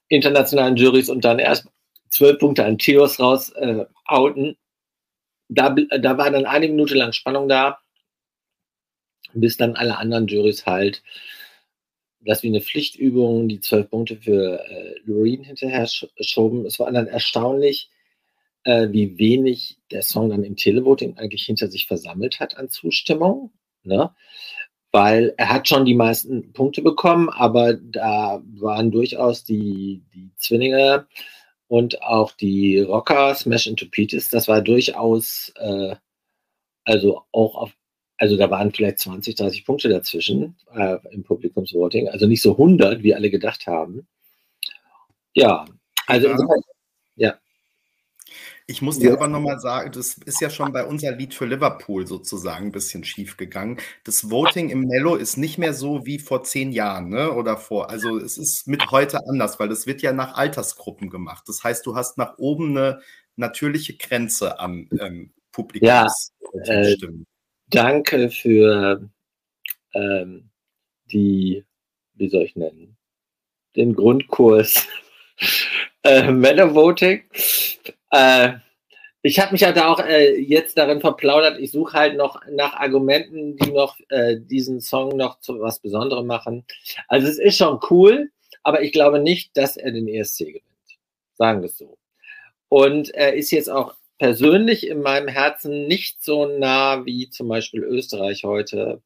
internationalen 0.09 0.77
Juries 0.77 1.09
und 1.09 1.23
dann 1.23 1.39
erst 1.39 1.67
zwölf 2.09 2.39
Punkte 2.39 2.65
an 2.65 2.77
Theos 2.77 3.19
raus 3.19 3.49
äh, 3.51 3.85
outen 4.05 4.57
da, 5.49 5.69
da 5.69 6.17
war 6.17 6.31
dann 6.31 6.45
eine 6.45 6.67
Minute 6.67 6.95
lang 6.95 7.13
Spannung 7.13 7.47
da, 7.47 7.79
bis 9.33 9.57
dann 9.57 9.75
alle 9.75 9.97
anderen 9.97 10.27
Juries 10.27 10.65
halt 10.65 11.03
das 12.27 12.43
wie 12.43 12.47
eine 12.47 12.61
Pflichtübung 12.61 13.47
die 13.47 13.61
zwölf 13.61 13.89
Punkte 13.89 14.17
für 14.17 14.59
äh, 14.69 14.95
Loreen 15.05 15.43
hinterher 15.43 15.87
schoben. 15.87 16.65
Es 16.65 16.79
war 16.79 16.91
dann 16.91 17.07
erstaunlich, 17.07 17.89
äh, 18.63 18.89
wie 18.91 19.17
wenig 19.17 19.77
der 19.91 20.01
Song 20.01 20.29
dann 20.29 20.43
im 20.43 20.57
Televoting 20.57 21.17
eigentlich 21.17 21.45
hinter 21.45 21.69
sich 21.69 21.87
versammelt 21.87 22.39
hat 22.39 22.57
an 22.57 22.69
Zustimmung. 22.69 23.51
Ne? 23.83 24.11
Weil 24.91 25.33
er 25.37 25.49
hat 25.49 25.67
schon 25.67 25.85
die 25.85 25.95
meisten 25.95 26.53
Punkte 26.53 26.81
bekommen, 26.81 27.29
aber 27.29 27.73
da 27.73 28.41
waren 28.55 28.91
durchaus 28.91 29.43
die, 29.43 30.03
die 30.13 30.31
Zwillinge 30.37 31.07
und 31.67 32.01
auch 32.01 32.31
die 32.31 32.79
Rocker 32.79 33.35
Smash 33.35 33.67
into 33.67 33.85
Pieces, 33.87 34.29
das 34.29 34.47
war 34.47 34.61
durchaus, 34.61 35.51
äh, 35.57 35.95
also 36.85 37.23
auch 37.31 37.55
auf, 37.55 37.73
also 38.17 38.37
da 38.37 38.49
waren 38.49 38.71
vielleicht 38.71 38.99
20, 38.99 39.35
30 39.35 39.65
Punkte 39.65 39.89
dazwischen 39.89 40.57
äh, 40.73 40.97
im 41.11 41.23
Publikumsvoting, 41.23 42.09
also 42.09 42.27
nicht 42.27 42.41
so 42.41 42.53
100, 42.53 43.03
wie 43.03 43.13
alle 43.13 43.29
gedacht 43.29 43.67
haben. 43.67 44.07
Ja, 45.33 45.65
also 46.07 46.29
ja. 46.29 46.37
ja. 47.15 47.39
Ich 48.69 48.81
muss 48.81 48.99
dir 48.99 49.11
ja. 49.11 49.13
aber 49.13 49.29
nochmal 49.29 49.59
sagen, 49.61 49.93
das 49.93 50.17
ist 50.17 50.41
ja 50.41 50.49
schon 50.49 50.73
bei 50.73 50.85
unser 50.85 51.13
Lied 51.13 51.33
für 51.33 51.45
Liverpool 51.45 52.05
sozusagen 52.05 52.65
ein 52.65 52.71
bisschen 52.73 53.05
schief 53.05 53.37
gegangen. 53.37 53.77
Das 54.03 54.29
Voting 54.29 54.69
im 54.69 54.81
Mello 54.81 55.15
ist 55.15 55.37
nicht 55.37 55.57
mehr 55.57 55.73
so 55.73 56.05
wie 56.05 56.19
vor 56.19 56.43
zehn 56.43 56.73
Jahren, 56.73 57.07
ne? 57.07 57.31
Oder 57.31 57.55
vor, 57.55 57.89
also 57.89 58.17
es 58.17 58.37
ist 58.37 58.67
mit 58.67 58.91
heute 58.91 59.25
anders, 59.25 59.57
weil 59.57 59.69
das 59.69 59.87
wird 59.87 60.01
ja 60.01 60.11
nach 60.11 60.35
Altersgruppen 60.35 61.09
gemacht. 61.09 61.45
Das 61.47 61.63
heißt, 61.63 61.85
du 61.85 61.95
hast 61.95 62.17
nach 62.17 62.37
oben 62.39 62.77
eine 62.77 62.99
natürliche 63.37 63.95
Grenze 63.95 64.59
an 64.59 64.89
ähm, 64.99 65.31
Publikum. 65.53 65.87
Ja, 65.87 66.07
äh, 66.65 66.97
danke 67.69 68.29
für 68.29 69.09
ähm, 69.93 70.49
die, 71.09 71.63
wie 72.15 72.27
soll 72.27 72.43
ich 72.43 72.57
nennen, 72.57 72.97
den 73.77 73.95
Grundkurs 73.95 74.85
äh, 76.03 76.29
Mellow 76.29 76.75
Voting. 76.75 77.23
Äh, 78.11 78.53
ich 79.21 79.39
habe 79.39 79.51
mich 79.51 79.61
ja 79.61 79.71
da 79.71 79.87
auch 79.87 79.99
äh, 79.99 80.39
jetzt 80.39 80.77
darin 80.77 81.01
verplaudert. 81.01 81.59
Ich 81.59 81.71
suche 81.71 81.93
halt 81.97 82.17
noch 82.17 82.41
nach 82.49 82.75
Argumenten, 82.75 83.57
die 83.57 83.71
noch 83.71 83.97
äh, 84.09 84.37
diesen 84.39 84.79
Song 84.79 85.17
noch 85.17 85.39
zu 85.39 85.59
was 85.59 85.79
Besonderem 85.79 86.27
machen. 86.27 86.65
Also 87.07 87.27
es 87.27 87.39
ist 87.39 87.57
schon 87.57 87.79
cool, 87.89 88.31
aber 88.63 88.83
ich 88.83 88.91
glaube 88.91 89.19
nicht, 89.19 89.57
dass 89.57 89.75
er 89.75 89.91
den 89.91 90.07
ESC 90.07 90.39
gewinnt. 90.45 90.63
Sagen 91.33 91.61
wir 91.61 91.67
es 91.67 91.77
so. 91.77 91.97
Und 92.69 93.13
er 93.13 93.33
ist 93.33 93.51
jetzt 93.51 93.69
auch 93.69 93.95
persönlich 94.17 94.87
in 94.87 95.01
meinem 95.01 95.27
Herzen 95.27 95.87
nicht 95.87 96.23
so 96.23 96.45
nah 96.45 97.05
wie 97.05 97.29
zum 97.29 97.47
Beispiel 97.49 97.83
Österreich 97.83 98.43
heute 98.43 99.01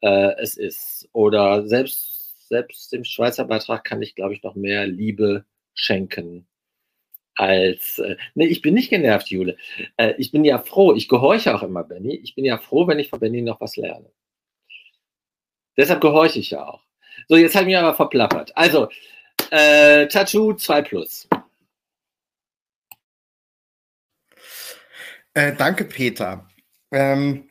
äh, 0.00 0.34
es 0.38 0.56
ist. 0.56 1.08
Oder 1.12 1.66
selbst, 1.66 2.48
selbst 2.48 2.92
dem 2.92 3.04
Schweizer 3.04 3.44
Beitrag 3.44 3.84
kann 3.84 4.02
ich, 4.02 4.14
glaube 4.14 4.34
ich, 4.34 4.42
noch 4.42 4.54
mehr 4.54 4.86
Liebe 4.86 5.44
schenken 5.74 6.46
als, 7.34 7.98
äh, 7.98 8.16
nee, 8.34 8.46
ich 8.46 8.62
bin 8.62 8.74
nicht 8.74 8.90
genervt, 8.90 9.28
Jule. 9.28 9.56
Äh, 9.96 10.14
ich 10.18 10.32
bin 10.32 10.44
ja 10.44 10.58
froh, 10.58 10.94
ich 10.94 11.08
gehorche 11.08 11.54
auch 11.54 11.62
immer 11.62 11.84
Benny. 11.84 12.14
Ich 12.16 12.34
bin 12.34 12.44
ja 12.44 12.58
froh, 12.58 12.86
wenn 12.86 12.98
ich 12.98 13.10
von 13.10 13.20
Benny 13.20 13.42
noch 13.42 13.60
was 13.60 13.76
lerne. 13.76 14.10
Deshalb 15.76 16.00
gehorche 16.00 16.38
ich 16.38 16.50
ja 16.50 16.66
auch. 16.66 16.82
So, 17.28 17.36
jetzt 17.36 17.54
habe 17.54 17.64
ich 17.64 17.68
mich 17.68 17.78
aber 17.78 17.94
verplappert. 17.94 18.56
Also, 18.56 18.88
äh, 19.50 20.06
Tattoo 20.08 20.54
2 20.54 20.82
Plus. 20.82 21.28
Äh, 25.34 25.54
danke, 25.56 25.84
Peter. 25.84 26.48
Ähm, 26.90 27.48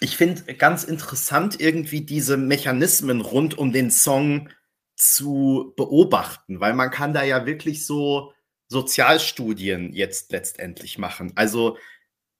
ich 0.00 0.16
finde 0.16 0.54
ganz 0.54 0.84
interessant 0.84 1.60
irgendwie 1.60 2.02
diese 2.02 2.36
Mechanismen 2.36 3.20
rund 3.20 3.58
um 3.58 3.72
den 3.72 3.90
Song 3.90 4.48
zu 4.96 5.72
beobachten, 5.76 6.60
weil 6.60 6.74
man 6.74 6.90
kann 6.90 7.12
da 7.12 7.24
ja 7.24 7.46
wirklich 7.46 7.84
so 7.84 8.32
Sozialstudien 8.68 9.92
jetzt 9.92 10.32
letztendlich 10.32 10.98
machen. 10.98 11.32
Also 11.34 11.76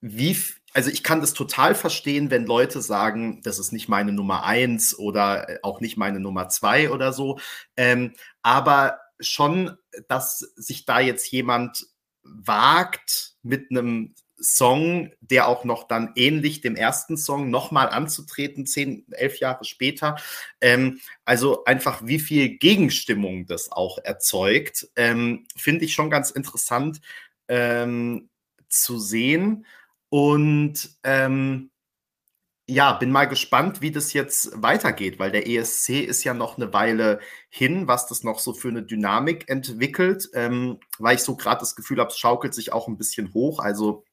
wie, 0.01 0.37
also 0.75 0.91
ich 0.91 1.03
kann 1.03 1.21
das 1.21 1.33
total 1.33 1.75
verstehen, 1.75 2.31
wenn 2.31 2.45
Leute 2.45 2.83
sagen, 2.83 3.41
das 3.43 3.59
ist 3.59 3.73
nicht 3.73 3.89
meine 3.89 4.13
Nummer 4.13 4.45
eins 4.45 4.99
oder 4.99 5.49
äh, 5.49 5.59
auch 5.63 5.81
nicht 5.81 5.97
meine 5.97 6.21
Nummer 6.21 6.49
zwei 6.49 6.91
oder 6.91 7.13
so. 7.13 7.39
Ähm, 7.77 8.13
aber 8.43 9.01
schon, 9.21 9.77
dass 10.09 10.41
sich 10.57 10.85
da 10.85 11.01
jetzt 11.01 11.31
jemand 11.31 11.87
wagt, 12.23 13.35
mit 13.43 13.71
einem 13.71 14.15
Song, 14.41 15.13
der 15.21 15.49
auch 15.49 15.65
noch 15.65 15.89
dann 15.89 16.13
ähnlich 16.17 16.61
dem 16.61 16.77
ersten 16.77 17.17
Song 17.17 17.51
nochmal 17.51 17.89
anzutreten, 17.89 18.67
zehn, 18.67 19.07
elf 19.13 19.39
Jahre 19.39 19.65
später. 19.65 20.17
Ähm, 20.61 21.01
also 21.25 21.65
einfach, 21.65 22.03
wie 22.05 22.19
viel 22.19 22.59
Gegenstimmung 22.59 23.47
das 23.47 23.71
auch 23.71 23.99
erzeugt, 23.99 24.89
ähm, 24.97 25.47
finde 25.57 25.85
ich 25.85 25.95
schon 25.95 26.11
ganz 26.11 26.31
interessant 26.31 27.01
ähm, 27.49 28.29
zu 28.69 28.99
sehen. 28.99 29.67
Und 30.11 30.91
ähm, 31.03 31.71
ja, 32.67 32.95
bin 32.95 33.11
mal 33.11 33.27
gespannt, 33.27 33.83
wie 33.83 33.91
das 33.91 34.15
jetzt 34.15 34.51
weitergeht, 34.63 35.19
weil 35.19 35.31
der 35.31 35.47
ESC 35.47 36.01
ist 36.01 36.25
ja 36.25 36.33
noch 36.33 36.57
eine 36.57 36.73
Weile 36.73 37.21
hin, 37.51 37.89
was 37.89 38.07
das 38.07 38.25
noch 38.25 38.39
so 38.39 38.55
für 38.55 38.69
eine 38.69 38.83
Dynamik 38.83 39.51
entwickelt, 39.51 40.31
ähm, 40.33 40.79
weil 40.99 41.17
ich 41.17 41.23
so 41.23 41.37
gerade 41.37 41.61
das 41.61 41.77
Gefühl 41.77 42.01
habe, 42.01 42.11
es 42.11 42.19
schaukelt 42.19 42.55
sich 42.55 42.73
auch 42.73 42.89
ein 42.89 42.97
bisschen 42.97 43.35
hoch. 43.35 43.59
Also 43.59 44.05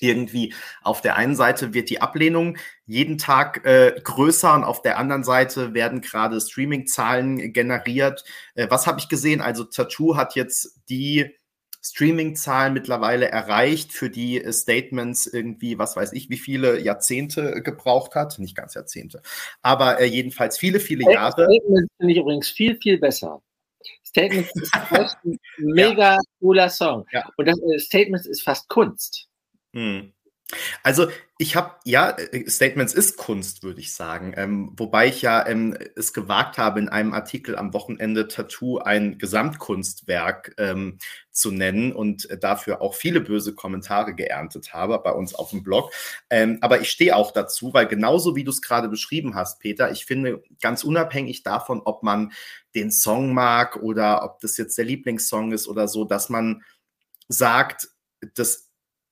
irgendwie 0.00 0.54
auf 0.82 1.00
der 1.00 1.16
einen 1.16 1.36
Seite 1.36 1.74
wird 1.74 1.90
die 1.90 2.00
Ablehnung 2.00 2.56
jeden 2.86 3.18
Tag 3.18 3.64
äh, 3.64 3.94
größer 4.02 4.54
und 4.54 4.64
auf 4.64 4.82
der 4.82 4.98
anderen 4.98 5.24
Seite 5.24 5.74
werden 5.74 6.00
gerade 6.00 6.40
Streaming-Zahlen 6.40 7.52
generiert. 7.52 8.24
Äh, 8.54 8.66
was 8.70 8.86
habe 8.86 8.98
ich 8.98 9.08
gesehen? 9.08 9.40
Also 9.40 9.64
Tattoo 9.64 10.16
hat 10.16 10.34
jetzt 10.34 10.80
die 10.88 11.36
Streaming-Zahlen 11.82 12.74
mittlerweile 12.74 13.30
erreicht, 13.30 13.92
für 13.92 14.10
die 14.10 14.42
Statements 14.52 15.26
irgendwie, 15.26 15.78
was 15.78 15.96
weiß 15.96 16.12
ich, 16.12 16.28
wie 16.28 16.36
viele 16.36 16.80
Jahrzehnte 16.80 17.62
gebraucht 17.62 18.14
hat. 18.14 18.38
Nicht 18.38 18.56
ganz 18.56 18.74
Jahrzehnte, 18.74 19.22
aber 19.62 20.00
äh, 20.00 20.04
jedenfalls 20.04 20.58
viele, 20.58 20.80
viele 20.80 21.10
Jahre. 21.10 21.44
Statements 21.44 21.92
finde 21.96 22.12
ich 22.12 22.18
übrigens 22.18 22.48
viel, 22.48 22.76
viel 22.76 22.98
besser. 22.98 23.42
Statements 24.04 24.50
ist 24.54 24.76
fast 24.88 25.16
ein 25.24 25.38
mega 25.58 26.14
ja. 26.14 26.18
cooler 26.40 26.68
Song. 26.68 27.06
Ja. 27.12 27.28
Und 27.36 27.46
das 27.46 27.58
äh, 27.60 27.78
Statements 27.78 28.26
ist 28.26 28.42
fast 28.42 28.68
Kunst. 28.68 29.29
Hm. 29.72 30.12
Also 30.82 31.08
ich 31.38 31.56
habe, 31.56 31.76
ja, 31.84 32.10
äh, 32.10 32.48
Statements 32.48 32.94
ist 32.94 33.16
Kunst, 33.16 33.62
würde 33.62 33.80
ich 33.80 33.92
sagen. 33.94 34.34
Ähm, 34.36 34.72
wobei 34.76 35.06
ich 35.08 35.22
ja 35.22 35.46
ähm, 35.46 35.76
es 35.96 36.12
gewagt 36.12 36.58
habe, 36.58 36.80
in 36.80 36.88
einem 36.88 37.12
Artikel 37.12 37.56
am 37.56 37.72
Wochenende 37.72 38.28
Tattoo 38.28 38.78
ein 38.78 39.18
Gesamtkunstwerk 39.18 40.54
ähm, 40.58 40.98
zu 41.30 41.50
nennen 41.50 41.92
und 41.92 42.28
dafür 42.42 42.82
auch 42.82 42.94
viele 42.94 43.20
böse 43.20 43.54
Kommentare 43.54 44.14
geerntet 44.14 44.74
habe 44.74 44.98
bei 44.98 45.12
uns 45.12 45.34
auf 45.34 45.50
dem 45.50 45.62
Blog. 45.62 45.92
Ähm, 46.28 46.58
aber 46.60 46.80
ich 46.80 46.90
stehe 46.90 47.16
auch 47.16 47.30
dazu, 47.30 47.72
weil 47.72 47.86
genauso 47.86 48.36
wie 48.36 48.44
du 48.44 48.50
es 48.50 48.62
gerade 48.62 48.88
beschrieben 48.88 49.34
hast, 49.34 49.60
Peter, 49.60 49.90
ich 49.90 50.04
finde 50.04 50.42
ganz 50.60 50.84
unabhängig 50.84 51.42
davon, 51.42 51.80
ob 51.84 52.02
man 52.02 52.32
den 52.74 52.90
Song 52.90 53.32
mag 53.32 53.76
oder 53.76 54.24
ob 54.24 54.40
das 54.40 54.56
jetzt 54.56 54.76
der 54.78 54.84
Lieblingssong 54.84 55.52
ist 55.52 55.68
oder 55.68 55.88
so, 55.88 56.04
dass 56.04 56.28
man 56.28 56.62
sagt, 57.28 57.88
das 58.34 58.69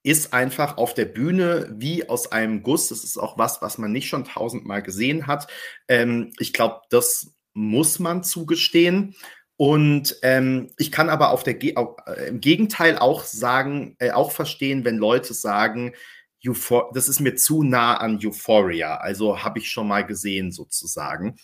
ist 0.08 0.32
einfach 0.32 0.78
auf 0.78 0.94
der 0.94 1.04
Bühne 1.04 1.68
wie 1.76 2.08
aus 2.08 2.32
einem 2.32 2.62
Guss. 2.62 2.88
Das 2.88 3.04
ist 3.04 3.18
auch 3.18 3.36
was, 3.36 3.60
was 3.60 3.76
man 3.76 3.92
nicht 3.92 4.08
schon 4.08 4.24
tausendmal 4.24 4.82
gesehen 4.82 5.26
hat. 5.26 5.48
Ähm, 5.86 6.32
ich 6.38 6.54
glaube, 6.54 6.80
das 6.88 7.34
muss 7.52 7.98
man 7.98 8.24
zugestehen. 8.24 9.14
Und 9.56 10.16
ähm, 10.22 10.70
ich 10.78 10.90
kann 10.92 11.10
aber 11.10 11.30
auf 11.30 11.42
der 11.42 11.60
äh, 11.62 12.28
im 12.28 12.40
Gegenteil 12.40 12.96
auch 12.96 13.24
sagen, 13.24 13.96
äh, 13.98 14.12
auch 14.12 14.32
verstehen, 14.32 14.84
wenn 14.84 14.96
Leute 14.96 15.34
sagen, 15.34 15.94
Euphor 16.46 16.90
das 16.94 17.08
ist 17.08 17.20
mir 17.20 17.34
zu 17.34 17.62
nah 17.62 17.96
an 17.96 18.18
Euphoria. 18.22 18.96
Also 18.96 19.42
habe 19.42 19.58
ich 19.58 19.70
schon 19.70 19.88
mal 19.88 20.06
gesehen 20.06 20.52
sozusagen. 20.52 21.36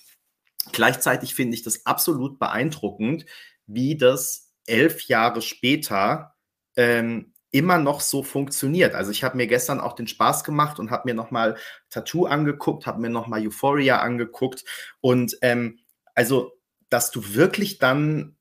Gleichzeitig 0.73 1.35
finde 1.35 1.55
ich 1.55 1.63
das 1.63 1.85
absolut 1.85 2.39
beeindruckend, 2.39 3.27
wie 3.67 3.97
das 3.99 4.53
elf 4.67 5.03
Jahre 5.03 5.43
später 5.43 6.35
ähm, 6.77 7.34
immer 7.55 7.79
noch 7.79 8.01
so 8.01 8.25
funktioniert. 8.25 8.95
Also 8.95 9.13
ich 9.13 9.23
habe 9.23 9.37
mir 9.37 9.47
gestern 9.47 9.81
auch 9.81 9.95
den 9.95 10.09
Spaß 10.09 10.43
gemacht 10.43 10.81
und 10.81 10.91
habe 10.91 11.03
mir 11.07 11.15
nochmal 11.15 11.57
Tattoo 11.89 12.27
angeguckt, 12.27 12.87
habe 12.87 13.01
mir 13.01 13.11
nochmal 13.11 13.47
Euphoria 13.47 14.01
angeguckt 14.01 14.65
und 15.01 15.39
ähm, 15.41 15.79
also, 16.15 16.53
dass 16.91 17.11
du 17.11 17.35
wirklich 17.35 17.79
dann 17.79 18.37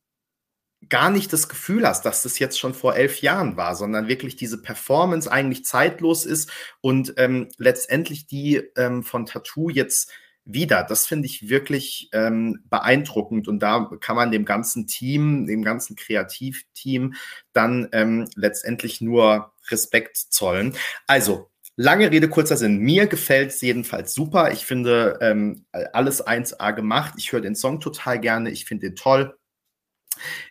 gar 0.90 1.10
nicht 1.10 1.32
das 1.32 1.48
Gefühl 1.48 1.88
hast, 1.88 2.06
dass 2.06 2.24
das 2.24 2.40
jetzt 2.40 2.60
schon 2.60 2.74
vor 2.74 2.96
elf 2.96 3.22
Jahren 3.22 3.56
war, 3.56 3.76
sondern 3.76 4.08
wirklich 4.08 4.36
diese 4.36 4.62
Performance 4.62 5.32
eigentlich 5.32 5.64
zeitlos 5.64 6.26
ist 6.26 6.52
und 6.82 7.14
ähm, 7.18 7.50
letztendlich 7.58 8.28
die 8.28 8.58
ähm, 8.76 9.04
von 9.04 9.26
Tattoo 9.26 9.70
jetzt 9.70 10.12
wieder. 10.46 10.84
Das 10.84 11.06
finde 11.08 11.28
ich 11.28 11.50
wirklich 11.50 12.10
ähm, 12.12 12.64
beeindruckend 12.70 13.48
und 13.48 13.60
da 13.60 13.90
kann 14.02 14.16
man 14.16 14.32
dem 14.32 14.46
ganzen 14.46 14.88
Team, 14.88 15.46
dem 15.48 15.64
ganzen 15.64 15.96
Kreativteam 15.96 17.14
dann 17.54 17.88
ähm, 17.92 18.28
letztendlich 18.36 19.02
nur 19.02 19.54
Respekt 19.70 20.18
zollen. 20.18 20.76
Also 21.08 21.50
Lange 21.76 22.12
Rede, 22.12 22.30
kurzer 22.30 22.56
Sinn. 22.56 22.78
Mir 22.78 23.08
gefällt 23.08 23.50
es 23.50 23.62
jedenfalls 23.62 24.14
super. 24.14 24.52
Ich 24.52 24.64
finde 24.64 25.18
ähm, 25.22 25.66
alles 25.72 26.26
1A 26.26 26.72
gemacht. 26.72 27.16
Ich 27.18 27.32
höre 27.32 27.42
den 27.42 27.56
Song 27.56 27.80
total 27.80 28.20
gerne. 28.20 28.52
Ich 28.52 28.66
finde 28.66 28.90
den 28.90 28.96
toll. 28.96 29.36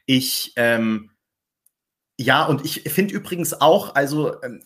Ich, 0.04 0.52
ähm, 0.56 1.12
ja, 2.18 2.44
und 2.44 2.64
ich 2.64 2.82
finde 2.92 3.14
übrigens 3.14 3.54
auch, 3.54 3.94
also, 3.94 4.42
ähm, 4.42 4.64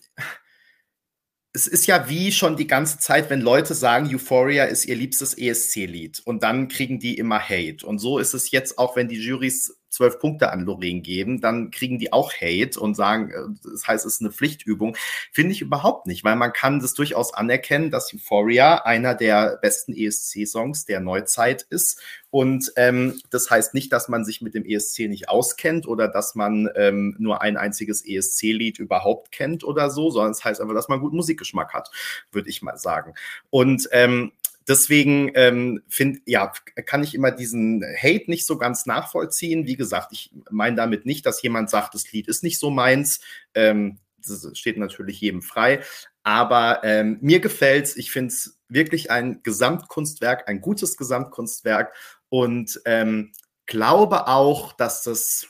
es 1.57 1.65
ist 1.65 1.87
ja 1.87 2.07
wie 2.07 2.31
schon 2.31 2.55
die 2.55 2.67
ganze 2.67 2.99
Zeit, 2.99 3.31
wenn 3.31 3.41
Leute 3.41 3.73
sagen, 3.73 4.13
Euphoria 4.13 4.65
ist 4.65 4.85
ihr 4.85 4.95
liebstes 4.95 5.35
ESC-Lied 5.35 6.21
und 6.23 6.43
dann 6.43 6.67
kriegen 6.67 6.99
die 6.99 7.17
immer 7.17 7.39
Hate. 7.39 7.83
Und 7.83 7.97
so 7.97 8.19
ist 8.19 8.35
es 8.35 8.51
jetzt 8.51 8.77
auch, 8.77 8.95
wenn 8.95 9.07
die 9.07 9.19
Jurys 9.19 9.76
zwölf 9.89 10.19
Punkte 10.19 10.51
an 10.51 10.61
Lorraine 10.61 11.01
geben, 11.01 11.41
dann 11.41 11.71
kriegen 11.71 11.99
die 11.99 12.13
auch 12.13 12.33
Hate 12.33 12.79
und 12.79 12.95
sagen, 12.95 13.31
äh, 13.31 13.69
das 13.71 13.87
heißt, 13.87 14.05
es 14.05 14.15
ist 14.15 14.21
eine 14.21 14.31
Pflichtübung. 14.31 14.95
Finde 15.31 15.53
ich 15.53 15.61
überhaupt 15.61 16.07
nicht, 16.07 16.23
weil 16.23 16.35
man 16.35 16.53
kann 16.53 16.79
das 16.79 16.93
durchaus 16.93 17.33
anerkennen, 17.33 17.91
dass 17.91 18.13
Euphoria 18.13 18.83
einer 18.83 19.15
der 19.15 19.57
besten 19.61 19.93
ESC-Songs 19.93 20.85
der 20.85 20.99
Neuzeit 20.99 21.65
ist. 21.69 22.01
Und 22.29 22.71
ähm, 22.75 23.19
das 23.29 23.49
heißt 23.49 23.73
nicht, 23.73 23.91
dass 23.93 24.09
man 24.09 24.25
sich 24.25 24.41
mit 24.41 24.53
dem 24.53 24.65
ESC 24.65 25.07
nicht 25.07 25.29
auskennt 25.29 25.87
oder 25.87 26.07
dass 26.07 26.35
man 26.35 26.69
ähm, 26.75 27.15
nur 27.19 27.41
ein 27.41 27.57
einziges 27.57 28.05
ESC-Lied 28.05 28.79
überhaupt 28.79 29.31
kennt 29.31 29.63
oder 29.63 29.89
so, 29.89 30.09
sondern 30.09 30.31
es 30.31 30.39
das 30.39 30.45
heißt 30.45 30.61
einfach, 30.61 30.75
dass 30.75 30.89
man 30.89 30.99
guten 30.99 31.15
Musikgeschmack 31.15 31.73
hat, 31.73 31.89
würde 32.31 32.49
ich 32.49 32.61
mal 32.61 32.77
sagen. 32.77 33.13
Und 33.49 33.87
ähm, 33.91 34.33
Deswegen 34.67 35.31
ähm, 35.35 35.81
find, 35.87 36.21
ja, 36.25 36.51
kann 36.85 37.03
ich 37.03 37.15
immer 37.15 37.31
diesen 37.31 37.83
Hate 37.83 38.25
nicht 38.27 38.45
so 38.45 38.57
ganz 38.57 38.85
nachvollziehen. 38.85 39.65
Wie 39.65 39.77
gesagt, 39.77 40.11
ich 40.11 40.31
meine 40.49 40.75
damit 40.75 41.05
nicht, 41.05 41.25
dass 41.25 41.41
jemand 41.41 41.69
sagt, 41.69 41.93
das 41.93 42.11
Lied 42.11 42.27
ist 42.27 42.43
nicht 42.43 42.59
so 42.59 42.69
meins. 42.69 43.21
Ähm, 43.53 43.99
das 44.17 44.49
steht 44.57 44.77
natürlich 44.77 45.21
jedem 45.21 45.41
frei. 45.41 45.81
Aber 46.23 46.81
ähm, 46.83 47.17
mir 47.21 47.39
gefällt's. 47.39 47.95
Ich 47.95 48.11
finde 48.11 48.33
es 48.33 48.59
wirklich 48.67 49.09
ein 49.09 49.41
Gesamtkunstwerk, 49.43 50.49
ein 50.49 50.59
gutes 50.59 50.97
Gesamtkunstwerk 50.97 51.93
und 52.27 52.81
ähm, 52.83 53.31
glaube 53.65 54.27
auch, 54.27 54.73
dass 54.73 55.03
das 55.03 55.47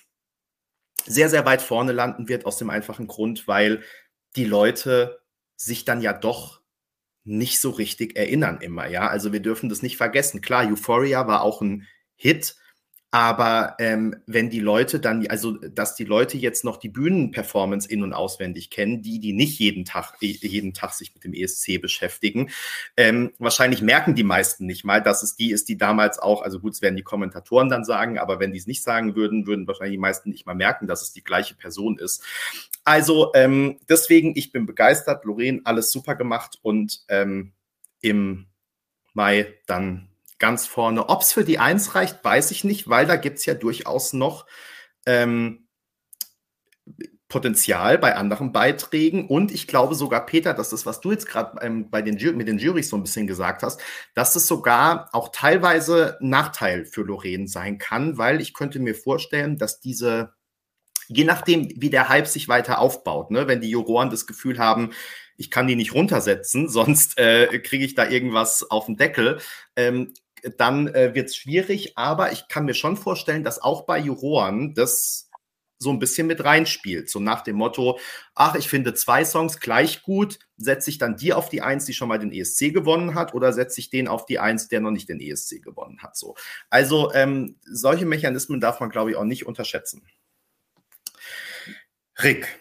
sehr, 1.05 1.29
sehr 1.29 1.45
weit 1.45 1.61
vorne 1.61 1.93
landen 1.93 2.27
wird, 2.27 2.45
aus 2.45 2.57
dem 2.57 2.69
einfachen 2.69 3.07
Grund, 3.07 3.47
weil 3.47 3.81
die 4.35 4.45
Leute 4.45 5.19
sich 5.55 5.85
dann 5.85 6.01
ja 6.01 6.13
doch 6.13 6.61
nicht 7.27 7.59
so 7.59 7.69
richtig 7.71 8.17
erinnern 8.17 8.59
immer, 8.61 8.87
ja. 8.87 9.07
Also 9.07 9.33
wir 9.33 9.41
dürfen 9.41 9.69
das 9.69 9.81
nicht 9.81 9.97
vergessen. 9.97 10.41
Klar, 10.41 10.67
Euphoria 10.67 11.27
war 11.27 11.41
auch 11.41 11.61
ein 11.61 11.87
Hit, 12.15 12.55
aber 13.17 13.77
ähm, 13.79 14.15
wenn 14.27 14.51
die 14.51 14.59
Leute 14.59 14.99
dann, 14.99 15.25
also 15.25 15.53
dass 15.53 15.95
die 15.95 16.03
Leute 16.03 16.37
jetzt 16.37 16.63
noch 16.63 16.77
die 16.77 16.87
Bühnenperformance 16.87 17.89
in- 17.89 18.03
und 18.03 18.13
auswendig 18.13 18.69
kennen, 18.69 19.01
die, 19.01 19.17
die 19.17 19.33
nicht 19.33 19.57
jeden 19.57 19.85
Tag, 19.85 20.13
jeden 20.21 20.75
Tag 20.75 20.93
sich 20.93 21.15
mit 21.15 21.23
dem 21.23 21.33
ESC 21.33 21.81
beschäftigen, 21.81 22.51
ähm, 22.95 23.31
wahrscheinlich 23.39 23.81
merken 23.81 24.13
die 24.13 24.23
meisten 24.23 24.67
nicht 24.67 24.85
mal, 24.85 25.01
dass 25.01 25.23
es 25.23 25.35
die 25.35 25.49
ist, 25.49 25.67
die 25.67 25.79
damals 25.79 26.19
auch, 26.19 26.43
also 26.43 26.59
gut, 26.59 26.73
es 26.73 26.83
werden 26.83 26.95
die 26.95 27.01
Kommentatoren 27.01 27.69
dann 27.69 27.85
sagen, 27.85 28.19
aber 28.19 28.39
wenn 28.39 28.51
die 28.51 28.59
es 28.59 28.67
nicht 28.67 28.83
sagen 28.83 29.15
würden, 29.15 29.47
würden 29.47 29.65
wahrscheinlich 29.65 29.95
die 29.95 30.01
meisten 30.01 30.29
nicht 30.29 30.45
mal 30.45 30.53
merken, 30.53 30.85
dass 30.85 31.01
es 31.01 31.11
die 31.11 31.23
gleiche 31.23 31.55
Person 31.55 31.97
ist. 31.97 32.23
Also 32.83 33.31
ähm, 33.33 33.79
deswegen, 33.89 34.33
ich 34.35 34.51
bin 34.51 34.67
begeistert, 34.67 35.25
Lorraine, 35.25 35.61
alles 35.63 35.91
super 35.91 36.13
gemacht 36.13 36.59
und 36.61 37.03
ähm, 37.09 37.53
im 37.99 38.45
Mai 39.15 39.55
dann 39.65 40.07
ganz 40.39 40.67
vorne. 40.67 41.09
Ob 41.09 41.21
es 41.21 41.33
für 41.33 41.43
die 41.43 41.59
Eins 41.59 41.95
reicht, 41.95 42.23
weiß 42.23 42.51
ich 42.51 42.63
nicht, 42.63 42.89
weil 42.89 43.05
da 43.05 43.15
gibt 43.15 43.39
es 43.39 43.45
ja 43.45 43.53
durchaus 43.53 44.13
noch 44.13 44.45
ähm, 45.05 45.67
Potenzial 47.29 47.97
bei 47.97 48.15
anderen 48.15 48.53
Beiträgen. 48.53 49.27
Und 49.27 49.51
ich 49.51 49.67
glaube 49.67 49.95
sogar, 49.95 50.25
Peter, 50.25 50.53
dass 50.53 50.69
das, 50.69 50.85
was 50.85 51.01
du 51.01 51.11
jetzt 51.11 51.27
gerade 51.27 51.59
ähm, 51.61 51.89
mit 51.91 52.47
den 52.47 52.57
Jurys 52.57 52.89
so 52.89 52.95
ein 52.95 53.03
bisschen 53.03 53.27
gesagt 53.27 53.63
hast, 53.63 53.81
dass 54.15 54.35
es 54.35 54.47
sogar 54.47 55.09
auch 55.11 55.29
teilweise 55.29 56.17
Nachteil 56.21 56.85
für 56.85 57.01
Lorraine 57.01 57.47
sein 57.47 57.79
kann, 57.79 58.17
weil 58.17 58.39
ich 58.39 58.53
könnte 58.53 58.79
mir 58.79 58.95
vorstellen, 58.95 59.57
dass 59.57 59.81
diese, 59.81 60.33
je 61.09 61.25
nachdem, 61.25 61.69
wie 61.75 61.89
der 61.89 62.07
Hype 62.07 62.27
sich 62.27 62.47
weiter 62.47 62.79
aufbaut, 62.79 63.29
ne, 63.29 63.47
wenn 63.47 63.59
die 63.59 63.69
Juroren 63.69 64.09
das 64.09 64.25
Gefühl 64.25 64.57
haben, 64.57 64.91
ich 65.35 65.51
kann 65.51 65.67
die 65.67 65.75
nicht 65.75 65.93
runtersetzen, 65.93 66.69
sonst 66.69 67.17
äh, 67.17 67.59
kriege 67.59 67.83
ich 67.83 67.93
da 67.93 68.07
irgendwas 68.07 68.69
auf 68.69 68.85
den 68.85 68.95
Deckel. 68.95 69.39
Ähm, 69.75 70.13
dann 70.57 70.87
äh, 70.87 71.13
wird 71.15 71.29
es 71.29 71.35
schwierig, 71.35 71.97
aber 71.97 72.31
ich 72.31 72.47
kann 72.47 72.65
mir 72.65 72.73
schon 72.73 72.97
vorstellen, 72.97 73.43
dass 73.43 73.61
auch 73.61 73.85
bei 73.85 73.99
Juroren 73.99 74.73
das 74.73 75.27
so 75.79 75.91
ein 75.91 75.99
bisschen 75.99 76.27
mit 76.27 76.43
reinspielt. 76.43 77.09
So 77.09 77.19
nach 77.19 77.41
dem 77.41 77.57
Motto, 77.57 77.99
ach, 78.33 78.55
ich 78.55 78.67
finde 78.67 78.93
zwei 78.93 79.23
Songs 79.23 79.59
gleich 79.59 80.01
gut, 80.01 80.39
setze 80.57 80.89
ich 80.89 80.97
dann 80.97 81.17
die 81.17 81.33
auf 81.33 81.49
die 81.49 81.61
Eins, 81.61 81.85
die 81.85 81.93
schon 81.93 82.07
mal 82.07 82.17
den 82.17 82.31
ESC 82.31 82.73
gewonnen 82.73 83.15
hat, 83.15 83.33
oder 83.33 83.53
setze 83.53 83.79
ich 83.79 83.89
den 83.89 84.07
auf 84.07 84.25
die 84.25 84.39
Eins, 84.39 84.67
der 84.67 84.79
noch 84.79 84.91
nicht 84.91 85.09
den 85.09 85.21
ESC 85.21 85.61
gewonnen 85.61 86.01
hat. 86.01 86.17
So. 86.17 86.35
Also 86.69 87.13
ähm, 87.13 87.57
solche 87.61 88.05
Mechanismen 88.05 88.59
darf 88.59 88.79
man, 88.79 88.89
glaube 88.89 89.11
ich, 89.11 89.17
auch 89.17 89.23
nicht 89.23 89.45
unterschätzen. 89.45 90.07
Rick, 92.23 92.59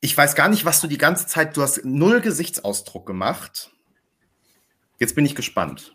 Ich 0.00 0.16
weiß 0.16 0.34
gar 0.34 0.48
nicht, 0.48 0.64
was 0.64 0.80
du 0.80 0.88
die 0.88 0.98
ganze 0.98 1.28
Zeit, 1.28 1.56
du 1.56 1.62
hast 1.62 1.84
null 1.84 2.20
Gesichtsausdruck 2.20 3.06
gemacht. 3.06 3.70
Jetzt 4.98 5.14
bin 5.14 5.24
ich 5.24 5.36
gespannt. 5.36 5.94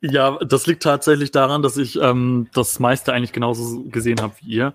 Ja, 0.00 0.38
das 0.38 0.66
liegt 0.66 0.82
tatsächlich 0.82 1.30
daran, 1.30 1.62
dass 1.62 1.76
ich 1.76 2.00
ähm, 2.00 2.48
das 2.54 2.78
meiste 2.78 3.12
eigentlich 3.12 3.32
genauso 3.32 3.84
gesehen 3.84 4.20
habe 4.22 4.34
wie 4.40 4.50
ihr. 4.50 4.74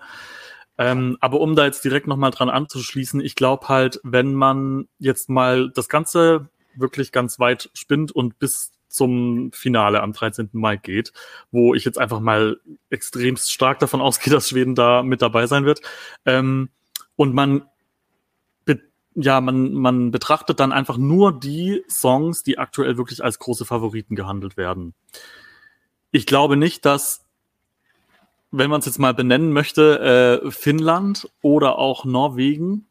Ähm, 0.78 1.18
aber 1.20 1.40
um 1.40 1.56
da 1.56 1.66
jetzt 1.66 1.84
direkt 1.84 2.06
nochmal 2.06 2.32
dran 2.32 2.50
anzuschließen, 2.50 3.22
ich 3.22 3.36
glaube 3.36 3.70
halt, 3.70 4.00
wenn 4.04 4.34
man 4.34 4.88
jetzt 5.00 5.30
mal 5.30 5.72
das 5.72 5.90
Ganze 5.90 6.50
wirklich 6.76 7.12
ganz 7.12 7.40
weit 7.40 7.70
spinnt 7.74 8.12
und 8.12 8.38
bis 8.40 8.72
zum 8.88 9.52
Finale 9.52 10.02
am 10.02 10.14
13. 10.14 10.50
Mai 10.54 10.78
geht, 10.78 11.12
wo 11.52 11.74
ich 11.74 11.86
jetzt 11.86 11.98
einfach 11.98 12.20
mal 12.20 12.60
extremst 12.90 13.52
stark 13.52 13.80
davon 13.80 14.02
ausgehe, 14.02 14.34
dass 14.34 14.50
Schweden 14.50 14.76
da 14.76 15.02
mit 15.02 15.22
dabei 15.22 15.48
sein 15.48 15.66
wird. 15.66 15.82
Ähm, 16.26 16.70
und 17.16 17.34
man 17.34 17.64
ja, 19.16 19.40
man, 19.40 19.74
man 19.74 20.12
betrachtet 20.12 20.60
dann 20.60 20.74
einfach 20.74 20.98
nur 20.98 21.38
die 21.38 21.84
Songs, 21.90 22.44
die 22.44 22.58
aktuell 22.58 22.98
wirklich 22.98 23.24
als 23.24 23.40
große 23.40 23.66
Favoriten 23.66 24.16
gehandelt 24.16 24.58
werden. 24.58 24.94
Ich 26.12 26.26
glaube 26.26 26.58
nicht, 26.58 26.86
dass, 26.86 27.26
wenn 28.52 28.70
man 28.70 28.80
es 28.80 28.86
jetzt 28.86 29.00
mal 29.00 29.14
benennen 29.14 29.54
möchte, 29.54 30.42
äh, 30.44 30.52
Finnland 30.52 31.30
oder 31.42 31.78
auch 31.78 32.04
Norwegen 32.04 32.88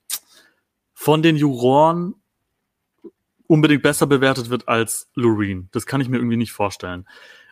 von 0.95 1.23
den 1.23 1.37
Juroren 1.37 2.15
unbedingt 3.47 3.83
besser 3.83 4.07
bewertet 4.07 4.49
wird 4.49 4.69
als 4.69 5.11
Loreen. 5.15 5.69
Das 5.73 5.85
kann 5.85 6.01
ich 6.01 6.09
mir 6.09 6.17
irgendwie 6.17 6.39
nicht 6.39 6.53
vorstellen. 6.53 7.07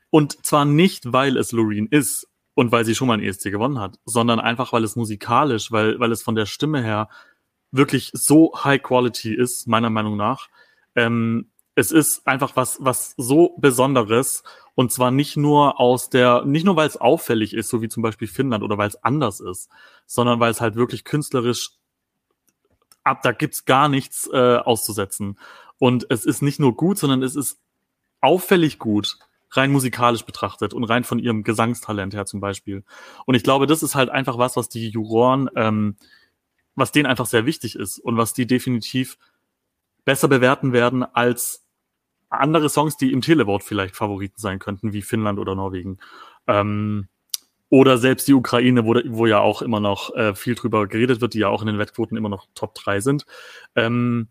Und 0.09 0.44
zwar 0.47 0.65
nicht, 0.65 1.12
weil 1.12 1.36
es 1.36 1.53
Loreen 1.53 1.86
ist 1.89 2.27
und 2.55 2.73
weil 2.73 2.86
sie 2.86 2.94
schon 2.94 3.09
mal 3.09 3.15
ein 3.15 3.23
ESC 3.23 3.51
gewonnen 3.51 3.78
hat, 3.78 3.99
sondern 4.07 4.40
einfach, 4.40 4.73
weil 4.73 4.85
es 4.85 4.97
musikalisch, 4.97 5.70
weil, 5.73 6.01
weil 6.01 6.12
es 6.12 6.23
von 6.23 6.35
der 6.35 6.47
Stimme 6.47 6.82
her 6.82 7.09
wirklich 7.73 8.11
so 8.15 8.53
High 8.62 8.82
Quality 8.82 9.35
ist, 9.35 9.66
meiner 9.66 9.90
Meinung 9.90 10.16
nach. 10.16 10.49
Ähm, 10.94 11.51
es 11.74 11.90
ist 11.90 12.27
einfach 12.27 12.55
was, 12.55 12.78
was 12.81 13.15
so 13.16 13.57
Besonderes 13.59 14.44
und 14.74 14.93
zwar 14.93 15.11
nicht 15.11 15.36
nur 15.36 15.81
aus 15.81 16.11
der, 16.11 16.44
nicht 16.44 16.65
nur 16.65 16.77
weil 16.77 16.86
es 16.86 16.99
auffällig 16.99 17.55
ist, 17.55 17.69
so 17.69 17.82
wie 17.82 17.89
zum 17.89 18.03
Beispiel 18.03 18.28
Finnland 18.28 18.62
oder 18.62 18.78
weil 18.78 18.89
es 18.89 19.03
anders 19.03 19.40
ist, 19.40 19.70
sondern 20.07 20.39
weil 20.39 20.51
es 20.51 20.61
halt 20.61 20.77
wirklich 20.77 21.05
künstlerisch 21.05 21.70
ab, 23.05 23.23
da 23.23 23.32
gibt's 23.32 23.65
gar 23.65 23.89
nichts 23.89 24.28
äh, 24.32 24.57
auszusetzen. 24.57 25.39
Und 25.78 26.07
es 26.11 26.24
ist 26.24 26.43
nicht 26.43 26.61
nur 26.61 26.77
gut, 26.77 26.99
sondern 26.99 27.23
es 27.23 27.36
ist 27.36 27.59
auffällig 28.20 28.78
gut, 28.78 29.19
rein 29.51 29.73
musikalisch 29.73 30.24
betrachtet 30.24 30.73
und 30.74 30.85
rein 30.85 31.05
von 31.05 31.19
ihrem 31.19 31.43
Gesangstalent 31.43 32.15
her 32.15 32.27
zum 32.27 32.40
Beispiel. 32.40 32.85
Und 33.27 33.35
ich 33.35 33.43
glaube, 33.43 33.66
das 33.66 33.82
ist 33.82 33.94
halt 33.94 34.09
einfach 34.09 34.39
was, 34.39 34.57
was 34.57 34.69
die 34.69 34.89
Juroren 34.89 35.51
ähm, 35.57 35.97
was 36.74 36.93
denen 36.93 37.07
einfach 37.07 37.27
sehr 37.27 37.47
wichtig 37.47 37.77
ist 37.77 37.99
und 37.99 38.16
was 38.16 38.32
die 38.32 38.47
definitiv 38.47 39.19
besser 40.05 40.28
bewerten 40.28 40.73
werden 40.73 41.03
als 41.03 41.65
andere 42.28 42.69
Songs, 42.69 42.97
die 42.97 43.12
im 43.12 43.20
Televote 43.20 43.65
vielleicht 43.65 43.94
Favoriten 43.94 44.40
sein 44.40 44.59
könnten, 44.59 44.93
wie 44.93 45.03
Finnland 45.03 45.39
oder 45.39 45.55
Norwegen. 45.55 45.99
Ähm, 46.47 47.09
oder 47.69 47.99
selbst 47.99 48.28
die 48.28 48.35
Ukraine, 48.35 48.85
wo, 48.85 48.94
wo 49.07 49.27
ja 49.27 49.40
auch 49.40 49.62
immer 49.62 49.81
noch 49.81 50.15
äh, 50.15 50.35
viel 50.35 50.55
drüber 50.55 50.86
geredet 50.86 51.20
wird, 51.20 51.35
die 51.35 51.39
ja 51.39 51.49
auch 51.49 51.62
in 51.62 51.69
den 51.69 51.78
Wettquoten 51.78 52.16
immer 52.16 52.28
noch 52.28 52.47
Top 52.55 52.74
3 52.74 53.01
sind. 53.01 53.24
Ähm, 53.74 54.28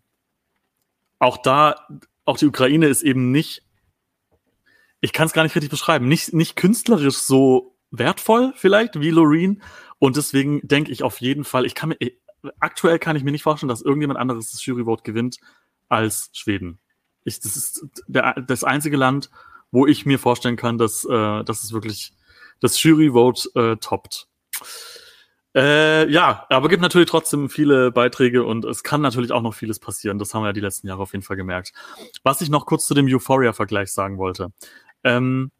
auch 1.18 1.38
da, 1.38 1.88
auch 2.24 2.36
die 2.36 2.46
Ukraine 2.46 2.86
ist 2.86 3.02
eben 3.02 3.32
nicht, 3.32 3.64
ich 5.00 5.12
kann 5.12 5.26
es 5.26 5.32
gar 5.32 5.42
nicht 5.42 5.54
richtig 5.56 5.70
beschreiben, 5.70 6.06
nicht, 6.06 6.32
nicht 6.32 6.54
künstlerisch 6.54 7.16
so 7.16 7.76
wertvoll 7.90 8.52
vielleicht 8.56 9.00
wie 9.00 9.10
Loreen. 9.10 9.62
Und 9.98 10.16
deswegen 10.16 10.60
denke 10.66 10.90
ich 10.90 11.02
auf 11.02 11.20
jeden 11.20 11.44
Fall, 11.44 11.66
ich 11.66 11.74
kann 11.74 11.90
mir, 11.90 11.96
aktuell 12.60 12.98
kann 12.98 13.16
ich 13.16 13.24
mir 13.24 13.32
nicht 13.32 13.42
vorstellen, 13.42 13.68
dass 13.68 13.82
irgendjemand 13.82 14.18
anderes 14.18 14.50
das 14.50 14.64
Juryvote 14.64 15.02
gewinnt 15.02 15.38
als 15.88 16.30
Schweden. 16.32 16.78
Ich, 17.24 17.40
das 17.40 17.56
ist 17.56 17.86
der, 18.06 18.34
das 18.34 18.64
einzige 18.64 18.96
Land, 18.96 19.30
wo 19.70 19.86
ich 19.86 20.06
mir 20.06 20.18
vorstellen 20.18 20.56
kann, 20.56 20.78
dass, 20.78 21.04
äh, 21.04 21.44
dass 21.44 21.62
es 21.62 21.72
wirklich 21.72 22.12
das 22.60 22.82
Juryvote 22.82 23.48
äh, 23.54 23.76
toppt. 23.76 24.28
Äh, 25.54 26.10
ja, 26.10 26.46
aber 26.48 26.68
gibt 26.68 26.80
natürlich 26.80 27.10
trotzdem 27.10 27.50
viele 27.50 27.90
Beiträge 27.90 28.44
und 28.44 28.64
es 28.64 28.82
kann 28.82 29.02
natürlich 29.02 29.32
auch 29.32 29.42
noch 29.42 29.54
vieles 29.54 29.78
passieren. 29.78 30.18
Das 30.18 30.32
haben 30.32 30.42
wir 30.42 30.48
ja 30.48 30.52
die 30.54 30.60
letzten 30.60 30.86
Jahre 30.88 31.02
auf 31.02 31.12
jeden 31.12 31.24
Fall 31.24 31.36
gemerkt. 31.36 31.72
Was 32.22 32.40
ich 32.40 32.48
noch 32.48 32.64
kurz 32.64 32.86
zu 32.86 32.94
dem 32.94 33.06
Euphoria-Vergleich 33.06 33.92
sagen 33.92 34.16
wollte. 34.16 34.52
Ähm, 35.04 35.50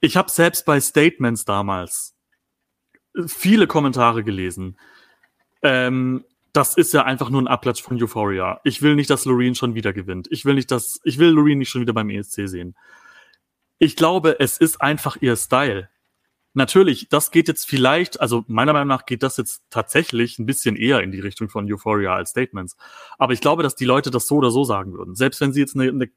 ich 0.00 0.16
habe 0.16 0.30
selbst 0.30 0.64
bei 0.64 0.80
Statements 0.80 1.44
damals 1.44 2.14
viele 3.26 3.66
Kommentare 3.66 4.24
gelesen, 4.24 4.78
ähm, 5.64 6.24
das 6.52 6.76
ist 6.76 6.94
ja 6.94 7.02
einfach 7.02 7.30
nur 7.30 7.42
ein 7.42 7.48
Abklatsch 7.48 7.82
von 7.82 8.00
Euphoria. 8.00 8.60
Ich 8.62 8.80
will 8.80 8.94
nicht, 8.94 9.10
dass 9.10 9.24
Loreen 9.24 9.56
schon 9.56 9.74
wieder 9.74 9.92
gewinnt. 9.92 10.28
Ich 10.30 10.44
will 10.44 10.54
nicht, 10.54 10.70
dass, 10.70 11.00
ich 11.02 11.18
will 11.18 11.30
Loreen 11.30 11.58
nicht 11.58 11.70
schon 11.70 11.80
wieder 11.80 11.92
beim 11.92 12.10
ESC 12.10 12.48
sehen. 12.48 12.76
Ich 13.78 13.96
glaube, 13.96 14.38
es 14.38 14.58
ist 14.58 14.80
einfach 14.80 15.16
ihr 15.20 15.34
Style. 15.34 15.88
Natürlich, 16.52 17.08
das 17.08 17.32
geht 17.32 17.48
jetzt 17.48 17.68
vielleicht, 17.68 18.20
also 18.20 18.44
meiner 18.46 18.72
Meinung 18.72 18.86
nach 18.86 19.04
geht 19.04 19.24
das 19.24 19.36
jetzt 19.36 19.64
tatsächlich 19.70 20.38
ein 20.38 20.46
bisschen 20.46 20.76
eher 20.76 21.00
in 21.00 21.10
die 21.10 21.18
Richtung 21.18 21.48
von 21.48 21.70
Euphoria 21.70 22.14
als 22.14 22.30
Statements. 22.30 22.76
Aber 23.18 23.32
ich 23.32 23.40
glaube, 23.40 23.64
dass 23.64 23.74
die 23.74 23.84
Leute 23.84 24.12
das 24.12 24.28
so 24.28 24.36
oder 24.36 24.52
so 24.52 24.62
sagen 24.62 24.92
würden. 24.92 25.16
Selbst 25.16 25.40
wenn 25.40 25.52
sie 25.52 25.60
jetzt 25.60 25.74
eine, 25.74 25.88
eine 25.88 26.10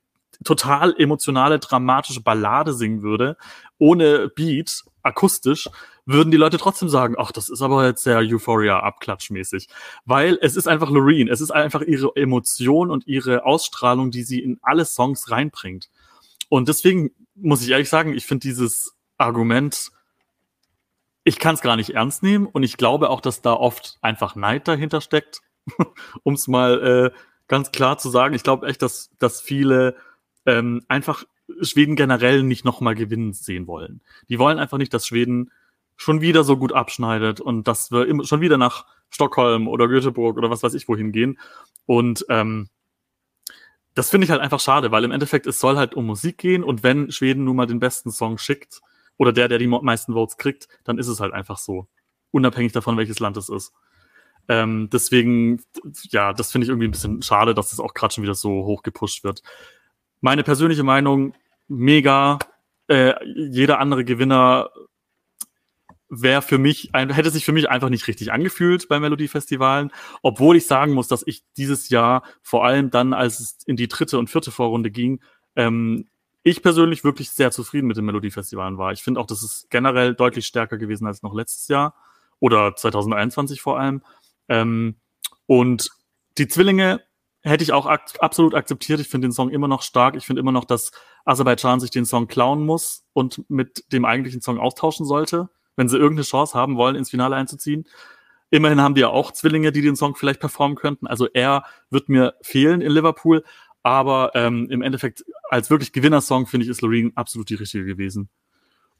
total 0.43 0.93
emotionale, 0.99 1.57
dramatische 1.57 2.21
Ballade 2.21 2.73
singen 2.73 3.01
würde, 3.01 3.37
ohne 3.79 4.29
Beat, 4.29 4.83
akustisch, 5.01 5.67
würden 6.07 6.31
die 6.31 6.37
Leute 6.37 6.57
trotzdem 6.57 6.87
sagen, 6.87 7.15
ach, 7.17 7.31
das 7.33 7.49
ist 7.49 7.61
aber 7.61 7.85
jetzt 7.85 8.01
sehr 8.01 8.19
Euphoria-abklatschmäßig. 8.19 9.67
Weil 10.05 10.39
es 10.41 10.55
ist 10.55 10.67
einfach 10.67 10.89
Loreen, 10.89 11.27
es 11.27 11.41
ist 11.41 11.51
einfach 11.51 11.81
ihre 11.81 12.15
Emotion 12.15 12.89
und 12.89 13.05
ihre 13.07 13.45
Ausstrahlung, 13.45 14.09
die 14.09 14.23
sie 14.23 14.39
in 14.39 14.57
alle 14.61 14.85
Songs 14.85 15.29
reinbringt. 15.29 15.89
Und 16.47 16.69
deswegen 16.69 17.11
muss 17.35 17.61
ich 17.61 17.69
ehrlich 17.69 17.89
sagen, 17.89 18.13
ich 18.13 18.25
finde 18.25 18.47
dieses 18.47 18.95
Argument, 19.17 19.91
ich 21.25 21.39
kann 21.39 21.55
es 21.55 21.61
gar 21.61 21.75
nicht 21.75 21.89
ernst 21.89 22.23
nehmen 22.23 22.47
und 22.47 22.63
ich 22.63 22.77
glaube 22.77 23.09
auch, 23.09 23.19
dass 23.19 23.41
da 23.41 23.53
oft 23.53 23.97
einfach 24.01 24.35
Neid 24.35 24.65
dahinter 24.67 25.01
steckt, 25.01 25.41
um 26.23 26.35
es 26.35 26.47
mal 26.47 27.11
äh, 27.13 27.17
ganz 27.49 27.71
klar 27.71 27.97
zu 27.97 28.09
sagen. 28.09 28.33
Ich 28.33 28.43
glaube 28.43 28.67
echt, 28.67 28.81
dass, 28.81 29.09
dass 29.19 29.41
viele 29.41 29.97
ähm, 30.45 30.85
einfach 30.87 31.25
Schweden 31.61 31.97
generell 31.97 32.43
nicht 32.43 32.63
nochmal 32.63 32.95
gewinnen 32.95 33.33
sehen 33.33 33.67
wollen. 33.67 33.99
Die 34.29 34.39
wollen 34.39 34.57
einfach 34.57 34.77
nicht, 34.77 34.93
dass 34.93 35.05
Schweden 35.05 35.51
schon 35.97 36.21
wieder 36.21 36.43
so 36.43 36.57
gut 36.57 36.71
abschneidet 36.71 37.41
und 37.41 37.67
dass 37.67 37.91
wir 37.91 38.07
immer, 38.07 38.23
schon 38.23 38.39
wieder 38.39 38.57
nach 38.57 38.85
Stockholm 39.09 39.67
oder 39.67 39.87
Göteborg 39.87 40.37
oder 40.37 40.49
was 40.49 40.63
weiß 40.63 40.75
ich 40.75 40.87
wohin 40.87 41.11
gehen. 41.11 41.39
Und 41.85 42.25
ähm, 42.29 42.69
das 43.95 44.11
finde 44.11 44.25
ich 44.25 44.31
halt 44.31 44.41
einfach 44.41 44.59
schade, 44.59 44.91
weil 44.91 45.03
im 45.03 45.11
Endeffekt 45.11 45.47
es 45.47 45.59
soll 45.59 45.75
halt 45.75 45.95
um 45.95 46.05
Musik 46.05 46.37
gehen 46.37 46.63
und 46.63 46.83
wenn 46.83 47.11
Schweden 47.11 47.43
nun 47.43 47.55
mal 47.55 47.65
den 47.65 47.79
besten 47.79 48.11
Song 48.11 48.37
schickt 48.37 48.79
oder 49.17 49.33
der, 49.33 49.47
der 49.47 49.57
die 49.57 49.67
meisten 49.67 50.13
Votes 50.13 50.37
kriegt, 50.37 50.67
dann 50.83 50.99
ist 50.99 51.07
es 51.07 51.19
halt 51.19 51.33
einfach 51.33 51.57
so. 51.57 51.87
Unabhängig 52.29 52.73
davon, 52.73 52.97
welches 52.97 53.19
Land 53.19 53.37
es 53.37 53.49
ist. 53.49 53.73
Ähm, 54.49 54.89
deswegen, 54.91 55.63
ja, 56.11 56.31
das 56.33 56.51
finde 56.51 56.65
ich 56.65 56.69
irgendwie 56.69 56.87
ein 56.87 56.91
bisschen 56.91 57.21
schade, 57.23 57.55
dass 57.55 57.71
das 57.71 57.79
auch 57.79 57.95
gerade 57.95 58.13
schon 58.13 58.23
wieder 58.23 58.35
so 58.35 58.65
hoch 58.65 58.83
gepusht 58.83 59.23
wird. 59.23 59.41
Meine 60.21 60.43
persönliche 60.43 60.83
Meinung, 60.83 61.33
mega. 61.67 62.37
Äh, 62.87 63.13
jeder 63.25 63.79
andere 63.79 64.05
Gewinner 64.05 64.69
wäre 66.09 66.41
für 66.41 66.57
mich, 66.57 66.91
hätte 66.93 67.31
sich 67.31 67.45
für 67.45 67.51
mich 67.51 67.69
einfach 67.69 67.89
nicht 67.89 68.07
richtig 68.07 68.31
angefühlt 68.31 68.87
bei 68.87 68.99
Melodiefestivalen, 68.99 69.91
obwohl 70.21 70.55
ich 70.55 70.65
sagen 70.65 70.93
muss, 70.93 71.07
dass 71.07 71.23
ich 71.25 71.43
dieses 71.57 71.89
Jahr 71.89 72.23
vor 72.41 72.65
allem 72.65 72.89
dann, 72.89 73.13
als 73.13 73.39
es 73.39 73.57
in 73.65 73.75
die 73.75 73.87
dritte 73.87 74.17
und 74.17 74.29
vierte 74.29 74.51
Vorrunde 74.51 74.89
ging, 74.89 75.19
ähm, 75.55 76.07
ich 76.43 76.63
persönlich 76.63 77.03
wirklich 77.03 77.31
sehr 77.31 77.51
zufrieden 77.51 77.87
mit 77.87 77.97
den 77.97 78.05
Melodiefestivalen 78.05 78.77
war. 78.77 78.93
Ich 78.93 79.03
finde 79.03 79.19
auch, 79.19 79.25
das 79.25 79.43
ist 79.43 79.69
generell 79.69 80.15
deutlich 80.15 80.45
stärker 80.45 80.77
gewesen 80.77 81.05
als 81.05 81.21
noch 81.21 81.33
letztes 81.33 81.67
Jahr 81.67 81.93
oder 82.39 82.73
2021 82.73 83.61
vor 83.61 83.77
allem. 83.77 84.01
Ähm, 84.47 84.95
und 85.45 85.89
die 86.37 86.47
Zwillinge 86.47 87.01
hätte 87.41 87.63
ich 87.63 87.73
auch 87.73 87.85
ak 87.85 88.13
absolut 88.19 88.55
akzeptiert. 88.55 88.99
Ich 88.99 89.09
finde 89.09 89.27
den 89.27 89.33
Song 89.33 89.49
immer 89.49 89.67
noch 89.67 89.81
stark. 89.81 90.15
Ich 90.15 90.25
finde 90.25 90.39
immer 90.39 90.51
noch, 90.51 90.65
dass 90.65 90.91
Aserbaidschan 91.25 91.79
sich 91.79 91.91
den 91.91 92.05
Song 92.05 92.27
klauen 92.27 92.65
muss 92.65 93.05
und 93.13 93.49
mit 93.49 93.91
dem 93.91 94.05
eigentlichen 94.05 94.41
Song 94.41 94.59
austauschen 94.59 95.05
sollte, 95.05 95.49
wenn 95.77 95.87
sie 95.87 95.97
irgendeine 95.97 96.25
Chance 96.25 96.53
haben 96.53 96.75
wollen, 96.75 96.97
ins 96.97 97.09
Finale 97.09 97.37
einzuziehen. 97.37 97.87
Immerhin 98.49 98.81
haben 98.81 98.95
die 98.95 99.01
ja 99.01 99.09
auch 99.09 99.31
Zwillinge, 99.31 99.71
die 99.71 99.81
den 99.81 99.95
Song 99.95 100.15
vielleicht 100.15 100.39
performen 100.41 100.75
könnten. 100.75 101.07
Also 101.07 101.27
er 101.33 101.63
wird 101.89 102.09
mir 102.09 102.35
fehlen 102.41 102.81
in 102.81 102.91
Liverpool. 102.91 103.43
Aber 103.83 104.31
ähm, 104.35 104.67
im 104.69 104.81
Endeffekt 104.81 105.23
als 105.49 105.69
wirklich 105.69 105.93
Gewinnersong 105.93 106.45
finde 106.45 106.65
ich 106.65 106.69
ist 106.69 106.81
Loreen 106.81 107.13
absolut 107.15 107.49
die 107.49 107.55
richtige 107.55 107.85
gewesen. 107.85 108.27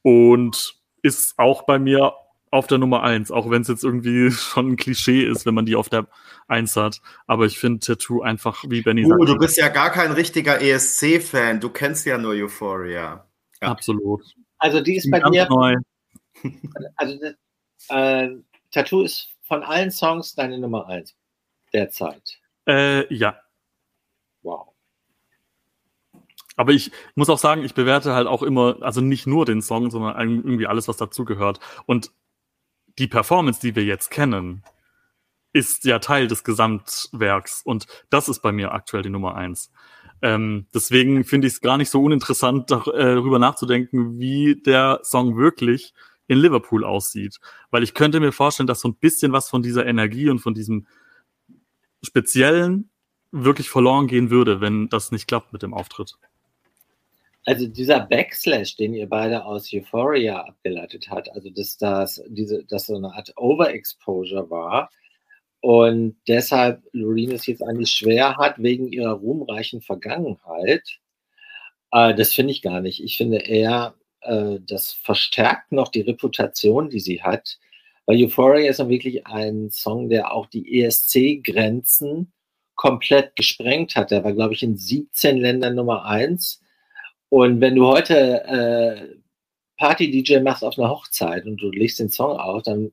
Und 0.02 0.76
ist 1.02 1.38
auch 1.38 1.64
bei 1.64 1.78
mir 1.80 2.14
auf 2.52 2.68
der 2.68 2.78
Nummer 2.78 3.04
eins, 3.04 3.30
auch 3.30 3.50
wenn 3.50 3.64
es 3.64 3.68
jetzt 3.68 3.84
irgendwie 3.84 4.32
schon 4.32 4.70
ein 4.70 4.76
Klischee 4.78 5.24
ist, 5.24 5.46
wenn 5.46 5.54
man 5.54 5.66
die 5.66 5.76
auf 5.76 5.90
der 5.90 6.08
eins 6.48 6.76
hat. 6.76 7.02
Aber 7.26 7.46
ich 7.46 7.60
finde 7.60 7.80
Tattoo 7.80 8.22
einfach, 8.22 8.64
wie 8.70 8.82
Benny 8.82 9.06
uh, 9.06 9.10
sagt. 9.10 9.30
Du 9.30 9.38
bist 9.38 9.58
ja 9.58 9.68
gar 9.70 9.92
kein 9.92 10.12
richtiger 10.12 10.62
ESC-Fan. 10.62 11.60
Du 11.60 11.70
kennst 11.70 12.06
ja 12.06 12.18
nur 12.18 12.34
Euphoria. 12.34 13.26
Ja. 13.62 13.68
Absolut. 13.68 14.24
Also 14.58 14.82
die 14.82 14.96
ist 14.96 15.10
bei 15.12 15.20
dir. 15.20 15.48
Neu. 15.50 15.76
Also 16.96 17.20
äh, 17.90 18.30
Tattoo 18.72 19.02
ist 19.02 19.30
von 19.44 19.64
allen 19.64 19.92
Songs 19.92 20.36
deine 20.36 20.60
Nummer 20.60 20.88
eins. 20.88 21.16
derzeit? 21.74 22.40
Äh, 22.68 23.14
ja. 23.14 23.40
Wow. 24.42 24.74
Aber 26.56 26.72
ich 26.72 26.92
muss 27.16 27.30
auch 27.30 27.38
sagen, 27.38 27.64
ich 27.64 27.76
bewerte 27.76 28.14
halt 28.14 28.28
auch 28.28 28.42
immer, 28.42 28.78
also 28.82 29.00
nicht 29.00 29.28
nur 29.28 29.46
den 29.46 29.62
Song, 29.62 29.92
sondern 29.92 30.20
irgendwie 30.20 30.68
alles, 30.68 30.88
was 30.88 30.98
dazugehört. 30.98 31.60
Und 31.86 32.12
die 32.98 33.08
Performance, 33.08 33.62
die 33.62 33.76
wir 33.76 33.86
jetzt 33.86 34.10
kennen, 34.10 34.64
ist 35.54 35.86
ja 35.86 36.00
Teil 36.00 36.28
des 36.28 36.44
Gesamtwerks. 36.44 37.62
Und 37.64 37.86
das 38.10 38.28
ist 38.28 38.42
bei 38.42 38.52
mir 38.52 38.72
aktuell 38.72 39.04
die 39.04 39.10
Nummer 39.10 39.36
eins. 39.36 39.72
Ähm, 40.22 40.66
deswegen 40.74 41.24
finde 41.24 41.48
ich 41.48 41.54
es 41.54 41.62
gar 41.62 41.78
nicht 41.78 41.92
so 41.92 42.02
uninteressant, 42.02 42.72
äh, 42.72 42.76
darüber 42.76 43.38
nachzudenken, 43.38 44.20
wie 44.20 44.56
der 44.56 45.00
Song 45.04 45.38
wirklich 45.38 45.94
in 46.28 46.40
Liverpool 46.40 46.84
aussieht. 46.84 47.40
Weil 47.72 47.84
ich 47.84 47.94
könnte 47.94 48.20
mir 48.20 48.32
vorstellen, 48.32 48.68
dass 48.68 48.82
so 48.82 48.88
ein 48.90 48.96
bisschen 48.96 49.32
was 49.32 49.50
von 49.50 49.62
dieser 49.62 49.86
Energie 49.86 50.30
und 50.30 50.40
von 50.40 50.54
diesem 50.54 50.88
Speziellen 52.04 52.90
wirklich 53.32 53.70
verloren 53.70 54.08
gehen 54.08 54.30
würde, 54.30 54.62
wenn 54.62 54.90
das 54.90 55.12
nicht 55.12 55.28
klappt 55.28 55.54
mit 55.54 55.64
dem 55.64 55.74
Auftritt 55.74 56.18
also 57.48 57.66
dieser 57.66 58.02
Backslash, 58.02 58.76
den 58.76 58.94
ihr 58.94 59.08
beide 59.08 59.46
aus 59.46 59.72
Euphoria 59.74 60.42
abgeleitet 60.42 61.08
habt, 61.10 61.32
also 61.32 61.50
dass 61.50 61.78
das, 61.78 62.22
diese, 62.28 62.66
dass 62.66 62.88
so 62.88 62.98
eine 62.98 63.14
Art 63.14 63.32
Overexposure 63.38 64.50
war 64.50 64.92
und 65.62 66.18
deshalb 66.28 66.84
Loreen 66.92 67.32
es 67.32 67.48
jetzt 67.48 67.64
eigentlich 67.64 67.92
schwer 67.92 68.36
hat 68.36 68.62
wegen 68.62 68.90
ihrer 68.90 69.14
ruhmreichen 69.14 69.82
Vergangenheit, 69.82 71.00
äh, 71.94 72.14
das 72.16 72.34
finde 72.34 72.52
ich 72.52 72.62
gar 72.62 72.82
nicht. 72.82 73.02
Ich 73.02 73.16
finde 73.16 73.38
eher, 73.38 73.96
äh, 74.22 74.60
das 74.62 74.92
verstärkt 74.94 75.72
noch 75.72 75.90
die 75.90 76.02
Reputation, 76.02 76.90
die 76.90 77.00
sie 77.00 77.22
hat, 77.22 77.60
weil 78.06 78.24
Euphoria 78.24 78.70
ist 78.70 78.80
dann 78.80 78.90
wirklich 78.90 79.28
ein 79.28 79.70
Song, 79.70 80.10
der 80.10 80.34
auch 80.34 80.48
die 80.48 80.82
ESC-Grenzen 80.82 82.32
komplett 82.76 83.36
gesprengt 83.36 83.96
hat. 83.96 84.12
Der 84.12 84.24
war, 84.24 84.34
glaube 84.34 84.54
ich, 84.54 84.64
in 84.64 84.78
17 84.78 85.38
Ländern 85.38 85.76
Nummer 85.76 86.06
eins 86.06 86.62
und 87.30 87.62
wenn 87.62 87.76
du 87.76 87.86
heute 87.86 88.44
äh, 88.46 89.16
Party-DJ 89.78 90.40
machst 90.40 90.64
auf 90.64 90.78
einer 90.78 90.90
Hochzeit 90.90 91.46
und 91.46 91.58
du 91.58 91.70
legst 91.70 92.00
den 92.00 92.10
Song 92.10 92.38
auf, 92.38 92.64
dann 92.64 92.92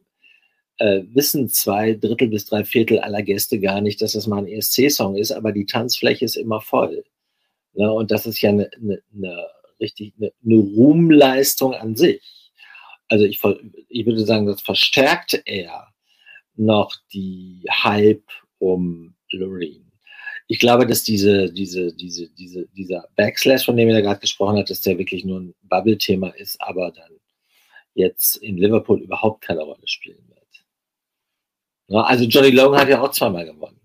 äh, 0.78 1.02
wissen 1.12 1.48
zwei 1.48 1.94
Drittel 1.94 2.28
bis 2.28 2.46
drei 2.46 2.64
Viertel 2.64 2.98
aller 2.98 3.22
Gäste 3.22 3.60
gar 3.60 3.80
nicht, 3.80 4.02
dass 4.02 4.12
das 4.12 4.26
mal 4.26 4.38
ein 4.38 4.48
ESC-Song 4.48 5.16
ist, 5.16 5.30
aber 5.30 5.52
die 5.52 5.66
Tanzfläche 5.66 6.24
ist 6.24 6.36
immer 6.36 6.60
voll. 6.60 7.05
Ne? 7.74 7.92
Und 7.92 8.10
das 8.10 8.26
ist 8.26 8.40
ja 8.40 8.51
eine 8.51 8.70
ne, 8.80 9.02
ne, 9.12 9.46
richtig 9.85 10.15
eine 10.19 10.32
ne 10.43 10.56
Ruhmleistung 10.56 11.74
an 11.74 11.94
sich. 11.97 12.52
Also 13.09 13.24
ich, 13.24 13.40
ich 13.89 14.06
würde 14.06 14.24
sagen, 14.24 14.47
das 14.47 14.62
verstärkt 14.62 15.40
eher 15.44 15.89
noch 16.56 16.94
die 17.12 17.65
Hype 17.70 18.28
um 18.59 19.15
Loreen 19.31 19.85
ich 20.47 20.59
glaube, 20.59 20.86
dass 20.86 21.02
diese, 21.02 21.51
diese, 21.52 21.94
diese, 21.94 22.28
diese, 22.31 22.66
dieser 22.69 23.09
Backslash, 23.16 23.65
von 23.65 23.77
dem 23.77 23.89
da 23.89 24.01
gerade 24.01 24.20
gesprochen 24.20 24.59
habt, 24.59 24.70
dass 24.70 24.82
der 24.82 24.98
wirklich 24.98 25.24
nur 25.24 25.40
ein 25.40 25.55
Bubble-Thema 25.62 26.28
ist, 26.36 26.61
aber 26.61 26.90
dann 26.90 27.11
jetzt 27.94 28.36
in 28.36 28.59
Liverpool 28.59 29.01
überhaupt 29.01 29.43
keine 29.43 29.62
Rolle 29.62 29.86
spielen 29.86 30.28
wird. 30.28 30.65
Also 32.05 32.24
Johnny 32.24 32.51
Logan 32.51 32.81
hat 32.81 32.89
ja 32.89 33.01
auch 33.01 33.11
zweimal 33.11 33.47
gewonnen. 33.47 33.81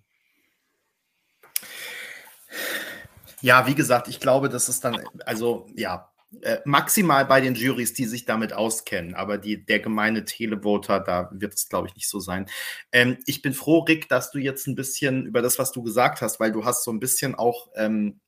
Ja, 3.41 3.67
wie 3.67 3.75
gesagt, 3.75 4.07
ich 4.07 4.19
glaube, 4.19 4.49
dass 4.49 4.67
es 4.67 4.79
dann, 4.79 5.01
also 5.25 5.67
ja, 5.75 6.11
äh, 6.41 6.59
maximal 6.63 7.25
bei 7.25 7.41
den 7.41 7.55
Juries, 7.55 7.93
die 7.93 8.05
sich 8.05 8.25
damit 8.25 8.53
auskennen, 8.53 9.15
aber 9.15 9.37
die, 9.39 9.65
der 9.65 9.79
gemeine 9.79 10.25
Televoter, 10.25 10.99
da 10.99 11.29
wird 11.31 11.55
es, 11.55 11.69
glaube 11.69 11.87
ich, 11.87 11.95
nicht 11.95 12.07
so 12.07 12.19
sein. 12.19 12.45
Ähm, 12.91 13.17
ich 13.25 13.41
bin 13.41 13.53
froh, 13.53 13.79
Rick, 13.79 14.09
dass 14.09 14.29
du 14.29 14.37
jetzt 14.37 14.67
ein 14.67 14.75
bisschen 14.75 15.25
über 15.25 15.41
das, 15.41 15.57
was 15.57 15.71
du 15.71 15.81
gesagt 15.81 16.21
hast, 16.21 16.39
weil 16.39 16.51
du 16.51 16.65
hast 16.65 16.83
so 16.83 16.91
ein 16.91 16.99
bisschen 16.99 17.33
auch 17.33 17.69
ähm, 17.75 18.19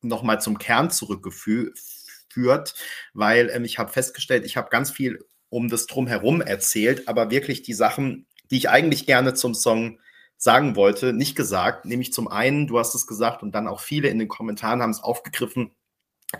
nochmal 0.00 0.40
zum 0.40 0.58
Kern 0.58 0.90
zurückgeführt, 0.90 2.74
weil 3.12 3.50
ähm, 3.50 3.64
ich 3.64 3.78
habe 3.78 3.92
festgestellt, 3.92 4.46
ich 4.46 4.56
habe 4.56 4.70
ganz 4.70 4.90
viel 4.90 5.18
um 5.50 5.68
das 5.68 5.86
drumherum 5.86 6.40
erzählt, 6.40 7.06
aber 7.06 7.30
wirklich 7.30 7.62
die 7.62 7.74
Sachen, 7.74 8.26
die 8.50 8.56
ich 8.56 8.70
eigentlich 8.70 9.04
gerne 9.04 9.34
zum 9.34 9.54
Song 9.54 10.00
sagen 10.42 10.74
wollte, 10.74 11.12
nicht 11.12 11.36
gesagt. 11.36 11.84
Nämlich 11.84 12.12
zum 12.12 12.26
einen, 12.26 12.66
du 12.66 12.76
hast 12.80 12.96
es 12.96 13.06
gesagt 13.06 13.44
und 13.44 13.54
dann 13.54 13.68
auch 13.68 13.78
viele 13.78 14.08
in 14.08 14.18
den 14.18 14.26
Kommentaren 14.26 14.82
haben 14.82 14.90
es 14.90 15.00
aufgegriffen, 15.00 15.70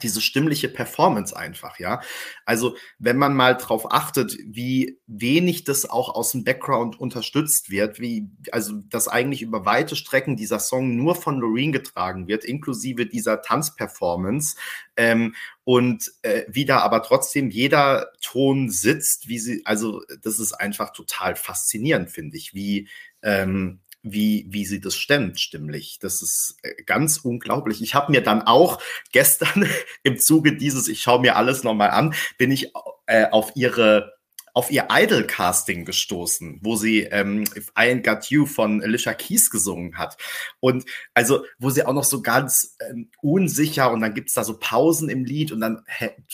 diese 0.02 0.20
stimmliche 0.20 0.68
Performance 0.68 1.36
einfach, 1.36 1.78
ja. 1.78 2.00
Also, 2.44 2.76
wenn 2.98 3.16
man 3.16 3.36
mal 3.36 3.56
drauf 3.56 3.92
achtet, 3.92 4.36
wie 4.44 4.98
wenig 5.06 5.62
das 5.62 5.88
auch 5.88 6.14
aus 6.14 6.32
dem 6.32 6.42
Background 6.42 6.98
unterstützt 6.98 7.70
wird, 7.70 8.00
wie, 8.00 8.28
also, 8.50 8.80
dass 8.88 9.06
eigentlich 9.06 9.42
über 9.42 9.66
weite 9.66 9.94
Strecken 9.94 10.34
dieser 10.34 10.58
Song 10.58 10.96
nur 10.96 11.14
von 11.14 11.38
Loreen 11.38 11.70
getragen 11.70 12.26
wird, 12.26 12.44
inklusive 12.44 13.06
dieser 13.06 13.42
Tanzperformance, 13.42 14.56
ähm, 14.96 15.36
und 15.62 16.10
äh, 16.22 16.42
wie 16.48 16.64
da 16.64 16.80
aber 16.80 17.04
trotzdem 17.04 17.50
jeder 17.50 18.10
Ton 18.20 18.68
sitzt, 18.68 19.28
wie 19.28 19.38
sie, 19.38 19.62
also, 19.64 20.02
das 20.22 20.40
ist 20.40 20.54
einfach 20.54 20.92
total 20.92 21.36
faszinierend, 21.36 22.10
finde 22.10 22.36
ich, 22.36 22.52
wie, 22.52 22.88
ähm, 23.22 23.78
wie, 24.02 24.46
wie 24.48 24.66
sie 24.66 24.80
das 24.80 24.96
stemmt, 24.96 25.40
stimmlich. 25.40 25.98
Das 26.00 26.22
ist 26.22 26.56
äh, 26.62 26.82
ganz 26.84 27.18
unglaublich. 27.18 27.82
Ich 27.82 27.94
habe 27.94 28.12
mir 28.12 28.22
dann 28.22 28.42
auch 28.42 28.80
gestern 29.12 29.66
im 30.02 30.18
Zuge 30.18 30.56
dieses, 30.56 30.88
ich 30.88 31.02
schaue 31.02 31.20
mir 31.20 31.36
alles 31.36 31.62
nochmal 31.62 31.90
an, 31.90 32.14
bin 32.38 32.50
ich 32.50 32.72
äh, 33.06 33.26
auf 33.30 33.52
ihre 33.54 34.12
auf 34.54 34.70
ihr 34.70 34.88
Idol-Casting 34.90 35.86
gestoßen, 35.86 36.60
wo 36.62 36.76
sie 36.76 37.04
ähm, 37.04 37.44
If 37.56 37.70
I 37.70 37.84
Ain't 37.84 38.02
Got 38.02 38.26
You 38.26 38.44
von 38.44 38.82
Alicia 38.82 39.14
Keys 39.14 39.50
gesungen 39.50 39.96
hat. 39.96 40.18
Und 40.60 40.84
also, 41.14 41.44
wo 41.58 41.70
sie 41.70 41.86
auch 41.86 41.94
noch 41.94 42.04
so 42.04 42.20
ganz 42.20 42.76
ähm, 42.90 43.10
unsicher 43.22 43.90
und 43.90 44.00
dann 44.00 44.12
gibt's 44.12 44.34
da 44.34 44.44
so 44.44 44.58
Pausen 44.58 45.08
im 45.08 45.24
Lied 45.24 45.52
und 45.52 45.60
dann 45.60 45.84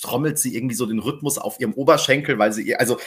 trommelt 0.01 0.39
sie 0.39 0.57
irgendwie 0.57 0.75
so 0.75 0.87
den 0.87 0.99
Rhythmus 0.99 1.39
auf 1.39 1.61
ihrem 1.61 1.75
Oberschenkel, 1.75 2.39
weil 2.39 2.53
sie 2.53 2.75
also 2.75 2.99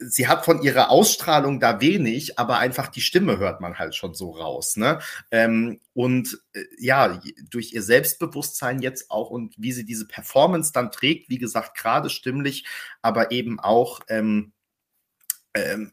sie 0.00 0.28
hat 0.28 0.44
von 0.44 0.62
ihrer 0.62 0.90
Ausstrahlung 0.90 1.60
da 1.60 1.80
wenig, 1.80 2.38
aber 2.38 2.58
einfach 2.58 2.88
die 2.88 3.00
Stimme 3.00 3.38
hört 3.38 3.60
man 3.60 3.78
halt 3.78 3.94
schon 3.94 4.14
so 4.14 4.30
raus. 4.30 4.76
Ne? 4.76 5.00
Ähm, 5.30 5.80
und 5.92 6.38
äh, 6.52 6.64
ja, 6.78 7.20
durch 7.50 7.72
ihr 7.72 7.82
Selbstbewusstsein 7.82 8.80
jetzt 8.80 9.10
auch 9.10 9.30
und 9.30 9.54
wie 9.58 9.72
sie 9.72 9.84
diese 9.84 10.06
Performance 10.06 10.72
dann 10.72 10.90
trägt, 10.90 11.28
wie 11.28 11.38
gesagt, 11.38 11.76
gerade 11.76 12.10
stimmlich, 12.10 12.66
aber 13.02 13.32
eben 13.32 13.58
auch 13.58 14.00
ähm, 14.08 14.52
ähm, 15.54 15.92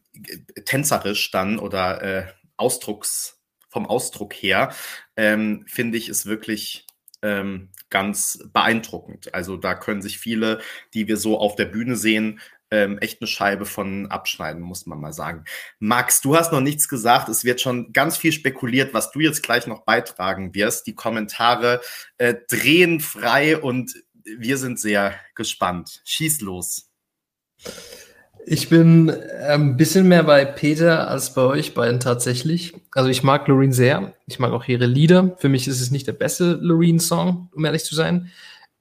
tänzerisch 0.64 1.30
dann 1.30 1.58
oder 1.58 2.02
äh, 2.02 2.32
Ausdrucks, 2.56 3.36
vom 3.68 3.86
Ausdruck 3.86 4.34
her, 4.34 4.74
ähm, 5.16 5.64
finde 5.68 5.96
ich 5.96 6.08
es 6.08 6.26
wirklich 6.26 6.86
ähm, 7.22 7.68
ganz 7.88 8.38
beeindruckend. 8.52 9.32
Also 9.34 9.56
da 9.56 9.74
können 9.74 10.02
sich 10.02 10.18
viele, 10.18 10.60
die 10.94 11.06
wir 11.08 11.16
so 11.16 11.38
auf 11.38 11.54
der 11.54 11.66
Bühne 11.66 11.96
sehen, 11.96 12.40
ähm, 12.70 12.98
echt 12.98 13.20
eine 13.20 13.28
Scheibe 13.28 13.66
von 13.66 14.06
abschneiden, 14.10 14.62
muss 14.62 14.86
man 14.86 15.00
mal 15.00 15.12
sagen. 15.12 15.44
Max, 15.78 16.20
du 16.20 16.36
hast 16.36 16.52
noch 16.52 16.60
nichts 16.60 16.88
gesagt. 16.88 17.28
Es 17.28 17.44
wird 17.44 17.60
schon 17.60 17.92
ganz 17.92 18.16
viel 18.16 18.32
spekuliert, 18.32 18.94
was 18.94 19.10
du 19.10 19.20
jetzt 19.20 19.42
gleich 19.42 19.66
noch 19.66 19.82
beitragen 19.84 20.54
wirst. 20.54 20.86
Die 20.86 20.94
Kommentare 20.94 21.80
äh, 22.18 22.34
drehen 22.48 23.00
frei 23.00 23.58
und 23.58 23.94
wir 24.24 24.58
sind 24.58 24.78
sehr 24.78 25.14
gespannt. 25.34 26.02
Schieß 26.04 26.40
los. 26.40 26.90
Ich 28.46 28.68
bin 28.68 29.10
ein 29.10 29.20
ähm, 29.48 29.76
bisschen 29.76 30.08
mehr 30.08 30.22
bei 30.22 30.44
Peter 30.44 31.08
als 31.08 31.34
bei 31.34 31.42
euch 31.42 31.74
beiden 31.74 32.00
tatsächlich. 32.00 32.74
Also 32.92 33.10
ich 33.10 33.22
mag 33.22 33.46
Loreen 33.48 33.72
sehr. 33.72 34.14
Ich 34.26 34.38
mag 34.38 34.52
auch 34.52 34.66
ihre 34.66 34.86
Lieder. 34.86 35.36
Für 35.38 35.48
mich 35.48 35.68
ist 35.68 35.80
es 35.80 35.90
nicht 35.90 36.06
der 36.06 36.14
beste 36.14 36.52
Loreen-Song, 36.54 37.50
um 37.54 37.64
ehrlich 37.64 37.84
zu 37.84 37.94
sein. 37.94 38.30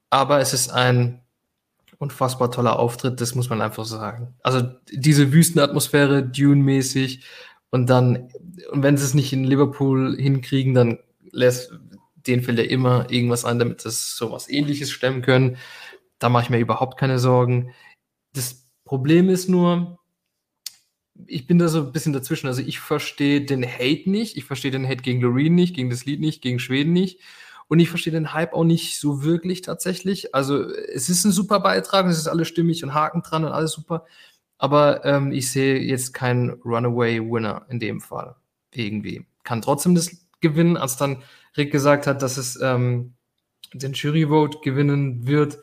Aber 0.10 0.40
es 0.40 0.54
ist 0.54 0.72
ein 0.72 1.22
unfassbar 2.00 2.50
toller 2.50 2.80
Auftritt, 2.80 3.22
das 3.22 3.36
muss 3.36 3.50
man 3.50 3.62
einfach 3.62 3.86
sagen. 3.86 4.34
Also 4.42 4.64
diese 4.92 5.32
Wüstenatmosphäre, 5.32 6.24
Dune-mäßig 6.24 7.24
und 7.70 7.90
dann, 7.90 8.30
und 8.72 8.84
wenn 8.84 8.98
sie 8.98 9.06
es 9.06 9.14
nicht 9.14 9.32
in 9.32 9.44
Liverpool 9.44 10.18
hinkriegen, 10.18 10.74
dann 10.74 11.00
lässt 11.32 11.72
den 12.28 12.42
fällt 12.42 12.60
ja 12.60 12.66
immer 12.66 13.10
irgendwas 13.10 13.46
ein, 13.46 13.60
damit 13.60 13.82
sie 13.82 13.92
sowas 13.92 14.50
ähnliches 14.50 14.92
stemmen 14.92 15.22
können. 15.22 15.58
Da 16.20 16.30
mache 16.30 16.44
ich 16.44 16.50
mir 16.50 16.60
überhaupt 16.60 17.00
keine 17.00 17.20
Sorgen. 17.20 17.74
Das 18.34 18.68
Problem 18.86 19.30
ist 19.30 19.50
nur, 19.50 20.00
ich 21.28 21.48
bin 21.48 21.60
da 21.60 21.68
so 21.68 21.80
ein 21.80 21.92
bisschen 21.92 22.14
dazwischen. 22.14 22.48
Also 22.48 22.62
ich 22.62 22.80
verstehe 22.80 23.42
den 23.42 23.66
Hate 23.66 24.10
nicht. 24.10 24.38
Ich 24.38 24.46
verstehe 24.46 24.72
den 24.72 24.88
Hate 24.88 25.02
gegen 25.02 25.22
Loreen 25.22 25.56
nicht, 25.56 25.76
gegen 25.76 25.90
das 25.90 26.06
Lied 26.06 26.20
nicht, 26.20 26.42
gegen 26.42 26.60
Schweden 26.60 26.94
nicht. 26.94 27.20
Und 27.70 27.80
ich 27.80 27.90
verstehe 27.90 28.12
den 28.12 28.34
Hype 28.34 28.54
auch 28.54 28.64
nicht 28.64 29.00
so 29.00 29.24
wirklich 29.24 29.62
tatsächlich. 29.62 30.34
Also 30.34 30.64
es 30.64 31.08
ist 31.08 31.24
ein 31.24 31.32
super 31.32 31.60
Beitrag, 31.60 32.08
es 32.08 32.18
ist 32.18 32.28
alles 32.28 32.48
stimmig 32.48 32.84
und 32.84 32.96
Haken 32.96 33.22
dran 33.22 33.46
und 33.46 33.52
alles 33.52 33.72
super. 33.72 34.06
Aber 34.58 35.06
ähm, 35.06 35.32
ich 35.32 35.52
sehe 35.52 35.80
jetzt 35.80 36.14
keinen 36.14 36.50
Runaway-Winner 36.50 37.68
in 37.70 37.80
dem 37.80 38.02
Fall. 38.02 38.36
Irgendwie. 38.74 39.26
Kann 39.44 39.62
trotzdem 39.62 39.94
das 39.94 40.10
gewinnen, 40.42 40.78
als 40.78 40.98
dann 40.98 41.22
Rick 41.58 41.72
gesagt 41.72 42.08
hat, 42.08 42.24
dass 42.24 42.38
es 42.38 42.60
ähm, 42.60 43.14
den 43.74 43.94
Jury-Vote 43.94 44.60
gewinnen 44.64 45.28
wird, 45.28 45.60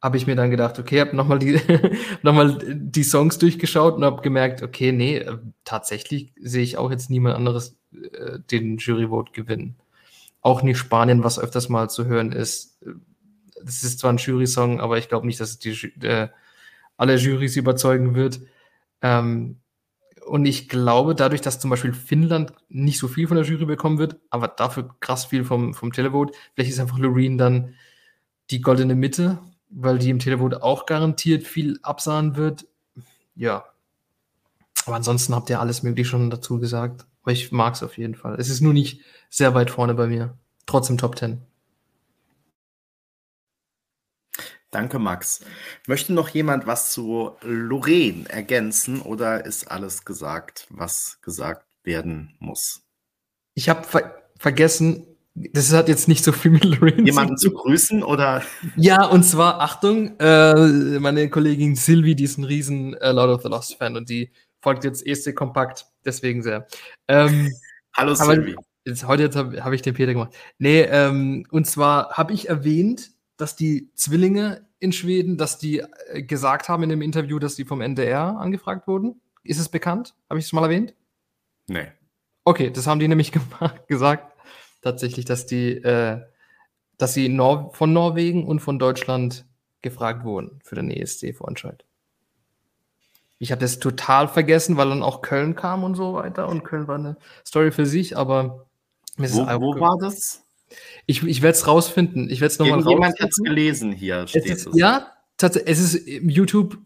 habe 0.00 0.16
ich 0.16 0.28
mir 0.28 0.36
dann 0.36 0.50
gedacht, 0.50 0.78
okay, 0.78 1.00
habe 1.00 1.16
nochmal 1.16 1.40
die, 1.40 1.60
noch 2.22 2.58
die 2.62 3.02
Songs 3.02 3.38
durchgeschaut 3.38 3.96
und 3.96 4.04
habe 4.04 4.22
gemerkt, 4.22 4.62
okay, 4.62 4.92
nee, 4.92 5.18
äh, 5.18 5.38
tatsächlich 5.64 6.32
sehe 6.40 6.62
ich 6.62 6.78
auch 6.78 6.90
jetzt 6.92 7.10
niemand 7.10 7.34
anderes 7.34 7.76
äh, 7.92 8.38
den 8.50 8.78
Juryvote 8.78 9.32
gewinnen. 9.32 9.76
Auch 10.40 10.62
nicht 10.62 10.78
Spanien, 10.78 11.24
was 11.24 11.38
öfters 11.38 11.68
mal 11.68 11.90
zu 11.90 12.06
hören 12.06 12.32
ist. 12.32 12.78
Das 13.62 13.82
ist 13.82 13.98
zwar 13.98 14.12
ein 14.12 14.16
Jury-Song, 14.16 14.80
aber 14.80 14.98
ich 14.98 15.08
glaube 15.08 15.26
nicht, 15.26 15.40
dass 15.40 15.50
es 15.50 15.58
die, 15.58 15.70
äh, 16.02 16.28
alle 16.96 17.16
Jurys 17.16 17.56
überzeugen 17.56 18.14
wird. 18.14 18.40
Ähm, 19.02 19.60
und 20.26 20.46
ich 20.46 20.68
glaube, 20.68 21.14
dadurch, 21.14 21.40
dass 21.40 21.58
zum 21.58 21.70
Beispiel 21.70 21.92
Finnland 21.92 22.52
nicht 22.68 22.98
so 22.98 23.08
viel 23.08 23.26
von 23.26 23.36
der 23.36 23.46
Jury 23.46 23.64
bekommen 23.64 23.98
wird, 23.98 24.16
aber 24.30 24.48
dafür 24.48 24.94
krass 25.00 25.24
viel 25.24 25.44
vom, 25.44 25.74
vom 25.74 25.92
Televote, 25.92 26.34
vielleicht 26.54 26.70
ist 26.70 26.78
einfach 26.78 26.98
Loreen 26.98 27.38
dann 27.38 27.74
die 28.50 28.60
goldene 28.60 28.94
Mitte, 28.94 29.38
weil 29.70 29.98
die 29.98 30.10
im 30.10 30.18
Televote 30.18 30.62
auch 30.62 30.86
garantiert 30.86 31.46
viel 31.46 31.78
absahen 31.82 32.36
wird. 32.36 32.66
Ja. 33.34 33.64
Aber 34.86 34.96
ansonsten 34.96 35.34
habt 35.34 35.50
ihr 35.50 35.60
alles 35.60 35.82
möglich 35.82 36.08
schon 36.08 36.30
dazu 36.30 36.58
gesagt. 36.58 37.06
Aber 37.22 37.32
ich 37.32 37.52
mag 37.52 37.74
es 37.74 37.82
auf 37.82 37.98
jeden 37.98 38.14
Fall. 38.14 38.36
Es 38.38 38.50
ist 38.50 38.60
nur 38.60 38.72
nicht 38.72 39.00
sehr 39.30 39.54
weit 39.54 39.70
vorne 39.70 39.94
bei 39.94 40.06
mir. 40.06 40.36
Trotzdem 40.66 40.98
Top 40.98 41.18
10. 41.18 41.40
Danke, 44.70 45.00
Max. 45.00 45.40
Möchte 45.88 46.12
noch 46.12 46.28
jemand 46.28 46.66
was 46.66 46.92
zu 46.92 47.32
Lorraine 47.42 48.28
ergänzen 48.28 49.00
oder 49.00 49.44
ist 49.44 49.70
alles 49.70 50.04
gesagt, 50.04 50.66
was 50.70 51.18
gesagt 51.22 51.66
werden 51.82 52.36
muss? 52.38 52.82
Ich 53.54 53.68
habe 53.68 53.82
ver 53.82 54.16
vergessen, 54.38 55.06
das 55.34 55.72
hat 55.72 55.88
jetzt 55.88 56.08
nicht 56.08 56.24
so 56.24 56.32
viel 56.32 56.52
mit 56.52 56.64
Lorraine 56.64 57.04
Jemanden 57.04 57.36
zu 57.36 57.52
grüßen 57.52 58.02
oder? 58.02 58.42
Ja, 58.76 59.04
und 59.06 59.24
zwar, 59.24 59.60
Achtung, 59.60 60.18
äh, 60.18 60.98
meine 60.98 61.28
Kollegin 61.28 61.76
Sylvie, 61.76 62.14
die 62.14 62.24
ist 62.24 62.38
ein 62.38 62.44
riesen 62.44 62.94
äh, 62.94 63.12
Lord 63.12 63.30
of 63.30 63.42
the 63.42 63.48
Lost 63.48 63.74
Fan 63.74 63.96
und 63.96 64.08
die 64.08 64.30
folgt 64.60 64.84
jetzt 64.84 65.04
ESC 65.04 65.34
Kompakt, 65.34 65.86
deswegen 66.04 66.42
sehr. 66.42 66.66
Ähm, 67.08 67.50
Hallo 67.92 68.14
Sylvie. 68.14 68.56
Jetzt, 68.84 69.06
heute 69.06 69.30
habe 69.34 69.62
hab 69.64 69.72
ich 69.72 69.82
den 69.82 69.94
Peter 69.94 70.12
gemacht. 70.12 70.34
Nee, 70.58 70.82
ähm, 70.82 71.46
und 71.50 71.66
zwar 71.66 72.12
habe 72.12 72.32
ich 72.32 72.48
erwähnt, 72.48 73.10
dass 73.36 73.56
die 73.56 73.90
Zwillinge 73.94 74.66
in 74.78 74.92
Schweden, 74.92 75.36
dass 75.36 75.58
die 75.58 75.82
äh, 76.08 76.22
gesagt 76.22 76.68
haben 76.68 76.82
in 76.82 76.88
dem 76.88 77.02
Interview, 77.02 77.38
dass 77.38 77.56
die 77.56 77.64
vom 77.64 77.80
NDR 77.80 78.38
angefragt 78.38 78.86
wurden. 78.86 79.20
Ist 79.42 79.58
es 79.58 79.68
bekannt? 79.68 80.14
Habe 80.28 80.40
ich 80.40 80.46
es 80.46 80.52
mal 80.52 80.64
erwähnt? 80.64 80.94
Nee. 81.66 81.88
Okay, 82.44 82.70
das 82.70 82.86
haben 82.86 83.00
die 83.00 83.08
nämlich 83.08 83.32
gemacht, 83.60 83.86
gesagt 83.86 84.30
tatsächlich, 84.82 85.24
dass 85.24 85.46
die, 85.46 85.72
äh, 85.72 86.22
dass 86.96 87.14
sie 87.14 87.28
Nor 87.28 87.72
von 87.74 87.92
Norwegen 87.92 88.46
und 88.46 88.60
von 88.60 88.78
Deutschland 88.78 89.44
gefragt 89.82 90.24
wurden 90.24 90.58
für 90.62 90.74
den 90.74 90.90
ESC-Vorentscheid. 90.90 91.84
Ich 93.38 93.52
habe 93.52 93.60
das 93.60 93.78
total 93.78 94.28
vergessen, 94.28 94.76
weil 94.76 94.90
dann 94.90 95.02
auch 95.02 95.22
Köln 95.22 95.54
kam 95.54 95.82
und 95.82 95.94
so 95.94 96.14
weiter 96.14 96.48
und 96.48 96.62
Köln 96.62 96.88
war 96.88 96.96
eine 96.96 97.16
Story 97.46 97.72
für 97.72 97.86
sich, 97.86 98.16
aber 98.16 98.66
wo, 99.16 99.46
wo 99.46 99.80
war 99.80 99.98
das? 100.00 100.42
Ich, 101.06 101.22
ich 101.22 101.42
werde 101.42 101.56
es 101.56 101.66
rausfinden. 101.66 102.30
Ich 102.30 102.40
werde 102.40 102.52
es 102.52 102.58
nochmal 102.58 102.74
rausfinden. 102.76 103.02
Jemand 103.02 103.20
hat 103.20 103.30
es 103.30 103.36
gelesen 103.36 103.92
hier. 103.92 104.26
Steht 104.26 104.44
es 104.44 104.50
ist, 104.50 104.66
es. 104.68 104.78
Ja, 104.78 105.12
tatsächlich. 105.36 105.70
Es 105.70 105.94
ist 105.94 106.06
YouTube. 106.06 106.78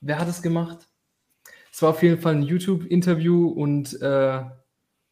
Wer 0.00 0.18
hat 0.18 0.28
es 0.28 0.42
gemacht? 0.42 0.88
Es 1.72 1.82
war 1.82 1.90
auf 1.90 2.02
jeden 2.02 2.20
Fall 2.20 2.36
ein 2.36 2.42
YouTube-Interview 2.42 3.48
und 3.48 4.00
äh, 4.00 4.42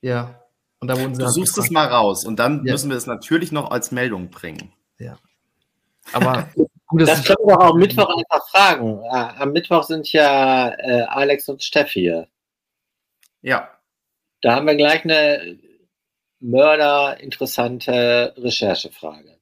ja, 0.00 0.44
und 0.80 0.88
da 0.88 0.98
wurden 0.98 1.14
sie. 1.14 1.20
Du 1.20 1.26
halt 1.26 1.34
suchst 1.34 1.58
es 1.58 1.70
mal 1.70 1.86
raus 1.86 2.24
und 2.24 2.38
dann 2.38 2.64
ja. 2.64 2.72
müssen 2.72 2.90
wir 2.90 2.96
es 2.96 3.06
natürlich 3.06 3.52
noch 3.52 3.70
als 3.70 3.90
Meldung 3.90 4.30
bringen. 4.30 4.72
Ja. 4.98 5.18
Aber 6.12 6.48
gut, 6.54 6.70
das, 7.00 7.10
das 7.10 7.24
können 7.24 7.38
wir 7.46 7.54
doch 7.54 7.64
auch 7.64 7.70
am 7.70 7.78
Mittwoch 7.78 8.08
einfach 8.08 8.48
fragen. 8.48 9.00
Am 9.10 9.52
Mittwoch 9.52 9.82
sind 9.82 10.10
ja 10.12 10.70
äh, 10.78 11.02
Alex 11.02 11.48
und 11.48 11.62
Steffi 11.62 12.00
hier. 12.00 12.28
Ja. 13.42 13.70
Da 14.40 14.56
haben 14.56 14.66
wir 14.66 14.74
gleich 14.74 15.04
eine 15.04 15.58
Mörder 16.44 17.18
interessante 17.20 18.34
Recherchefrage. 18.36 19.38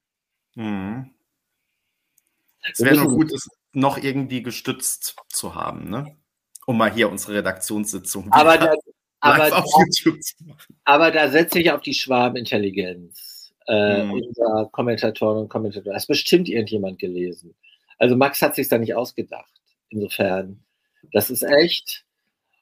Mhm. 0.55 1.11
Es 2.71 2.81
wäre 2.81 2.97
noch 2.97 3.09
gut, 3.09 3.33
es 3.33 3.49
noch 3.73 3.99
irgendwie 3.99 4.43
gestützt 4.43 5.17
zu 5.29 5.55
haben, 5.57 5.91
ne? 5.91 6.17
Um 6.65 6.79
mal 6.79 6.93
hier 6.93 7.11
unsere 7.11 7.35
Redaktionssitzung 7.35 8.31
aber 8.31 8.57
da, 8.57 8.73
aber, 9.19 9.51
da, 9.51 9.65
aber 10.85 11.11
da 11.11 11.29
setze 11.29 11.59
ich 11.59 11.73
auf 11.73 11.81
die 11.81 11.95
Schwarmintelligenz 11.95 13.53
äh, 13.67 14.05
mhm. 14.05 14.13
unserer 14.13 14.69
Kommentatoren 14.71 15.39
und 15.39 15.49
Kommentatoren. 15.49 15.95
Das 15.95 16.07
bestimmt 16.07 16.49
irgendjemand 16.49 17.01
gelesen. 17.01 17.57
Also 17.99 18.15
Max 18.15 18.41
hat 18.43 18.55
sich 18.55 18.69
da 18.69 18.79
nicht 18.79 18.95
ausgedacht. 18.95 19.51
Insofern, 19.89 20.63
das 21.13 21.31
ist 21.31 21.43
echt. 21.43 22.05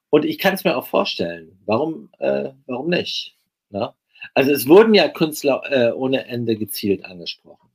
Und 0.09 0.25
ich 0.25 0.39
kann 0.39 0.55
es 0.55 0.65
mir 0.65 0.77
auch 0.77 0.87
vorstellen. 0.87 1.61
Warum, 1.67 2.09
äh, 2.19 2.51
warum 2.67 2.89
nicht? 2.89 3.37
Na? 3.69 3.95
Also 4.35 4.53
es 4.53 4.67
wurden 4.67 4.95
ja 4.95 5.09
Künstler 5.09 5.63
äh, 5.71 5.93
ohne 5.93 6.27
Ende 6.27 6.57
gezielt 6.57 7.05
angesprochen. 7.05 7.71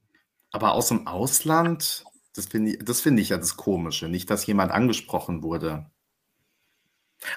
Aber 0.52 0.74
aus 0.74 0.88
dem 0.88 1.08
Ausland, 1.08 2.06
das 2.34 2.48
finde 2.48 2.72
ich, 2.72 2.80
das 2.84 3.06
ich 3.06 3.30
ja 3.30 3.38
das 3.38 3.58
Komische, 3.58 4.08
nicht, 4.08 4.30
dass 4.30 4.46
jemand 4.46 4.72
angesprochen 4.72 5.44
wurde. 5.44 5.90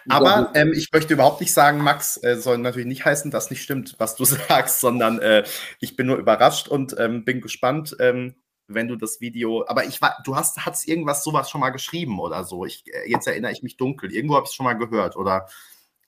Aber 0.08 0.50
ähm, 0.54 0.72
ich 0.74 0.92
möchte 0.92 1.14
überhaupt 1.14 1.40
nicht 1.40 1.52
sagen, 1.52 1.78
Max, 1.78 2.22
äh, 2.22 2.36
soll 2.36 2.58
natürlich 2.58 2.86
nicht 2.86 3.04
heißen, 3.04 3.30
dass 3.30 3.50
nicht 3.50 3.62
stimmt, 3.62 3.94
was 3.98 4.16
du 4.16 4.24
sagst, 4.48 4.80
sondern 4.80 5.18
äh, 5.18 5.44
ich 5.80 5.96
bin 5.96 6.06
nur 6.06 6.16
überrascht 6.16 6.68
und 6.68 6.96
ähm, 6.98 7.24
bin 7.24 7.40
gespannt, 7.40 7.96
ähm, 8.00 8.34
wenn 8.66 8.88
du 8.88 8.96
das 8.96 9.20
Video. 9.20 9.64
Aber 9.66 9.84
ich 9.84 10.02
war, 10.02 10.18
du 10.24 10.36
hast, 10.36 10.64
hast 10.66 10.86
irgendwas 10.86 11.24
sowas 11.24 11.50
schon 11.50 11.60
mal 11.60 11.70
geschrieben 11.70 12.20
oder 12.20 12.44
so. 12.44 12.64
Ich, 12.64 12.84
äh, 12.92 13.10
jetzt 13.10 13.26
erinnere 13.26 13.52
ich 13.52 13.62
mich 13.62 13.76
dunkel. 13.76 14.12
Irgendwo 14.12 14.36
habe 14.36 14.44
ich 14.44 14.50
es 14.50 14.54
schon 14.54 14.64
mal 14.64 14.74
gehört 14.74 15.16
oder 15.16 15.48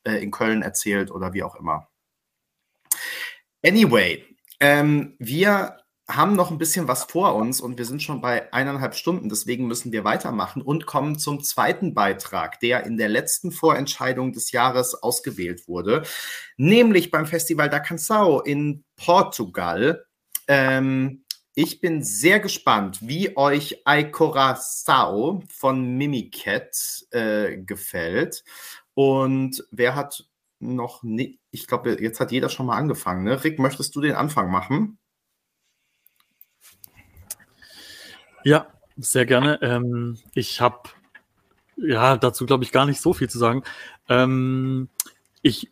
äh, 0.05 0.23
in 0.23 0.31
Köln 0.31 0.63
erzählt 0.63 1.11
oder 1.11 1.33
wie 1.33 1.43
auch 1.43 1.57
immer. 1.57 1.90
Anyway, 3.63 4.25
ähm, 4.61 5.17
wir 5.19 5.77
haben 6.09 6.35
noch 6.35 6.51
ein 6.51 6.59
bisschen 6.59 6.89
was 6.89 7.05
vor 7.05 7.35
uns 7.35 7.61
und 7.61 7.79
wir 7.79 7.85
sind 7.85 8.03
schon 8.03 8.21
bei 8.21 8.53
eineinhalb 8.53 8.95
Stunden, 8.95 9.29
deswegen 9.29 9.67
müssen 9.67 9.93
wir 9.93 10.03
weitermachen 10.05 10.63
und 10.63 10.87
kommen 10.87 11.19
zum 11.19 11.43
zweiten 11.43 11.95
Beitrag, 11.95 12.59
der 12.61 12.85
in 12.85 12.97
der 12.97 13.09
letzten 13.09 13.53
Vorentscheidung 13.53 14.33
des 14.33 14.51
Jahres 14.51 14.95
ausgewählt 14.95 15.69
wurde, 15.69 16.03
nämlich 16.57 17.11
beim 17.11 17.27
Festival 17.27 17.69
da 17.69 17.79
Canção 17.79 18.45
in 18.45 18.85
Portugal. 18.97 20.05
Ähm, 20.49 21.25
ich 21.55 21.81
bin 21.81 22.03
sehr 22.03 22.41
gespannt, 22.41 22.99
wie 23.03 23.37
euch 23.37 23.83
Ai 23.85 24.05
Coração 24.05 25.43
von 25.49 25.97
Mimiket 25.97 27.07
äh, 27.11 27.59
gefällt. 27.59 28.45
Und 28.95 29.65
wer 29.71 29.95
hat 29.95 30.30
noch 30.61 31.03
nicht, 31.03 31.41
ich 31.51 31.67
glaube, 31.67 31.97
jetzt 32.01 32.21
hat 32.21 32.33
jeder 32.33 32.51
schon 32.51 32.67
mal 32.67 32.77
angefangen. 32.77 33.25
Ne? 33.25 33.43
Rick, 33.43 33.59
möchtest 33.59 33.97
du 33.97 34.01
den 34.01 34.15
Anfang 34.15 34.51
machen? 34.51 34.99
Ja, 38.45 38.67
sehr 38.97 39.27
gerne. 39.27 39.61
Ähm, 39.63 40.19
ich 40.35 40.61
habe 40.61 40.91
ja 41.77 42.17
dazu, 42.17 42.47
glaube 42.47 42.65
ich, 42.65 42.73
gar 42.73 42.87
nicht 42.87 43.01
so 43.01 43.13
viel 43.15 43.29
zu 43.29 43.39
sagen. 43.39 43.65
Ähm, 44.09 44.89
ich 45.43 45.71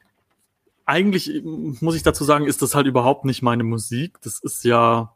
eigentlich 0.86 1.42
muss 1.44 1.96
ich 1.96 2.02
dazu 2.02 2.24
sagen, 2.24 2.46
ist 2.46 2.62
das 2.62 2.74
halt 2.74 2.86
überhaupt 2.86 3.26
nicht 3.26 3.42
meine 3.42 3.64
Musik. 3.64 4.18
Das 4.22 4.40
ist 4.40 4.64
ja, 4.64 5.14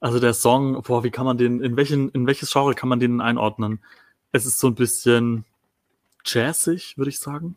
also 0.00 0.20
der 0.20 0.34
Song, 0.34 0.82
boah, 0.82 1.02
wie 1.02 1.10
kann 1.10 1.24
man 1.24 1.38
den, 1.38 1.62
in 1.62 1.76
welchen, 1.76 2.10
in 2.10 2.26
welches 2.26 2.52
Genre 2.52 2.74
kann 2.74 2.90
man 2.90 3.00
den 3.00 3.22
einordnen? 3.22 3.82
Es 4.32 4.44
ist 4.44 4.58
so 4.58 4.66
ein 4.66 4.74
bisschen 4.74 5.46
jazzig, 6.26 6.98
würde 6.98 7.08
ich 7.08 7.20
sagen 7.20 7.56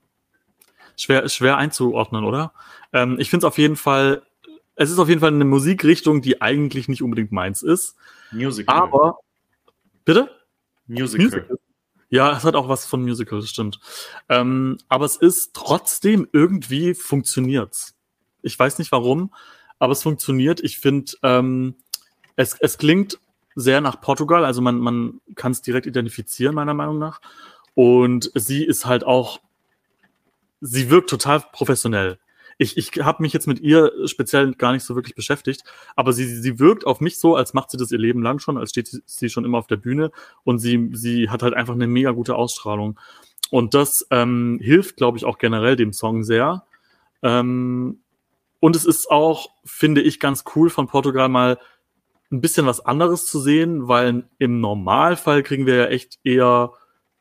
schwer, 0.98 1.28
schwer 1.30 1.58
einzuordnen, 1.58 2.24
oder? 2.24 2.54
Ähm, 2.94 3.18
ich 3.20 3.30
finde 3.30 3.46
es 3.46 3.52
auf 3.52 3.58
jeden 3.58 3.76
Fall, 3.76 4.24
es 4.76 4.92
ist 4.92 5.00
auf 5.00 5.10
jeden 5.10 5.22
Fall 5.22 5.34
eine 5.34 5.46
Musikrichtung, 5.46 6.22
die 6.22 6.42
eigentlich 6.42 6.88
nicht 6.88 7.02
unbedingt 7.02 7.32
meins 7.32 7.62
ist. 7.62 7.96
Musical. 8.32 8.76
Aber, 8.76 9.20
bitte? 10.04 10.30
Musical. 10.88 11.26
Musical. 11.26 11.58
Ja, 12.10 12.36
es 12.38 12.44
hat 12.44 12.56
auch 12.56 12.70
was 12.70 12.86
von 12.86 13.02
Musical, 13.02 13.40
das 13.40 13.50
stimmt. 13.50 13.80
Ähm, 14.30 14.78
aber 14.88 15.06
es 15.06 15.18
ist 15.18 15.54
trotzdem 15.54 16.28
irgendwie 16.32 16.94
funktioniert's. 16.94 17.96
Ich 18.42 18.58
weiß 18.58 18.78
nicht 18.80 18.92
warum, 18.92 19.34
aber 19.80 19.92
es 19.92 20.04
funktioniert. 20.04 20.62
Ich 20.62 20.78
finde, 20.78 21.14
ähm, 21.24 21.76
es, 22.36 22.56
es 22.60 22.78
klingt 22.78 23.20
sehr 23.56 23.82
nach 23.82 24.02
Portugal, 24.02 24.46
also 24.46 24.62
man, 24.62 24.78
man 24.80 25.22
kann 25.36 25.52
es 25.52 25.62
direkt 25.62 25.88
identifizieren, 25.88 26.56
meiner 26.56 26.74
Meinung 26.74 27.00
nach. 27.00 27.22
Und 27.74 28.32
sie 28.36 28.64
ist 28.64 28.86
halt 28.86 29.04
auch 29.04 29.40
sie 30.66 30.90
wirkt 30.90 31.10
total 31.10 31.44
professionell. 31.52 32.18
Ich, 32.58 32.78
ich 32.78 32.92
habe 33.04 33.22
mich 33.22 33.34
jetzt 33.34 33.48
mit 33.48 33.60
ihr 33.60 33.92
speziell 34.06 34.54
gar 34.54 34.72
nicht 34.72 34.84
so 34.84 34.96
wirklich 34.96 35.16
beschäftigt, 35.16 35.64
aber 35.96 36.14
sie, 36.14 36.26
sie 36.26 36.58
wirkt 36.58 36.88
auf 36.88 37.02
mich 37.02 37.20
so, 37.20 37.36
als 37.36 37.54
macht 37.54 37.70
sie 37.70 37.78
das 37.78 37.92
ihr 37.92 38.00
Leben 38.00 38.24
lang 38.24 38.40
schon, 38.40 38.58
als 38.58 38.70
steht 38.70 38.90
sie 39.06 39.30
schon 39.30 39.44
immer 39.44 39.58
auf 39.58 39.68
der 39.68 39.76
Bühne 39.76 40.12
und 40.44 40.60
sie, 40.60 40.90
sie 40.94 41.30
hat 41.30 41.44
halt 41.44 41.54
einfach 41.54 41.74
eine 41.74 41.88
mega 41.88 42.12
gute 42.12 42.36
Ausstrahlung. 42.36 42.98
Und 43.52 43.74
das 43.74 44.08
ähm, 44.10 44.60
hilft, 44.62 44.98
glaube 44.98 45.18
ich, 45.18 45.26
auch 45.26 45.38
generell 45.38 45.76
dem 45.76 45.94
Song 45.94 46.24
sehr. 46.24 46.66
Ähm, 47.22 48.00
und 48.60 48.76
es 48.76 48.86
ist 48.86 49.12
auch, 49.12 49.50
finde 49.66 50.02
ich, 50.02 50.20
ganz 50.20 50.46
cool 50.56 50.70
von 50.70 50.88
Portugal 50.88 51.30
mal 51.30 51.60
ein 52.32 52.42
bisschen 52.42 52.66
was 52.66 52.80
anderes 52.80 53.26
zu 53.26 53.40
sehen, 53.40 53.88
weil 53.88 54.28
im 54.40 54.62
Normalfall 54.62 55.44
kriegen 55.44 55.66
wir 55.66 55.76
ja 55.76 55.86
echt 55.86 56.20
eher 56.24 56.72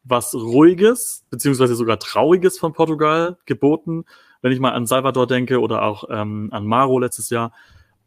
was 0.05 0.35
Ruhiges, 0.35 1.25
beziehungsweise 1.31 1.75
sogar 1.75 1.99
Trauriges 1.99 2.59
von 2.59 2.73
Portugal 2.73 3.39
geboten, 3.47 4.05
wenn 4.43 4.53
ich 4.53 4.61
mal 4.61 4.73
an 4.73 4.87
Salvador 4.87 5.27
denke 5.27 5.61
oder 5.61 5.83
auch 5.83 6.05
ähm, 6.11 6.49
an 6.53 6.67
Maro 6.67 6.99
letztes 6.99 7.31
Jahr. 7.31 7.53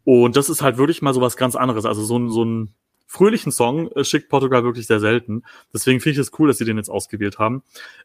Und 0.03 0.37
das 0.37 0.49
ist 0.49 0.61
halt 0.61 0.77
wirklich 0.77 1.01
mal 1.01 1.13
so 1.13 1.21
was 1.21 1.35
ganz 1.35 1.55
anderes. 1.55 1.85
Also 1.85 2.03
so 2.03 2.17
ein, 2.17 2.29
so 2.29 2.45
ein 2.45 2.73
fröhlichen 3.07 3.51
Song 3.51 3.91
äh, 3.93 4.03
schickt 4.03 4.29
Portugal 4.29 4.63
wirklich 4.63 4.85
sehr 4.85 4.99
selten. 4.99 5.43
Deswegen 5.73 5.99
finde 5.99 6.21
ich 6.21 6.27
es 6.27 6.39
cool, 6.39 6.49
dass 6.49 6.59
sie 6.59 6.65
den 6.65 6.77
jetzt 6.77 6.89
ausgewählt 6.89 7.39
haben. 7.39 7.63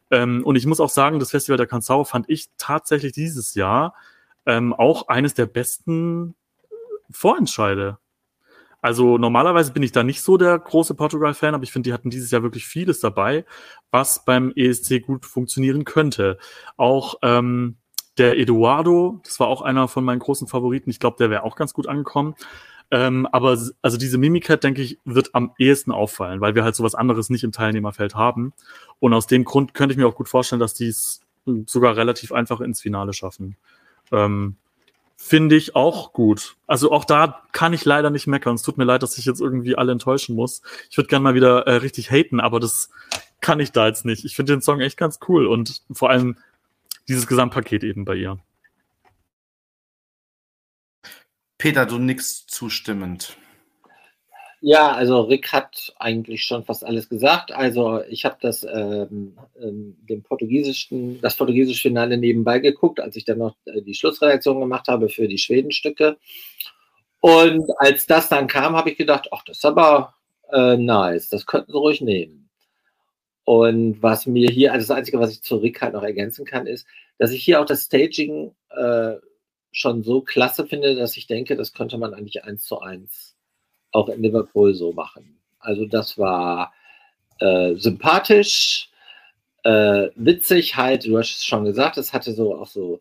Ähm, 0.09 0.43
und 0.43 0.55
ich 0.55 0.65
muss 0.65 0.79
auch 0.79 0.89
sagen, 0.89 1.19
das 1.19 1.31
Festival 1.31 1.57
der 1.57 1.69
Canção 1.69 2.05
fand 2.05 2.29
ich 2.29 2.49
tatsächlich 2.57 3.11
dieses 3.11 3.53
Jahr 3.53 3.93
ähm, 4.45 4.73
auch 4.73 5.07
eines 5.09 5.33
der 5.33 5.45
besten 5.45 6.35
Vorentscheide. 7.11 7.99
Also 8.83 9.17
normalerweise 9.17 9.71
bin 9.71 9.81
ich 9.81 9.93
da 9.93 10.03
nicht 10.03 10.21
so 10.21 10.35
der 10.35 10.59
große 10.59 10.93
Portugal-Fan, 10.93 11.55
aber 11.55 11.63
ich 11.63 11.71
finde, 11.71 11.87
die 11.87 11.93
hatten 11.93 12.09
dieses 12.09 12.31
Jahr 12.31 12.43
wirklich 12.43 12.67
vieles 12.67 12.99
dabei, 12.99 13.45
was 13.91 14.25
beim 14.25 14.51
ESC 14.57 15.01
gut 15.01 15.25
funktionieren 15.25 15.85
könnte. 15.85 16.37
Auch 16.75 17.15
ähm, 17.21 17.77
der 18.17 18.37
Eduardo, 18.37 19.21
das 19.23 19.39
war 19.39 19.47
auch 19.47 19.61
einer 19.61 19.87
von 19.87 20.03
meinen 20.03 20.19
großen 20.19 20.49
Favoriten. 20.49 20.89
Ich 20.89 20.99
glaube, 20.99 21.15
der 21.17 21.29
wäre 21.29 21.43
auch 21.43 21.55
ganz 21.55 21.73
gut 21.73 21.87
angekommen. 21.87 22.35
Ähm, 22.91 23.25
aber 23.31 23.57
also 23.81 23.97
diese 23.97 24.17
Mimikat, 24.17 24.65
denke 24.65 24.81
ich, 24.81 24.99
wird 25.05 25.33
am 25.33 25.53
ehesten 25.57 25.93
auffallen, 25.93 26.41
weil 26.41 26.53
wir 26.53 26.65
halt 26.65 26.75
sowas 26.75 26.93
anderes 26.93 27.29
nicht 27.29 27.45
im 27.45 27.53
Teilnehmerfeld 27.53 28.15
haben. 28.15 28.51
Und 28.99 29.13
aus 29.13 29.27
dem 29.27 29.45
Grund 29.45 29.73
könnte 29.73 29.93
ich 29.93 29.97
mir 29.97 30.09
auch 30.09 30.15
gut 30.15 30.27
vorstellen, 30.27 30.59
dass 30.59 30.73
die 30.73 30.87
es 30.87 31.21
sogar 31.67 31.95
relativ 31.95 32.33
einfach 32.33 32.59
ins 32.59 32.81
Finale 32.81 33.13
schaffen. 33.13 33.55
Ähm, 34.11 34.57
Finde 35.15 35.55
ich 35.55 35.75
auch 35.75 36.11
gut. 36.13 36.57
Also 36.67 36.91
auch 36.91 37.05
da 37.05 37.43
kann 37.51 37.73
ich 37.73 37.85
leider 37.85 38.09
nicht 38.09 38.27
meckern. 38.27 38.55
Es 38.55 38.61
tut 38.61 38.77
mir 38.77 38.83
leid, 38.83 39.03
dass 39.03 39.17
ich 39.17 39.25
jetzt 39.25 39.41
irgendwie 39.41 39.75
alle 39.75 39.91
enttäuschen 39.91 40.35
muss. 40.35 40.61
Ich 40.89 40.97
würde 40.97 41.07
gerne 41.07 41.23
mal 41.23 41.35
wieder 41.35 41.65
äh, 41.67 41.75
richtig 41.75 42.11
haten, 42.11 42.39
aber 42.39 42.59
das 42.59 42.89
kann 43.39 43.59
ich 43.59 43.71
da 43.71 43.87
jetzt 43.87 44.05
nicht. 44.05 44.25
Ich 44.25 44.35
finde 44.35 44.53
den 44.53 44.61
Song 44.61 44.81
echt 44.81 44.97
ganz 44.97 45.19
cool 45.27 45.47
und 45.47 45.81
vor 45.91 46.09
allem 46.09 46.37
dieses 47.07 47.27
Gesamtpaket 47.27 47.83
eben 47.83 48.05
bei 48.05 48.15
ihr. 48.15 48.39
Peter, 51.57 51.85
du 51.85 51.97
nix 51.97 52.45
zustimmend. 52.45 53.37
Ja, 54.65 54.93
also 54.93 55.19
Rick 55.23 55.51
hat 55.51 55.93
eigentlich 55.97 56.45
schon 56.45 56.63
fast 56.63 56.85
alles 56.85 57.09
gesagt. 57.09 57.51
Also 57.51 58.01
ich 58.07 58.23
habe 58.23 58.37
das 58.39 58.63
ähm, 58.63 59.37
ähm, 59.61 59.97
dem 60.07 60.23
portugiesischen, 60.23 61.19
das 61.19 61.35
portugiesische 61.35 61.81
Finale 61.81 62.15
nebenbei 62.17 62.59
geguckt, 62.59 63.01
als 63.01 63.17
ich 63.17 63.25
dann 63.25 63.39
noch 63.39 63.57
äh, 63.65 63.81
die 63.81 63.93
Schlussreaktion 63.93 64.61
gemacht 64.61 64.87
habe 64.87 65.09
für 65.09 65.27
die 65.27 65.37
Schwedenstücke. 65.37 66.15
Und 67.19 67.65
als 67.79 68.07
das 68.07 68.29
dann 68.29 68.47
kam, 68.47 68.77
habe 68.77 68.91
ich 68.91 68.97
gedacht, 68.97 69.27
ach, 69.33 69.43
das 69.43 69.57
ist 69.57 69.65
aber 69.65 70.15
äh, 70.53 70.77
nice, 70.77 71.27
das 71.27 71.45
könnten 71.45 71.73
sie 71.73 71.77
ruhig 71.77 71.99
nehmen. 71.99 72.49
Und 73.45 74.01
was 74.01 74.27
mir 74.27 74.49
hier, 74.49 74.71
also 74.73 74.87
das 74.87 74.97
Einzige, 74.97 75.19
was 75.19 75.31
ich 75.31 75.41
zu 75.43 75.57
Rick 75.57 75.81
halt 75.81 75.93
noch 75.93 76.03
ergänzen 76.03 76.45
kann, 76.45 76.67
ist, 76.67 76.87
dass 77.17 77.31
ich 77.31 77.43
hier 77.43 77.61
auch 77.61 77.65
das 77.65 77.83
Staging 77.83 78.55
äh, 78.69 79.15
schon 79.73 80.03
so 80.03 80.21
klasse 80.21 80.65
finde, 80.65 80.95
dass 80.95 81.17
ich 81.17 81.27
denke, 81.27 81.57
das 81.57 81.73
könnte 81.73 81.97
man 81.97 82.13
eigentlich 82.13 82.45
eins 82.45 82.63
zu 82.63 82.79
eins 82.79 83.32
auch 83.93 84.09
in 84.09 84.21
Liverpool 84.21 84.73
so 84.73 84.91
machen. 84.91 85.39
Also 85.59 85.85
das 85.85 86.17
war 86.17 86.73
äh, 87.39 87.75
sympathisch, 87.75 88.89
äh, 89.63 90.09
witzig 90.15 90.75
halt, 90.75 91.05
du 91.05 91.17
hast 91.17 91.37
es 91.37 91.45
schon 91.45 91.63
gesagt, 91.63 91.97
es 91.97 92.11
hatte 92.11 92.33
so 92.33 92.55
auch 92.55 92.67
so, 92.67 92.99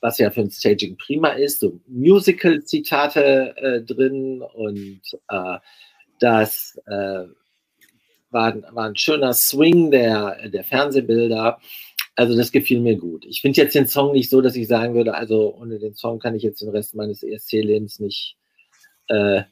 was 0.00 0.18
ja 0.18 0.30
für 0.30 0.40
ein 0.40 0.50
Staging 0.50 0.96
prima 0.96 1.28
ist, 1.30 1.60
so 1.60 1.78
Musical-Zitate 1.86 3.56
äh, 3.56 3.82
drin 3.82 4.42
und 4.42 5.02
äh, 5.28 5.58
das 6.18 6.80
äh, 6.86 7.24
war, 8.30 8.74
war 8.74 8.84
ein 8.86 8.96
schöner 8.96 9.34
Swing 9.34 9.90
der, 9.90 10.48
der 10.48 10.64
Fernsehbilder. 10.64 11.58
Also 12.14 12.36
das 12.36 12.52
gefiel 12.52 12.80
mir 12.80 12.96
gut. 12.96 13.24
Ich 13.26 13.40
finde 13.40 13.60
jetzt 13.60 13.74
den 13.74 13.86
Song 13.86 14.12
nicht 14.12 14.30
so, 14.30 14.40
dass 14.40 14.56
ich 14.56 14.68
sagen 14.68 14.94
würde, 14.94 15.14
also 15.14 15.54
ohne 15.54 15.78
den 15.78 15.94
Song 15.94 16.18
kann 16.18 16.34
ich 16.34 16.42
jetzt 16.42 16.60
den 16.60 16.68
Rest 16.68 16.94
meines 16.94 17.22
ESC-Lebens 17.22 18.00
nicht 18.00 18.36
äh, 19.08 19.42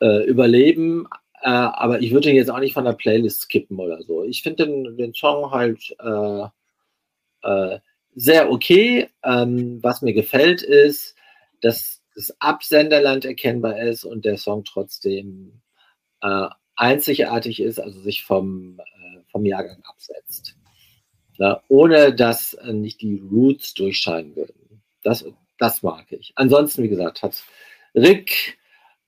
äh, 0.00 0.24
überleben. 0.24 1.08
Äh, 1.42 1.48
aber 1.48 2.00
ich 2.00 2.12
würde 2.12 2.30
ihn 2.30 2.36
jetzt 2.36 2.50
auch 2.50 2.60
nicht 2.60 2.74
von 2.74 2.84
der 2.84 2.92
Playlist 2.92 3.42
skippen 3.42 3.78
oder 3.78 4.02
so. 4.02 4.24
Ich 4.24 4.42
finde 4.42 4.66
den, 4.66 4.96
den 4.96 5.14
Song 5.14 5.50
halt 5.50 5.94
äh, 6.00 6.46
äh, 7.42 7.78
sehr 8.14 8.50
okay. 8.50 9.08
Ähm, 9.22 9.78
was 9.82 10.02
mir 10.02 10.12
gefällt 10.12 10.62
ist, 10.62 11.14
dass 11.60 12.02
das 12.14 12.34
Absenderland 12.40 13.24
erkennbar 13.24 13.80
ist 13.80 14.04
und 14.04 14.24
der 14.24 14.38
Song 14.38 14.64
trotzdem 14.64 15.60
äh, 16.20 16.48
einzigartig 16.74 17.60
ist, 17.60 17.78
also 17.78 18.00
sich 18.00 18.24
vom, 18.24 18.80
äh, 18.80 19.20
vom 19.30 19.44
Jahrgang 19.44 19.82
absetzt. 19.84 20.56
Na, 21.40 21.62
ohne 21.68 22.12
dass 22.12 22.58
nicht 22.64 23.00
die 23.00 23.22
Roots 23.30 23.72
durchscheinen 23.74 24.34
würden. 24.34 24.82
Das, 25.04 25.24
das 25.58 25.84
mag 25.84 26.10
ich. 26.10 26.32
Ansonsten, 26.34 26.82
wie 26.82 26.88
gesagt, 26.88 27.22
hat 27.22 27.40
Rick, 27.94 28.58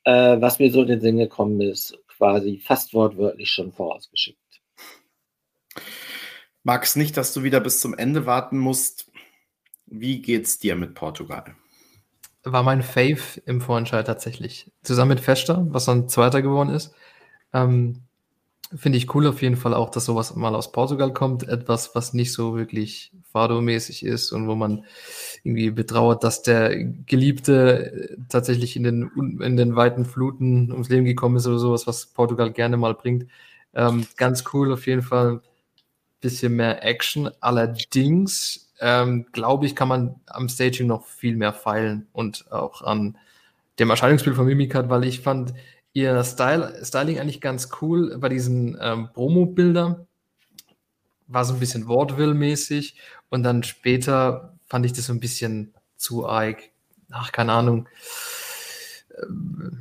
äh, 0.05 0.41
was 0.41 0.59
mir 0.59 0.71
so 0.71 0.83
in 0.83 0.89
den 0.89 1.01
Sinn 1.01 1.19
gekommen 1.19 1.61
ist, 1.61 1.99
quasi 2.09 2.59
fast 2.59 2.95
wortwörtlich 2.95 3.51
schon 3.51 3.73
vorausgeschickt. 3.73 4.39
Mag 6.63 6.85
es 6.85 6.97
nicht, 6.97 7.17
dass 7.17 7.33
du 7.33 7.43
wieder 7.43 7.61
bis 7.61 7.81
zum 7.81 7.95
Ende 7.95 8.27
warten 8.27 8.59
musst. 8.59 9.11
Wie 9.87 10.21
geht's 10.21 10.59
dir 10.59 10.77
mit 10.77 10.95
Portugal? 10.95 11.57
War 12.43 12.63
mein 12.63 12.83
Fave 12.83 13.41
im 13.47 13.61
Vorentscheid 13.61 14.07
tatsächlich. 14.07 14.71
Zusammen 14.83 15.11
mit 15.11 15.21
Fester, 15.21 15.67
was 15.71 15.87
dann 15.87 16.09
Zweiter 16.09 16.43
geworden 16.43 16.71
ist. 16.71 16.95
Ähm, 17.53 18.03
Finde 18.73 18.99
ich 18.99 19.13
cool 19.15 19.27
auf 19.27 19.43
jeden 19.43 19.57
Fall 19.57 19.75
auch, 19.75 19.91
dass 19.91 20.05
sowas 20.05 20.37
mal 20.37 20.55
aus 20.55 20.71
Portugal 20.71 21.13
kommt. 21.13 21.49
Etwas, 21.49 21.97
was 21.97 22.15
nicht 22.15 22.33
so 22.33 22.57
wirklich 22.57 23.13
Fado-mäßig 23.33 24.05
ist 24.05 24.31
und 24.31 24.47
wo 24.47 24.55
man 24.55 24.85
irgendwie 25.43 25.71
betrauert, 25.73 26.23
dass 26.23 26.43
der 26.43 26.77
Geliebte 26.77 28.17
tatsächlich 28.29 28.77
in 28.77 28.85
den, 28.85 29.11
in 29.41 29.57
den 29.57 29.75
weiten 29.75 30.05
Fluten 30.05 30.71
ums 30.71 30.89
Leben 30.89 31.05
gekommen 31.05 31.37
ist 31.37 31.49
oder 31.49 31.59
sowas, 31.59 31.89
was 31.89 32.07
Portugal 32.07 32.53
gerne 32.53 32.77
mal 32.77 32.95
bringt. 32.95 33.27
Ähm, 33.75 34.07
ganz 34.17 34.45
cool 34.53 34.73
auf 34.73 34.87
jeden 34.87 35.03
Fall. 35.03 35.41
Bisschen 36.21 36.55
mehr 36.55 36.85
Action. 36.85 37.29
Allerdings, 37.41 38.73
ähm, 38.81 39.27
glaube 39.33 39.67
ich, 39.67 39.75
kann 39.75 39.89
man 39.89 40.21
am 40.27 40.49
Staging 40.49 40.87
noch 40.87 41.07
viel 41.07 41.35
mehr 41.35 41.53
feilen 41.53 42.07
und 42.13 42.53
auch 42.53 42.83
an 42.83 43.17
dem 43.81 43.91
Erscheinungsbild 43.91 44.37
von 44.37 44.47
Mimikat, 44.47 44.91
weil 44.91 45.05
ich 45.05 45.21
fand, 45.21 45.55
ihr 45.93 46.23
Style, 46.25 46.81
Styling 46.85 47.19
eigentlich 47.19 47.41
ganz 47.41 47.69
cool 47.81 48.17
bei 48.19 48.29
diesen 48.29 48.79
ähm, 48.81 49.09
Promo-Bildern. 49.13 50.07
War 51.27 51.45
so 51.45 51.55
ein 51.55 51.61
bisschen 51.61 51.87
Wortwill-mäßig 51.87 52.97
und 53.29 53.43
dann 53.43 53.63
später 53.63 54.57
fand 54.67 54.87
ich 54.87 54.93
das 54.93 55.07
so 55.07 55.13
ein 55.13 55.21
bisschen 55.21 55.75
zu 55.97 56.29
arg, 56.29 56.59
ach, 57.11 57.33
keine 57.33 57.53
Ahnung, 57.53 57.89
äh, 59.11 59.27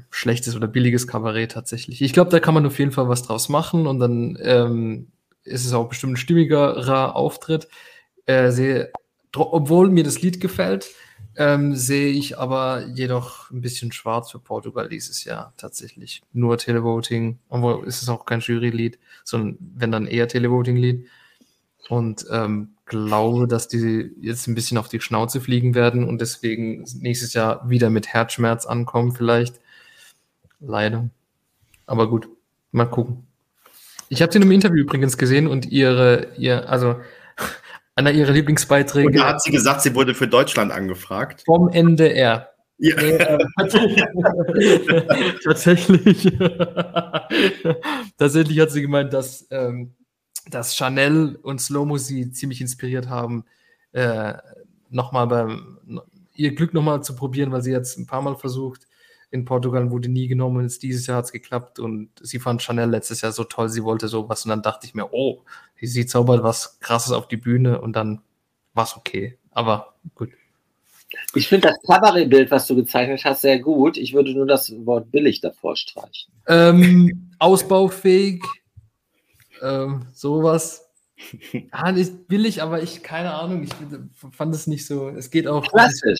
schlechtes 0.10 0.56
oder 0.56 0.68
billiges 0.68 1.08
Kabarett 1.08 1.52
tatsächlich. 1.52 2.02
Ich 2.02 2.14
glaube, 2.14 2.32
da 2.32 2.40
kann 2.40 2.54
man 2.54 2.66
auf 2.66 2.80
jeden 2.80 2.92
Fall 2.92 3.08
was 3.08 3.24
draus 3.24 3.50
machen 3.50 3.88
und 3.88 4.00
dann 4.00 4.38
ähm, 4.42 5.08
ist 5.44 5.66
es 5.66 5.74
auch 5.74 5.90
bestimmt 5.90 6.14
ein 6.14 6.18
stimmigerer 6.18 7.16
Auftritt. 7.16 7.68
Äh, 8.26 8.52
sehr, 8.52 8.92
obwohl 9.36 9.90
mir 9.90 10.04
das 10.04 10.22
Lied 10.22 10.40
gefällt, 10.42 10.90
ähm, 11.36 11.76
sehe 11.76 12.12
ich 12.12 12.38
aber 12.38 12.86
jedoch 12.88 13.50
ein 13.52 13.62
bisschen 13.62 13.92
schwarz 13.92 14.32
für 14.32 14.40
Portugal 14.40 14.90
dieses 14.90 15.24
Jahr 15.24 15.54
tatsächlich. 15.58 16.22
Nur 16.34 16.58
Televoting, 16.58 17.40
obwohl 17.50 17.88
ist 17.88 18.02
es 18.02 18.10
auch 18.10 18.26
kein 18.26 18.42
Jury-Lied, 18.42 19.00
sondern 19.24 19.58
wenn 19.76 19.92
dann 19.92 20.08
eher 20.08 20.28
Televoting-Lied. 20.28 21.08
Und 21.88 22.26
ähm, 22.30 22.76
glaube, 22.86 23.48
dass 23.48 23.68
die 23.68 24.12
jetzt 24.20 24.48
ein 24.48 24.56
bisschen 24.56 24.78
auf 24.78 24.90
die 24.90 25.00
Schnauze 25.00 25.40
fliegen 25.40 25.76
werden 25.76 26.04
und 26.04 26.20
deswegen 26.20 26.86
nächstes 27.00 27.34
Jahr 27.34 27.70
wieder 27.70 27.90
mit 27.90 28.08
Herzschmerz 28.08 28.66
ankommen, 28.66 29.14
vielleicht. 29.14 29.60
Leider. 30.60 31.10
Aber 31.86 32.10
gut, 32.10 32.28
mal 32.72 32.86
gucken. 32.86 33.26
Ich 34.10 34.22
habe 34.22 34.32
sie 34.32 34.38
in 34.38 34.44
einem 34.44 34.52
Interview 34.52 34.82
übrigens 34.82 35.18
gesehen 35.18 35.48
und 35.48 35.68
ihre, 35.68 36.34
ihr, 36.36 36.70
also 36.70 36.98
einer 38.00 38.12
ihrer 38.12 38.32
Lieblingsbeiträge. 38.32 39.08
Und 39.08 39.16
da 39.18 39.28
hat 39.28 39.42
sie 39.42 39.52
gesagt, 39.52 39.82
sie 39.82 39.94
wurde 39.94 40.16
für 40.16 40.28
Deutschland 40.28 40.72
angefragt. 40.72 41.44
Vom 41.46 41.70
NDR. 41.70 42.50
Ja. 42.78 42.96
Nee, 42.96 43.10
äh, 43.10 43.38
tatsächlich. 45.44 46.32
tatsächlich 48.18 48.60
hat 48.60 48.72
sie 48.72 48.82
gemeint, 48.82 49.12
dass, 49.14 49.48
ähm, 49.52 49.96
dass 50.50 50.76
Chanel 50.78 51.38
und 51.42 51.60
Slomo 51.60 51.98
sie 51.98 52.32
ziemlich 52.32 52.62
inspiriert 52.62 53.10
haben, 53.10 53.44
äh, 53.92 54.34
nochmal 54.90 55.28
beim 55.28 55.80
ihr 56.36 56.56
Glück 56.56 56.74
nochmal 56.74 57.04
zu 57.04 57.18
probieren, 57.18 57.52
weil 57.52 57.62
sie 57.62 57.72
jetzt 57.72 57.98
ein 57.98 58.08
paar 58.08 58.22
Mal 58.22 58.38
versucht, 58.38 58.88
in 59.30 59.44
Portugal 59.46 59.92
wurde 59.92 60.10
nie 60.10 60.28
genommen 60.28 60.64
jetzt 60.64 60.82
dieses 60.82 61.06
Jahr 61.06 61.18
hat 61.18 61.26
es 61.26 61.32
geklappt 61.32 61.80
und 61.80 62.10
sie 62.22 62.40
fand 62.40 62.62
Chanel 62.62 62.90
letztes 62.90 63.22
Jahr 63.22 63.32
so 63.32 63.44
toll, 63.44 63.70
sie 63.70 63.84
wollte 63.84 64.08
sowas 64.08 64.46
und 64.46 64.50
dann 64.50 64.62
dachte 64.62 64.88
ich 64.88 64.96
mir, 64.96 65.12
oh, 65.12 65.44
sie 65.82 66.06
zaubert 66.06 66.44
was 66.44 66.80
krasses 66.80 67.12
auf 67.12 67.28
die 67.28 67.38
Bühne 67.38 67.82
und 67.82 67.94
dann 67.96 68.22
war 68.74 68.86
es 68.86 68.96
okay. 68.96 69.38
Aber 69.52 69.96
gut. 70.16 70.30
Ich 71.34 71.48
finde 71.48 71.70
das 71.70 71.78
Cabaret-Bild, 71.88 72.52
was 72.52 72.68
du 72.68 72.76
gezeichnet 72.76 73.22
hast, 73.26 73.42
sehr 73.42 73.60
gut. 73.60 73.98
Ich 73.98 74.14
würde 74.14 74.32
nur 74.34 74.46
das 74.46 74.72
Wort 74.86 75.12
billig 75.12 75.42
davor 75.42 75.76
streichen. 75.76 76.32
Ähm, 76.48 77.32
ausbaufähig, 77.40 78.44
ähm, 79.62 80.06
sowas. 80.14 80.86
Ah, 81.72 81.94
will 81.94 82.46
ich, 82.46 82.62
aber 82.62 82.82
ich, 82.82 83.04
keine 83.04 83.34
Ahnung, 83.34 83.64
ich 83.64 83.72
fand 84.32 84.56
es 84.56 84.68
nicht 84.68 84.86
so. 84.86 85.10
Es 85.10 85.30
geht 85.30 85.48
auch. 85.48 85.68
Klassisch. 85.68 86.20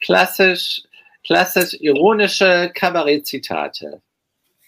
Klassisch, 0.00 0.82
klassisch 1.22 1.74
ironische 1.74 2.70
Kabarett-Zitate. 2.74 4.00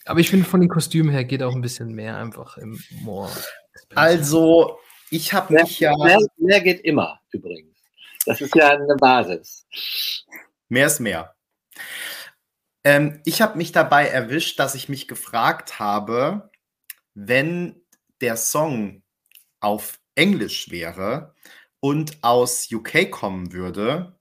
Aber 0.04 0.20
ich 0.20 0.28
finde, 0.28 0.44
von 0.44 0.60
den 0.60 0.68
Kostümen 0.68 1.10
her 1.10 1.24
geht 1.24 1.42
auch 1.42 1.54
ein 1.54 1.62
bisschen 1.62 1.94
mehr 1.94 2.18
einfach 2.18 2.58
im 2.58 2.78
Moor. 3.02 3.30
Also, 3.94 4.78
ich 5.10 5.32
habe 5.32 5.54
mich 5.54 5.80
ja. 5.80 5.94
Mehr, 5.96 6.18
mehr 6.36 6.60
geht 6.60 6.80
immer, 6.84 7.20
übrigens. 7.30 7.76
Das 8.26 8.40
ist 8.40 8.54
ja 8.54 8.70
eine 8.70 8.96
Basis. 8.96 9.66
Mehr 10.68 10.86
ist 10.86 11.00
mehr. 11.00 11.34
Ähm, 12.84 13.20
ich 13.24 13.42
habe 13.42 13.58
mich 13.58 13.72
dabei 13.72 14.06
erwischt, 14.08 14.58
dass 14.58 14.74
ich 14.74 14.88
mich 14.88 15.08
gefragt 15.08 15.78
habe, 15.78 16.50
wenn 17.14 17.80
der 18.20 18.36
Song 18.36 19.02
auf 19.60 19.98
Englisch 20.14 20.70
wäre 20.70 21.34
und 21.80 22.18
aus 22.22 22.68
UK 22.70 23.10
kommen 23.10 23.52
würde, 23.52 24.18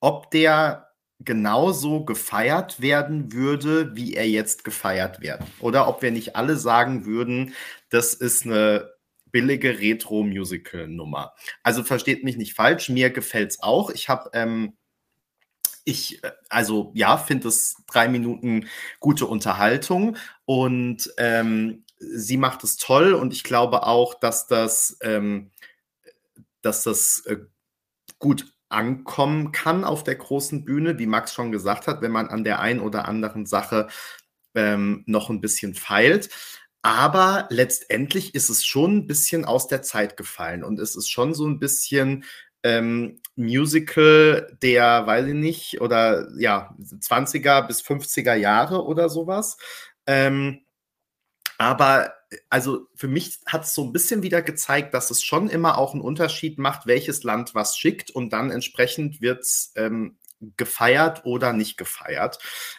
ob 0.00 0.30
der 0.30 0.92
genauso 1.20 2.04
gefeiert 2.04 2.80
werden 2.80 3.32
würde, 3.32 3.94
wie 3.94 4.14
er 4.14 4.28
jetzt 4.28 4.64
gefeiert 4.64 5.20
wird. 5.20 5.40
Oder 5.60 5.88
ob 5.88 6.02
wir 6.02 6.10
nicht 6.10 6.34
alle 6.36 6.56
sagen 6.56 7.06
würden, 7.06 7.54
das 7.92 8.14
ist 8.14 8.46
eine 8.46 8.90
billige 9.32 9.78
Retro-Musical-Nummer. 9.78 11.34
Also 11.62 11.82
versteht 11.82 12.24
mich 12.24 12.36
nicht 12.36 12.54
falsch, 12.54 12.88
mir 12.88 13.10
gefällt 13.10 13.52
es 13.52 13.62
auch. 13.62 13.90
Ich 13.90 14.08
habe, 14.08 14.30
ähm, 14.34 14.76
ich, 15.84 16.22
äh, 16.24 16.32
also 16.48 16.92
ja, 16.94 17.18
finde 17.18 17.48
es 17.48 17.76
drei 17.86 18.08
Minuten 18.08 18.68
gute 19.00 19.26
Unterhaltung 19.26 20.16
und 20.44 21.12
ähm, 21.18 21.84
sie 21.98 22.36
macht 22.36 22.64
es 22.64 22.76
toll 22.76 23.12
und 23.14 23.32
ich 23.32 23.44
glaube 23.44 23.86
auch, 23.86 24.14
dass 24.14 24.46
das, 24.46 24.98
ähm, 25.02 25.50
dass 26.62 26.84
das 26.84 27.24
äh, 27.26 27.38
gut 28.18 28.52
ankommen 28.70 29.52
kann 29.52 29.84
auf 29.84 30.02
der 30.02 30.16
großen 30.16 30.64
Bühne, 30.64 30.98
wie 30.98 31.06
Max 31.06 31.34
schon 31.34 31.52
gesagt 31.52 31.86
hat, 31.86 32.00
wenn 32.00 32.12
man 32.12 32.28
an 32.28 32.42
der 32.42 32.60
einen 32.60 32.80
oder 32.80 33.06
anderen 33.06 33.44
Sache 33.44 33.88
ähm, 34.54 35.04
noch 35.06 35.30
ein 35.30 35.40
bisschen 35.40 35.74
feilt. 35.74 36.30
Aber 36.82 37.46
letztendlich 37.50 38.34
ist 38.34 38.48
es 38.48 38.64
schon 38.64 38.96
ein 38.96 39.06
bisschen 39.06 39.44
aus 39.44 39.68
der 39.68 39.82
Zeit 39.82 40.16
gefallen 40.16 40.64
und 40.64 40.80
es 40.80 40.96
ist 40.96 41.08
schon 41.08 41.32
so 41.32 41.46
ein 41.46 41.60
bisschen 41.60 42.24
ähm, 42.64 43.20
Musical 43.36 44.56
der, 44.62 45.06
weiß 45.06 45.28
ich 45.28 45.34
nicht, 45.34 45.80
oder 45.80 46.28
ja, 46.36 46.74
20er 46.80 47.66
bis 47.66 47.82
50er 47.82 48.34
Jahre 48.34 48.84
oder 48.84 49.08
sowas. 49.08 49.56
Ähm, 50.06 50.64
aber 51.58 52.14
also 52.50 52.88
für 52.96 53.08
mich 53.08 53.40
hat 53.46 53.64
es 53.64 53.74
so 53.74 53.84
ein 53.84 53.92
bisschen 53.92 54.22
wieder 54.22 54.42
gezeigt, 54.42 54.94
dass 54.94 55.10
es 55.10 55.22
schon 55.22 55.48
immer 55.48 55.78
auch 55.78 55.92
einen 55.92 56.02
Unterschied 56.02 56.58
macht, 56.58 56.86
welches 56.86 57.22
Land 57.22 57.54
was 57.54 57.76
schickt 57.76 58.10
und 58.10 58.32
dann 58.32 58.50
entsprechend 58.50 59.20
wird 59.20 59.42
es 59.42 59.72
ähm, 59.76 60.18
gefeiert 60.56 61.24
oder 61.24 61.52
nicht 61.52 61.76
gefeiert. 61.76 62.38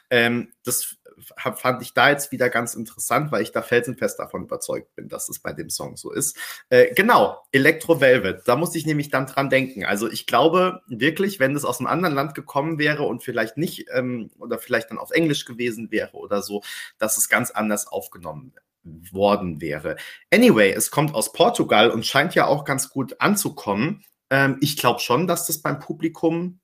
Ähm, 0.10 0.52
das 0.64 0.98
fand 1.18 1.82
ich 1.82 1.94
da 1.94 2.10
jetzt 2.10 2.32
wieder 2.32 2.50
ganz 2.50 2.76
interessant, 2.76 3.32
weil 3.32 3.44
ich 3.44 3.52
da 3.52 3.62
felsenfest 3.62 4.20
davon 4.20 4.44
überzeugt 4.44 4.96
bin, 4.96 5.10
dass 5.10 5.30
es 5.30 5.40
bei 5.40 5.54
dem 5.54 5.70
Song 5.70 5.98
so 5.98 6.12
ist. 6.12 6.38
Äh, 6.70 6.94
genau, 6.94 7.44
Electro 7.52 8.02
Velvet, 8.02 8.48
da 8.48 8.56
musste 8.56 8.78
ich 8.78 8.86
nämlich 8.86 9.10
dann 9.10 9.26
dran 9.26 9.50
denken. 9.50 9.86
Also 9.86 10.10
ich 10.10 10.28
glaube 10.28 10.82
wirklich, 10.88 11.40
wenn 11.40 11.56
es 11.56 11.66
aus 11.66 11.80
einem 11.80 11.88
anderen 11.88 12.16
Land 12.16 12.36
gekommen 12.36 12.78
wäre 12.80 13.04
und 13.04 13.24
vielleicht 13.24 13.58
nicht 13.58 13.88
ähm, 13.94 14.32
oder 14.40 14.60
vielleicht 14.60 14.92
dann 14.92 14.98
auf 14.98 15.12
Englisch 15.12 15.46
gewesen 15.46 15.92
wäre 15.92 16.14
oder 16.18 16.42
so, 16.42 16.64
dass 16.98 17.18
es 17.18 17.30
ganz 17.30 17.52
anders 17.52 17.88
aufgenommen 17.88 18.54
worden 18.84 19.62
wäre. 19.62 19.96
Anyway, 20.32 20.72
es 20.72 20.92
kommt 20.92 21.16
aus 21.16 21.32
Portugal 21.32 21.90
und 21.90 22.06
scheint 22.06 22.36
ja 22.36 22.48
auch 22.48 22.66
ganz 22.66 22.90
gut 22.90 23.20
anzukommen. 23.20 24.04
Ähm, 24.30 24.58
ich 24.62 24.78
glaube 24.78 25.00
schon, 25.00 25.28
dass 25.28 25.48
das 25.48 25.62
beim 25.62 25.80
Publikum 25.80 26.60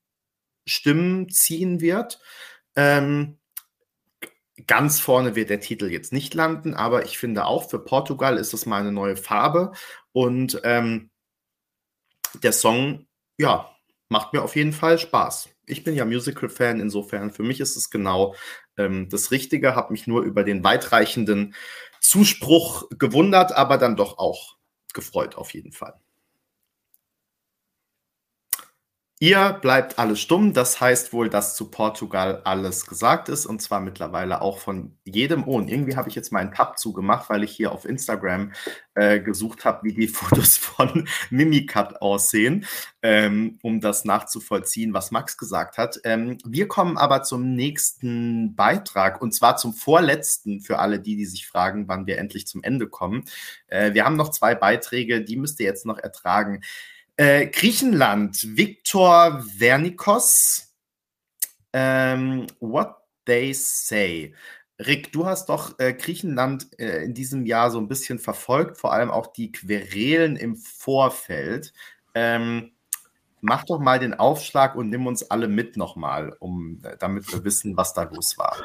Stimmen 0.65 1.29
ziehen 1.29 1.81
wird. 1.81 2.19
Ähm, 2.75 3.38
Ganz 4.67 4.99
vorne 4.99 5.35
wird 5.35 5.49
der 5.49 5.59
Titel 5.59 5.89
jetzt 5.89 6.11
nicht 6.11 6.33
landen, 6.33 6.73
aber 6.73 7.05
ich 7.05 7.17
finde 7.17 7.45
auch 7.45 7.69
für 7.69 7.79
Portugal 7.79 8.37
ist 8.37 8.53
das 8.53 8.65
mal 8.65 8.81
eine 8.81 8.91
neue 8.91 9.15
Farbe 9.15 9.71
und 10.11 10.59
ähm, 10.63 11.09
der 12.43 12.53
Song, 12.53 13.07
ja, 13.37 13.69
macht 14.09 14.33
mir 14.33 14.41
auf 14.41 14.55
jeden 14.55 14.73
Fall 14.73 14.97
Spaß. 14.99 15.49
Ich 15.65 15.83
bin 15.83 15.95
ja 15.95 16.05
Musical-Fan, 16.05 16.79
insofern 16.79 17.31
für 17.31 17.43
mich 17.43 17.59
ist 17.59 17.75
es 17.75 17.89
genau 17.89 18.35
ähm, 18.77 19.07
das 19.09 19.31
Richtige, 19.31 19.75
habe 19.75 19.93
mich 19.93 20.07
nur 20.07 20.23
über 20.23 20.43
den 20.43 20.63
weitreichenden 20.63 21.55
Zuspruch 22.01 22.89
gewundert, 22.97 23.51
aber 23.51 23.77
dann 23.77 23.95
doch 23.95 24.17
auch 24.17 24.57
gefreut 24.93 25.35
auf 25.35 25.53
jeden 25.53 25.71
Fall. 25.71 25.99
Ihr 29.21 29.51
bleibt 29.61 29.99
alle 29.99 30.15
stumm, 30.15 30.53
das 30.53 30.79
heißt 30.79 31.11
wohl, 31.11 31.29
dass 31.29 31.53
zu 31.53 31.69
Portugal 31.69 32.41
alles 32.45 32.85
gesagt 32.85 33.27
ist 33.27 33.45
und 33.45 33.61
zwar 33.61 33.81
mittlerweile 33.81 34.39
auch 34.41 34.59
von 34.59 34.97
jedem. 35.03 35.45
Oh, 35.45 35.57
und 35.57 35.69
irgendwie 35.69 35.97
habe 35.97 36.07
ich 36.07 36.15
jetzt 36.15 36.31
meinen 36.31 36.53
Tab 36.53 36.79
zugemacht, 36.79 37.29
weil 37.29 37.43
ich 37.43 37.51
hier 37.51 37.73
auf 37.73 37.83
Instagram 37.83 38.53
äh, 38.95 39.19
gesucht 39.19 39.65
habe, 39.65 39.83
wie 39.83 39.93
die 39.93 40.07
Fotos 40.07 40.55
von 40.55 41.05
Mimikat 41.31 42.01
aussehen, 42.01 42.65
ähm, 43.01 43.59
um 43.61 43.81
das 43.81 44.05
nachzuvollziehen, 44.05 44.93
was 44.93 45.11
Max 45.11 45.37
gesagt 45.37 45.77
hat. 45.77 45.99
Ähm, 46.05 46.37
wir 46.45 46.69
kommen 46.69 46.97
aber 46.97 47.21
zum 47.23 47.55
nächsten 47.55 48.55
Beitrag 48.55 49.21
und 49.21 49.35
zwar 49.35 49.57
zum 49.57 49.73
vorletzten 49.73 50.61
für 50.61 50.79
alle 50.79 51.01
die, 51.01 51.17
die 51.17 51.25
sich 51.25 51.45
fragen, 51.45 51.89
wann 51.89 52.07
wir 52.07 52.19
endlich 52.19 52.47
zum 52.47 52.63
Ende 52.63 52.87
kommen. 52.87 53.25
Äh, 53.67 53.93
wir 53.93 54.05
haben 54.05 54.15
noch 54.15 54.29
zwei 54.29 54.55
Beiträge, 54.55 55.21
die 55.21 55.35
müsst 55.35 55.59
ihr 55.59 55.65
jetzt 55.65 55.85
noch 55.85 55.97
ertragen. 55.97 56.61
Äh, 57.19 57.47
Griechenland, 57.47 58.55
Viktor 58.55 59.43
Vernikos, 59.57 60.73
ähm, 61.73 62.47
What 62.61 62.95
They 63.25 63.53
Say. 63.53 64.33
Rick, 64.79 65.11
du 65.11 65.25
hast 65.25 65.49
doch 65.49 65.77
äh, 65.79 65.91
Griechenland 65.91 66.79
äh, 66.79 67.03
in 67.03 67.13
diesem 67.13 67.45
Jahr 67.45 67.71
so 67.71 67.79
ein 67.79 67.89
bisschen 67.89 68.19
verfolgt, 68.19 68.77
vor 68.77 68.93
allem 68.93 69.11
auch 69.11 69.27
die 69.33 69.51
Querelen 69.51 70.37
im 70.37 70.55
Vorfeld. 70.55 71.73
Ähm, 72.15 72.71
mach 73.41 73.65
doch 73.65 73.79
mal 73.79 73.99
den 73.99 74.13
Aufschlag 74.13 74.75
und 74.75 74.89
nimm 74.89 75.05
uns 75.05 75.29
alle 75.29 75.49
mit 75.49 75.75
nochmal, 75.75 76.37
um, 76.39 76.79
äh, 76.85 76.95
damit 76.97 77.29
wir 77.33 77.43
wissen, 77.43 77.75
was 77.75 77.93
da 77.93 78.03
los 78.03 78.37
war. 78.37 78.55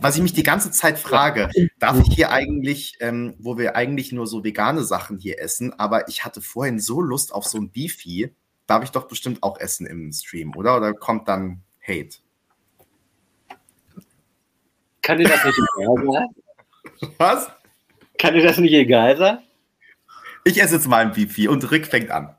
Was 0.00 0.16
ich 0.16 0.22
mich 0.22 0.32
die 0.32 0.42
ganze 0.42 0.70
Zeit 0.70 0.98
frage, 0.98 1.50
darf 1.78 1.98
ich 2.00 2.14
hier 2.14 2.30
eigentlich, 2.30 2.96
ähm, 3.00 3.34
wo 3.38 3.58
wir 3.58 3.76
eigentlich 3.76 4.12
nur 4.12 4.26
so 4.26 4.44
vegane 4.44 4.84
Sachen 4.84 5.18
hier 5.18 5.40
essen, 5.40 5.72
aber 5.78 6.08
ich 6.08 6.24
hatte 6.24 6.40
vorhin 6.40 6.78
so 6.80 7.00
Lust 7.00 7.32
auf 7.32 7.44
so 7.44 7.58
ein 7.58 7.70
Beefy, 7.70 8.34
darf 8.66 8.84
ich 8.84 8.90
doch 8.90 9.08
bestimmt 9.08 9.42
auch 9.42 9.58
essen 9.58 9.86
im 9.86 10.12
Stream, 10.12 10.54
oder? 10.56 10.76
Oder 10.76 10.92
kommt 10.92 11.28
dann 11.28 11.62
Hate? 11.82 12.18
Kann 15.02 15.18
dir 15.18 15.28
das 15.28 15.44
nicht 15.44 15.58
egal 15.78 16.06
sein? 16.12 17.12
Was? 17.18 17.50
Kann 18.18 18.34
dir 18.34 18.42
das 18.42 18.58
nicht 18.58 18.74
egal 18.74 19.16
sein? 19.16 19.38
Ich 20.44 20.60
esse 20.60 20.74
jetzt 20.74 20.86
mal 20.86 21.04
ein 21.04 21.12
Beefy 21.12 21.48
und 21.48 21.70
Rick 21.70 21.86
fängt 21.86 22.10
an. 22.10 22.34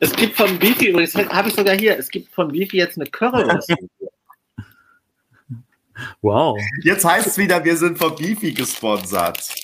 Es 0.00 0.12
gibt 0.12 0.36
von 0.36 0.58
Beefy, 0.58 0.88
übrigens 0.88 1.14
habe 1.14 1.48
ich 1.48 1.54
sogar 1.54 1.76
hier, 1.76 1.98
es 1.98 2.08
gibt 2.08 2.32
von 2.32 2.48
Beefy 2.48 2.78
jetzt 2.78 2.98
eine 2.98 3.08
Currywurst. 3.08 3.72
Wow. 6.22 6.58
Jetzt 6.82 7.04
heißt 7.04 7.26
es 7.26 7.38
wieder, 7.38 7.64
wir 7.64 7.76
sind 7.76 7.98
von 7.98 8.14
Beefy 8.14 8.52
gesponsert. 8.52 9.54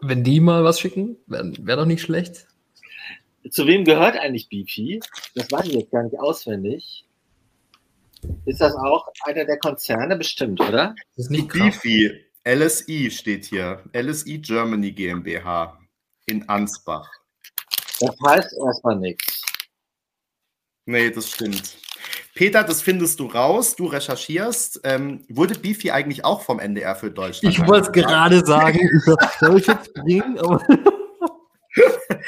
Wenn 0.00 0.24
die 0.24 0.40
mal 0.40 0.64
was 0.64 0.80
schicken, 0.80 1.16
wäre 1.26 1.52
wär 1.58 1.76
doch 1.76 1.86
nicht 1.86 2.02
schlecht. 2.02 2.46
Zu 3.50 3.66
wem 3.66 3.84
gehört 3.84 4.16
eigentlich 4.16 4.48
Beefy? 4.48 5.00
Das 5.34 5.50
weiß 5.50 5.66
ich 5.66 5.74
jetzt 5.74 5.90
gar 5.90 6.04
nicht 6.04 6.18
auswendig. 6.18 7.04
Ist 8.46 8.60
das 8.60 8.74
auch 8.76 9.08
einer 9.24 9.44
der 9.44 9.58
Konzerne 9.58 10.16
bestimmt, 10.16 10.60
oder? 10.60 10.94
Das 11.16 11.26
ist 11.26 11.30
nicht 11.30 11.48
Beefy. 11.48 12.24
LSI 12.44 13.10
steht 13.10 13.44
hier. 13.46 13.82
LSI 13.94 14.38
Germany 14.38 14.92
GmbH 14.92 15.78
in 16.26 16.48
Ansbach. 16.48 17.08
Das 18.00 18.16
heißt 18.26 18.54
erstmal 18.64 18.98
nichts. 18.98 19.42
Nee, 20.86 21.10
das 21.10 21.30
stimmt. 21.30 21.76
Peter, 22.34 22.64
das 22.64 22.80
findest 22.80 23.20
du 23.20 23.26
raus, 23.26 23.76
du 23.76 23.86
recherchierst. 23.86 24.80
Ähm, 24.84 25.24
wurde 25.28 25.58
Beefy 25.58 25.90
eigentlich 25.90 26.24
auch 26.24 26.42
vom 26.42 26.58
NDR 26.58 26.96
für 26.96 27.10
Deutschland? 27.10 27.54
Ich 27.54 27.66
wollte 27.66 27.88
es 27.88 27.92
gerade 27.92 28.44
sagen, 28.44 28.80
soll 29.40 29.58
ich 29.58 29.66
jetzt 29.66 29.92
bringen, 29.92 30.38
aber, 30.38 30.62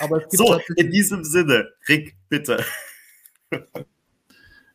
aber 0.00 0.22
So, 0.30 0.58
in 0.76 0.90
diesem 0.90 1.24
Sinne, 1.24 1.68
Rick, 1.88 2.16
bitte. 2.30 2.64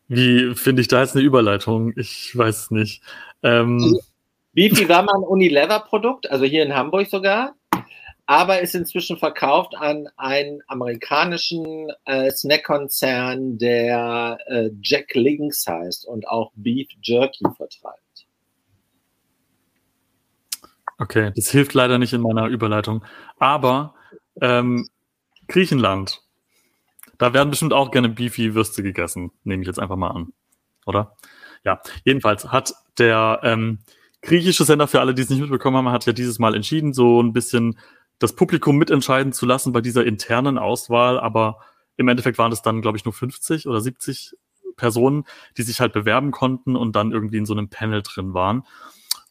Wie 0.08 0.54
finde 0.54 0.84
ich 0.84 0.88
da 0.88 1.02
jetzt 1.02 1.16
eine 1.16 1.26
Überleitung? 1.26 1.94
Ich 1.96 2.38
weiß 2.38 2.64
es 2.64 2.72
nicht. 2.72 3.02
Ähm, 3.42 4.00
Beefy 4.54 4.88
war 4.88 5.04
mal 5.04 5.16
ein 5.16 5.24
Unilever-Produkt, 5.24 6.30
also 6.30 6.46
hier 6.46 6.64
in 6.64 6.76
Hamburg 6.76 7.10
sogar 7.10 7.56
aber 8.28 8.62
ist 8.62 8.76
inzwischen 8.76 9.18
verkauft 9.18 9.74
an 9.76 10.08
einen 10.18 10.62
amerikanischen 10.68 11.92
äh, 12.06 12.30
Snack-Konzern, 12.30 13.58
der 13.58 14.38
äh, 14.46 14.70
Jack 14.84 15.16
Links 15.16 15.66
heißt 15.66 16.06
und 16.06 16.28
auch 16.28 16.52
Beef 16.56 16.88
Jerky 17.02 17.46
vertreibt. 17.56 18.28
Okay, 21.00 21.32
das 21.36 21.50
hilft 21.50 21.74
leider 21.74 21.98
nicht 21.98 22.14
in 22.14 22.22
meiner 22.22 22.48
Überleitung. 22.48 23.04
Aber 23.40 23.96
Ähm, 24.40 24.88
Griechenland. 25.48 26.22
Da 27.18 27.34
werden 27.34 27.50
bestimmt 27.50 27.74
auch 27.74 27.90
gerne 27.90 28.10
Beefy-Würste 28.10 28.84
gegessen, 28.84 29.32
nehme 29.44 29.64
ich 29.64 29.68
jetzt 29.68 29.80
einfach 29.80 29.96
mal 29.96 30.12
an. 30.12 30.34
Oder? 30.86 31.16
Ja, 31.64 31.82
jedenfalls 32.04 32.52
hat 32.52 32.74
der 33.00 33.40
ähm, 33.44 33.80
griechische 34.22 34.64
Sender, 34.64 34.88
für 34.88 35.00
alle, 35.00 35.16
die 35.16 35.24
es 35.24 35.30
nicht 35.30 35.40
mitbekommen 35.42 35.78
haben, 35.78 35.90
hat 35.92 36.06
ja 36.06 36.14
dieses 36.14 36.38
Mal 36.38 36.54
entschieden, 36.54 36.94
so 36.94 37.22
ein 37.22 37.34
bisschen 37.34 37.80
das 38.20 38.36
Publikum 38.36 38.78
mitentscheiden 38.78 39.34
zu 39.34 39.46
lassen 39.46 39.74
bei 39.74 39.82
dieser 39.82 40.06
internen 40.06 40.58
Auswahl, 40.58 41.20
aber 41.20 41.60
im 41.98 42.08
Endeffekt 42.08 42.38
waren 42.38 42.52
es 42.52 42.62
dann, 42.62 42.82
glaube 42.82 42.98
ich, 42.98 43.06
nur 43.06 43.14
50 43.14 43.68
oder 43.68 43.82
70 43.82 44.36
Personen, 44.76 45.26
die 45.58 45.64
sich 45.64 45.82
halt 45.82 45.94
bewerben 45.94 46.32
konnten 46.32 46.76
und 46.76 46.96
dann 46.96 47.12
irgendwie 47.12 47.38
in 47.38 47.46
so 47.46 47.54
einem 47.54 47.70
Panel 47.70 48.04
drin 48.04 48.34
waren. 48.34 48.64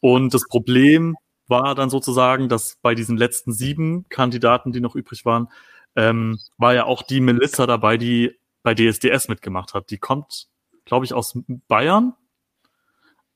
Und 0.00 0.34
das 0.34 0.46
Problem 0.46 1.16
war 1.48 1.74
dann 1.74 1.90
sozusagen, 1.90 2.48
dass 2.48 2.76
bei 2.82 2.94
diesen 2.94 3.16
letzten 3.16 3.52
sieben 3.52 4.08
Kandidaten, 4.08 4.72
die 4.72 4.80
noch 4.80 4.96
übrig 4.96 5.24
waren, 5.24 5.48
ähm, 5.94 6.38
war 6.58 6.74
ja 6.74 6.84
auch 6.84 7.02
die 7.02 7.20
Melissa 7.20 7.66
dabei, 7.66 7.96
die 7.96 8.38
bei 8.62 8.74
DSDS 8.74 9.28
mitgemacht 9.28 9.74
hat. 9.74 9.90
Die 9.90 9.98
kommt, 9.98 10.48
glaube 10.84 11.04
ich, 11.04 11.14
aus 11.14 11.38
Bayern. 11.68 12.14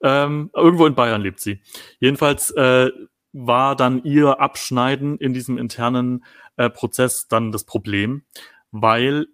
Ähm, 0.03 0.51
irgendwo 0.55 0.87
in 0.87 0.95
Bayern 0.95 1.23
lebt 1.23 1.41
sie. 1.41 1.63
Jedenfalls 2.01 2.51
äh, 2.51 2.91
war 3.33 3.77
dann 3.77 4.03
ihr 4.05 4.41
Abschneiden 4.41 5.19
in 5.19 5.33
diesem 5.33 5.59
internen 5.59 6.25
äh, 6.57 6.69
Prozess 6.71 7.29
dann 7.29 7.53
das 7.53 7.65
Problem, 7.65 8.25
weil 8.71 9.27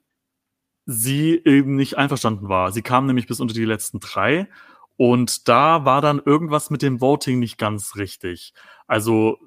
sie 0.84 1.40
eben 1.44 1.76
nicht 1.76 1.96
einverstanden 1.96 2.48
war. 2.48 2.72
Sie 2.72 2.82
kam 2.82 3.06
nämlich 3.06 3.26
bis 3.26 3.40
unter 3.40 3.54
die 3.54 3.64
letzten 3.64 4.00
drei 4.00 4.48
und 4.96 5.48
da 5.48 5.84
war 5.84 6.00
dann 6.00 6.22
irgendwas 6.24 6.70
mit 6.70 6.82
dem 6.82 7.00
Voting 7.00 7.38
nicht 7.38 7.58
ganz 7.58 7.96
richtig. 7.96 8.54
Also 8.86 9.38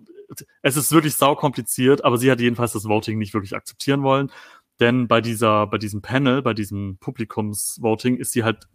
es 0.61 0.77
ist 0.77 0.91
wirklich 0.91 1.15
sau 1.15 1.35
kompliziert, 1.35 2.03
aber 2.03 2.17
sie 2.17 2.29
hat 2.29 2.39
jedenfalls 2.39 2.73
das 2.73 2.85
Voting 2.85 3.17
nicht 3.17 3.33
wirklich 3.33 3.55
akzeptieren 3.55 4.03
wollen. 4.03 4.31
Denn 4.79 5.07
bei 5.07 5.21
dieser, 5.21 5.67
bei 5.67 5.77
diesem 5.77 6.01
Panel, 6.01 6.41
bei 6.41 6.53
diesem 6.53 6.97
Publikumsvoting 6.99 8.17
ist 8.17 8.31
sie 8.31 8.43
halt, 8.43 8.67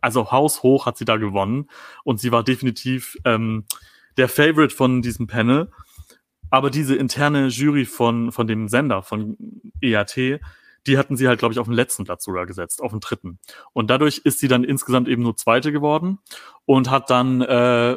also 0.00 0.30
haushoch 0.30 0.86
hat 0.86 0.96
sie 0.98 1.04
da 1.04 1.16
gewonnen 1.16 1.68
und 2.04 2.20
sie 2.20 2.30
war 2.30 2.44
definitiv 2.44 3.16
ähm, 3.24 3.64
der 4.16 4.28
Favorite 4.28 4.74
von 4.74 5.02
diesem 5.02 5.26
Panel. 5.26 5.70
Aber 6.50 6.70
diese 6.70 6.94
interne 6.94 7.48
Jury 7.48 7.84
von, 7.84 8.32
von 8.32 8.46
dem 8.46 8.68
Sender, 8.68 9.02
von 9.02 9.36
EAT, 9.80 10.40
die 10.86 10.98
hatten 10.98 11.16
sie 11.16 11.26
halt, 11.26 11.38
glaube 11.38 11.52
ich, 11.52 11.58
auf 11.58 11.66
den 11.66 11.74
letzten 11.74 12.04
Platz 12.04 12.24
sogar 12.24 12.46
gesetzt, 12.46 12.80
auf 12.80 12.92
den 12.92 13.00
dritten. 13.00 13.38
Und 13.72 13.90
dadurch 13.90 14.18
ist 14.18 14.38
sie 14.38 14.48
dann 14.48 14.64
insgesamt 14.64 15.08
eben 15.08 15.22
nur 15.22 15.36
Zweite 15.36 15.72
geworden 15.72 16.18
und 16.64 16.90
hat 16.90 17.10
dann, 17.10 17.40
äh, 17.40 17.96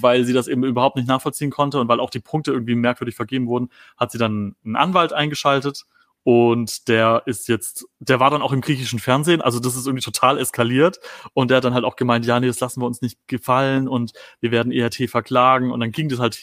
weil 0.00 0.24
sie 0.24 0.32
das 0.32 0.48
eben 0.48 0.64
überhaupt 0.64 0.96
nicht 0.96 1.08
nachvollziehen 1.08 1.50
konnte 1.50 1.80
und 1.80 1.88
weil 1.88 2.00
auch 2.00 2.10
die 2.10 2.20
Punkte 2.20 2.52
irgendwie 2.52 2.74
merkwürdig 2.74 3.14
vergeben 3.14 3.46
wurden, 3.46 3.70
hat 3.96 4.12
sie 4.12 4.18
dann 4.18 4.56
einen 4.64 4.76
Anwalt 4.76 5.12
eingeschaltet 5.12 5.86
und 6.22 6.88
der 6.88 7.22
ist 7.26 7.48
jetzt, 7.48 7.86
der 7.98 8.20
war 8.20 8.30
dann 8.30 8.42
auch 8.42 8.52
im 8.52 8.60
griechischen 8.60 8.98
Fernsehen, 8.98 9.40
also 9.40 9.58
das 9.58 9.74
ist 9.74 9.86
irgendwie 9.86 10.04
total 10.04 10.38
eskaliert. 10.38 11.00
Und 11.32 11.50
der 11.50 11.58
hat 11.58 11.64
dann 11.64 11.74
halt 11.74 11.84
auch 11.84 11.96
gemeint, 11.96 12.26
ja, 12.26 12.38
nee, 12.38 12.46
das 12.46 12.60
lassen 12.60 12.80
wir 12.82 12.86
uns 12.86 13.00
nicht 13.00 13.18
gefallen 13.26 13.88
und 13.88 14.12
wir 14.40 14.50
werden 14.50 14.72
ERT 14.72 15.08
verklagen. 15.08 15.70
Und 15.70 15.80
dann 15.80 15.92
ging 15.92 16.08
das 16.08 16.18
halt 16.18 16.38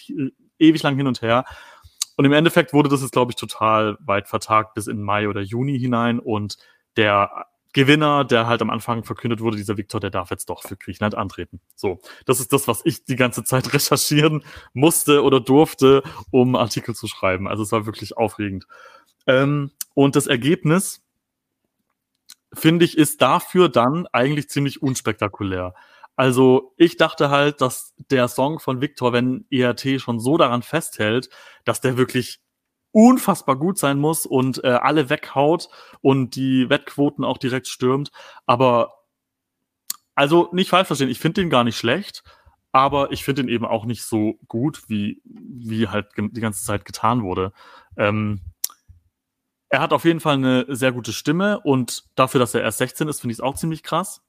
ewig 0.60 0.82
lang 0.82 0.98
hin 0.98 1.08
und 1.08 1.22
her. 1.22 1.46
Und 2.16 2.26
im 2.26 2.34
Endeffekt 2.34 2.74
wurde 2.74 2.90
das 2.90 3.02
jetzt, 3.02 3.12
glaube 3.12 3.32
ich, 3.32 3.36
total 3.36 3.98
weit 4.00 4.28
vertagt 4.28 4.74
bis 4.74 4.88
in 4.88 5.02
Mai 5.02 5.28
oder 5.30 5.42
Juni 5.42 5.80
hinein. 5.80 6.20
Und 6.20 6.58
der 6.96 7.46
Gewinner, 7.74 8.26
der 8.26 8.48
halt 8.48 8.64
am 8.64 8.72
Anfang 8.72 9.04
verkündet 9.04 9.40
wurde, 9.40 9.58
dieser 9.58 9.78
Viktor, 9.78 10.00
der 10.00 10.10
darf 10.10 10.32
jetzt 10.32 10.50
doch 10.50 10.64
für 10.64 10.76
Griechenland 10.76 11.14
antreten. 11.14 11.62
So, 11.76 12.00
das 12.26 12.40
ist 12.40 12.52
das, 12.52 12.68
was 12.68 12.82
ich 12.86 13.06
die 13.06 13.16
ganze 13.16 13.44
Zeit 13.44 13.72
recherchieren 13.74 14.44
musste 14.74 15.22
oder 15.22 15.40
durfte, 15.40 16.02
um 16.32 16.56
Artikel 16.56 16.96
zu 16.96 17.06
schreiben. 17.06 17.48
Also 17.48 17.62
es 17.62 17.72
war 17.72 17.86
wirklich 17.86 18.18
aufregend. 18.18 18.66
Ähm, 19.28 19.72
und 19.94 20.16
das 20.16 20.28
Ergebnis, 20.28 21.04
finde 22.54 22.86
ich, 22.86 22.98
ist 22.98 23.22
dafür 23.22 23.70
dann 23.70 24.08
eigentlich 24.08 24.50
ziemlich 24.50 24.82
unspektakulär. 24.82 25.74
Also 26.16 26.74
ich 26.78 26.98
dachte 26.98 27.30
halt, 27.30 27.62
dass 27.62 27.94
der 28.10 28.28
Song 28.28 28.60
von 28.60 28.82
Victor, 28.82 29.14
wenn 29.14 29.46
ERT 29.52 30.02
schon 30.02 30.20
so 30.20 30.38
daran 30.38 30.64
festhält, 30.64 31.30
dass 31.64 31.80
der 31.80 31.98
wirklich 31.98 32.40
unfassbar 32.92 33.56
gut 33.56 33.78
sein 33.78 34.00
muss 34.00 34.26
und 34.26 34.64
äh, 34.64 34.70
alle 34.70 35.12
weghaut 35.12 35.70
und 36.02 36.36
die 36.36 36.70
Wettquoten 36.70 37.24
auch 37.24 37.38
direkt 37.38 37.68
stürmt. 37.68 38.12
Aber 38.48 39.04
also 40.16 40.50
nicht 40.52 40.72
falsch 40.72 40.88
verstehen, 40.88 41.10
ich 41.10 41.20
finde 41.20 41.42
den 41.42 41.52
gar 41.52 41.64
nicht 41.64 41.78
schlecht, 41.78 42.24
aber 42.72 43.12
ich 43.12 43.24
finde 43.24 43.44
ihn 43.44 43.50
eben 43.50 43.66
auch 43.66 43.86
nicht 43.86 44.04
so 44.04 44.40
gut, 44.48 44.82
wie, 44.88 45.22
wie 45.26 45.88
halt 45.88 46.08
die 46.18 46.42
ganze 46.42 46.66
Zeit 46.66 46.86
getan 46.86 47.22
wurde. 47.22 47.54
Ähm, 47.98 48.42
er 49.70 49.82
hat 49.82 49.94
auf 49.94 50.06
jeden 50.06 50.20
Fall 50.20 50.36
eine 50.36 50.66
sehr 50.70 50.92
gute 50.92 51.14
Stimme 51.14 51.60
und 51.60 52.06
dafür, 52.16 52.40
dass 52.40 52.54
er 52.54 52.62
erst 52.62 52.78
16 52.78 53.08
ist, 53.08 53.22
finde 53.22 53.34
ich 53.34 53.40
es 53.40 53.44
auch 53.44 53.56
ziemlich 53.56 53.84
krass. 53.84 54.22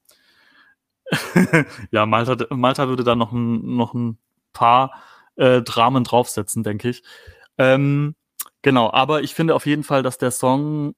ja, 1.91 2.05
Malta, 2.05 2.53
Malta 2.53 2.87
würde 2.87 3.03
da 3.03 3.15
noch 3.15 3.31
ein, 3.31 3.75
noch 3.75 3.93
ein 3.93 4.17
paar 4.53 5.01
äh, 5.35 5.61
Dramen 5.61 6.03
draufsetzen, 6.03 6.63
denke 6.63 6.89
ich. 6.89 7.03
Ähm, 7.57 8.15
genau, 8.61 8.91
aber 8.91 9.23
ich 9.23 9.33
finde 9.33 9.55
auf 9.55 9.65
jeden 9.65 9.83
Fall, 9.83 10.03
dass 10.03 10.17
der 10.17 10.31
Song, 10.31 10.95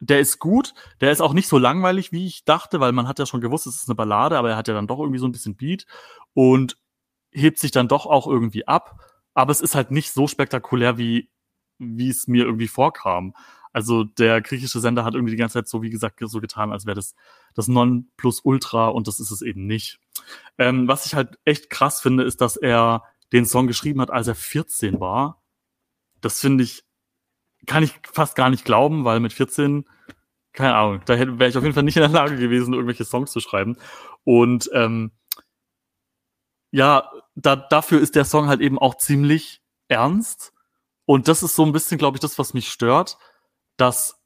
der 0.00 0.20
ist 0.20 0.38
gut, 0.38 0.74
der 1.00 1.12
ist 1.12 1.20
auch 1.20 1.34
nicht 1.34 1.48
so 1.48 1.58
langweilig, 1.58 2.12
wie 2.12 2.26
ich 2.26 2.44
dachte, 2.44 2.80
weil 2.80 2.92
man 2.92 3.06
hat 3.06 3.18
ja 3.18 3.26
schon 3.26 3.40
gewusst, 3.40 3.66
es 3.66 3.76
ist 3.76 3.88
eine 3.88 3.96
Ballade, 3.96 4.38
aber 4.38 4.50
er 4.50 4.56
hat 4.56 4.68
ja 4.68 4.74
dann 4.74 4.86
doch 4.86 4.98
irgendwie 4.98 5.18
so 5.18 5.26
ein 5.26 5.32
bisschen 5.32 5.56
Beat 5.56 5.86
und 6.34 6.78
hebt 7.30 7.58
sich 7.58 7.70
dann 7.70 7.88
doch 7.88 8.06
auch 8.06 8.26
irgendwie 8.26 8.66
ab. 8.66 8.98
Aber 9.34 9.52
es 9.52 9.60
ist 9.60 9.74
halt 9.74 9.90
nicht 9.90 10.12
so 10.12 10.26
spektakulär, 10.26 10.98
wie, 10.98 11.30
wie 11.78 12.08
es 12.08 12.26
mir 12.26 12.44
irgendwie 12.44 12.68
vorkam. 12.68 13.34
Also 13.78 14.02
der 14.02 14.40
griechische 14.40 14.80
Sender 14.80 15.04
hat 15.04 15.14
irgendwie 15.14 15.30
die 15.30 15.36
ganze 15.36 15.52
Zeit 15.52 15.68
so, 15.68 15.82
wie 15.82 15.88
gesagt, 15.88 16.18
so 16.20 16.40
getan, 16.40 16.72
als 16.72 16.84
wäre 16.84 16.96
das 16.96 17.14
das 17.54 17.68
Nonplusultra 17.68 18.88
und 18.88 19.06
das 19.06 19.20
ist 19.20 19.30
es 19.30 19.40
eben 19.40 19.68
nicht. 19.68 20.00
Ähm, 20.58 20.88
was 20.88 21.06
ich 21.06 21.14
halt 21.14 21.38
echt 21.44 21.70
krass 21.70 22.00
finde, 22.00 22.24
ist, 22.24 22.40
dass 22.40 22.56
er 22.56 23.04
den 23.32 23.46
Song 23.46 23.68
geschrieben 23.68 24.00
hat, 24.00 24.10
als 24.10 24.26
er 24.26 24.34
14 24.34 24.98
war. 24.98 25.44
Das 26.20 26.40
finde 26.40 26.64
ich, 26.64 26.82
kann 27.66 27.84
ich 27.84 27.94
fast 28.12 28.34
gar 28.34 28.50
nicht 28.50 28.64
glauben, 28.64 29.04
weil 29.04 29.20
mit 29.20 29.32
14, 29.32 29.84
keine 30.52 30.74
Ahnung, 30.74 31.02
da 31.04 31.16
wäre 31.16 31.48
ich 31.48 31.56
auf 31.56 31.62
jeden 31.62 31.74
Fall 31.74 31.84
nicht 31.84 31.96
in 31.96 32.02
der 32.02 32.10
Lage 32.10 32.36
gewesen, 32.36 32.74
irgendwelche 32.74 33.04
Songs 33.04 33.30
zu 33.30 33.38
schreiben. 33.38 33.76
Und 34.24 34.68
ähm, 34.72 35.12
ja, 36.72 37.08
da, 37.36 37.54
dafür 37.54 38.00
ist 38.00 38.16
der 38.16 38.24
Song 38.24 38.48
halt 38.48 38.60
eben 38.60 38.76
auch 38.76 38.96
ziemlich 38.96 39.62
ernst. 39.86 40.52
Und 41.04 41.28
das 41.28 41.44
ist 41.44 41.54
so 41.54 41.64
ein 41.64 41.70
bisschen, 41.70 41.96
glaube 41.96 42.16
ich, 42.16 42.20
das, 42.20 42.40
was 42.40 42.54
mich 42.54 42.72
stört 42.72 43.18
dass 43.78 44.20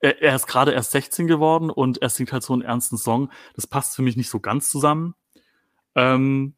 er, 0.00 0.22
er 0.22 0.34
ist 0.34 0.46
gerade 0.46 0.72
erst 0.72 0.92
16 0.92 1.26
geworden 1.26 1.70
und 1.70 2.00
er 2.00 2.08
singt 2.08 2.32
halt 2.32 2.42
so 2.42 2.54
einen 2.54 2.62
ernsten 2.62 2.96
Song. 2.96 3.30
Das 3.54 3.66
passt 3.66 3.94
für 3.94 4.02
mich 4.02 4.16
nicht 4.16 4.30
so 4.30 4.40
ganz 4.40 4.70
zusammen. 4.70 5.14
Ähm, 5.94 6.54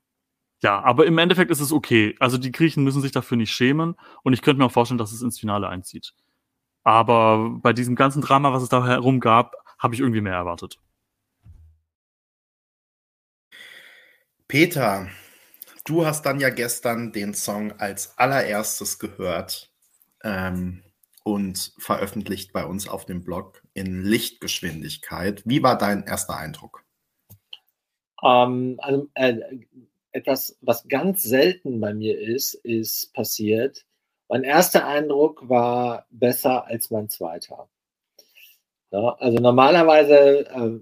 ja, 0.62 0.80
aber 0.82 1.06
im 1.06 1.18
Endeffekt 1.18 1.50
ist 1.50 1.60
es 1.60 1.72
okay. 1.72 2.14
Also 2.20 2.38
die 2.38 2.52
Griechen 2.52 2.84
müssen 2.84 3.02
sich 3.02 3.12
dafür 3.12 3.36
nicht 3.36 3.52
schämen 3.52 3.96
und 4.22 4.32
ich 4.32 4.42
könnte 4.42 4.60
mir 4.60 4.66
auch 4.66 4.72
vorstellen, 4.72 4.98
dass 4.98 5.12
es 5.12 5.22
ins 5.22 5.38
Finale 5.38 5.68
einzieht. 5.68 6.14
Aber 6.84 7.50
bei 7.62 7.72
diesem 7.72 7.96
ganzen 7.96 8.22
Drama, 8.22 8.52
was 8.52 8.62
es 8.62 8.68
da 8.68 8.86
herum 8.86 9.20
gab, 9.20 9.54
habe 9.78 9.94
ich 9.94 10.00
irgendwie 10.00 10.20
mehr 10.20 10.34
erwartet. 10.34 10.78
Peter, 14.46 15.08
du 15.84 16.06
hast 16.06 16.22
dann 16.22 16.38
ja 16.38 16.50
gestern 16.50 17.12
den 17.12 17.34
Song 17.34 17.72
als 17.72 18.16
allererstes 18.18 18.98
gehört. 18.98 19.72
Ähm, 20.22 20.83
und 21.24 21.72
veröffentlicht 21.78 22.52
bei 22.52 22.64
uns 22.64 22.88
auf 22.88 23.06
dem 23.06 23.24
Blog 23.24 23.62
in 23.72 24.04
Lichtgeschwindigkeit. 24.04 25.42
Wie 25.44 25.62
war 25.62 25.76
dein 25.76 26.04
erster 26.04 26.36
Eindruck? 26.36 26.84
Ähm, 28.22 28.78
also, 28.78 29.08
äh, 29.14 29.40
etwas, 30.12 30.56
was 30.60 30.86
ganz 30.86 31.22
selten 31.22 31.80
bei 31.80 31.92
mir 31.92 32.18
ist, 32.20 32.54
ist 32.54 33.12
passiert. 33.14 33.84
Mein 34.28 34.44
erster 34.44 34.86
Eindruck 34.86 35.48
war 35.48 36.06
besser 36.10 36.66
als 36.66 36.90
mein 36.90 37.08
zweiter. 37.08 37.68
Ja, 38.92 39.16
also 39.18 39.38
normalerweise 39.38 40.46
äh, 40.48 40.80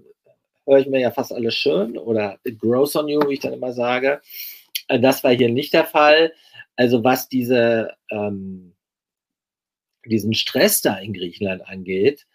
höre 0.65 0.79
ich 0.79 0.87
mir 0.87 0.99
ja 0.99 1.11
fast 1.11 1.33
alles 1.33 1.55
schön 1.55 1.97
oder 1.97 2.37
it 2.43 2.59
grows 2.59 2.95
on 2.95 3.07
you, 3.07 3.19
wie 3.27 3.33
ich 3.33 3.39
dann 3.39 3.53
immer 3.53 3.73
sage. 3.73 4.21
Äh, 4.87 4.99
das 4.99 5.23
war 5.23 5.31
hier 5.31 5.49
nicht 5.49 5.73
der 5.73 5.85
Fall. 5.85 6.33
Also 6.75 7.03
was 7.03 7.27
diese 7.27 7.93
ähm, 8.11 8.73
diesen 10.05 10.33
Stress 10.33 10.81
da 10.81 10.97
in 10.97 11.13
Griechenland 11.13 11.67
angeht, 11.67 12.25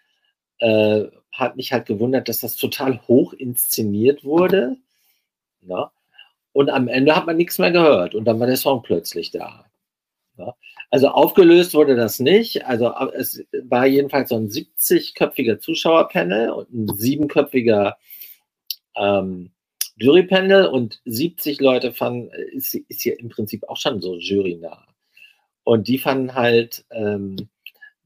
äh, 0.59 1.05
hat 1.32 1.57
mich 1.57 1.73
halt 1.73 1.86
gewundert, 1.86 2.28
dass 2.28 2.40
das 2.40 2.57
total 2.57 3.01
hoch 3.07 3.32
inszeniert 3.32 4.24
wurde. 4.24 4.77
Ja? 5.62 5.77
Ne? 5.77 5.90
Und 6.53 6.70
am 6.70 6.89
Ende 6.89 7.15
hat 7.15 7.27
man 7.27 7.36
nichts 7.36 7.59
mehr 7.59 7.70
gehört 7.70 8.15
und 8.15 8.24
dann 8.24 8.40
war 8.40 8.47
der 8.47 8.57
Song 8.57 8.82
plötzlich 8.82 9.31
da. 9.31 9.66
Ja? 10.36 10.47
Ne? 10.47 10.55
Also 10.90 11.09
aufgelöst 11.09 11.74
wurde 11.74 11.97
das 11.97 12.19
nicht. 12.19 12.65
Also 12.65 12.86
äh, 12.86 13.16
es 13.16 13.45
war 13.65 13.86
jedenfalls 13.86 14.31
so 14.31 14.36
ein 14.36 14.49
70-köpfiger 14.49 15.59
Zuschauerpanel 15.59 16.51
und 16.51 16.73
ein 16.73 16.97
siebenköpfiger 16.97 17.99
ähm, 18.97 19.51
Jurypanel 19.97 20.66
und 20.66 21.01
70 21.05 21.61
Leute 21.61 21.93
fanden, 21.93 22.31
ist, 22.53 22.74
ist 22.74 23.03
hier 23.03 23.19
im 23.19 23.28
Prinzip 23.28 23.69
auch 23.69 23.77
schon 23.77 24.01
so 24.01 24.16
jurynah. 24.16 24.86
Und 25.65 25.89
die 25.89 25.99
fanden 25.99 26.35
halt, 26.35 26.86
ähm, 26.90 27.49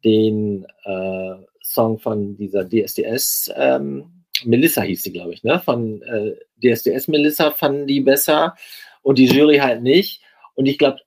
den 0.05 0.66
äh, 0.85 1.35
Song 1.62 1.99
von 1.99 2.37
dieser 2.37 2.69
DSDS, 2.69 3.53
ähm, 3.57 4.24
Melissa 4.45 4.83
hieß 4.83 5.03
sie, 5.03 5.12
glaube 5.12 5.33
ich, 5.33 5.45
ne? 5.45 5.61
Von 5.61 6.03
äh, 6.03 6.35
DSDS 6.62 7.09
Melissa 7.09 7.51
fanden 7.51 7.87
die 7.87 8.01
besser 8.01 8.57
und 9.03 9.19
die 9.19 9.27
Jury 9.27 9.59
halt 9.59 9.83
nicht. 9.83 10.23
Und 10.55 10.66
ich 10.66 10.79
glaube, 10.79 10.99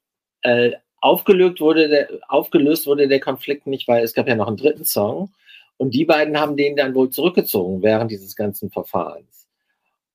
äh, 0.41 0.72
aufgelöst, 1.01 1.59
wurde 1.59 1.89
der, 1.89 2.09
aufgelöst 2.27 2.88
wurde 2.88 3.07
der 3.07 3.19
Konflikt 3.19 3.67
nicht, 3.67 3.88
weil 3.88 4.03
es 4.03 4.13
gab 4.13 4.27
ja 4.27 4.35
noch 4.35 4.47
einen 4.47 4.57
dritten 4.57 4.85
Song. 4.85 5.31
Und 5.77 5.93
die 5.93 6.05
beiden 6.05 6.39
haben 6.39 6.55
den 6.55 6.76
dann 6.76 6.95
wohl 6.95 7.09
zurückgezogen 7.09 7.84
während 7.84 8.09
dieses 8.11 8.35
ganzen 8.35 8.72
Verfahrens. 8.72 9.47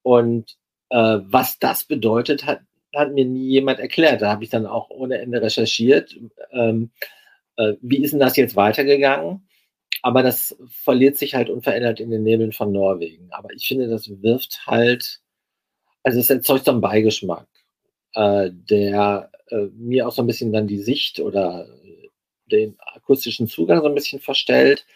Und 0.03 0.57
äh, 0.89 1.19
was 1.23 1.59
das 1.59 1.85
bedeutet, 1.85 2.47
hat, 2.47 2.61
hat 2.95 3.13
mir 3.13 3.27
nie 3.27 3.49
jemand 3.49 3.79
erklärt. 3.79 4.23
Da 4.23 4.31
habe 4.31 4.45
ich 4.45 4.51
dann 4.51 4.67
auch 4.67 4.91
ohne 4.91 5.19
Ende 5.19 5.43
recherchiert. 5.43 6.17
Ähm, 6.53 6.91
äh, 7.61 7.77
wie 7.83 8.03
ist 8.03 8.13
denn 8.13 8.21
das 8.21 8.37
jetzt 8.37 8.57
weitergegangen? 8.57 9.47
Aber 10.03 10.23
das 10.23 10.57
verliert 10.69 11.19
sich 11.19 11.35
halt 11.35 11.51
unverändert 11.51 12.01
in 12.01 12.11
den 12.11 12.23
Nebeln 12.23 12.53
von 12.53 12.73
Norwegen. 12.73 13.29
Aber 13.33 13.53
ich 13.53 13.69
finde, 13.69 13.89
das 13.89 14.09
wirft 14.23 14.67
halt, 14.67 15.21
also 16.03 16.19
es 16.19 16.31
erzeugt 16.31 16.65
so 16.65 16.71
einen 16.71 16.81
Beigeschmack, 16.81 17.49
äh, 18.15 18.51
der 18.51 19.31
äh, 19.49 19.67
mir 19.75 20.09
auch 20.09 20.13
so 20.13 20.23
ein 20.23 20.27
bisschen 20.27 20.53
dann 20.53 20.67
die 20.67 20.79
Sicht 20.79 21.21
oder 21.21 21.69
den 22.47 22.77
akustischen 22.95 23.47
Zugang 23.47 23.83
so 23.83 23.89
ein 23.89 23.95
bisschen 23.95 24.21
verstellt. 24.21 24.87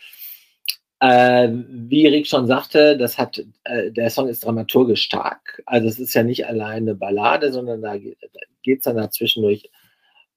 Äh, 1.01 1.51
wie 1.69 2.07
Rick 2.07 2.27
schon 2.27 2.47
sagte, 2.47 2.97
das 2.97 3.19
hat, 3.19 3.45
äh, 3.65 3.91
der 3.91 4.09
Song 4.09 4.28
ist 4.28 4.45
dramaturgisch 4.45 5.03
stark. 5.03 5.62
Also 5.66 5.86
es 5.89 5.99
ist 5.99 6.15
ja 6.15 6.23
nicht 6.23 6.47
allein 6.47 6.85
eine 6.85 6.95
Ballade, 6.95 7.53
sondern 7.53 7.82
da 7.82 7.99
geht 7.99 8.78
es 8.78 8.85
dann 8.85 8.97
dazwischendurch 8.97 9.69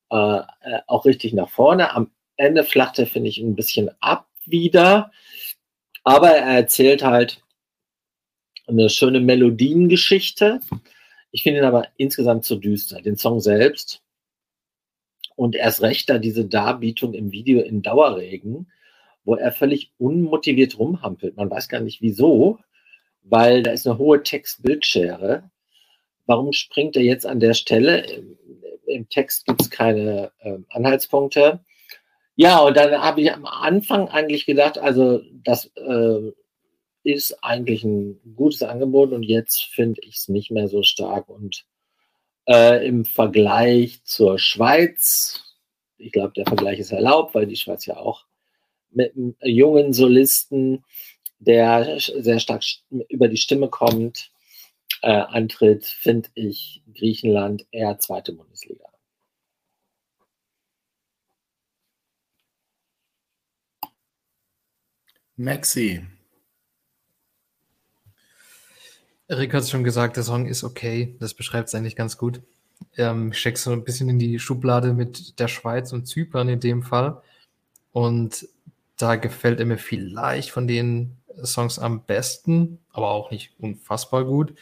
äh, 0.10 0.40
äh, 0.62 0.80
auch 0.88 1.06
richtig 1.06 1.34
nach 1.34 1.50
vorne. 1.50 1.94
Am 1.94 2.12
Ende 2.38 2.64
flacht 2.64 3.00
er, 3.00 3.08
finde 3.08 3.30
ich, 3.30 3.40
ein 3.40 3.56
bisschen 3.56 3.90
ab 4.00 4.28
wieder. 4.46 5.12
Aber 6.04 6.30
er 6.30 6.58
erzählt 6.58 7.04
halt 7.04 7.44
eine 8.68 8.90
schöne 8.90 9.20
Melodiengeschichte. 9.20 10.62
Ich 11.32 11.44
finde 11.44 11.60
ihn 11.60 11.66
aber 11.66 11.88
insgesamt 11.98 12.46
zu 12.46 12.56
düster. 12.56 13.02
Den 13.02 13.18
Song 13.18 13.40
selbst 13.40 14.02
und 15.36 15.56
erst 15.56 15.82
recht 15.82 16.10
da 16.10 16.18
diese 16.18 16.46
Darbietung 16.46 17.14
im 17.14 17.32
Video 17.32 17.62
in 17.62 17.82
Dauerregen, 17.82 18.72
wo 19.24 19.36
er 19.36 19.52
völlig 19.52 19.92
unmotiviert 19.98 20.80
rumhampelt. 20.80 21.38
Man 21.38 21.50
weiß 21.50 21.70
gar 21.70 21.80
nicht 21.80 22.02
wieso, 22.02 22.60
weil 23.22 23.62
da 23.62 23.72
ist 23.72 23.86
eine 23.86 23.98
hohe 23.98 24.24
Text-Bildschere. 24.24 25.50
Warum 26.26 26.54
springt 26.54 26.96
er 26.96 27.04
jetzt 27.04 27.26
an 27.26 27.40
der 27.40 27.54
Stelle? 27.54 28.00
Im, 28.00 28.38
im 28.88 29.10
Text 29.10 29.46
gibt 29.46 29.62
es 29.62 29.70
keine 29.70 30.32
äh, 30.40 30.58
Anhaltspunkte. 30.70 31.60
Ja, 32.40 32.60
und 32.60 32.78
dann 32.78 32.92
habe 33.02 33.22
ich 33.22 33.34
am 33.34 33.46
Anfang 33.48 34.10
eigentlich 34.10 34.46
gedacht, 34.46 34.78
also 34.78 35.22
das 35.44 35.72
äh, 35.76 36.32
ist 37.04 37.44
eigentlich 37.44 37.84
ein 37.84 38.20
gutes 38.36 38.62
Angebot 38.62 39.12
und 39.12 39.24
jetzt 39.24 39.66
finde 39.74 40.02
ich 40.04 40.18
es 40.18 40.28
nicht 40.28 40.52
mehr 40.52 40.68
so 40.68 40.84
stark. 40.84 41.30
Und 41.30 41.66
äh, 42.48 42.86
im 42.88 43.06
Vergleich 43.06 44.04
zur 44.04 44.38
Schweiz, 44.38 45.42
ich 45.98 46.12
glaube, 46.12 46.34
der 46.36 46.46
Vergleich 46.46 46.78
ist 46.80 46.92
erlaubt, 46.92 47.34
weil 47.34 47.48
die 47.48 47.56
Schweiz 47.56 47.88
ja 47.88 47.98
auch 47.98 48.26
mit 48.92 49.16
einem 49.16 49.36
jungen 49.42 49.92
Solisten, 49.94 50.86
der 51.40 52.00
sehr 52.00 52.40
stark 52.40 52.64
über 53.10 53.30
die 53.30 53.38
Stimme 53.38 53.68
kommt, 53.70 54.30
äh, 55.02 55.10
antritt, 55.10 55.86
finde 55.86 56.30
ich 56.36 56.84
Griechenland 56.94 57.66
eher 57.72 57.98
zweite 57.98 58.34
Bundesliga. 58.34 58.87
Maxi. 65.38 66.02
Rick 69.30 69.54
hat 69.54 69.62
es 69.62 69.70
schon 69.70 69.84
gesagt, 69.84 70.18
der 70.18 70.24
Song 70.24 70.48
ist 70.48 70.64
okay. 70.64 71.16
Das 71.20 71.36
beschreibt 71.36 71.68
es 71.68 71.76
eigentlich 71.76 71.96
ganz 71.96 72.18
gut. 72.18 72.42
Ähm, 72.98 73.32
ich 73.32 73.38
stecke 73.38 73.60
so 73.60 73.72
ein 73.72 73.84
bisschen 73.84 74.10
in 74.10 74.18
die 74.18 74.40
Schublade 74.40 74.94
mit 74.94 75.40
der 75.40 75.48
Schweiz 75.48 75.94
und 75.94 76.08
Zypern 76.08 76.50
in 76.50 76.60
dem 76.60 76.82
Fall. 76.82 77.22
Und 77.92 78.48
da 78.98 79.16
gefällt 79.16 79.60
er 79.60 79.68
mir 79.68 79.78
vielleicht 79.78 80.50
von 80.50 80.68
den 80.68 81.18
Songs 81.44 81.78
am 81.78 82.04
besten, 82.04 82.80
aber 82.92 83.12
auch 83.12 83.30
nicht 83.30 83.52
unfassbar 83.60 84.26
gut. 84.26 84.56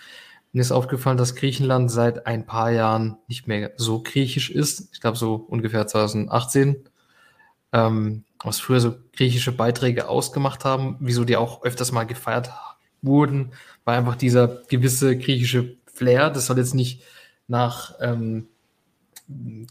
Mir 0.52 0.62
ist 0.62 0.74
aufgefallen, 0.74 1.18
dass 1.18 1.36
Griechenland 1.36 1.90
seit 1.90 2.28
ein 2.28 2.46
paar 2.46 2.72
Jahren 2.72 3.18
nicht 3.30 3.48
mehr 3.48 3.72
so 3.78 4.04
griechisch 4.04 4.50
ist. 4.50 4.90
Ich 4.94 5.00
glaube, 5.00 5.18
so 5.18 5.36
ungefähr 5.36 5.88
2018 5.88 6.84
ähm, 7.76 8.24
was 8.42 8.60
früher 8.60 8.80
so 8.80 8.96
griechische 9.16 9.52
Beiträge 9.52 10.08
ausgemacht 10.08 10.64
haben, 10.64 10.96
wieso 11.00 11.26
die 11.26 11.36
auch 11.36 11.64
öfters 11.64 11.92
mal 11.92 12.06
gefeiert 12.06 12.52
wurden, 13.02 13.52
war 13.84 13.98
einfach 13.98 14.16
dieser 14.16 14.48
gewisse 14.70 15.18
griechische 15.18 15.76
Flair. 15.86 16.30
Das 16.30 16.46
soll 16.46 16.58
jetzt 16.58 16.74
nicht 16.74 17.04
nach 17.48 17.94
ähm, 18.00 18.48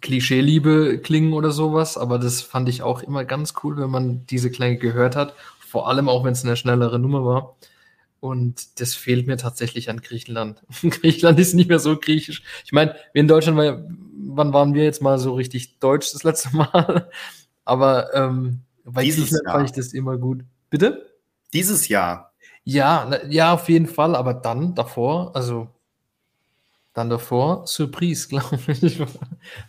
Klischee-Liebe 0.02 1.00
klingen 1.02 1.32
oder 1.32 1.50
sowas, 1.50 1.96
aber 1.96 2.18
das 2.18 2.42
fand 2.42 2.68
ich 2.68 2.82
auch 2.82 3.02
immer 3.02 3.24
ganz 3.24 3.54
cool, 3.62 3.78
wenn 3.78 3.90
man 3.90 4.26
diese 4.26 4.50
Klänge 4.50 4.76
gehört 4.76 5.16
hat. 5.16 5.34
Vor 5.58 5.88
allem 5.88 6.08
auch, 6.08 6.24
wenn 6.24 6.32
es 6.32 6.44
eine 6.44 6.56
schnellere 6.56 6.98
Nummer 6.98 7.24
war. 7.24 7.56
Und 8.20 8.80
das 8.80 8.94
fehlt 8.94 9.26
mir 9.26 9.36
tatsächlich 9.36 9.88
an 9.90 10.00
Griechenland. 10.00 10.62
Griechenland 10.82 11.38
ist 11.38 11.54
nicht 11.54 11.68
mehr 11.68 11.78
so 11.78 11.96
griechisch. 11.96 12.42
Ich 12.64 12.72
meine, 12.72 12.96
wir 13.12 13.20
in 13.20 13.28
Deutschland, 13.28 13.58
wann 14.26 14.52
waren 14.52 14.74
wir 14.74 14.84
jetzt 14.84 15.02
mal 15.02 15.18
so 15.18 15.34
richtig 15.34 15.78
deutsch 15.78 16.12
das 16.12 16.22
letzte 16.22 16.54
Mal? 16.56 17.10
Aber 17.64 18.14
ähm, 18.14 18.60
bei 18.84 19.04
Dieses 19.04 19.30
Jahr 19.30 19.54
fand 19.54 19.70
ich 19.70 19.76
das 19.76 19.92
immer 19.92 20.16
gut. 20.18 20.44
Bitte? 20.70 21.14
Dieses 21.52 21.88
Jahr. 21.88 22.32
Ja, 22.64 23.10
ja, 23.28 23.54
auf 23.54 23.68
jeden 23.68 23.86
Fall, 23.86 24.16
aber 24.16 24.34
dann 24.34 24.74
davor, 24.74 25.34
also 25.36 25.68
dann 26.94 27.10
davor, 27.10 27.66
Surprise, 27.66 28.28
glaube 28.30 28.58
ich. 28.66 29.02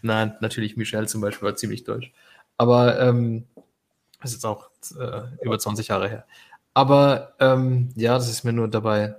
Nein, 0.02 0.36
natürlich 0.42 0.78
Michelle 0.78 1.08
zum 1.08 1.22
Beispiel 1.22 1.48
war 1.48 1.56
ziemlich 1.56 1.84
deutsch. 1.84 2.14
Aber 2.58 3.00
ähm, 3.00 3.46
das 4.22 4.32
ist 4.32 4.38
jetzt 4.38 4.46
auch 4.46 4.70
äh, 4.98 5.22
über 5.42 5.60
20 5.60 5.90
Jahre 5.90 6.08
her. 6.08 6.26
Aber 6.74 7.34
ähm, 7.40 7.90
ja, 7.96 8.16
das 8.16 8.30
ist 8.30 8.44
mir 8.44 8.54
nur 8.54 8.68
dabei 8.68 9.16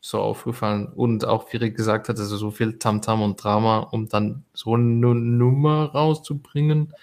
so 0.00 0.20
aufgefallen. 0.20 0.86
Und 0.86 1.24
auch, 1.24 1.52
wie 1.52 1.56
Rick 1.58 1.76
gesagt 1.76 2.08
hat, 2.08 2.18
also 2.18 2.36
so 2.36 2.50
viel 2.50 2.78
Tamtam 2.78 3.18
-Tam 3.18 3.24
und 3.24 3.42
Drama, 3.42 3.78
um 3.78 4.08
dann 4.08 4.44
so 4.54 4.74
eine 4.74 5.14
Nummer 5.14 5.90
rauszubringen 5.92 6.94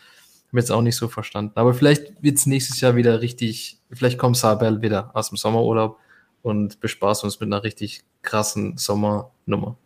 habe 0.50 0.60
jetzt 0.60 0.72
auch 0.72 0.82
nicht 0.82 0.96
so 0.96 1.08
verstanden. 1.08 1.54
Aber 1.56 1.74
vielleicht 1.74 2.22
wird 2.22 2.38
es 2.38 2.46
nächstes 2.46 2.82
Jahr 2.82 2.96
wieder 2.96 3.22
richtig, 3.22 3.78
vielleicht 3.92 4.18
kommt 4.18 4.38
Sabel 4.38 4.82
wieder 4.82 5.12
aus 5.14 5.30
dem 5.30 5.38
Sommerurlaub 5.38 5.98
und 6.42 6.80
bespaßt 6.80 7.24
uns 7.24 7.40
mit 7.40 7.48
einer 7.48 7.64
richtig 7.64 8.04
krassen 8.22 8.78
Sommernummer. 8.78 9.78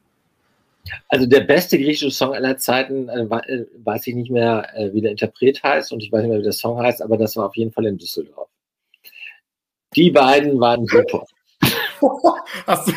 Also 1.07 1.25
der 1.25 1.41
beste 1.41 1.77
griechische 1.77 2.11
Song 2.11 2.33
aller 2.33 2.57
Zeiten, 2.57 3.09
äh, 3.09 3.23
äh, 3.23 3.65
weiß 3.83 4.07
ich 4.07 4.15
nicht 4.15 4.31
mehr, 4.31 4.67
äh, 4.75 4.93
wie 4.93 5.01
der 5.01 5.11
Interpret 5.11 5.61
heißt 5.61 5.91
und 5.91 6.01
ich 6.01 6.11
weiß 6.11 6.21
nicht 6.21 6.29
mehr, 6.29 6.39
wie 6.39 6.43
der 6.43 6.51
Song 6.51 6.79
heißt, 6.79 7.01
aber 7.01 7.17
das 7.17 7.35
war 7.35 7.47
auf 7.47 7.55
jeden 7.55 7.71
Fall 7.71 7.85
in 7.85 7.97
Düsseldorf. 7.97 8.49
Die 9.95 10.11
beiden 10.11 10.59
waren 10.59 10.85
super. 10.85 11.25
Hast 12.67 12.87
du, 12.87 12.93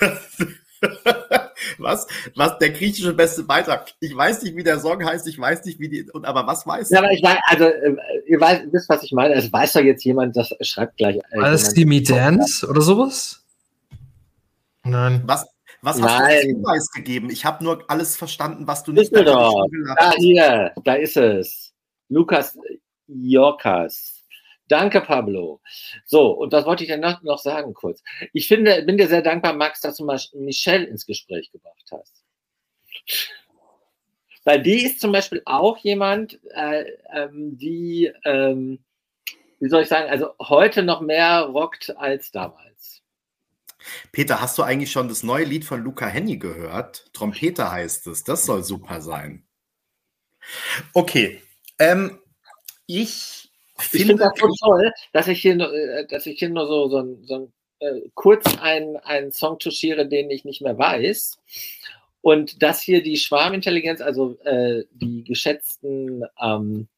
was? 1.80 2.06
Was? 2.36 2.58
Der 2.58 2.70
griechische 2.70 3.12
beste 3.12 3.42
Beitrag. 3.42 3.92
Ich 4.00 4.14
weiß 4.14 4.42
nicht, 4.42 4.56
wie 4.56 4.62
der 4.62 4.78
Song 4.80 5.04
heißt, 5.04 5.26
ich 5.26 5.38
weiß 5.38 5.64
nicht, 5.64 5.80
wie 5.80 5.88
die. 5.88 6.10
Und, 6.10 6.24
aber 6.24 6.46
was 6.46 6.66
weiß 6.66 6.90
Ja, 6.90 6.98
aber 6.98 7.12
ich 7.12 7.22
weiß, 7.22 7.38
also, 7.46 7.64
äh, 7.64 7.96
ihr 8.26 8.40
weißt, 8.40 8.64
wisst, 8.70 8.88
was 8.88 9.02
ich 9.02 9.12
meine. 9.12 9.34
Es 9.34 9.52
weiß 9.52 9.74
doch 9.74 9.80
jetzt 9.80 10.04
jemand, 10.04 10.36
das 10.36 10.50
schreibt 10.60 10.96
gleich. 10.96 11.16
Äh, 11.16 11.40
Alles 11.40 11.72
Timmy 11.74 12.02
Dance 12.02 12.66
oder 12.66 12.80
sowas? 12.80 13.44
Nein. 14.84 15.22
Was, 15.26 15.46
was 15.82 16.00
hast 16.00 16.18
Nein. 16.18 16.40
du 16.42 16.46
Hinweis 16.48 16.90
gegeben? 16.90 17.30
Ich 17.30 17.44
habe 17.44 17.64
nur 17.64 17.84
alles 17.88 18.16
verstanden, 18.16 18.66
was 18.66 18.84
du 18.84 18.92
nicht 18.92 19.14
doch. 19.14 19.66
Da, 19.98 20.12
hier, 20.16 20.72
da 20.84 20.94
ist 20.94 21.16
es. 21.16 21.72
Lukas 22.08 22.58
Jorkas. 23.06 24.19
Danke, 24.70 25.00
Pablo. 25.00 25.60
So, 26.04 26.30
und 26.30 26.52
was 26.52 26.64
wollte 26.64 26.84
ich 26.84 26.90
denn 26.90 27.00
noch, 27.00 27.38
sagen 27.38 27.74
kurz? 27.74 28.04
Ich 28.32 28.46
finde, 28.46 28.82
bin 28.82 28.98
dir 28.98 29.08
sehr 29.08 29.20
dankbar, 29.20 29.52
Max, 29.52 29.80
dass 29.80 29.96
du 29.96 30.04
mal 30.04 30.20
Michelle 30.34 30.84
ins 30.84 31.06
Gespräch 31.06 31.50
gebracht 31.50 31.90
hast. 31.90 32.22
Weil 34.44 34.62
die 34.62 34.84
ist 34.84 35.00
zum 35.00 35.10
Beispiel 35.10 35.42
auch 35.44 35.76
jemand, 35.78 36.38
äh, 36.54 36.84
ähm, 37.12 37.58
die, 37.58 38.12
ähm, 38.24 38.78
wie 39.58 39.68
soll 39.68 39.82
ich 39.82 39.88
sagen, 39.88 40.08
also 40.08 40.34
heute 40.38 40.84
noch 40.84 41.00
mehr 41.00 41.40
rockt 41.40 41.96
als 41.96 42.30
damals. 42.30 43.02
Peter, 44.12 44.40
hast 44.40 44.56
du 44.56 44.62
eigentlich 44.62 44.92
schon 44.92 45.08
das 45.08 45.24
neue 45.24 45.46
Lied 45.46 45.64
von 45.64 45.82
Luca 45.82 46.06
Henny 46.06 46.36
gehört? 46.36 47.12
Trompeter 47.12 47.72
heißt 47.72 48.06
es. 48.06 48.22
Das 48.22 48.46
soll 48.46 48.62
super 48.62 49.00
sein. 49.00 49.48
Okay. 50.94 51.42
Ähm, 51.80 52.20
ich 52.86 53.49
ich 53.92 54.06
finde 54.06 54.24
das 54.24 54.32
so 54.38 54.48
toll, 54.60 54.92
dass 55.12 55.28
ich 55.28 55.40
hier, 55.40 55.56
nur, 55.56 55.72
äh, 55.72 56.06
dass 56.06 56.26
ich 56.26 56.38
hier 56.38 56.50
nur 56.50 56.66
so, 56.66 56.88
so, 56.88 57.18
so 57.22 57.50
äh, 57.80 58.02
kurz 58.14 58.58
einen, 58.58 58.96
einen 58.98 59.32
Song 59.32 59.58
touchiere, 59.58 60.06
den 60.06 60.30
ich 60.30 60.44
nicht 60.44 60.60
mehr 60.62 60.78
weiß. 60.78 61.38
Und 62.22 62.62
dass 62.62 62.82
hier 62.82 63.02
die 63.02 63.16
Schwarmintelligenz, 63.16 64.00
also 64.00 64.38
äh, 64.44 64.84
die 64.92 65.24
geschätzten 65.24 66.24
ähm, 66.40 66.88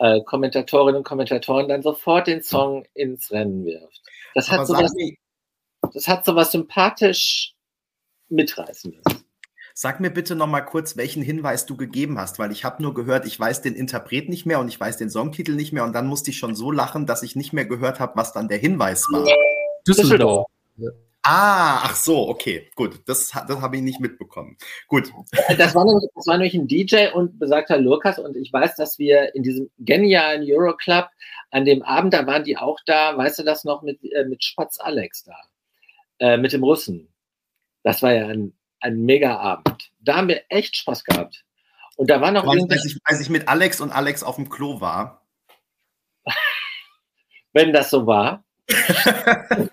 äh, 0.00 0.20
Kommentatorinnen 0.22 0.96
und 0.96 1.04
Kommentatoren 1.04 1.68
dann 1.68 1.82
sofort 1.82 2.26
den 2.26 2.42
Song 2.42 2.84
ins 2.94 3.30
Rennen 3.30 3.64
wirft. 3.64 4.02
Das 4.34 4.50
hat, 4.50 4.66
sowas, 4.66 4.92
das 5.94 6.08
hat 6.08 6.24
sowas 6.24 6.52
sympathisch 6.52 7.54
mitreißendes. 8.28 9.02
Sag 9.82 9.98
mir 9.98 10.10
bitte 10.10 10.36
noch 10.36 10.46
mal 10.46 10.60
kurz, 10.60 10.98
welchen 10.98 11.22
Hinweis 11.22 11.64
du 11.64 11.74
gegeben 11.74 12.18
hast, 12.18 12.38
weil 12.38 12.52
ich 12.52 12.66
habe 12.66 12.82
nur 12.82 12.92
gehört, 12.92 13.24
ich 13.24 13.40
weiß 13.40 13.62
den 13.62 13.74
Interpret 13.74 14.28
nicht 14.28 14.44
mehr 14.44 14.60
und 14.60 14.68
ich 14.68 14.78
weiß 14.78 14.98
den 14.98 15.08
Songtitel 15.08 15.52
nicht 15.52 15.72
mehr 15.72 15.84
und 15.84 15.94
dann 15.94 16.06
musste 16.06 16.32
ich 16.32 16.36
schon 16.36 16.54
so 16.54 16.70
lachen, 16.70 17.06
dass 17.06 17.22
ich 17.22 17.34
nicht 17.34 17.54
mehr 17.54 17.64
gehört 17.64 17.98
habe, 17.98 18.12
was 18.14 18.34
dann 18.34 18.46
der 18.46 18.58
Hinweis 18.58 19.06
war. 19.10 19.26
Düsseldorf. 19.88 20.46
Ah, 21.22 21.80
ach 21.84 21.96
so, 21.96 22.28
okay, 22.28 22.70
gut. 22.74 23.00
Das, 23.06 23.30
das 23.30 23.60
habe 23.62 23.76
ich 23.76 23.82
nicht 23.82 24.00
mitbekommen. 24.00 24.58
Gut. 24.86 25.10
Das 25.56 25.74
war, 25.74 25.86
nämlich, 25.86 26.10
das 26.14 26.26
war 26.26 26.36
nämlich 26.36 26.52
ein 26.52 26.68
DJ 26.68 27.14
und 27.14 27.38
besagter 27.38 27.78
Lukas 27.78 28.18
und 28.18 28.36
ich 28.36 28.52
weiß, 28.52 28.76
dass 28.76 28.98
wir 28.98 29.34
in 29.34 29.42
diesem 29.42 29.70
genialen 29.78 30.42
Euroclub 30.42 31.06
an 31.52 31.64
dem 31.64 31.82
Abend, 31.84 32.12
da 32.12 32.26
waren 32.26 32.44
die 32.44 32.58
auch 32.58 32.80
da, 32.84 33.16
weißt 33.16 33.38
du 33.38 33.44
das 33.44 33.64
noch, 33.64 33.80
mit, 33.80 33.98
äh, 34.12 34.26
mit 34.26 34.44
Spatz 34.44 34.78
Alex 34.78 35.24
da, 35.24 35.36
äh, 36.18 36.36
mit 36.36 36.52
dem 36.52 36.64
Russen. 36.64 37.08
Das 37.82 38.02
war 38.02 38.12
ja 38.12 38.26
ein, 38.26 38.52
ein 38.80 39.04
mega 39.04 39.36
Abend. 39.36 39.90
Da 40.00 40.16
haben 40.16 40.28
wir 40.28 40.42
echt 40.48 40.76
Spaß 40.76 41.04
gehabt. 41.04 41.44
Und 41.96 42.10
da 42.10 42.20
war 42.20 42.30
noch. 42.30 42.46
Als 42.46 42.84
ich, 42.84 42.98
als 43.04 43.20
ich 43.20 43.28
mit 43.28 43.48
Alex 43.48 43.80
und 43.80 43.92
Alex 43.92 44.22
auf 44.22 44.36
dem 44.36 44.48
Klo 44.48 44.80
war. 44.80 45.26
Wenn 47.52 47.72
das 47.72 47.90
so 47.90 48.06
war. 48.06 48.44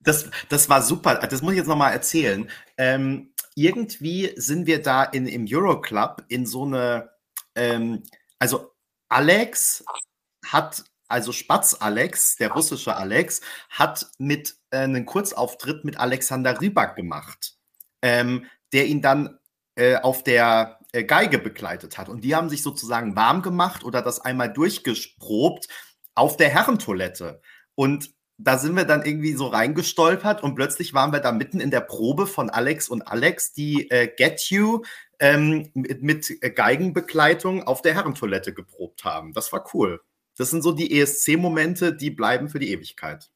das, 0.00 0.30
das 0.48 0.68
war 0.68 0.82
super. 0.82 1.16
Das 1.16 1.42
muss 1.42 1.52
ich 1.52 1.58
jetzt 1.58 1.66
nochmal 1.66 1.92
erzählen. 1.92 2.48
Ähm, 2.78 3.32
irgendwie 3.54 4.32
sind 4.36 4.66
wir 4.66 4.82
da 4.82 5.04
in, 5.04 5.26
im 5.26 5.46
Euroclub 5.48 6.24
in 6.28 6.46
so 6.46 6.64
eine, 6.64 7.10
ähm, 7.54 8.02
also 8.38 8.72
Alex 9.08 9.84
hat, 10.44 10.84
also 11.08 11.32
Spatz 11.32 11.74
Alex, 11.74 12.36
der 12.36 12.52
russische 12.52 12.96
Alex, 12.96 13.40
hat 13.70 14.06
mit 14.18 14.56
äh, 14.70 14.78
einen 14.78 15.06
Kurzauftritt 15.06 15.84
mit 15.84 15.98
Alexander 15.98 16.60
Rybak 16.60 16.96
gemacht, 16.96 17.55
ähm, 18.06 18.46
der 18.72 18.86
ihn 18.86 19.02
dann 19.02 19.36
äh, 19.74 19.96
auf 19.96 20.22
der 20.22 20.78
äh, 20.92 21.02
Geige 21.02 21.40
begleitet 21.40 21.98
hat. 21.98 22.08
Und 22.08 22.22
die 22.22 22.36
haben 22.36 22.48
sich 22.48 22.62
sozusagen 22.62 23.16
warm 23.16 23.42
gemacht 23.42 23.82
oder 23.82 24.00
das 24.00 24.20
einmal 24.20 24.52
durchgesprobt 24.52 25.66
auf 26.14 26.36
der 26.36 26.48
Herrentoilette. 26.48 27.40
Und 27.74 28.12
da 28.38 28.58
sind 28.58 28.76
wir 28.76 28.84
dann 28.84 29.04
irgendwie 29.04 29.32
so 29.32 29.48
reingestolpert 29.48 30.42
und 30.44 30.54
plötzlich 30.54 30.94
waren 30.94 31.12
wir 31.12 31.18
da 31.18 31.32
mitten 31.32 31.58
in 31.58 31.72
der 31.72 31.80
Probe 31.80 32.28
von 32.28 32.48
Alex 32.48 32.88
und 32.88 33.02
Alex, 33.02 33.52
die 33.52 33.90
äh, 33.90 34.06
Get 34.14 34.50
You 34.50 34.82
ähm, 35.18 35.70
mit, 35.74 36.02
mit 36.02 36.54
Geigenbegleitung 36.54 37.64
auf 37.64 37.82
der 37.82 37.94
Herrentoilette 37.94 38.54
geprobt 38.54 39.04
haben. 39.04 39.32
Das 39.32 39.52
war 39.52 39.68
cool. 39.74 40.00
Das 40.36 40.50
sind 40.50 40.62
so 40.62 40.70
die 40.70 41.00
ESC-Momente, 41.00 41.96
die 41.96 42.10
bleiben 42.10 42.48
für 42.48 42.60
die 42.60 42.70
Ewigkeit. 42.70 43.30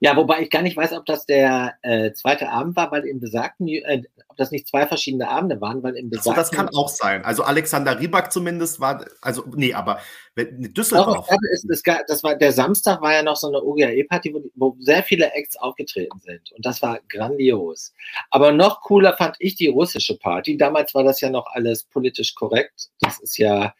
Ja, 0.00 0.16
wobei 0.16 0.42
ich 0.42 0.50
gar 0.50 0.62
nicht 0.62 0.76
weiß, 0.76 0.92
ob 0.92 1.06
das 1.06 1.26
der 1.26 1.74
äh, 1.82 2.12
zweite 2.12 2.50
Abend 2.50 2.76
war, 2.76 2.92
weil 2.92 3.04
im 3.04 3.18
besagten, 3.18 3.66
äh, 3.68 4.02
ob 4.28 4.36
das 4.36 4.50
nicht 4.50 4.68
zwei 4.68 4.86
verschiedene 4.86 5.28
Abende 5.28 5.60
waren, 5.60 5.82
weil 5.82 5.96
im 5.96 6.10
besagten. 6.10 6.32
So, 6.32 6.36
das 6.36 6.50
kann 6.50 6.68
auch 6.68 6.88
sein. 6.88 7.24
Also 7.24 7.42
Alexander 7.42 7.98
Rybak 7.98 8.32
zumindest 8.32 8.78
war, 8.80 9.04
also 9.20 9.44
nee, 9.56 9.74
aber 9.74 10.00
Düsseldorf. 10.36 11.26
Doch, 11.28 11.36
ist, 11.52 11.66
das, 11.68 11.82
das 12.06 12.22
war, 12.22 12.36
der 12.36 12.52
Samstag 12.52 13.02
war 13.02 13.12
ja 13.12 13.22
noch 13.22 13.36
so 13.36 13.48
eine 13.48 13.62
OGAE-Party, 13.62 14.34
wo, 14.34 14.42
wo 14.54 14.76
sehr 14.78 15.02
viele 15.02 15.32
Acts 15.32 15.56
aufgetreten 15.56 16.20
sind. 16.20 16.52
Und 16.52 16.64
das 16.64 16.80
war 16.82 17.00
grandios. 17.08 17.92
Aber 18.30 18.52
noch 18.52 18.82
cooler 18.82 19.16
fand 19.16 19.36
ich 19.40 19.56
die 19.56 19.68
russische 19.68 20.16
Party. 20.16 20.56
Damals 20.56 20.94
war 20.94 21.02
das 21.02 21.20
ja 21.20 21.30
noch 21.30 21.46
alles 21.52 21.84
politisch 21.84 22.34
korrekt. 22.34 22.90
Das 23.00 23.18
ist 23.20 23.36
ja 23.38 23.74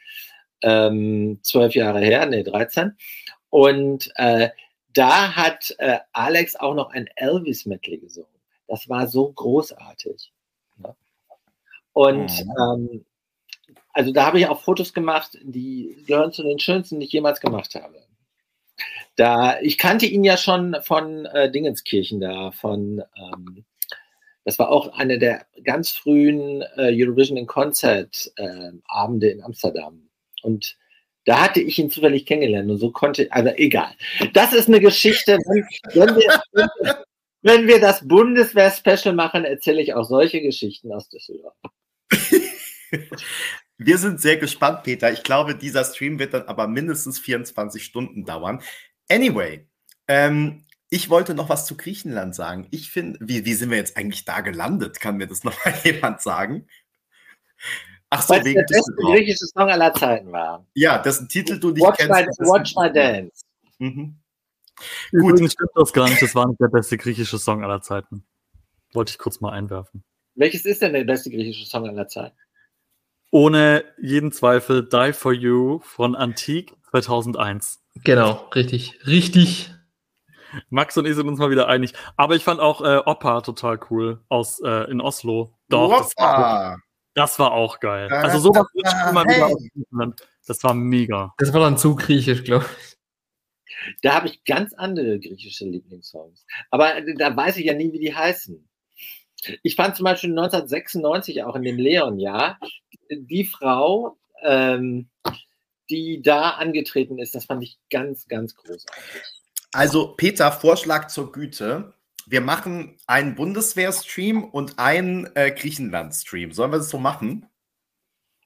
ähm, 0.63 1.39
zwölf 1.43 1.75
Jahre 1.75 2.01
her, 2.01 2.27
nee, 2.27 2.43
13. 2.43 2.97
Und 3.51 4.11
äh, 4.17 4.51
da 4.95 5.37
hat 5.37 5.75
äh, 5.79 5.99
Alex 6.13 6.57
auch 6.57 6.75
noch 6.75 6.91
ein 6.91 7.09
Elvis-Medley 7.17 7.99
gesungen. 7.99 8.31
Das 8.67 8.89
war 8.89 9.07
so 9.07 9.33
großartig. 9.33 10.33
Ne? 10.77 10.95
Und 11.93 12.45
mhm. 12.45 12.55
ähm, 12.61 13.05
also 13.93 14.13
da 14.13 14.27
habe 14.27 14.39
ich 14.39 14.47
auch 14.47 14.61
Fotos 14.61 14.93
gemacht, 14.93 15.39
die 15.43 16.05
gehören 16.07 16.33
zu 16.33 16.43
den 16.43 16.59
schönsten, 16.59 17.01
die 17.01 17.07
ich 17.07 17.13
jemals 17.13 17.41
gemacht 17.41 17.75
habe. 17.75 18.05
Da, 19.17 19.59
ich 19.61 19.79
kannte 19.79 20.07
ihn 20.07 20.23
ja 20.23 20.37
schon 20.37 20.77
von 20.83 21.27
äh, 21.27 21.51
Dingenskirchen 21.51 22.21
da, 22.21 22.53
von 22.53 23.03
ähm, 23.17 23.65
das 24.45 24.59
war 24.59 24.71
auch 24.71 24.95
eine 24.95 25.19
der 25.19 25.47
ganz 25.65 25.91
frühen 25.91 26.63
äh, 26.77 26.95
Eurovision 26.95 27.37
in 27.37 27.47
Concert 27.47 28.33
äh, 28.37 28.71
Abende 28.87 29.29
in 29.29 29.43
Amsterdam. 29.43 30.09
Und 30.43 30.79
da 31.29 31.43
hatte 31.43 31.61
ich 31.61 31.79
ihn 31.79 31.91
zufällig 31.91 32.25
kennengelernt 32.25 32.71
und 32.71 32.79
so 32.79 32.91
konnte, 32.91 33.31
also 33.31 33.51
egal. 33.57 33.95
Das 34.33 34.55
ist 34.55 34.67
eine 34.67 34.81
Geschichte, 34.81 35.37
wenn, 35.37 35.67
wenn, 35.93 36.17
wir, 36.17 37.05
wenn 37.43 37.67
wir 37.67 37.81
das 37.81 38.09
Bundeswehr-Special 38.09 39.15
machen, 39.15 39.45
erzähle 39.45 39.83
ich 39.83 39.93
auch 39.93 40.05
solche 40.05 40.41
Geschichten 40.41 40.91
aus 40.91 41.11
Düsseldorf. 41.11 41.55
Wir 43.81 43.99
sind 43.99 44.21
sehr 44.21 44.39
gespannt, 44.39 44.83
Peter. 44.83 45.13
Ich 45.13 45.23
glaube, 45.23 45.55
dieser 45.55 45.85
Stream 45.85 46.19
wird 46.19 46.35
dann 46.35 46.49
aber 46.49 46.67
mindestens 46.67 47.21
24 47.21 47.85
Stunden 47.85 48.25
dauern. 48.25 48.61
Anyway, 49.09 49.69
ähm, 50.09 50.65
ich 50.89 51.11
wollte 51.11 51.35
noch 51.35 51.49
was 51.49 51.67
zu 51.67 51.77
Griechenland 51.77 52.35
sagen. 52.35 52.67
Ich 52.73 52.91
finde, 52.91 53.19
wie, 53.21 53.45
wie 53.45 53.55
sind 53.55 53.71
wir 53.71 53.77
jetzt 53.77 53.97
eigentlich 53.97 54.25
da 54.25 54.41
gelandet? 54.41 54.99
Kann 54.99 55.19
mir 55.19 55.29
das 55.29 55.45
noch 55.45 55.65
mal 55.65 55.75
jemand 55.85 56.23
sagen? 56.23 56.67
Ach 58.11 58.23
so, 58.23 58.35
wegen 58.35 58.55
der 58.55 58.67
beste 58.67 58.93
griechische 58.95 59.47
Song 59.47 59.69
aller 59.69 59.93
Zeiten 59.93 60.33
war. 60.33 60.65
Ja, 60.75 60.99
dessen 60.99 61.29
Titel 61.29 61.59
du 61.59 61.71
nicht 61.71 61.83
Watch 61.83 61.99
kennst. 61.99 62.41
My, 62.41 62.47
Watch 62.47 62.75
My 62.77 62.91
Dance. 62.93 63.45
Mhm. 63.79 64.17
Gut. 65.11 65.31
Übrigens 65.31 65.53
stimmt 65.53 65.71
das 65.75 65.93
gar 65.93 66.09
nicht. 66.09 66.23
Das 66.23 66.35
war 66.35 66.47
nicht 66.47 66.61
der 66.61 66.69
beste 66.69 66.97
griechische 66.97 67.39
Song 67.39 67.63
aller 67.63 67.83
Zeiten. 67.83 68.25
Wollte 68.93 69.11
ich 69.11 69.19
kurz 69.19 69.41
mal 69.41 69.53
einwerfen. 69.53 70.05
Welches 70.35 70.65
ist 70.65 70.83
denn 70.83 70.93
der 70.93 71.05
beste 71.05 71.31
griechische 71.31 71.67
Song 71.67 71.87
aller 71.87 72.09
Zeiten? 72.09 72.37
Ohne 73.31 73.85
jeden 74.01 74.33
Zweifel 74.33 74.89
Die 74.89 75.13
For 75.13 75.33
You 75.33 75.81
von 75.81 76.17
Antique 76.17 76.75
2001. 76.91 77.81
Genau, 78.05 78.49
richtig. 78.55 78.99
Richtig. 79.07 79.75
Max 80.71 80.97
und 80.97 81.07
ich 81.07 81.15
sind 81.15 81.29
uns 81.29 81.39
mal 81.39 81.51
wieder 81.51 81.69
einig. 81.69 81.93
Aber 82.17 82.37
ich 82.37 82.45
fand 82.45 82.61
auch 82.61 82.81
äh, 82.81 83.03
Opa 83.05 83.43
total 83.43 83.79
cool 83.91 84.23
aus 84.29 84.61
äh, 84.61 84.91
in 84.91 85.03
Oslo. 85.03 85.53
Doch, 85.69 85.99
das 85.99 86.17
war, 86.17 86.79
das 87.19 87.39
war 87.39 87.53
auch 87.53 87.81
geil. 87.81 88.09
Also 88.13 88.39
sowas 88.39 88.67
wird 88.73 88.89
schon 88.89 89.11
immer 89.11 89.25
wieder 89.25 89.47
aus 89.47 90.29
Das 90.47 90.63
war 90.63 90.73
mega. 90.73 91.35
Das 91.39 91.53
war 91.53 91.61
dann 91.61 91.77
zu 91.77 91.97
griechisch, 91.97 92.45
glaube 92.45 92.65
ich. 92.65 92.99
Da 94.03 94.15
habe 94.15 94.29
ich 94.29 94.45
ganz 94.45 94.73
andere 94.75 95.19
griechische 95.19 95.65
Lieblingssongs. 95.65 96.47
Aber 96.71 96.97
äh, 96.97 97.15
da 97.15 97.37
weiß 97.37 97.57
ich 97.57 97.67
ja 97.67 97.75
nie, 97.75 97.93
wie 97.93 97.99
die 97.99 98.15
heißen. 98.15 98.69
Ich 99.63 99.77
fand 99.77 99.97
zum 99.97 100.05
Beispiel 100.05 100.31
1996 100.31 101.43
auch 101.45 101.57
in 101.57 101.63
dem 101.63 101.77
Leon-Jahr 101.77 102.59
die 103.11 103.45
Frau, 103.45 104.17
ähm, 104.43 105.09
die 105.91 106.23
da 106.23 106.51
angetreten 106.51 107.19
ist, 107.19 107.35
das 107.35 107.47
fand 107.47 107.63
ich 107.63 107.79
ganz, 107.91 108.29
ganz 108.29 108.55
großartig. 108.55 109.23
Also, 109.73 110.15
Peter, 110.17 110.51
Vorschlag 110.53 111.09
zur 111.09 111.33
Güte 111.33 111.95
wir 112.31 112.41
machen 112.41 112.99
einen 113.07 113.35
Bundeswehr-Stream 113.35 114.45
und 114.45 114.79
einen 114.79 115.35
äh, 115.35 115.51
Griechenland-Stream. 115.51 116.53
Sollen 116.53 116.73
wir 116.73 116.79
das 116.79 116.91
so 116.91 116.99
machen? 116.99 117.47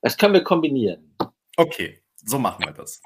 Das 0.02 0.16
können 0.16 0.34
wir 0.34 0.44
kombinieren. 0.44 1.16
Okay, 1.56 2.02
so 2.16 2.38
machen 2.38 2.64
wir 2.64 2.72
das. 2.72 3.00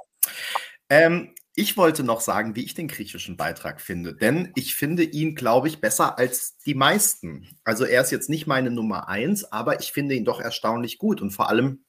Ähm, 0.88 1.34
ich 1.54 1.78
wollte 1.78 2.04
noch 2.04 2.20
sagen, 2.20 2.54
wie 2.54 2.64
ich 2.64 2.74
den 2.74 2.88
griechischen 2.88 3.38
Beitrag 3.38 3.80
finde, 3.80 4.14
denn 4.14 4.52
ich 4.54 4.74
finde 4.74 5.02
ihn, 5.02 5.34
glaube 5.34 5.68
ich, 5.68 5.80
besser 5.80 6.18
als 6.18 6.58
die 6.58 6.74
meisten. 6.74 7.48
Also 7.64 7.84
er 7.84 8.02
ist 8.02 8.12
jetzt 8.12 8.28
nicht 8.28 8.46
meine 8.46 8.70
Nummer 8.70 9.08
eins, 9.08 9.44
aber 9.44 9.80
ich 9.80 9.92
finde 9.92 10.14
ihn 10.14 10.26
doch 10.26 10.40
erstaunlich 10.40 10.98
gut 10.98 11.22
und 11.22 11.30
vor 11.30 11.48
allem, 11.48 11.84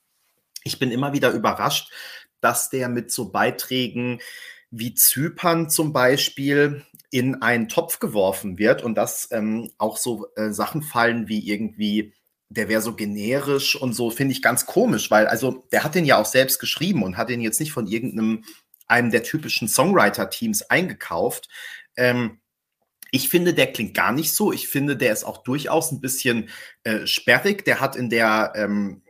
ich 0.63 0.79
bin 0.79 0.91
immer 0.91 1.11
wieder 1.11 1.31
überrascht, 1.31 1.91
dass 2.39 2.69
der 2.69 2.87
mit 2.87 3.11
so 3.11 3.29
Beiträgen 3.29 4.19
wie 4.71 4.93
Zypern 4.93 5.69
zum 5.69 5.91
Beispiel 5.91 6.85
in 7.09 7.41
einen 7.41 7.69
Topf 7.69 7.99
geworfen 7.99 8.57
wird 8.57 8.83
und 8.83 8.95
dass 8.95 9.29
ähm, 9.31 9.71
auch 9.77 9.97
so 9.97 10.27
äh, 10.35 10.51
Sachen 10.51 10.81
fallen 10.81 11.27
wie 11.27 11.47
irgendwie, 11.49 12.13
der 12.49 12.67
wäre 12.69 12.81
so 12.81 12.95
generisch 12.95 13.75
und 13.75 13.93
so, 13.93 14.09
finde 14.09 14.33
ich 14.33 14.41
ganz 14.41 14.65
komisch, 14.65 15.09
weil 15.09 15.27
also 15.27 15.67
der 15.71 15.83
hat 15.83 15.95
den 15.95 16.05
ja 16.05 16.17
auch 16.17 16.25
selbst 16.25 16.59
geschrieben 16.59 17.03
und 17.03 17.17
hat 17.17 17.29
den 17.29 17.41
jetzt 17.41 17.59
nicht 17.59 17.71
von 17.71 17.87
irgendeinem 17.87 18.43
einem 18.87 19.11
der 19.11 19.23
typischen 19.23 19.67
Songwriter-Teams 19.67 20.63
eingekauft. 20.63 21.49
Ähm, 21.97 22.39
ich 23.11 23.29
finde, 23.29 23.53
der 23.53 23.71
klingt 23.71 23.93
gar 23.93 24.11
nicht 24.11 24.33
so. 24.33 24.51
Ich 24.51 24.67
finde, 24.67 24.97
der 24.97 25.13
ist 25.13 25.23
auch 25.23 25.43
durchaus 25.43 25.91
ein 25.91 26.01
bisschen 26.01 26.49
äh, 26.83 27.05
sperrig. 27.05 27.63
Der 27.65 27.79
hat 27.79 27.95
in 27.95 28.09
der 28.09 28.53
ähm, 28.55 29.01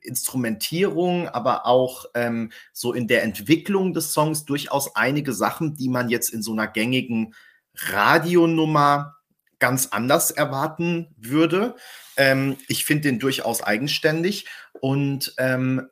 Instrumentierung, 0.00 1.28
aber 1.28 1.66
auch 1.66 2.06
ähm, 2.14 2.50
so 2.72 2.92
in 2.92 3.08
der 3.08 3.22
Entwicklung 3.22 3.92
des 3.92 4.12
Songs 4.12 4.44
durchaus 4.44 4.96
einige 4.96 5.32
Sachen, 5.32 5.74
die 5.74 5.88
man 5.88 6.08
jetzt 6.08 6.30
in 6.30 6.42
so 6.42 6.52
einer 6.52 6.68
gängigen 6.68 7.34
Radionummer 7.74 9.16
ganz 9.58 9.88
anders 9.92 10.30
erwarten 10.30 11.14
würde. 11.16 11.76
Ähm, 12.16 12.56
ich 12.68 12.84
finde 12.84 13.08
den 13.08 13.18
durchaus 13.18 13.62
eigenständig 13.62 14.46
und 14.80 15.34
ähm, 15.38 15.88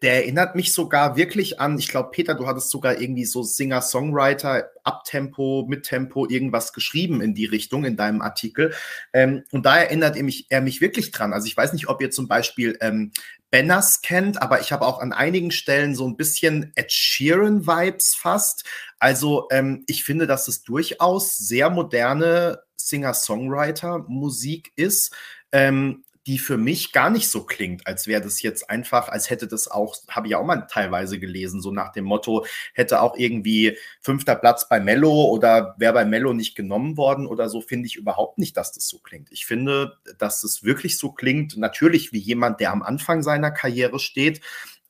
der 0.00 0.14
erinnert 0.14 0.54
mich 0.54 0.72
sogar 0.72 1.16
wirklich 1.16 1.60
an, 1.60 1.76
ich 1.76 1.88
glaube, 1.88 2.10
Peter, 2.12 2.34
du 2.34 2.46
hattest 2.46 2.70
sogar 2.70 3.00
irgendwie 3.00 3.24
so 3.24 3.42
Singer-Songwriter, 3.42 4.70
Abtempo, 4.84 5.66
Mittempo, 5.68 6.28
irgendwas 6.28 6.72
geschrieben 6.72 7.20
in 7.20 7.34
die 7.34 7.46
Richtung 7.46 7.84
in 7.84 7.96
deinem 7.96 8.22
Artikel. 8.22 8.74
Ähm, 9.12 9.42
und 9.50 9.66
da 9.66 9.78
erinnert 9.78 10.16
er 10.16 10.22
mich, 10.22 10.46
er 10.50 10.60
mich 10.60 10.80
wirklich 10.80 11.10
dran. 11.10 11.32
Also 11.32 11.46
ich 11.46 11.56
weiß 11.56 11.72
nicht, 11.72 11.88
ob 11.88 12.00
ihr 12.00 12.12
zum 12.12 12.28
Beispiel 12.28 12.78
ähm, 12.80 13.10
Benners 13.50 14.02
kennt, 14.02 14.40
aber 14.40 14.60
ich 14.60 14.70
habe 14.70 14.86
auch 14.86 15.00
an 15.00 15.12
einigen 15.12 15.50
Stellen 15.50 15.96
so 15.96 16.06
ein 16.06 16.16
bisschen 16.16 16.72
Ed 16.76 16.92
Sheeran-Vibes 16.92 18.14
fast. 18.14 18.64
Also 19.00 19.48
ähm, 19.50 19.82
ich 19.88 20.04
finde, 20.04 20.28
dass 20.28 20.46
es 20.46 20.62
durchaus 20.62 21.36
sehr 21.38 21.70
moderne 21.70 22.60
Singer-Songwriter-Musik 22.76 24.72
ist. 24.76 25.12
Ähm, 25.50 26.04
die 26.26 26.38
für 26.38 26.56
mich 26.56 26.92
gar 26.92 27.10
nicht 27.10 27.28
so 27.28 27.44
klingt, 27.44 27.86
als 27.86 28.06
wäre 28.06 28.22
das 28.22 28.42
jetzt 28.42 28.70
einfach, 28.70 29.08
als 29.08 29.28
hätte 29.28 29.48
das 29.48 29.68
auch, 29.68 29.96
habe 30.08 30.28
ich 30.28 30.36
auch 30.36 30.44
mal 30.44 30.66
teilweise 30.70 31.18
gelesen, 31.18 31.60
so 31.60 31.72
nach 31.72 31.90
dem 31.90 32.04
Motto, 32.04 32.46
hätte 32.74 33.02
auch 33.02 33.16
irgendwie 33.16 33.76
fünfter 34.00 34.36
Platz 34.36 34.68
bei 34.68 34.78
Mello 34.78 35.24
oder 35.24 35.74
wäre 35.78 35.92
bei 35.92 36.04
Mello 36.04 36.32
nicht 36.32 36.54
genommen 36.54 36.96
worden 36.96 37.26
oder 37.26 37.48
so, 37.48 37.60
finde 37.60 37.86
ich 37.86 37.96
überhaupt 37.96 38.38
nicht, 38.38 38.56
dass 38.56 38.72
das 38.72 38.86
so 38.86 38.98
klingt. 38.98 39.32
Ich 39.32 39.46
finde, 39.46 39.98
dass 40.18 40.44
es 40.44 40.62
wirklich 40.62 40.96
so 40.96 41.10
klingt, 41.10 41.56
natürlich 41.56 42.12
wie 42.12 42.20
jemand, 42.20 42.60
der 42.60 42.70
am 42.70 42.82
Anfang 42.82 43.22
seiner 43.22 43.50
Karriere 43.50 43.98
steht, 43.98 44.40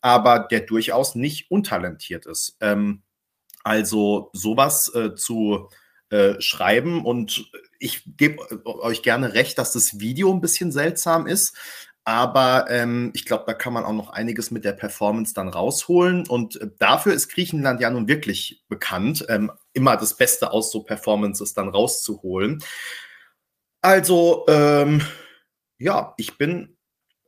aber 0.03 0.41
der 0.41 0.61
durchaus 0.61 1.15
nicht 1.15 1.51
untalentiert 1.51 2.27
ist. 2.27 2.59
Ähm, 2.61 3.03
also 3.65 4.31
sowas 4.35 4.93
äh, 4.95 5.15
zu 5.15 5.71
äh, 6.11 6.41
schreiben 6.41 7.05
und 7.07 7.51
ich 7.83 8.05
gebe 8.17 8.65
euch 8.65 9.03
gerne 9.03 9.35
recht, 9.35 9.59
dass 9.59 9.73
das 9.73 9.99
Video 9.99 10.33
ein 10.33 10.41
bisschen 10.41 10.71
seltsam 10.71 11.27
ist. 11.27 11.57
Aber 12.05 12.67
ähm, 12.69 13.13
ich 13.15 13.27
glaube, 13.27 13.45
da 13.47 13.55
kann 13.55 13.73
man 13.73 13.85
auch 13.85 13.93
noch 13.93 14.11
einiges 14.11 14.51
mit 14.51 14.65
der 14.65 14.73
Performance 14.73 15.35
dann 15.35 15.49
rausholen. 15.49 16.27
Und 16.27 16.61
äh, 16.61 16.71
dafür 16.79 17.13
ist 17.13 17.29
Griechenland 17.29 17.81
ja 17.81 17.91
nun 17.91 18.09
wirklich 18.09 18.65
bekannt, 18.69 19.25
ähm, 19.29 19.53
immer 19.73 19.97
das 19.97 20.17
Beste 20.17 20.53
aus 20.53 20.73
so 20.73 20.83
Performances 20.83 21.55
dann 21.55 21.69
rauszuholen. 21.69 22.63
Also, 23.83 24.47
ähm, 24.49 25.03
ja, 25.79 26.15
ich 26.17 26.39
bin 26.39 26.77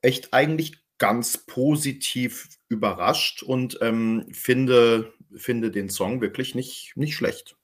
echt 0.02 0.32
eigentlich 0.32 0.84
ganz 0.98 1.38
positiv 1.38 2.48
überrascht 2.68 3.42
und 3.42 3.78
ähm, 3.80 4.26
finde, 4.32 5.12
finde 5.34 5.70
den 5.72 5.88
Song 5.88 6.20
wirklich 6.20 6.54
nicht, 6.54 6.92
nicht 6.96 7.16
schlecht. 7.16 7.56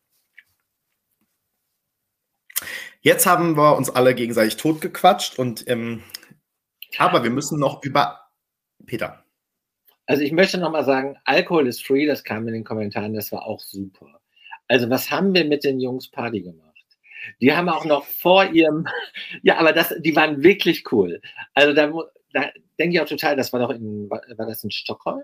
Jetzt 3.00 3.26
haben 3.26 3.56
wir 3.56 3.76
uns 3.76 3.90
alle 3.90 4.14
gegenseitig 4.14 4.56
totgequatscht 4.56 5.38
und 5.38 5.66
ähm, 5.68 6.02
aber 6.98 7.22
wir 7.22 7.30
müssen 7.30 7.58
noch 7.58 7.82
über 7.82 8.20
Peter. 8.86 9.24
Also 10.06 10.22
ich 10.22 10.32
möchte 10.32 10.58
noch 10.58 10.72
mal 10.72 10.84
sagen, 10.84 11.16
Alkohol 11.24 11.68
ist 11.68 11.86
free, 11.86 12.06
das 12.06 12.24
kam 12.24 12.46
in 12.48 12.54
den 12.54 12.64
Kommentaren, 12.64 13.14
das 13.14 13.30
war 13.30 13.46
auch 13.46 13.60
super. 13.60 14.20
Also 14.66 14.90
was 14.90 15.10
haben 15.10 15.34
wir 15.34 15.44
mit 15.44 15.64
den 15.64 15.80
Jungs 15.80 16.10
Party 16.10 16.42
gemacht? 16.42 16.66
Die 17.40 17.54
haben 17.54 17.68
auch 17.68 17.84
noch 17.84 18.04
vor 18.04 18.44
ihrem, 18.46 18.86
ja, 19.42 19.58
aber 19.58 19.72
das, 19.72 19.94
die 19.98 20.16
waren 20.16 20.42
wirklich 20.42 20.90
cool. 20.92 21.20
Also 21.54 21.74
da, 21.74 21.92
da 22.32 22.50
denke 22.78 22.96
ich 22.96 23.00
auch 23.00 23.08
total, 23.08 23.36
das 23.36 23.52
war 23.52 23.60
doch 23.60 23.70
in, 23.70 24.10
war 24.10 24.20
das 24.46 24.64
in 24.64 24.70
Stockholm? 24.70 25.22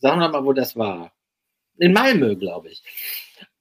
Sagen 0.00 0.20
wir 0.20 0.28
mal, 0.28 0.44
wo 0.44 0.52
das 0.52 0.76
war. 0.76 1.12
In 1.78 1.92
Malmö, 1.92 2.36
glaube 2.36 2.68
ich. 2.68 2.82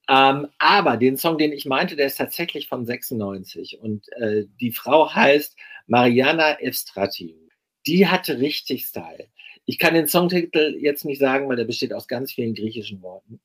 Ähm, 0.10 0.48
aber 0.58 0.98
den 0.98 1.18
Song, 1.18 1.38
den 1.38 1.52
ich 1.52 1.66
meinte, 1.66 1.96
der 1.96 2.08
ist 2.08 2.18
tatsächlich 2.18 2.68
von 2.68 2.86
96 2.86 3.80
und 3.82 4.08
äh, 4.14 4.46
die 4.60 4.72
Frau 4.72 5.14
heißt 5.14 5.58
Mariana 5.88 6.60
Evstratiu. 6.60 7.34
Die 7.86 8.08
hatte 8.08 8.40
richtig 8.40 8.86
Style. 8.86 9.28
Ich 9.66 9.80
kann 9.80 9.94
den 9.94 10.08
Songtitel 10.08 10.78
jetzt 10.80 11.04
nicht 11.04 11.20
sagen, 11.20 11.50
weil 11.50 11.58
der 11.58 11.66
besteht 11.66 11.94
aus 11.94 12.08
ganz 12.08 12.32
vielen 12.32 12.56
griechischen 12.56 13.02
Worten. 13.02 13.42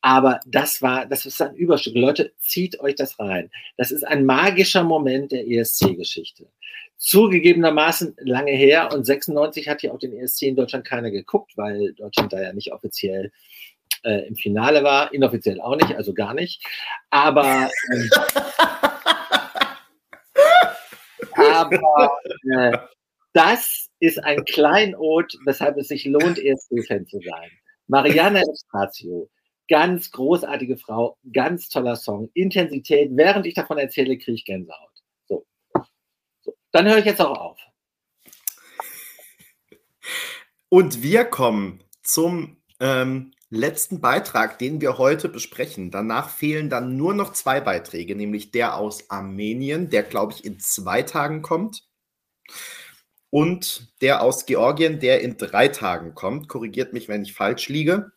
Aber 0.00 0.40
das 0.46 0.80
war, 0.82 1.06
das 1.06 1.26
ist 1.26 1.40
ein 1.42 1.54
Überstück. 1.54 1.96
Leute, 1.96 2.32
zieht 2.38 2.80
euch 2.80 2.94
das 2.94 3.18
rein. 3.18 3.50
Das 3.76 3.90
ist 3.90 4.06
ein 4.06 4.24
magischer 4.24 4.84
Moment 4.84 5.32
der 5.32 5.46
ESC-Geschichte. 5.46 6.46
Zugegebenermaßen 6.96 8.16
lange 8.20 8.52
her 8.52 8.90
und 8.92 9.04
96 9.04 9.68
hat 9.68 9.82
ja 9.82 9.92
auch 9.92 9.98
den 9.98 10.16
ESC 10.16 10.42
in 10.42 10.56
Deutschland 10.56 10.86
keiner 10.86 11.10
geguckt, 11.10 11.56
weil 11.56 11.92
Deutschland 11.92 12.32
da 12.32 12.40
ja 12.40 12.52
nicht 12.52 12.72
offiziell 12.72 13.32
äh, 14.06 14.26
im 14.28 14.36
Finale 14.36 14.84
war, 14.84 15.12
inoffiziell 15.12 15.60
auch 15.60 15.76
nicht, 15.76 15.94
also 15.96 16.14
gar 16.14 16.32
nicht. 16.32 16.64
Aber, 17.10 17.70
ähm, 17.92 18.10
aber 21.52 22.18
äh, 22.52 22.78
das 23.32 23.88
ist 24.00 24.22
ein 24.22 24.44
Kleinod, 24.44 25.36
weshalb 25.44 25.76
es 25.76 25.88
sich 25.88 26.04
lohnt, 26.04 26.38
ESC-Fan 26.38 27.06
zu 27.06 27.20
sein. 27.20 27.50
Mariana 27.88 28.40
Estratio, 28.40 29.28
ganz 29.68 30.10
großartige 30.10 30.76
Frau, 30.76 31.18
ganz 31.32 31.68
toller 31.68 31.96
Song, 31.96 32.30
Intensität. 32.34 33.10
Während 33.12 33.46
ich 33.46 33.54
davon 33.54 33.78
erzähle, 33.78 34.16
kriege 34.18 34.36
ich 34.36 34.44
Gänsehaut. 34.44 35.02
So. 35.26 35.44
so. 36.42 36.54
Dann 36.72 36.86
höre 36.86 36.98
ich 36.98 37.04
jetzt 37.04 37.20
auch 37.20 37.36
auf. 37.38 37.58
Und 40.68 41.02
wir 41.02 41.24
kommen 41.24 41.82
zum 42.02 42.56
ähm, 42.80 43.32
letzten 43.50 44.00
Beitrag, 44.00 44.58
den 44.58 44.80
wir 44.80 44.98
heute 44.98 45.28
besprechen. 45.28 45.90
Danach 45.90 46.30
fehlen 46.30 46.68
dann 46.68 46.96
nur 46.96 47.14
noch 47.14 47.32
zwei 47.32 47.60
Beiträge, 47.60 48.16
nämlich 48.16 48.50
der 48.50 48.76
aus 48.76 49.10
Armenien, 49.10 49.90
der, 49.90 50.02
glaube 50.02 50.32
ich, 50.32 50.44
in 50.44 50.58
zwei 50.58 51.02
Tagen 51.02 51.42
kommt. 51.42 51.84
Und 53.30 53.92
der 54.00 54.22
aus 54.22 54.46
Georgien, 54.46 55.00
der 55.00 55.20
in 55.20 55.36
drei 55.36 55.68
Tagen 55.68 56.14
kommt. 56.14 56.48
Korrigiert 56.48 56.92
mich, 56.92 57.08
wenn 57.08 57.22
ich 57.22 57.34
falsch 57.34 57.68
liege. 57.68 58.12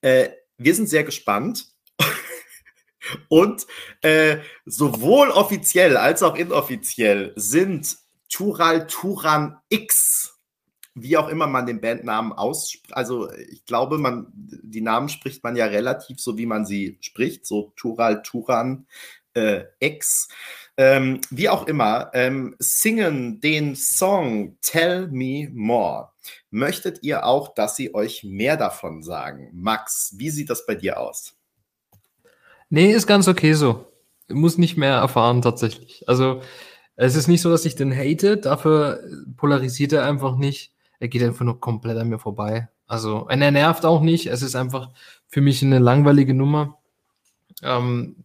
Äh, 0.00 0.30
wir 0.58 0.74
sind 0.74 0.88
sehr 0.88 1.04
gespannt. 1.04 1.68
Und 3.28 3.66
äh, 4.02 4.38
sowohl 4.64 5.30
offiziell 5.30 5.96
als 5.96 6.22
auch 6.22 6.36
inoffiziell 6.36 7.32
sind 7.36 7.96
Tural 8.28 8.86
Turan 8.86 9.58
X 9.68 10.33
wie 10.94 11.16
auch 11.16 11.28
immer 11.28 11.46
man 11.46 11.66
den 11.66 11.80
Bandnamen 11.80 12.32
ausspricht. 12.32 12.96
Also 12.96 13.30
ich 13.32 13.64
glaube, 13.66 13.98
man, 13.98 14.28
die 14.32 14.80
Namen 14.80 15.08
spricht 15.08 15.42
man 15.42 15.56
ja 15.56 15.66
relativ 15.66 16.20
so, 16.20 16.38
wie 16.38 16.46
man 16.46 16.64
sie 16.64 16.98
spricht, 17.00 17.46
so 17.46 17.72
Tural, 17.76 18.22
Turan, 18.22 18.86
äh, 19.34 19.64
X. 19.80 20.28
Ähm, 20.76 21.20
wie 21.30 21.48
auch 21.48 21.66
immer, 21.66 22.10
ähm, 22.14 22.56
singen 22.58 23.40
den 23.40 23.76
Song 23.76 24.56
Tell 24.60 25.08
Me 25.08 25.48
More. 25.52 26.10
Möchtet 26.50 27.02
ihr 27.02 27.26
auch, 27.26 27.54
dass 27.54 27.76
sie 27.76 27.94
euch 27.94 28.24
mehr 28.24 28.56
davon 28.56 29.02
sagen? 29.02 29.50
Max, 29.52 30.14
wie 30.16 30.30
sieht 30.30 30.50
das 30.50 30.66
bei 30.66 30.74
dir 30.74 30.98
aus? 30.98 31.36
Nee, 32.70 32.92
ist 32.92 33.06
ganz 33.06 33.28
okay 33.28 33.52
so. 33.52 33.86
Muss 34.28 34.58
nicht 34.58 34.76
mehr 34.76 34.94
erfahren 34.94 35.42
tatsächlich. 35.42 36.08
Also 36.08 36.40
es 36.96 37.14
ist 37.14 37.28
nicht 37.28 37.42
so, 37.42 37.50
dass 37.50 37.64
ich 37.64 37.74
den 37.76 37.94
hate, 37.94 38.36
dafür 38.36 39.00
polarisiert 39.36 39.92
er 39.92 40.04
einfach 40.04 40.36
nicht 40.36 40.73
er 41.00 41.08
geht 41.08 41.22
einfach 41.22 41.44
nur 41.44 41.60
komplett 41.60 41.98
an 41.98 42.08
mir 42.08 42.18
vorbei. 42.18 42.68
Also, 42.86 43.26
er 43.28 43.50
nervt 43.50 43.84
auch 43.86 44.00
nicht. 44.00 44.26
Es 44.26 44.42
ist 44.42 44.56
einfach 44.56 44.90
für 45.28 45.40
mich 45.40 45.62
eine 45.62 45.78
langweilige 45.78 46.34
Nummer. 46.34 46.78
Ähm, 47.62 48.24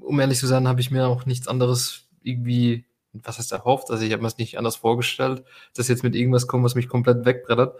um 0.00 0.20
ehrlich 0.20 0.38
zu 0.38 0.46
sein, 0.46 0.68
habe 0.68 0.80
ich 0.80 0.90
mir 0.90 1.06
auch 1.08 1.26
nichts 1.26 1.48
anderes 1.48 2.08
irgendwie, 2.22 2.84
was 3.12 3.38
heißt 3.38 3.52
erhofft? 3.52 3.90
Also, 3.90 4.04
ich 4.04 4.12
habe 4.12 4.22
mir 4.22 4.28
es 4.28 4.38
nicht 4.38 4.58
anders 4.58 4.76
vorgestellt, 4.76 5.44
dass 5.74 5.88
jetzt 5.88 6.02
mit 6.04 6.14
irgendwas 6.14 6.46
kommt, 6.46 6.64
was 6.64 6.74
mich 6.74 6.88
komplett 6.88 7.24
wegbrettert. 7.24 7.76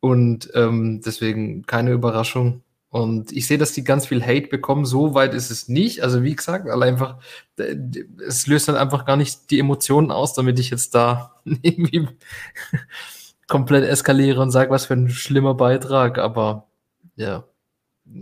Und 0.00 0.50
ähm, 0.54 1.00
deswegen 1.04 1.64
keine 1.64 1.92
Überraschung. 1.92 2.62
Und 2.94 3.32
ich 3.32 3.48
sehe, 3.48 3.58
dass 3.58 3.72
die 3.72 3.82
ganz 3.82 4.06
viel 4.06 4.22
Hate 4.24 4.46
bekommen. 4.46 4.84
So 4.84 5.14
weit 5.14 5.34
ist 5.34 5.50
es 5.50 5.66
nicht. 5.68 6.02
Also 6.02 6.22
wie 6.22 6.36
gesagt, 6.36 6.66
weil 6.66 6.80
einfach, 6.84 7.18
es 7.56 8.46
löst 8.46 8.68
dann 8.68 8.76
einfach 8.76 9.04
gar 9.04 9.16
nicht 9.16 9.50
die 9.50 9.58
Emotionen 9.58 10.12
aus, 10.12 10.34
damit 10.34 10.60
ich 10.60 10.70
jetzt 10.70 10.94
da 10.94 11.34
irgendwie 11.44 12.06
komplett 13.48 13.84
eskaliere 13.84 14.40
und 14.40 14.50
sage, 14.50 14.70
was 14.70 14.86
für 14.86 14.94
ein 14.94 15.08
schlimmer 15.10 15.54
Beitrag, 15.54 16.18
aber 16.18 16.66
ja, 17.16 17.44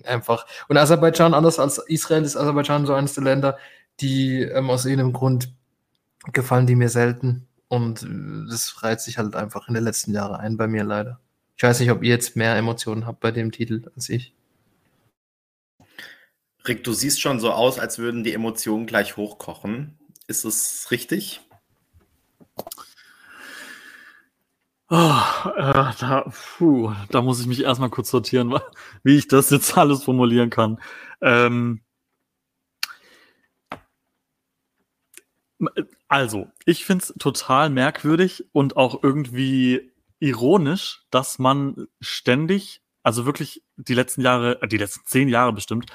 einfach. 0.05 0.47
Und 0.69 0.77
Aserbaidschan, 0.77 1.35
anders 1.35 1.59
als 1.59 1.79
Israel, 1.79 2.23
ist 2.23 2.37
Aserbaidschan 2.37 2.87
so 2.87 2.95
eines 2.95 3.15
der 3.15 3.25
Länder, 3.25 3.59
die 4.01 4.43
ähm, 4.43 4.71
aus 4.71 4.85
irgendeinem 4.85 5.13
Grund 5.13 5.53
gefallen 6.33 6.67
die 6.67 6.77
mir 6.77 6.89
selten. 6.89 7.47
Und 7.69 8.03
äh, 8.03 8.51
das 8.51 8.83
reizt 8.83 9.05
sich 9.05 9.19
halt 9.19 9.35
einfach 9.35 9.69
in 9.69 9.75
den 9.75 9.85
letzten 9.85 10.13
Jahren 10.13 10.37
ein 10.37 10.57
bei 10.57 10.67
mir 10.67 10.85
leider. 10.85 11.21
Ich 11.57 11.63
weiß 11.63 11.81
nicht, 11.81 11.91
ob 11.91 12.03
ihr 12.03 12.11
jetzt 12.11 12.37
mehr 12.37 12.57
Emotionen 12.57 13.07
habt 13.07 13.21
bei 13.21 13.31
dem 13.31 13.53
Titel 13.53 13.91
als 13.95 14.09
ich. 14.09 14.35
Rick, 16.67 16.85
du 16.85 16.93
siehst 16.93 17.21
schon 17.21 17.41
so 17.41 17.51
aus, 17.51 17.79
als 17.79 17.99
würden 17.99 18.25
die 18.25 18.33
Emotionen 18.33 18.87
gleich 18.87 19.17
hochkochen. 19.17 19.99
Ist 20.29 20.45
es 20.45 20.91
richtig? 20.91 21.41
Oh, 24.95 25.23
äh, 25.57 25.91
da, 26.01 26.31
puh, 26.31 26.93
da 27.09 27.23
muss 27.23 27.41
ich 27.41 27.47
mich 27.47 27.63
erstmal 27.63 27.89
kurz 27.89 28.11
sortieren, 28.11 28.55
wie 29.03 29.17
ich 29.17 29.27
das 29.27 29.49
jetzt 29.49 29.79
alles 29.79 30.05
formulieren 30.05 30.51
kann. 30.51 30.79
Ähm, 31.23 31.81
also, 36.09 36.49
ich 36.67 36.85
finde 36.85 37.05
es 37.05 37.15
total 37.19 37.71
merkwürdig 37.71 38.45
und 38.53 38.77
auch 38.77 39.03
irgendwie 39.03 39.91
ironisch, 40.19 41.05
dass 41.11 41.39
man 41.39 41.87
ständig, 42.03 42.83
also 43.03 43.25
wirklich 43.25 43.65
die 43.77 43.95
letzten 43.95 44.21
Jahre, 44.21 44.61
äh, 44.61 44.69
die 44.69 44.77
letzten 44.77 45.07
zehn 45.07 45.31
Jahre 45.31 45.55
bestimmt, 45.55 45.87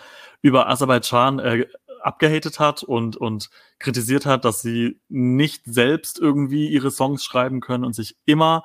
über 0.41 0.69
Aserbaidschan 0.69 1.37
äh, 1.37 1.67
abgehatet 2.01 2.59
hat 2.59 2.81
und, 2.81 3.15
und 3.15 3.51
kritisiert 3.77 4.25
hat, 4.25 4.43
dass 4.43 4.63
sie 4.63 4.99
nicht 5.07 5.65
selbst 5.65 6.17
irgendwie 6.17 6.67
ihre 6.69 6.89
Songs 6.89 7.23
schreiben 7.23 7.59
können 7.59 7.85
und 7.85 7.93
sich 7.93 8.17
immer 8.25 8.63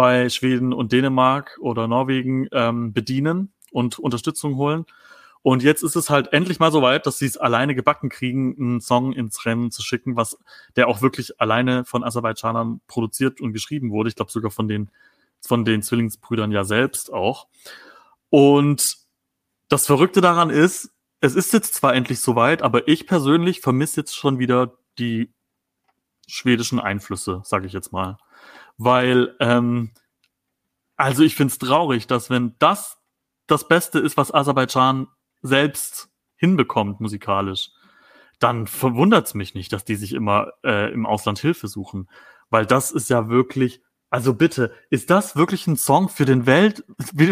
bei 0.00 0.30
Schweden 0.30 0.72
und 0.72 0.92
Dänemark 0.92 1.58
oder 1.60 1.86
Norwegen 1.86 2.48
ähm, 2.52 2.94
bedienen 2.94 3.52
und 3.70 3.98
Unterstützung 3.98 4.56
holen. 4.56 4.86
Und 5.42 5.62
jetzt 5.62 5.82
ist 5.82 5.94
es 5.94 6.08
halt 6.08 6.32
endlich 6.32 6.58
mal 6.58 6.72
so 6.72 6.80
weit, 6.80 7.04
dass 7.04 7.18
sie 7.18 7.26
es 7.26 7.36
alleine 7.36 7.74
gebacken 7.74 8.08
kriegen, 8.08 8.56
einen 8.58 8.80
Song 8.80 9.12
ins 9.12 9.44
Rennen 9.44 9.70
zu 9.70 9.82
schicken, 9.82 10.16
was 10.16 10.38
der 10.74 10.88
auch 10.88 11.02
wirklich 11.02 11.38
alleine 11.38 11.84
von 11.84 12.02
Aserbaidschanern 12.02 12.80
produziert 12.86 13.42
und 13.42 13.52
geschrieben 13.52 13.90
wurde. 13.90 14.08
Ich 14.08 14.16
glaube 14.16 14.32
sogar 14.32 14.50
von 14.50 14.68
den 14.68 14.90
von 15.46 15.66
den 15.66 15.82
Zwillingsbrüdern 15.82 16.50
ja 16.50 16.64
selbst 16.64 17.12
auch. 17.12 17.48
Und 18.30 18.96
das 19.68 19.84
Verrückte 19.84 20.22
daran 20.22 20.48
ist, 20.48 20.94
es 21.20 21.34
ist 21.34 21.52
jetzt 21.52 21.74
zwar 21.74 21.94
endlich 21.94 22.20
so 22.20 22.36
weit, 22.36 22.62
aber 22.62 22.88
ich 22.88 23.06
persönlich 23.06 23.60
vermisse 23.60 24.00
jetzt 24.00 24.16
schon 24.16 24.38
wieder 24.38 24.78
die 24.98 25.30
schwedischen 26.26 26.80
Einflüsse, 26.80 27.42
sage 27.44 27.66
ich 27.66 27.74
jetzt 27.74 27.92
mal. 27.92 28.16
Weil, 28.82 29.36
ähm, 29.40 29.90
also 30.96 31.22
ich 31.22 31.34
finde 31.34 31.52
es 31.52 31.58
traurig, 31.58 32.06
dass 32.06 32.30
wenn 32.30 32.54
das 32.60 32.98
das 33.46 33.68
Beste 33.68 33.98
ist, 33.98 34.16
was 34.16 34.32
Aserbaidschan 34.32 35.06
selbst 35.42 36.08
hinbekommt 36.36 36.98
musikalisch, 36.98 37.72
dann 38.38 38.66
verwundert 38.66 39.26
es 39.26 39.34
mich 39.34 39.54
nicht, 39.54 39.74
dass 39.74 39.84
die 39.84 39.96
sich 39.96 40.14
immer 40.14 40.52
äh, 40.64 40.90
im 40.94 41.04
Ausland 41.04 41.38
Hilfe 41.38 41.68
suchen. 41.68 42.08
Weil 42.48 42.64
das 42.64 42.90
ist 42.90 43.10
ja 43.10 43.28
wirklich, 43.28 43.82
also 44.08 44.32
bitte, 44.32 44.72
ist 44.88 45.10
das 45.10 45.36
wirklich 45.36 45.66
ein 45.66 45.76
Song 45.76 46.08
für 46.08 46.24
den 46.24 46.46
Welt, 46.46 46.82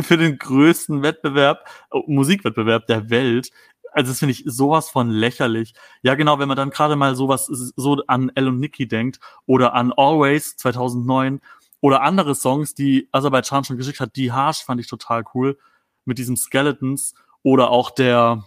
für 0.02 0.18
den 0.18 0.36
größten 0.36 1.02
Wettbewerb, 1.02 1.66
äh, 1.92 2.00
Musikwettbewerb 2.06 2.86
der 2.88 3.08
Welt? 3.08 3.52
Also 3.92 4.10
das 4.10 4.18
finde 4.18 4.32
ich 4.32 4.44
sowas 4.46 4.90
von 4.90 5.10
lächerlich. 5.10 5.74
Ja, 6.02 6.14
genau, 6.14 6.38
wenn 6.38 6.48
man 6.48 6.56
dann 6.56 6.70
gerade 6.70 6.96
mal 6.96 7.14
sowas 7.14 7.46
so 7.46 8.02
an 8.06 8.30
El 8.34 8.48
und 8.48 8.60
Nicky 8.60 8.86
denkt 8.86 9.20
oder 9.46 9.74
an 9.74 9.92
Always 9.96 10.56
2009 10.56 11.40
oder 11.80 12.02
andere 12.02 12.34
Songs, 12.34 12.74
die 12.74 13.08
Aserbaidschan 13.12 13.64
schon 13.64 13.76
geschickt 13.76 14.00
hat, 14.00 14.16
die 14.16 14.32
Harsh 14.32 14.64
fand 14.64 14.80
ich 14.80 14.86
total 14.86 15.24
cool 15.34 15.58
mit 16.04 16.18
diesem 16.18 16.36
Skeletons 16.36 17.14
oder 17.42 17.70
auch 17.70 17.90
der 17.90 18.44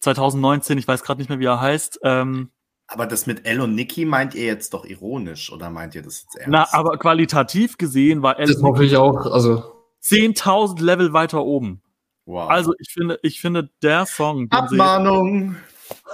2019, 0.00 0.78
ich 0.78 0.88
weiß 0.88 1.02
gerade 1.02 1.20
nicht 1.20 1.28
mehr, 1.28 1.38
wie 1.38 1.46
er 1.46 1.60
heißt. 1.60 2.00
Ähm, 2.02 2.50
aber 2.86 3.06
das 3.06 3.26
mit 3.26 3.46
El 3.46 3.60
und 3.60 3.74
Nicky 3.74 4.06
meint 4.06 4.34
ihr 4.34 4.46
jetzt 4.46 4.72
doch 4.72 4.86
ironisch 4.86 5.52
oder 5.52 5.68
meint 5.68 5.94
ihr 5.94 6.02
das 6.02 6.22
jetzt 6.22 6.36
ernst? 6.36 6.50
Na, 6.50 6.66
aber 6.72 6.96
qualitativ 6.96 7.76
gesehen 7.76 8.22
war 8.22 8.38
El 8.38 8.46
Das 8.46 8.62
hoffe 8.62 8.84
ich 8.84 8.96
auch. 8.96 9.26
Also 9.30 9.62
10.000 10.02 10.82
Level 10.82 11.12
weiter 11.12 11.44
oben. 11.44 11.82
Wow. 12.28 12.50
Also 12.50 12.74
ich 12.78 12.92
finde, 12.92 13.18
ich 13.22 13.40
finde 13.40 13.70
der 13.80 14.04
Song. 14.04 14.50
Abmahnung. 14.50 15.56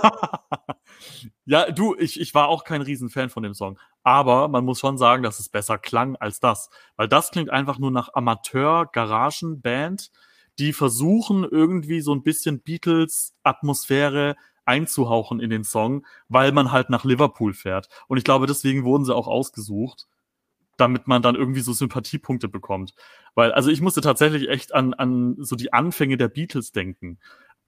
ja, 1.45 1.69
du, 1.73 1.97
ich, 1.99 2.21
ich 2.21 2.33
war 2.37 2.47
auch 2.47 2.63
kein 2.63 2.83
Riesenfan 2.83 3.31
von 3.31 3.43
dem 3.43 3.53
Song. 3.53 3.81
Aber 4.05 4.47
man 4.47 4.65
muss 4.65 4.79
schon 4.79 4.97
sagen, 4.97 5.25
dass 5.25 5.41
es 5.41 5.49
besser 5.49 5.77
klang 5.77 6.15
als 6.15 6.39
das. 6.39 6.71
Weil 6.95 7.09
das 7.09 7.33
klingt 7.33 7.51
einfach 7.51 7.81
nur 7.81 7.91
nach 7.91 8.11
Amateur-Garagen-Band, 8.15 10.13
die 10.61 10.73
versuchen 10.73 11.43
irgendwie 11.43 12.01
so 12.01 12.15
ein 12.15 12.23
bisschen 12.23 12.61
Beatles-Atmosphäre 12.61 14.37
einzuhauchen 14.65 15.41
in 15.41 15.51
den 15.51 15.65
Song, 15.65 16.07
weil 16.29 16.53
man 16.53 16.71
halt 16.71 16.91
nach 16.91 17.05
Liverpool 17.05 17.55
fährt. 17.55 17.89
Und 18.07 18.19
ich 18.19 18.25
glaube, 18.25 18.47
deswegen 18.47 18.85
wurden 18.85 19.05
sie 19.05 19.17
auch 19.17 19.27
ausgesucht, 19.27 20.07
damit 20.77 21.07
man 21.07 21.23
dann 21.23 21.35
irgendwie 21.35 21.61
so 21.61 21.73
Sympathiepunkte 21.73 22.49
bekommt. 22.49 22.95
Weil, 23.35 23.53
also 23.53 23.71
ich 23.71 23.81
musste 23.81 24.01
tatsächlich 24.01 24.49
echt 24.49 24.75
an, 24.75 24.95
an 24.95 25.37
so 25.39 25.57
die 25.57 25.73
Anfänge 25.73 26.17
der 26.17 26.29
Beatles 26.29 26.73
denken. 26.73 27.19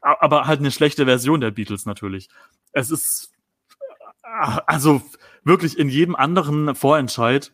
Aber 0.01 0.47
halt 0.47 0.61
eine 0.61 0.71
schlechte 0.71 1.07
Version 1.07 1.41
der 1.41 1.51
Beatles 1.51 1.87
natürlich. 1.87 2.29
Es 2.73 2.91
ist, 2.91 3.33
also 4.23 5.03
wirklich 5.45 5.79
in 5.79 5.89
jedem 5.89 6.15
anderen 6.17 6.75
Vorentscheid 6.75 7.53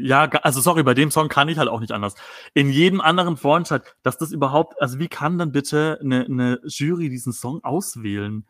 ja, 0.00 0.28
also 0.42 0.60
sorry, 0.60 0.84
bei 0.84 0.94
dem 0.94 1.10
Song 1.10 1.28
kann 1.28 1.48
ich 1.48 1.58
halt 1.58 1.68
auch 1.68 1.80
nicht 1.80 1.90
anders. 1.90 2.14
In 2.54 2.70
jedem 2.70 3.00
anderen 3.00 3.36
Vorentscheid, 3.36 3.82
dass 4.04 4.16
das 4.16 4.30
überhaupt, 4.30 4.80
also 4.80 5.00
wie 5.00 5.08
kann 5.08 5.38
dann 5.38 5.50
bitte 5.50 5.98
eine, 6.00 6.24
eine 6.24 6.60
Jury 6.64 7.08
diesen 7.08 7.32
Song 7.32 7.64
auswählen? 7.64 8.46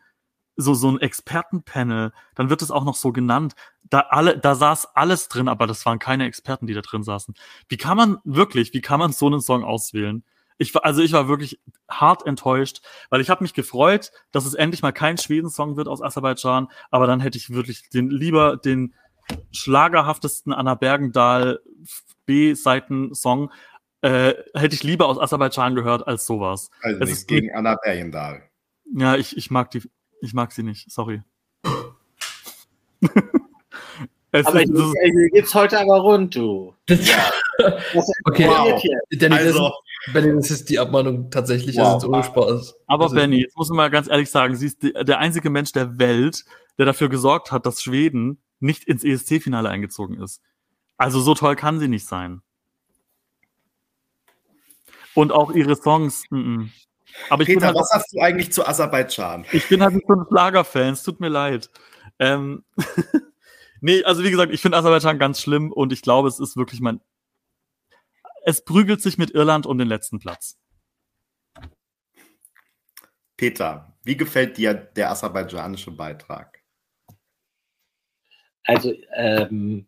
So, 0.61 0.73
so 0.73 0.91
ein 0.91 0.99
Expertenpanel, 0.99 2.11
dann 2.35 2.49
wird 2.49 2.61
es 2.61 2.69
auch 2.69 2.83
noch 2.83 2.95
so 2.95 3.13
genannt. 3.13 3.55
Da 3.89 4.01
alle, 4.09 4.37
da 4.37 4.55
saß 4.55 4.93
alles 4.93 5.29
drin, 5.29 5.47
aber 5.47 5.67
das 5.67 5.85
waren 5.85 5.99
keine 5.99 6.25
Experten, 6.25 6.67
die 6.67 6.73
da 6.73 6.81
drin 6.81 7.03
saßen. 7.03 7.33
Wie 7.69 7.77
kann 7.77 7.95
man 7.95 8.17
wirklich, 8.25 8.73
wie 8.73 8.81
kann 8.81 8.99
man 8.99 9.13
so 9.13 9.27
einen 9.27 9.39
Song 9.39 9.63
auswählen? 9.63 10.23
Ich 10.57 10.75
war, 10.75 10.83
also 10.83 11.01
ich 11.01 11.13
war 11.13 11.29
wirklich 11.29 11.61
hart 11.89 12.25
enttäuscht, 12.25 12.81
weil 13.09 13.21
ich 13.21 13.29
habe 13.29 13.43
mich 13.43 13.53
gefreut, 13.53 14.11
dass 14.31 14.45
es 14.45 14.53
endlich 14.53 14.81
mal 14.81 14.91
kein 14.91 15.17
Schweden-Song 15.17 15.77
wird 15.77 15.87
aus 15.87 16.01
Aserbaidschan, 16.01 16.67
aber 16.91 17.07
dann 17.07 17.21
hätte 17.21 17.37
ich 17.37 17.51
wirklich 17.51 17.87
den 17.89 18.09
lieber 18.09 18.57
den 18.57 18.93
schlagerhaftesten 19.51 20.51
Anna 20.51 20.75
Bergendahl 20.75 21.61
B-Seiten-Song 22.25 23.51
äh, 24.01 24.33
hätte 24.53 24.75
ich 24.75 24.83
lieber 24.83 25.07
aus 25.07 25.19
Aserbaidschan 25.19 25.75
gehört 25.75 26.07
als 26.07 26.25
sowas. 26.25 26.69
Also 26.81 26.99
es 27.01 27.09
nichts 27.09 27.27
gegen 27.27 27.53
Anna 27.53 27.75
Bergendahl. 27.75 28.43
Ja, 28.93 29.15
ich, 29.15 29.37
ich 29.37 29.51
mag 29.51 29.71
die, 29.71 29.83
ich 30.21 30.33
mag 30.33 30.51
sie 30.51 30.63
nicht, 30.63 30.91
sorry. 30.91 31.21
es 34.31 34.45
aber 34.45 34.61
ist, 34.61 34.71
hier, 34.71 34.93
hier 35.01 35.29
geht's 35.29 35.53
heute 35.53 35.79
aber 35.79 35.99
rund, 35.99 36.35
du. 36.35 36.73
Okay, 38.25 38.47
wow. 38.47 38.81
Danny, 39.11 39.35
also, 39.35 39.59
das, 40.05 40.13
Benny, 40.13 40.33
das 40.35 40.51
ist 40.51 40.69
die 40.69 40.79
Abmahnung 40.79 41.29
tatsächlich, 41.29 41.75
wow. 41.77 41.95
also 41.95 42.07
ohne 42.07 42.23
Spaß. 42.23 42.75
Aber 42.87 43.03
also, 43.05 43.15
Benny, 43.15 43.41
jetzt 43.41 43.57
muss 43.57 43.69
man 43.69 43.77
mal 43.77 43.89
ganz 43.89 44.07
ehrlich 44.07 44.29
sagen, 44.29 44.55
sie 44.55 44.67
ist 44.67 44.83
die, 44.83 44.93
der 44.93 45.19
einzige 45.19 45.49
Mensch 45.49 45.71
der 45.71 45.99
Welt, 45.99 46.45
der 46.77 46.85
dafür 46.85 47.09
gesorgt 47.09 47.51
hat, 47.51 47.65
dass 47.65 47.81
Schweden 47.81 48.41
nicht 48.59 48.85
ins 48.85 49.03
ESC-Finale 49.03 49.69
eingezogen 49.69 50.21
ist. 50.21 50.41
Also 50.97 51.19
so 51.21 51.33
toll 51.33 51.55
kann 51.55 51.79
sie 51.79 51.87
nicht 51.87 52.07
sein. 52.07 52.41
Und 55.13 55.31
auch 55.31 55.51
ihre 55.51 55.75
Songs. 55.75 56.23
M 56.31 56.37
-m. 56.37 56.69
Aber 57.29 57.43
ich 57.43 57.47
Peter, 57.47 57.67
halt 57.67 57.75
was 57.75 57.91
hast 57.91 58.13
du 58.13 58.19
eigentlich 58.19 58.51
zu 58.51 58.65
Aserbaidschan? 58.65 59.45
Ich 59.51 59.67
bin 59.67 59.81
halt 59.81 59.93
nicht 59.95 60.07
so 60.07 60.13
ein 60.13 60.25
Schlagerfan, 60.27 60.93
es 60.93 61.03
tut 61.03 61.19
mir 61.19 61.29
leid. 61.29 61.69
Ähm, 62.19 62.63
nee, 63.81 64.03
also 64.03 64.23
wie 64.23 64.31
gesagt, 64.31 64.53
ich 64.53 64.61
finde 64.61 64.77
Aserbaidschan 64.77 65.19
ganz 65.19 65.41
schlimm 65.41 65.71
und 65.71 65.93
ich 65.93 66.01
glaube, 66.01 66.27
es 66.27 66.39
ist 66.39 66.57
wirklich 66.57 66.81
mein. 66.81 67.01
Es 68.45 68.63
prügelt 68.63 69.01
sich 69.01 69.17
mit 69.17 69.31
Irland 69.31 69.65
um 69.65 69.77
den 69.77 69.87
letzten 69.87 70.19
Platz. 70.19 70.57
Peter, 73.39 73.95
wie 74.03 74.17
gefällt 74.17 74.57
dir 74.57 74.73
der 74.73 75.11
aserbaidschanische 75.11 75.91
Beitrag? 75.91 76.61
Also, 78.65 78.93
ähm, 79.15 79.87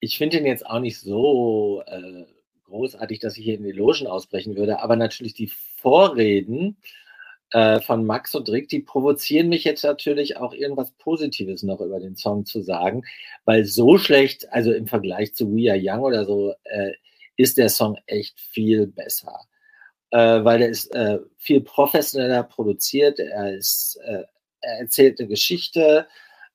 ich 0.00 0.18
finde 0.18 0.38
ihn 0.38 0.46
jetzt 0.46 0.66
auch 0.66 0.80
nicht 0.80 0.98
so 0.98 1.84
äh, 1.86 2.24
großartig, 2.64 3.20
dass 3.20 3.36
ich 3.36 3.44
hier 3.44 3.54
in 3.54 3.62
die 3.62 3.70
Logen 3.70 4.08
ausbrechen 4.08 4.56
würde, 4.56 4.80
aber 4.80 4.96
natürlich 4.96 5.34
die 5.34 5.52
Vorreden 5.80 6.76
äh, 7.52 7.80
von 7.80 8.06
Max 8.06 8.34
und 8.34 8.48
Rick, 8.48 8.68
die 8.68 8.80
provozieren 8.80 9.48
mich 9.48 9.64
jetzt 9.64 9.84
natürlich 9.84 10.36
auch 10.36 10.52
irgendwas 10.52 10.92
Positives 10.92 11.62
noch 11.62 11.80
über 11.80 12.00
den 12.00 12.16
Song 12.16 12.44
zu 12.44 12.62
sagen, 12.62 13.02
weil 13.44 13.64
so 13.64 13.98
schlecht, 13.98 14.52
also 14.52 14.72
im 14.72 14.86
Vergleich 14.86 15.34
zu 15.34 15.50
We 15.54 15.70
Are 15.70 15.80
Young 15.80 16.00
oder 16.00 16.24
so, 16.24 16.54
äh, 16.64 16.92
ist 17.36 17.58
der 17.58 17.68
Song 17.68 17.96
echt 18.06 18.38
viel 18.38 18.86
besser. 18.86 19.46
Äh, 20.10 20.44
weil 20.44 20.62
er 20.62 20.68
ist 20.68 20.94
äh, 20.94 21.18
viel 21.36 21.60
professioneller 21.60 22.42
produziert, 22.42 23.18
er 23.18 23.56
ist, 23.56 23.98
äh, 24.04 24.24
er 24.60 24.80
erzählt 24.80 25.20
eine 25.20 25.28
Geschichte, 25.28 26.06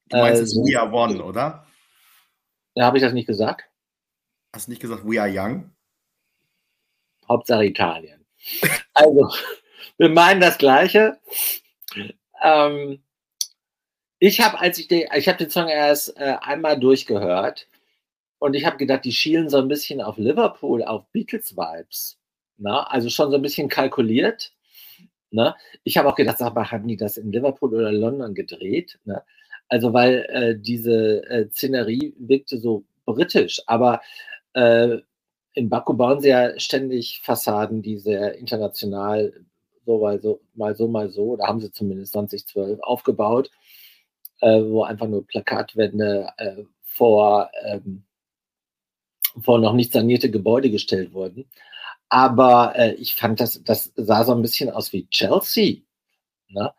Du 0.09 0.17
meinst 0.17 0.41
also, 0.41 0.61
We 0.61 0.79
Are 0.79 0.91
One, 0.91 1.23
oder? 1.23 1.65
Ja, 2.75 2.85
habe 2.85 2.97
ich 2.97 3.03
das 3.03 3.13
nicht 3.13 3.27
gesagt? 3.27 3.65
Hast 4.53 4.67
du 4.67 4.71
nicht 4.71 4.81
gesagt 4.81 5.03
We 5.05 5.19
Are 5.19 5.29
Young? 5.31 5.71
Hauptsache 7.27 7.65
Italien. 7.65 8.24
Also, 8.93 9.29
wir 9.97 10.09
meinen 10.09 10.41
das 10.41 10.57
Gleiche. 10.57 11.17
Ähm, 12.43 13.01
ich 14.19 14.41
habe, 14.41 14.59
als 14.59 14.77
ich 14.77 14.87
den, 14.87 15.07
ich 15.15 15.27
habe 15.27 15.37
den 15.37 15.49
Song 15.49 15.67
erst 15.67 16.17
äh, 16.17 16.35
einmal 16.41 16.79
durchgehört 16.79 17.67
und 18.39 18.53
ich 18.53 18.65
habe 18.65 18.77
gedacht, 18.77 19.05
die 19.05 19.11
schielen 19.11 19.49
so 19.49 19.57
ein 19.57 19.67
bisschen 19.67 20.01
auf 20.01 20.17
Liverpool, 20.17 20.83
auf 20.83 21.05
Beatles-Vibes. 21.11 22.17
Also 22.63 23.09
schon 23.09 23.31
so 23.31 23.35
ein 23.35 23.41
bisschen 23.41 23.67
kalkuliert. 23.67 24.53
Ne? 25.31 25.55
Ich 25.83 25.97
habe 25.97 26.07
auch 26.09 26.15
gedacht, 26.15 26.37
sag 26.37 26.55
mal, 26.55 26.71
haben 26.71 26.87
die 26.87 26.97
das 26.97 27.17
in 27.17 27.31
Liverpool 27.31 27.73
oder 27.73 27.91
London 27.91 28.33
gedreht? 28.33 28.99
Ne? 29.03 29.21
Also 29.67 29.93
weil 29.93 30.25
äh, 30.29 30.55
diese 30.57 31.23
äh, 31.29 31.49
Szenerie 31.49 32.13
wirkte 32.17 32.57
so 32.57 32.85
britisch, 33.05 33.61
aber 33.67 34.01
äh, 34.53 34.99
in 35.55 35.69
Baku 35.69 35.93
bauen 35.93 36.21
sie 36.21 36.29
ja 36.29 36.57
ständig 36.59 37.21
Fassaden, 37.23 37.81
die 37.81 37.97
sehr 37.97 38.37
international 38.37 39.33
so 39.85 39.99
mal 39.99 40.19
so, 40.21 40.41
mal 40.55 40.75
so, 40.75 40.87
mal 40.87 41.09
so, 41.09 41.35
da 41.35 41.47
haben 41.47 41.61
sie 41.61 41.71
zumindest 41.71 42.13
2012 42.13 42.79
aufgebaut, 42.81 43.51
äh, 44.41 44.61
wo 44.63 44.83
einfach 44.83 45.07
nur 45.07 45.25
Plakatwände 45.27 46.29
äh, 46.37 46.63
vor 46.83 47.51
ähm, 47.63 48.03
vor 49.41 49.59
noch 49.59 49.73
nicht 49.73 49.93
sanierte 49.93 50.31
Gebäude 50.31 50.69
gestellt 50.69 51.13
wurden. 51.13 51.45
Aber 52.09 52.73
äh, 52.75 52.93
ich 52.93 53.15
fand, 53.15 53.39
das, 53.39 53.61
das 53.63 53.91
sah 53.95 54.23
so 54.23 54.33
ein 54.33 54.41
bisschen 54.41 54.69
aus 54.69 54.93
wie 54.93 55.07
Chelsea, 55.07 55.77
ne? 56.49 56.73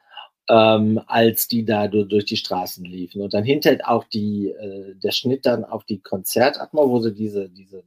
ähm, 0.49 1.01
als 1.07 1.49
die 1.49 1.65
da 1.65 1.89
durch 1.89 2.25
die 2.25 2.37
Straßen 2.37 2.85
liefen. 2.85 3.21
Und 3.23 3.35
dann 3.35 3.45
hinterher 3.45 3.91
auch 3.91 4.05
die, 4.05 4.49
äh, 4.49 4.95
der 4.95 5.11
Schnitt 5.11 5.45
dann 5.47 5.65
auf 5.65 5.85
die 5.85 5.99
Konzertatmo, 6.01 6.89
wo 6.89 7.01
sie 7.01 7.13
diese, 7.13 7.49
diese, 7.49 7.83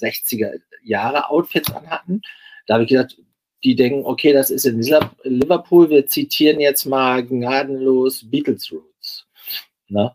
60er 0.00 0.60
Jahre 0.82 1.30
Outfits 1.30 1.72
anhatten. 1.72 2.22
Da 2.66 2.74
habe 2.74 2.84
ich 2.84 2.90
gedacht, 2.90 3.16
die 3.64 3.74
denken, 3.74 4.04
okay, 4.04 4.32
das 4.32 4.50
ist 4.50 4.66
in 4.66 4.80
Liverpool, 5.22 5.88
wir 5.88 6.06
zitieren 6.06 6.60
jetzt 6.60 6.84
mal 6.84 7.24
gnadenlos 7.24 8.28
Beatles 8.30 8.70
Roots. 8.70 9.26
Ne? 9.88 10.14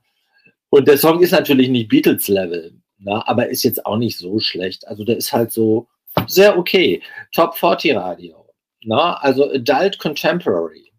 Und 0.69 0.87
der 0.87 0.97
Song 0.97 1.21
ist 1.21 1.31
natürlich 1.31 1.69
nicht 1.69 1.89
Beatles-Level, 1.89 2.79
ne? 2.99 3.27
aber 3.27 3.49
ist 3.49 3.63
jetzt 3.63 3.85
auch 3.85 3.97
nicht 3.97 4.17
so 4.17 4.39
schlecht. 4.39 4.87
Also 4.87 5.03
der 5.03 5.17
ist 5.17 5.33
halt 5.33 5.51
so 5.51 5.87
sehr 6.27 6.57
okay. 6.57 7.01
Top 7.33 7.55
40 7.55 7.95
Radio. 7.95 8.45
Ne? 8.83 9.21
Also 9.21 9.51
Adult 9.51 9.97
Contemporary 9.97 10.91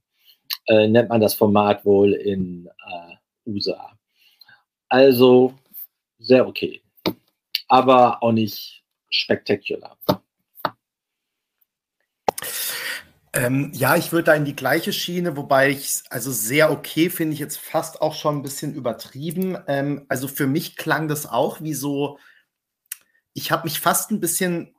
äh, 0.66 0.88
nennt 0.88 1.08
man 1.08 1.20
das 1.20 1.34
Format 1.34 1.84
wohl 1.84 2.12
in 2.14 2.66
äh, 2.66 3.14
USA. 3.48 3.96
Also 4.88 5.54
sehr 6.18 6.46
okay. 6.46 6.82
Aber 7.70 8.20
auch 8.20 8.32
nicht 8.32 8.82
spektakulär. 9.10 9.96
Ähm, 13.32 13.70
ja, 13.72 13.94
ich 13.94 14.10
würde 14.10 14.24
da 14.24 14.34
in 14.34 14.44
die 14.44 14.56
gleiche 14.56 14.92
Schiene, 14.92 15.36
wobei 15.36 15.70
ich 15.70 16.02
also 16.10 16.32
sehr 16.32 16.72
okay 16.72 17.10
finde 17.10 17.34
ich 17.34 17.38
jetzt 17.38 17.58
fast 17.58 18.02
auch 18.02 18.14
schon 18.14 18.38
ein 18.38 18.42
bisschen 18.42 18.74
übertrieben. 18.74 19.56
Ähm, 19.68 20.04
also 20.08 20.26
für 20.26 20.48
mich 20.48 20.74
klang 20.76 21.06
das 21.06 21.26
auch 21.26 21.60
wie 21.60 21.74
so, 21.74 22.18
ich 23.34 23.52
habe 23.52 23.64
mich 23.64 23.78
fast 23.78 24.10
ein 24.10 24.18
bisschen 24.18 24.74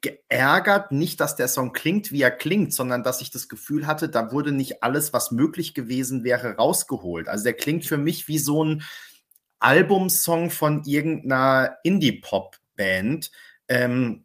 geärgert, 0.00 0.92
nicht, 0.92 1.20
dass 1.20 1.36
der 1.36 1.46
Song 1.48 1.74
klingt, 1.74 2.10
wie 2.10 2.22
er 2.22 2.30
klingt, 2.30 2.72
sondern 2.72 3.02
dass 3.02 3.20
ich 3.20 3.30
das 3.30 3.50
Gefühl 3.50 3.86
hatte, 3.86 4.08
da 4.08 4.32
wurde 4.32 4.52
nicht 4.52 4.82
alles, 4.82 5.12
was 5.12 5.30
möglich 5.30 5.74
gewesen 5.74 6.24
wäre, 6.24 6.56
rausgeholt. 6.56 7.28
Also 7.28 7.44
der 7.44 7.52
klingt 7.52 7.84
für 7.84 7.98
mich 7.98 8.28
wie 8.28 8.38
so 8.38 8.64
ein 8.64 8.82
Albumsong 9.60 10.50
von 10.50 10.82
irgendeiner 10.84 11.78
Indie-Pop-Band. 11.82 13.30
Ähm, 13.68 14.24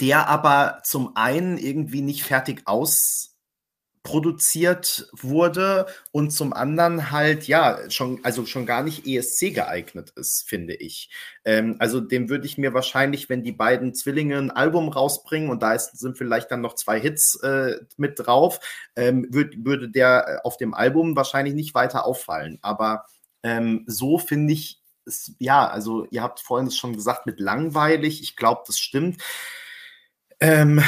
der 0.00 0.28
aber 0.28 0.80
zum 0.84 1.16
einen 1.16 1.58
irgendwie 1.58 2.00
nicht 2.02 2.22
fertig 2.24 2.62
ausproduziert 2.64 5.08
wurde 5.12 5.86
und 6.10 6.30
zum 6.30 6.52
anderen 6.52 7.10
halt 7.10 7.46
ja 7.46 7.78
schon 7.90 8.20
also 8.22 8.44
schon 8.46 8.66
gar 8.66 8.82
nicht 8.82 9.06
ESC 9.06 9.54
geeignet 9.54 10.10
ist, 10.16 10.48
finde 10.48 10.74
ich. 10.74 11.10
Ähm, 11.44 11.76
also 11.78 12.00
dem 12.00 12.28
würde 12.30 12.46
ich 12.46 12.58
mir 12.58 12.74
wahrscheinlich, 12.74 13.28
wenn 13.28 13.42
die 13.42 13.52
beiden 13.52 13.94
Zwillinge 13.94 14.38
ein 14.38 14.50
Album 14.50 14.88
rausbringen 14.88 15.50
und 15.50 15.62
da 15.62 15.74
ist, 15.74 15.98
sind 15.98 16.16
vielleicht 16.16 16.50
dann 16.50 16.62
noch 16.62 16.74
zwei 16.74 16.98
Hits 17.00 17.38
äh, 17.42 17.76
mit 17.96 18.18
drauf, 18.18 18.60
ähm, 18.96 19.26
würd, 19.30 19.64
würde 19.64 19.88
der 19.90 20.28
äh, 20.28 20.38
auf 20.44 20.56
dem 20.56 20.74
Album 20.74 21.16
wahrscheinlich 21.16 21.54
nicht 21.54 21.74
weiter 21.74 22.06
auffallen. 22.06 22.58
Aber 22.62 23.04
ähm, 23.44 23.84
so 23.86 24.18
finde 24.18 24.54
ich 24.54 24.82
es, 25.06 25.34
ja, 25.38 25.68
also 25.68 26.06
ihr 26.10 26.22
habt 26.22 26.40
vorhin 26.40 26.66
es 26.66 26.76
schon 26.76 26.94
gesagt 26.94 27.26
mit 27.26 27.38
langweilig. 27.38 28.22
Ich 28.22 28.36
glaube, 28.36 28.62
das 28.66 28.78
stimmt. 28.78 29.22
Ähm, 30.40 30.82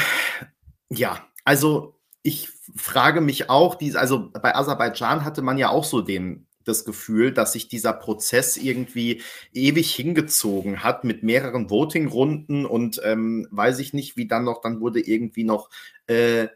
ja, 0.88 1.24
also 1.44 2.00
ich 2.22 2.48
frage 2.74 3.20
mich 3.20 3.50
auch, 3.50 3.76
die, 3.76 3.94
also 3.94 4.30
bei 4.32 4.56
Aserbaidschan 4.56 5.24
hatte 5.24 5.42
man 5.42 5.58
ja 5.58 5.68
auch 5.68 5.84
so 5.84 6.00
den, 6.00 6.48
das 6.64 6.84
Gefühl, 6.84 7.32
dass 7.32 7.52
sich 7.52 7.68
dieser 7.68 7.92
Prozess 7.92 8.56
irgendwie 8.56 9.22
ewig 9.52 9.94
hingezogen 9.94 10.82
hat 10.82 11.04
mit 11.04 11.22
mehreren 11.22 11.70
Voting-Runden 11.70 12.66
und 12.66 13.00
ähm, 13.04 13.46
weiß 13.50 13.78
ich 13.78 13.92
nicht, 13.92 14.16
wie 14.16 14.26
dann 14.26 14.44
noch, 14.44 14.62
dann 14.62 14.80
wurde 14.80 15.00
irgendwie 15.00 15.44
noch 15.44 15.70
äh, 16.08 16.48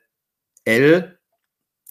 L, 0.65 1.19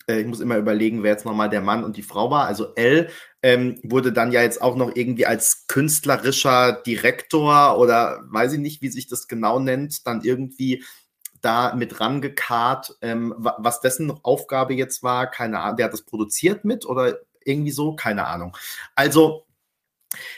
äh, 0.09 0.19
ich 0.19 0.27
muss 0.27 0.41
immer 0.41 0.57
überlegen, 0.57 1.03
wer 1.03 1.11
jetzt 1.11 1.25
nochmal 1.25 1.49
der 1.49 1.61
Mann 1.61 1.83
und 1.83 1.95
die 1.95 2.03
Frau 2.03 2.29
war, 2.29 2.47
also 2.47 2.73
L 2.75 3.09
ähm, 3.41 3.79
wurde 3.83 4.11
dann 4.11 4.31
ja 4.31 4.41
jetzt 4.41 4.61
auch 4.61 4.75
noch 4.75 4.95
irgendwie 4.95 5.25
als 5.25 5.65
künstlerischer 5.67 6.81
Direktor 6.85 7.77
oder 7.77 8.21
weiß 8.29 8.53
ich 8.53 8.59
nicht, 8.59 8.81
wie 8.81 8.89
sich 8.89 9.07
das 9.07 9.27
genau 9.27 9.59
nennt, 9.59 10.05
dann 10.05 10.23
irgendwie 10.23 10.83
da 11.41 11.73
mit 11.73 11.99
rangekarrt, 11.99 12.97
ähm, 13.01 13.33
was 13.37 13.79
dessen 13.81 14.11
Aufgabe 14.23 14.73
jetzt 14.73 15.03
war, 15.03 15.29
keine 15.29 15.59
Ahnung, 15.59 15.77
der 15.77 15.85
hat 15.85 15.93
das 15.93 16.01
produziert 16.01 16.65
mit 16.65 16.85
oder 16.85 17.19
irgendwie 17.45 17.71
so, 17.71 17.95
keine 17.95 18.27
Ahnung. 18.27 18.57
Also 18.95 19.45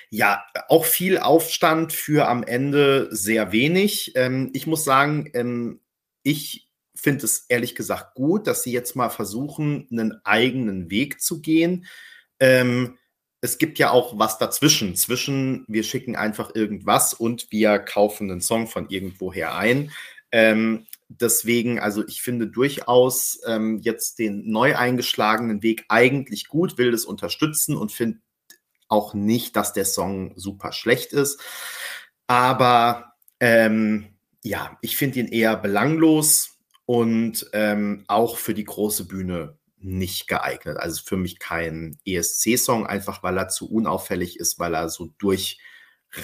ja, 0.09 0.43
auch 0.67 0.85
viel 0.85 1.17
Aufstand 1.17 1.93
für 1.93 2.27
am 2.27 2.43
Ende 2.43 3.07
sehr 3.11 3.51
wenig. 3.51 4.11
Ähm, 4.15 4.51
ich 4.53 4.67
muss 4.67 4.83
sagen, 4.83 5.29
ähm, 5.33 5.79
ich 6.23 6.69
finde 6.93 7.25
es 7.25 7.45
ehrlich 7.47 7.73
gesagt 7.75 8.15
gut, 8.15 8.47
dass 8.47 8.63
sie 8.63 8.71
jetzt 8.71 8.95
mal 8.95 9.09
versuchen, 9.09 9.87
einen 9.89 10.23
eigenen 10.23 10.91
Weg 10.91 11.21
zu 11.21 11.41
gehen. 11.41 11.85
Ähm, 12.41 12.97
es 13.39 13.57
gibt 13.57 13.79
ja 13.79 13.91
auch 13.91 14.19
was 14.19 14.37
dazwischen. 14.37 14.95
Zwischen 14.95 15.63
wir 15.67 15.83
schicken 15.83 16.17
einfach 16.17 16.53
irgendwas 16.53 17.13
und 17.13 17.51
wir 17.51 17.79
kaufen 17.79 18.29
einen 18.29 18.41
Song 18.41 18.67
von 18.67 18.89
irgendwoher 18.89 19.55
ein. 19.55 19.91
Ähm, 20.31 20.85
deswegen, 21.07 21.79
also 21.79 22.05
ich 22.07 22.21
finde 22.21 22.47
durchaus 22.47 23.39
ähm, 23.45 23.79
jetzt 23.81 24.19
den 24.19 24.49
neu 24.49 24.75
eingeschlagenen 24.75 25.63
Weg 25.63 25.85
eigentlich 25.87 26.47
gut, 26.47 26.77
will 26.77 26.91
das 26.91 27.05
unterstützen 27.05 27.77
und 27.77 27.91
finde 27.91 28.19
auch 28.87 29.13
nicht, 29.13 29.55
dass 29.55 29.73
der 29.73 29.85
Song 29.85 30.33
super 30.35 30.71
schlecht 30.71 31.13
ist. 31.13 31.39
Aber 32.27 33.13
ähm, 33.39 34.15
ja, 34.43 34.77
ich 34.81 34.97
finde 34.97 35.19
ihn 35.19 35.27
eher 35.27 35.57
belanglos 35.57 36.57
und 36.85 37.49
ähm, 37.53 38.03
auch 38.07 38.37
für 38.37 38.53
die 38.53 38.65
große 38.65 39.05
Bühne 39.05 39.57
nicht 39.83 40.27
geeignet. 40.27 40.77
Also 40.77 41.01
für 41.03 41.17
mich 41.17 41.39
kein 41.39 41.97
ESC-Song, 42.05 42.85
einfach 42.85 43.23
weil 43.23 43.37
er 43.37 43.49
zu 43.49 43.69
unauffällig 43.69 44.39
ist, 44.39 44.59
weil 44.59 44.73
er 44.73 44.89
so 44.89 45.13
durch 45.17 45.59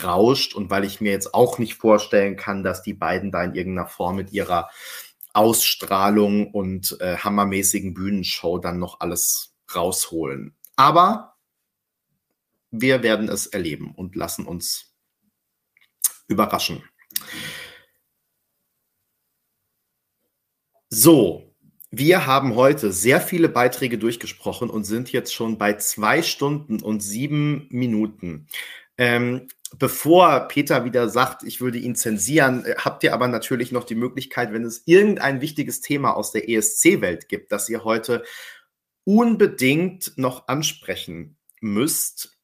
rauscht 0.03 0.53
und 0.53 0.69
weil 0.69 0.83
ich 0.83 1.01
mir 1.01 1.11
jetzt 1.11 1.33
auch 1.33 1.59
nicht 1.59 1.75
vorstellen 1.75 2.35
kann, 2.35 2.63
dass 2.63 2.81
die 2.81 2.93
beiden 2.93 3.31
da 3.31 3.43
in 3.43 3.55
irgendeiner 3.55 3.87
Form 3.87 4.17
mit 4.17 4.31
ihrer 4.31 4.69
Ausstrahlung 5.33 6.51
und 6.51 6.99
äh, 6.99 7.17
hammermäßigen 7.17 7.93
Bühnenshow 7.93 8.57
dann 8.57 8.79
noch 8.79 8.99
alles 8.99 9.55
rausholen. 9.73 10.55
Aber 10.75 11.37
wir 12.71 13.03
werden 13.03 13.29
es 13.29 13.47
erleben 13.47 13.93
und 13.95 14.15
lassen 14.15 14.45
uns 14.45 14.93
überraschen. 16.27 16.83
So, 20.89 21.46
wir 21.89 22.25
haben 22.25 22.55
heute 22.55 22.91
sehr 22.91 23.21
viele 23.21 23.49
Beiträge 23.49 23.97
durchgesprochen 23.97 24.69
und 24.69 24.83
sind 24.83 25.11
jetzt 25.11 25.33
schon 25.33 25.57
bei 25.57 25.73
zwei 25.73 26.21
Stunden 26.21 26.81
und 26.81 27.01
sieben 27.01 27.67
Minuten. 27.69 28.47
Ähm, 28.97 29.47
bevor 29.77 30.47
Peter 30.47 30.85
wieder 30.85 31.07
sagt, 31.09 31.43
ich 31.43 31.61
würde 31.61 31.77
ihn 31.77 31.95
zensieren, 31.95 32.65
äh, 32.65 32.75
habt 32.77 33.03
ihr 33.03 33.13
aber 33.13 33.27
natürlich 33.27 33.71
noch 33.71 33.85
die 33.85 33.95
Möglichkeit, 33.95 34.51
wenn 34.51 34.65
es 34.65 34.83
irgendein 34.85 35.39
wichtiges 35.39 35.81
Thema 35.81 36.15
aus 36.15 36.31
der 36.31 36.49
ESC-Welt 36.49 37.29
gibt, 37.29 37.51
das 37.51 37.69
ihr 37.69 37.83
heute 37.83 38.23
unbedingt 39.03 40.17
noch 40.17 40.47
ansprechen 40.49 41.37
müsst, 41.61 42.37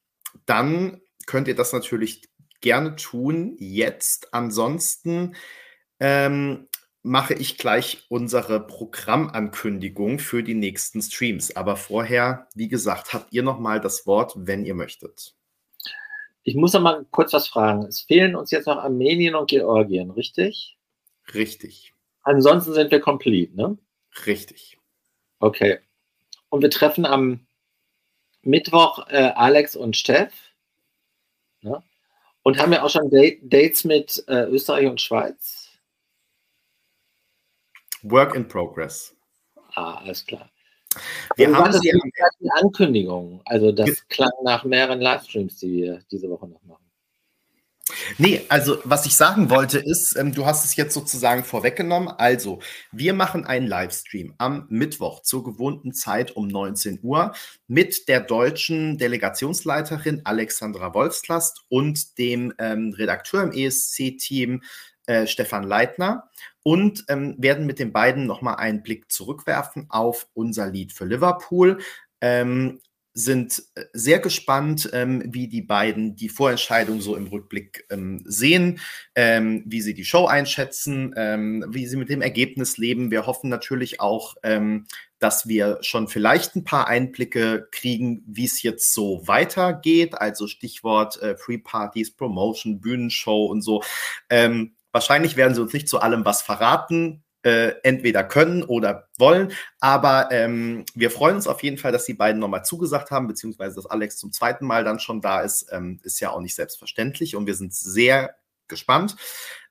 dann 0.45 1.01
könnt 1.25 1.47
ihr 1.49 1.55
das 1.55 1.73
natürlich 1.73 2.29
gerne 2.61 2.95
tun 2.95 3.55
jetzt. 3.59 4.33
Ansonsten 4.33 5.35
ähm, 5.99 6.67
mache 7.03 7.33
ich 7.33 7.57
gleich 7.57 8.05
unsere 8.07 8.65
Programmankündigung 8.65 10.19
für 10.19 10.41
die 10.41 10.53
nächsten 10.53 11.01
Streams. 11.01 11.55
Aber 11.55 11.75
vorher, 11.75 12.47
wie 12.55 12.69
gesagt, 12.69 13.13
habt 13.13 13.31
ihr 13.33 13.43
noch 13.43 13.59
mal 13.59 13.81
das 13.81 14.07
Wort, 14.07 14.33
wenn 14.35 14.65
ihr 14.65 14.73
möchtet. 14.73 15.35
Ich 16.43 16.55
muss 16.55 16.73
noch 16.73 16.81
mal 16.81 17.05
kurz 17.11 17.33
was 17.33 17.47
fragen. 17.47 17.83
Es 17.83 18.01
fehlen 18.01 18.35
uns 18.35 18.51
jetzt 18.51 18.67
noch 18.67 18.77
Armenien 18.77 19.35
und 19.35 19.49
Georgien, 19.49 20.11
richtig? 20.11 20.77
Richtig. 21.33 21.93
Ansonsten 22.23 22.73
sind 22.73 22.91
wir 22.91 22.99
komplett, 23.01 23.53
ne? 23.55 23.77
Richtig. 24.25 24.77
Okay. 25.39 25.79
Und 26.49 26.61
wir 26.61 26.69
treffen 26.69 27.05
am 27.05 27.45
Mittwoch 28.41 29.07
äh, 29.07 29.31
Alex 29.35 29.75
und 29.75 29.97
Steff. 29.97 30.33
Ne? 31.61 31.81
Und 32.43 32.59
haben 32.59 32.71
wir 32.71 32.83
auch 32.83 32.89
schon 32.89 33.09
Date, 33.09 33.39
Dates 33.41 33.83
mit 33.83 34.23
äh, 34.27 34.43
Österreich 34.45 34.87
und 34.87 35.01
Schweiz? 35.01 35.62
Work 38.03 38.35
in 38.35 38.47
progress. 38.47 39.15
Ah, 39.75 39.95
alles 39.95 40.25
klar. 40.25 40.49
Wir 41.35 41.55
haben 41.55 41.71
das 41.71 41.81
sie 41.81 41.91
die 42.39 42.51
Ankündigung. 42.51 43.41
Also 43.45 43.71
das 43.71 44.07
klang 44.09 44.31
nach 44.43 44.63
mehreren 44.63 45.01
Livestreams, 45.01 45.57
die 45.57 45.73
wir 45.73 45.99
diese 46.11 46.29
Woche 46.29 46.47
noch 46.47 46.61
machen. 46.63 46.83
Nee, 48.17 48.41
also 48.47 48.77
was 48.85 49.05
ich 49.05 49.15
sagen 49.15 49.49
wollte 49.49 49.77
ist, 49.77 50.15
ähm, 50.15 50.33
du 50.33 50.45
hast 50.45 50.63
es 50.63 50.77
jetzt 50.77 50.93
sozusagen 50.93 51.43
vorweggenommen. 51.43 52.07
Also, 52.07 52.59
wir 52.93 53.13
machen 53.13 53.45
einen 53.45 53.67
Livestream 53.67 54.33
am 54.37 54.65
Mittwoch 54.69 55.21
zur 55.21 55.43
gewohnten 55.43 55.93
Zeit 55.93 56.31
um 56.35 56.47
19 56.47 56.99
Uhr 57.03 57.33
mit 57.67 58.07
der 58.07 58.21
deutschen 58.21 58.97
Delegationsleiterin 58.97 60.21
Alexandra 60.23 60.93
Wolfslast 60.93 61.65
und 61.67 62.17
dem 62.17 62.53
ähm, 62.57 62.93
Redakteur 62.97 63.43
im 63.43 63.51
ESC-Team 63.51 64.61
äh, 65.05 65.27
Stefan 65.27 65.63
Leitner 65.63 66.29
und 66.63 67.05
ähm, 67.09 67.35
werden 67.37 67.65
mit 67.65 67.79
den 67.79 67.91
beiden 67.91 68.25
nochmal 68.25 68.55
einen 68.55 68.83
Blick 68.83 69.11
zurückwerfen 69.11 69.87
auf 69.89 70.27
unser 70.33 70.69
Lied 70.69 70.93
für 70.93 71.05
Liverpool. 71.05 71.79
Ähm, 72.21 72.79
sind 73.15 73.61
äh, 73.75 73.83
sehr 73.93 74.19
gespannt, 74.19 74.89
ähm, 74.91 75.23
wie 75.27 75.47
die 75.47 75.61
beiden 75.61 76.15
die 76.15 76.29
Vorentscheidung 76.29 76.99
so 76.99 77.15
im 77.15 77.27
Rückblick 77.27 77.85
ähm, 77.91 78.23
sehen, 78.25 78.79
ähm, 79.13 79.63
wie 79.67 79.81
sie 79.81 79.93
die 79.93 80.05
Show 80.05 80.25
einschätzen, 80.25 81.13
ähm, 81.15 81.63
wie 81.69 81.85
sie 81.85 81.97
mit 81.97 82.09
dem 82.09 82.21
Ergebnis 82.21 82.77
leben. 82.77 83.11
Wir 83.11 83.27
hoffen 83.27 83.49
natürlich 83.49 83.99
auch, 83.99 84.35
dass 85.19 85.47
wir 85.47 85.77
schon 85.81 86.09
vielleicht 86.09 86.55
ein 86.55 86.65
paar 86.65 86.87
Einblicke 86.89 87.69
kriegen, 87.71 88.23
wie 88.27 88.43
es 88.43 88.61
jetzt 88.61 88.93
so 88.93 89.25
weitergeht. 89.25 90.15
Also 90.15 90.47
Stichwort 90.47 91.21
äh, 91.21 91.37
Free 91.37 91.59
Parties, 91.59 92.11
Promotion, 92.11 92.81
Bühnenshow 92.81 93.45
und 93.45 93.61
so. 93.61 93.83
Ähm, 94.29 94.72
wahrscheinlich 94.93 95.35
werden 95.35 95.53
sie 95.53 95.61
uns 95.61 95.73
nicht 95.73 95.89
zu 95.89 95.99
allem 95.99 96.23
was 96.23 96.41
verraten 96.41 97.23
äh, 97.43 97.73
entweder 97.83 98.23
können 98.23 98.63
oder 98.63 99.09
wollen. 99.17 99.51
Aber 99.81 100.29
ähm, 100.31 100.85
wir 100.95 101.11
freuen 101.11 101.35
uns 101.35 101.47
auf 101.47 101.61
jeden 101.61 101.77
Fall, 101.77 101.91
dass 101.91 102.05
die 102.05 102.13
beiden 102.13 102.39
nochmal 102.39 102.63
zugesagt 102.63 103.11
haben, 103.11 103.27
beziehungsweise 103.27 103.75
dass 103.75 103.85
Alex 103.85 104.17
zum 104.17 104.31
zweiten 104.31 104.65
Mal 104.65 104.85
dann 104.85 104.99
schon 104.99 105.19
da 105.19 105.41
ist. 105.41 105.67
Ähm, 105.71 105.99
ist 106.03 106.21
ja 106.21 106.29
auch 106.31 106.39
nicht 106.39 106.55
selbstverständlich 106.55 107.35
und 107.35 107.45
wir 107.45 107.55
sind 107.55 107.73
sehr 107.73 108.35
gespannt. 108.69 109.17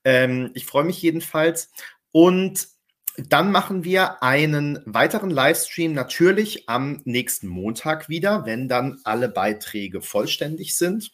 Ähm, 0.05 0.51
ich 0.55 0.66
freue 0.66 0.85
mich 0.85 1.01
jedenfalls. 1.01 1.70
Und 2.11 2.69
dann 3.16 3.51
machen 3.53 3.85
wir 3.85 4.23
einen 4.23 4.81
weiteren 4.86 5.31
Livestream 5.31 5.93
natürlich 5.93 6.69
am 6.69 7.01
nächsten 7.05 7.47
Montag 7.47 8.09
wieder, 8.09 8.47
wenn 8.47 8.69
dann 8.69 9.01
alle 9.05 9.28
Beiträge 9.28 10.03
vollständig 10.03 10.77
sind. 10.77 11.12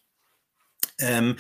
Ähm, 1.01 1.37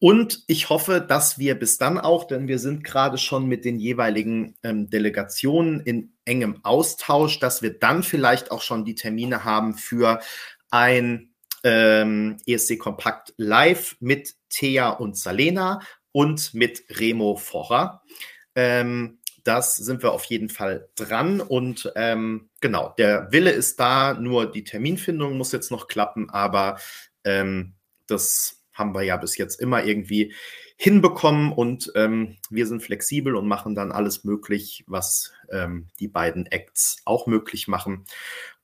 und 0.00 0.44
ich 0.46 0.68
hoffe, 0.68 1.00
dass 1.00 1.38
wir 1.38 1.56
bis 1.56 1.76
dann 1.76 1.98
auch, 1.98 2.24
denn 2.26 2.46
wir 2.46 2.60
sind 2.60 2.84
gerade 2.84 3.18
schon 3.18 3.46
mit 3.46 3.64
den 3.64 3.80
jeweiligen 3.80 4.54
ähm, 4.62 4.88
Delegationen 4.88 5.80
in 5.80 6.12
engem 6.24 6.64
Austausch, 6.64 7.40
dass 7.40 7.62
wir 7.62 7.78
dann 7.78 8.04
vielleicht 8.04 8.52
auch 8.52 8.62
schon 8.62 8.84
die 8.84 8.94
Termine 8.94 9.44
haben 9.44 9.74
für 9.74 10.20
ein 10.70 11.34
ähm, 11.64 12.36
ESC 12.46 12.78
Kompakt 12.78 13.34
Live 13.36 13.96
mit 13.98 14.34
Thea 14.48 14.90
und 14.90 15.16
Salena 15.16 15.80
und 16.12 16.54
mit 16.54 16.84
Remo 16.90 17.36
Forrer. 17.36 18.02
Ähm, 18.54 19.18
das 19.42 19.74
sind 19.76 20.02
wir 20.02 20.12
auf 20.12 20.24
jeden 20.24 20.48
Fall 20.48 20.90
dran 20.94 21.40
und 21.40 21.90
ähm, 21.96 22.50
genau, 22.60 22.94
der 22.98 23.32
Wille 23.32 23.50
ist 23.50 23.80
da, 23.80 24.14
nur 24.14 24.50
die 24.50 24.62
Terminfindung 24.62 25.36
muss 25.36 25.52
jetzt 25.52 25.70
noch 25.70 25.88
klappen, 25.88 26.28
aber 26.30 26.78
ähm, 27.24 27.74
das 28.06 28.57
haben 28.78 28.94
wir 28.94 29.02
ja 29.02 29.16
bis 29.16 29.36
jetzt 29.36 29.60
immer 29.60 29.84
irgendwie 29.84 30.34
hinbekommen 30.76 31.52
und 31.52 31.90
ähm, 31.96 32.36
wir 32.50 32.66
sind 32.66 32.82
flexibel 32.82 33.34
und 33.34 33.48
machen 33.48 33.74
dann 33.74 33.90
alles 33.90 34.24
möglich, 34.24 34.84
was 34.86 35.32
ähm, 35.50 35.88
die 35.98 36.08
beiden 36.08 36.46
Acts 36.46 36.98
auch 37.04 37.26
möglich 37.26 37.66
machen. 37.66 38.04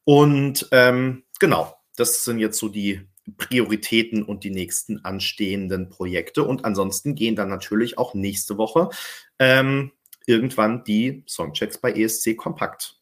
Und 0.04 0.68
ähm, 0.70 1.24
genau, 1.40 1.76
das 1.96 2.24
sind 2.24 2.38
jetzt 2.38 2.58
so 2.58 2.68
die 2.68 3.00
Prioritäten 3.36 4.22
und 4.22 4.44
die 4.44 4.50
nächsten 4.50 5.04
anstehenden 5.04 5.88
Projekte. 5.88 6.44
Und 6.44 6.64
ansonsten 6.64 7.14
gehen 7.14 7.36
dann 7.36 7.48
natürlich 7.48 7.98
auch 7.98 8.14
nächste 8.14 8.58
Woche 8.58 8.90
ähm, 9.38 9.92
irgendwann 10.26 10.84
die 10.84 11.24
Songchecks 11.26 11.78
bei 11.78 11.92
ESC 11.92 12.36
Kompakt 12.36 13.00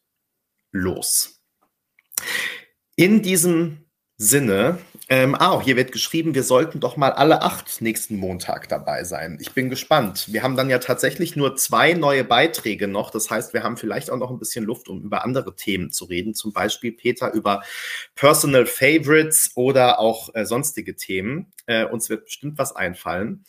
los. 0.71 1.41
In 2.95 3.21
diesem 3.21 3.82
Sinne. 4.23 4.79
Ähm, 5.09 5.35
ah, 5.35 5.61
hier 5.61 5.75
wird 5.75 5.91
geschrieben, 5.91 6.33
wir 6.33 6.43
sollten 6.43 6.79
doch 6.79 6.95
mal 6.95 7.11
alle 7.11 7.41
acht 7.41 7.81
nächsten 7.81 8.15
Montag 8.15 8.69
dabei 8.69 9.03
sein. 9.03 9.37
Ich 9.41 9.51
bin 9.51 9.69
gespannt. 9.69 10.31
Wir 10.31 10.43
haben 10.43 10.55
dann 10.55 10.69
ja 10.69 10.79
tatsächlich 10.79 11.35
nur 11.35 11.57
zwei 11.57 11.93
neue 11.93 12.23
Beiträge 12.23 12.87
noch. 12.87 13.11
Das 13.11 13.29
heißt, 13.29 13.53
wir 13.53 13.63
haben 13.63 13.75
vielleicht 13.75 14.09
auch 14.09 14.17
noch 14.17 14.31
ein 14.31 14.39
bisschen 14.39 14.63
Luft, 14.63 14.87
um 14.87 15.01
über 15.01 15.25
andere 15.25 15.55
Themen 15.55 15.91
zu 15.91 16.05
reden. 16.05 16.33
Zum 16.33 16.53
Beispiel 16.53 16.93
Peter 16.93 17.33
über 17.33 17.63
Personal 18.15 18.65
Favorites 18.65 19.51
oder 19.55 19.99
auch 19.99 20.33
äh, 20.33 20.45
sonstige 20.45 20.95
Themen. 20.95 21.51
Äh, 21.65 21.83
uns 21.85 22.09
wird 22.09 22.23
bestimmt 22.25 22.57
was 22.57 22.73
einfallen. 22.73 23.43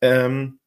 Ähm, 0.00 0.60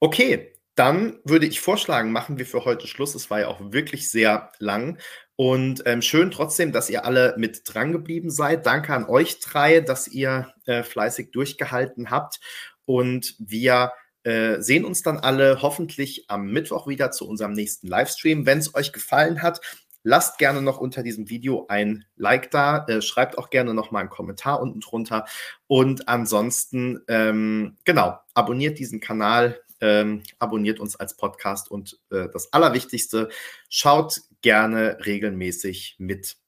okay, 0.00 0.53
dann 0.74 1.18
würde 1.24 1.46
ich 1.46 1.60
vorschlagen, 1.60 2.12
machen 2.12 2.38
wir 2.38 2.46
für 2.46 2.64
heute 2.64 2.86
Schluss. 2.86 3.14
Es 3.14 3.30
war 3.30 3.40
ja 3.40 3.48
auch 3.48 3.60
wirklich 3.72 4.10
sehr 4.10 4.50
lang. 4.58 4.98
Und 5.36 5.82
ähm, 5.86 6.02
schön 6.02 6.30
trotzdem, 6.30 6.72
dass 6.72 6.90
ihr 6.90 7.04
alle 7.04 7.34
mit 7.36 7.62
dran 7.64 7.92
geblieben 7.92 8.30
seid. 8.30 8.66
Danke 8.66 8.94
an 8.94 9.04
euch 9.04 9.40
drei, 9.40 9.80
dass 9.80 10.08
ihr 10.08 10.52
äh, 10.66 10.82
fleißig 10.82 11.30
durchgehalten 11.32 12.10
habt. 12.10 12.40
Und 12.86 13.34
wir 13.38 13.92
äh, 14.24 14.60
sehen 14.60 14.84
uns 14.84 15.02
dann 15.02 15.18
alle 15.18 15.62
hoffentlich 15.62 16.24
am 16.28 16.46
Mittwoch 16.46 16.86
wieder 16.86 17.10
zu 17.10 17.28
unserem 17.28 17.52
nächsten 17.52 17.88
Livestream. 17.88 18.46
Wenn 18.46 18.58
es 18.58 18.74
euch 18.74 18.92
gefallen 18.92 19.42
hat, 19.42 19.60
lasst 20.04 20.38
gerne 20.38 20.62
noch 20.62 20.78
unter 20.78 21.02
diesem 21.02 21.28
Video 21.28 21.66
ein 21.68 22.04
Like 22.16 22.50
da. 22.50 22.84
Äh, 22.86 23.02
schreibt 23.02 23.36
auch 23.36 23.50
gerne 23.50 23.74
noch 23.74 23.90
mal 23.90 24.00
einen 24.00 24.10
Kommentar 24.10 24.60
unten 24.60 24.80
drunter. 24.80 25.24
Und 25.66 26.08
ansonsten, 26.08 27.00
ähm, 27.08 27.76
genau, 27.84 28.18
abonniert 28.34 28.78
diesen 28.78 29.00
Kanal 29.00 29.60
ähm, 29.84 30.22
abonniert 30.38 30.80
uns 30.80 30.96
als 30.96 31.14
Podcast 31.14 31.70
und 31.70 32.00
äh, 32.10 32.28
das 32.32 32.52
Allerwichtigste, 32.54 33.28
schaut 33.68 34.22
gerne 34.40 34.98
regelmäßig 35.04 35.96
mit 35.98 36.38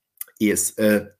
ES, 0.40 0.70
äh, 0.78 1.10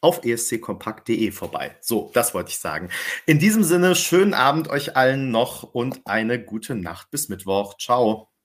auf 0.00 0.24
esckompakt.de 0.24 1.32
vorbei. 1.32 1.76
So, 1.80 2.10
das 2.14 2.32
wollte 2.32 2.50
ich 2.50 2.58
sagen. 2.58 2.90
In 3.26 3.40
diesem 3.40 3.64
Sinne, 3.64 3.96
schönen 3.96 4.34
Abend 4.34 4.68
euch 4.68 4.96
allen 4.96 5.32
noch 5.32 5.64
und 5.64 6.06
eine 6.06 6.42
gute 6.42 6.76
Nacht 6.76 7.10
bis 7.10 7.28
Mittwoch. 7.28 7.76
Ciao. 7.76 8.35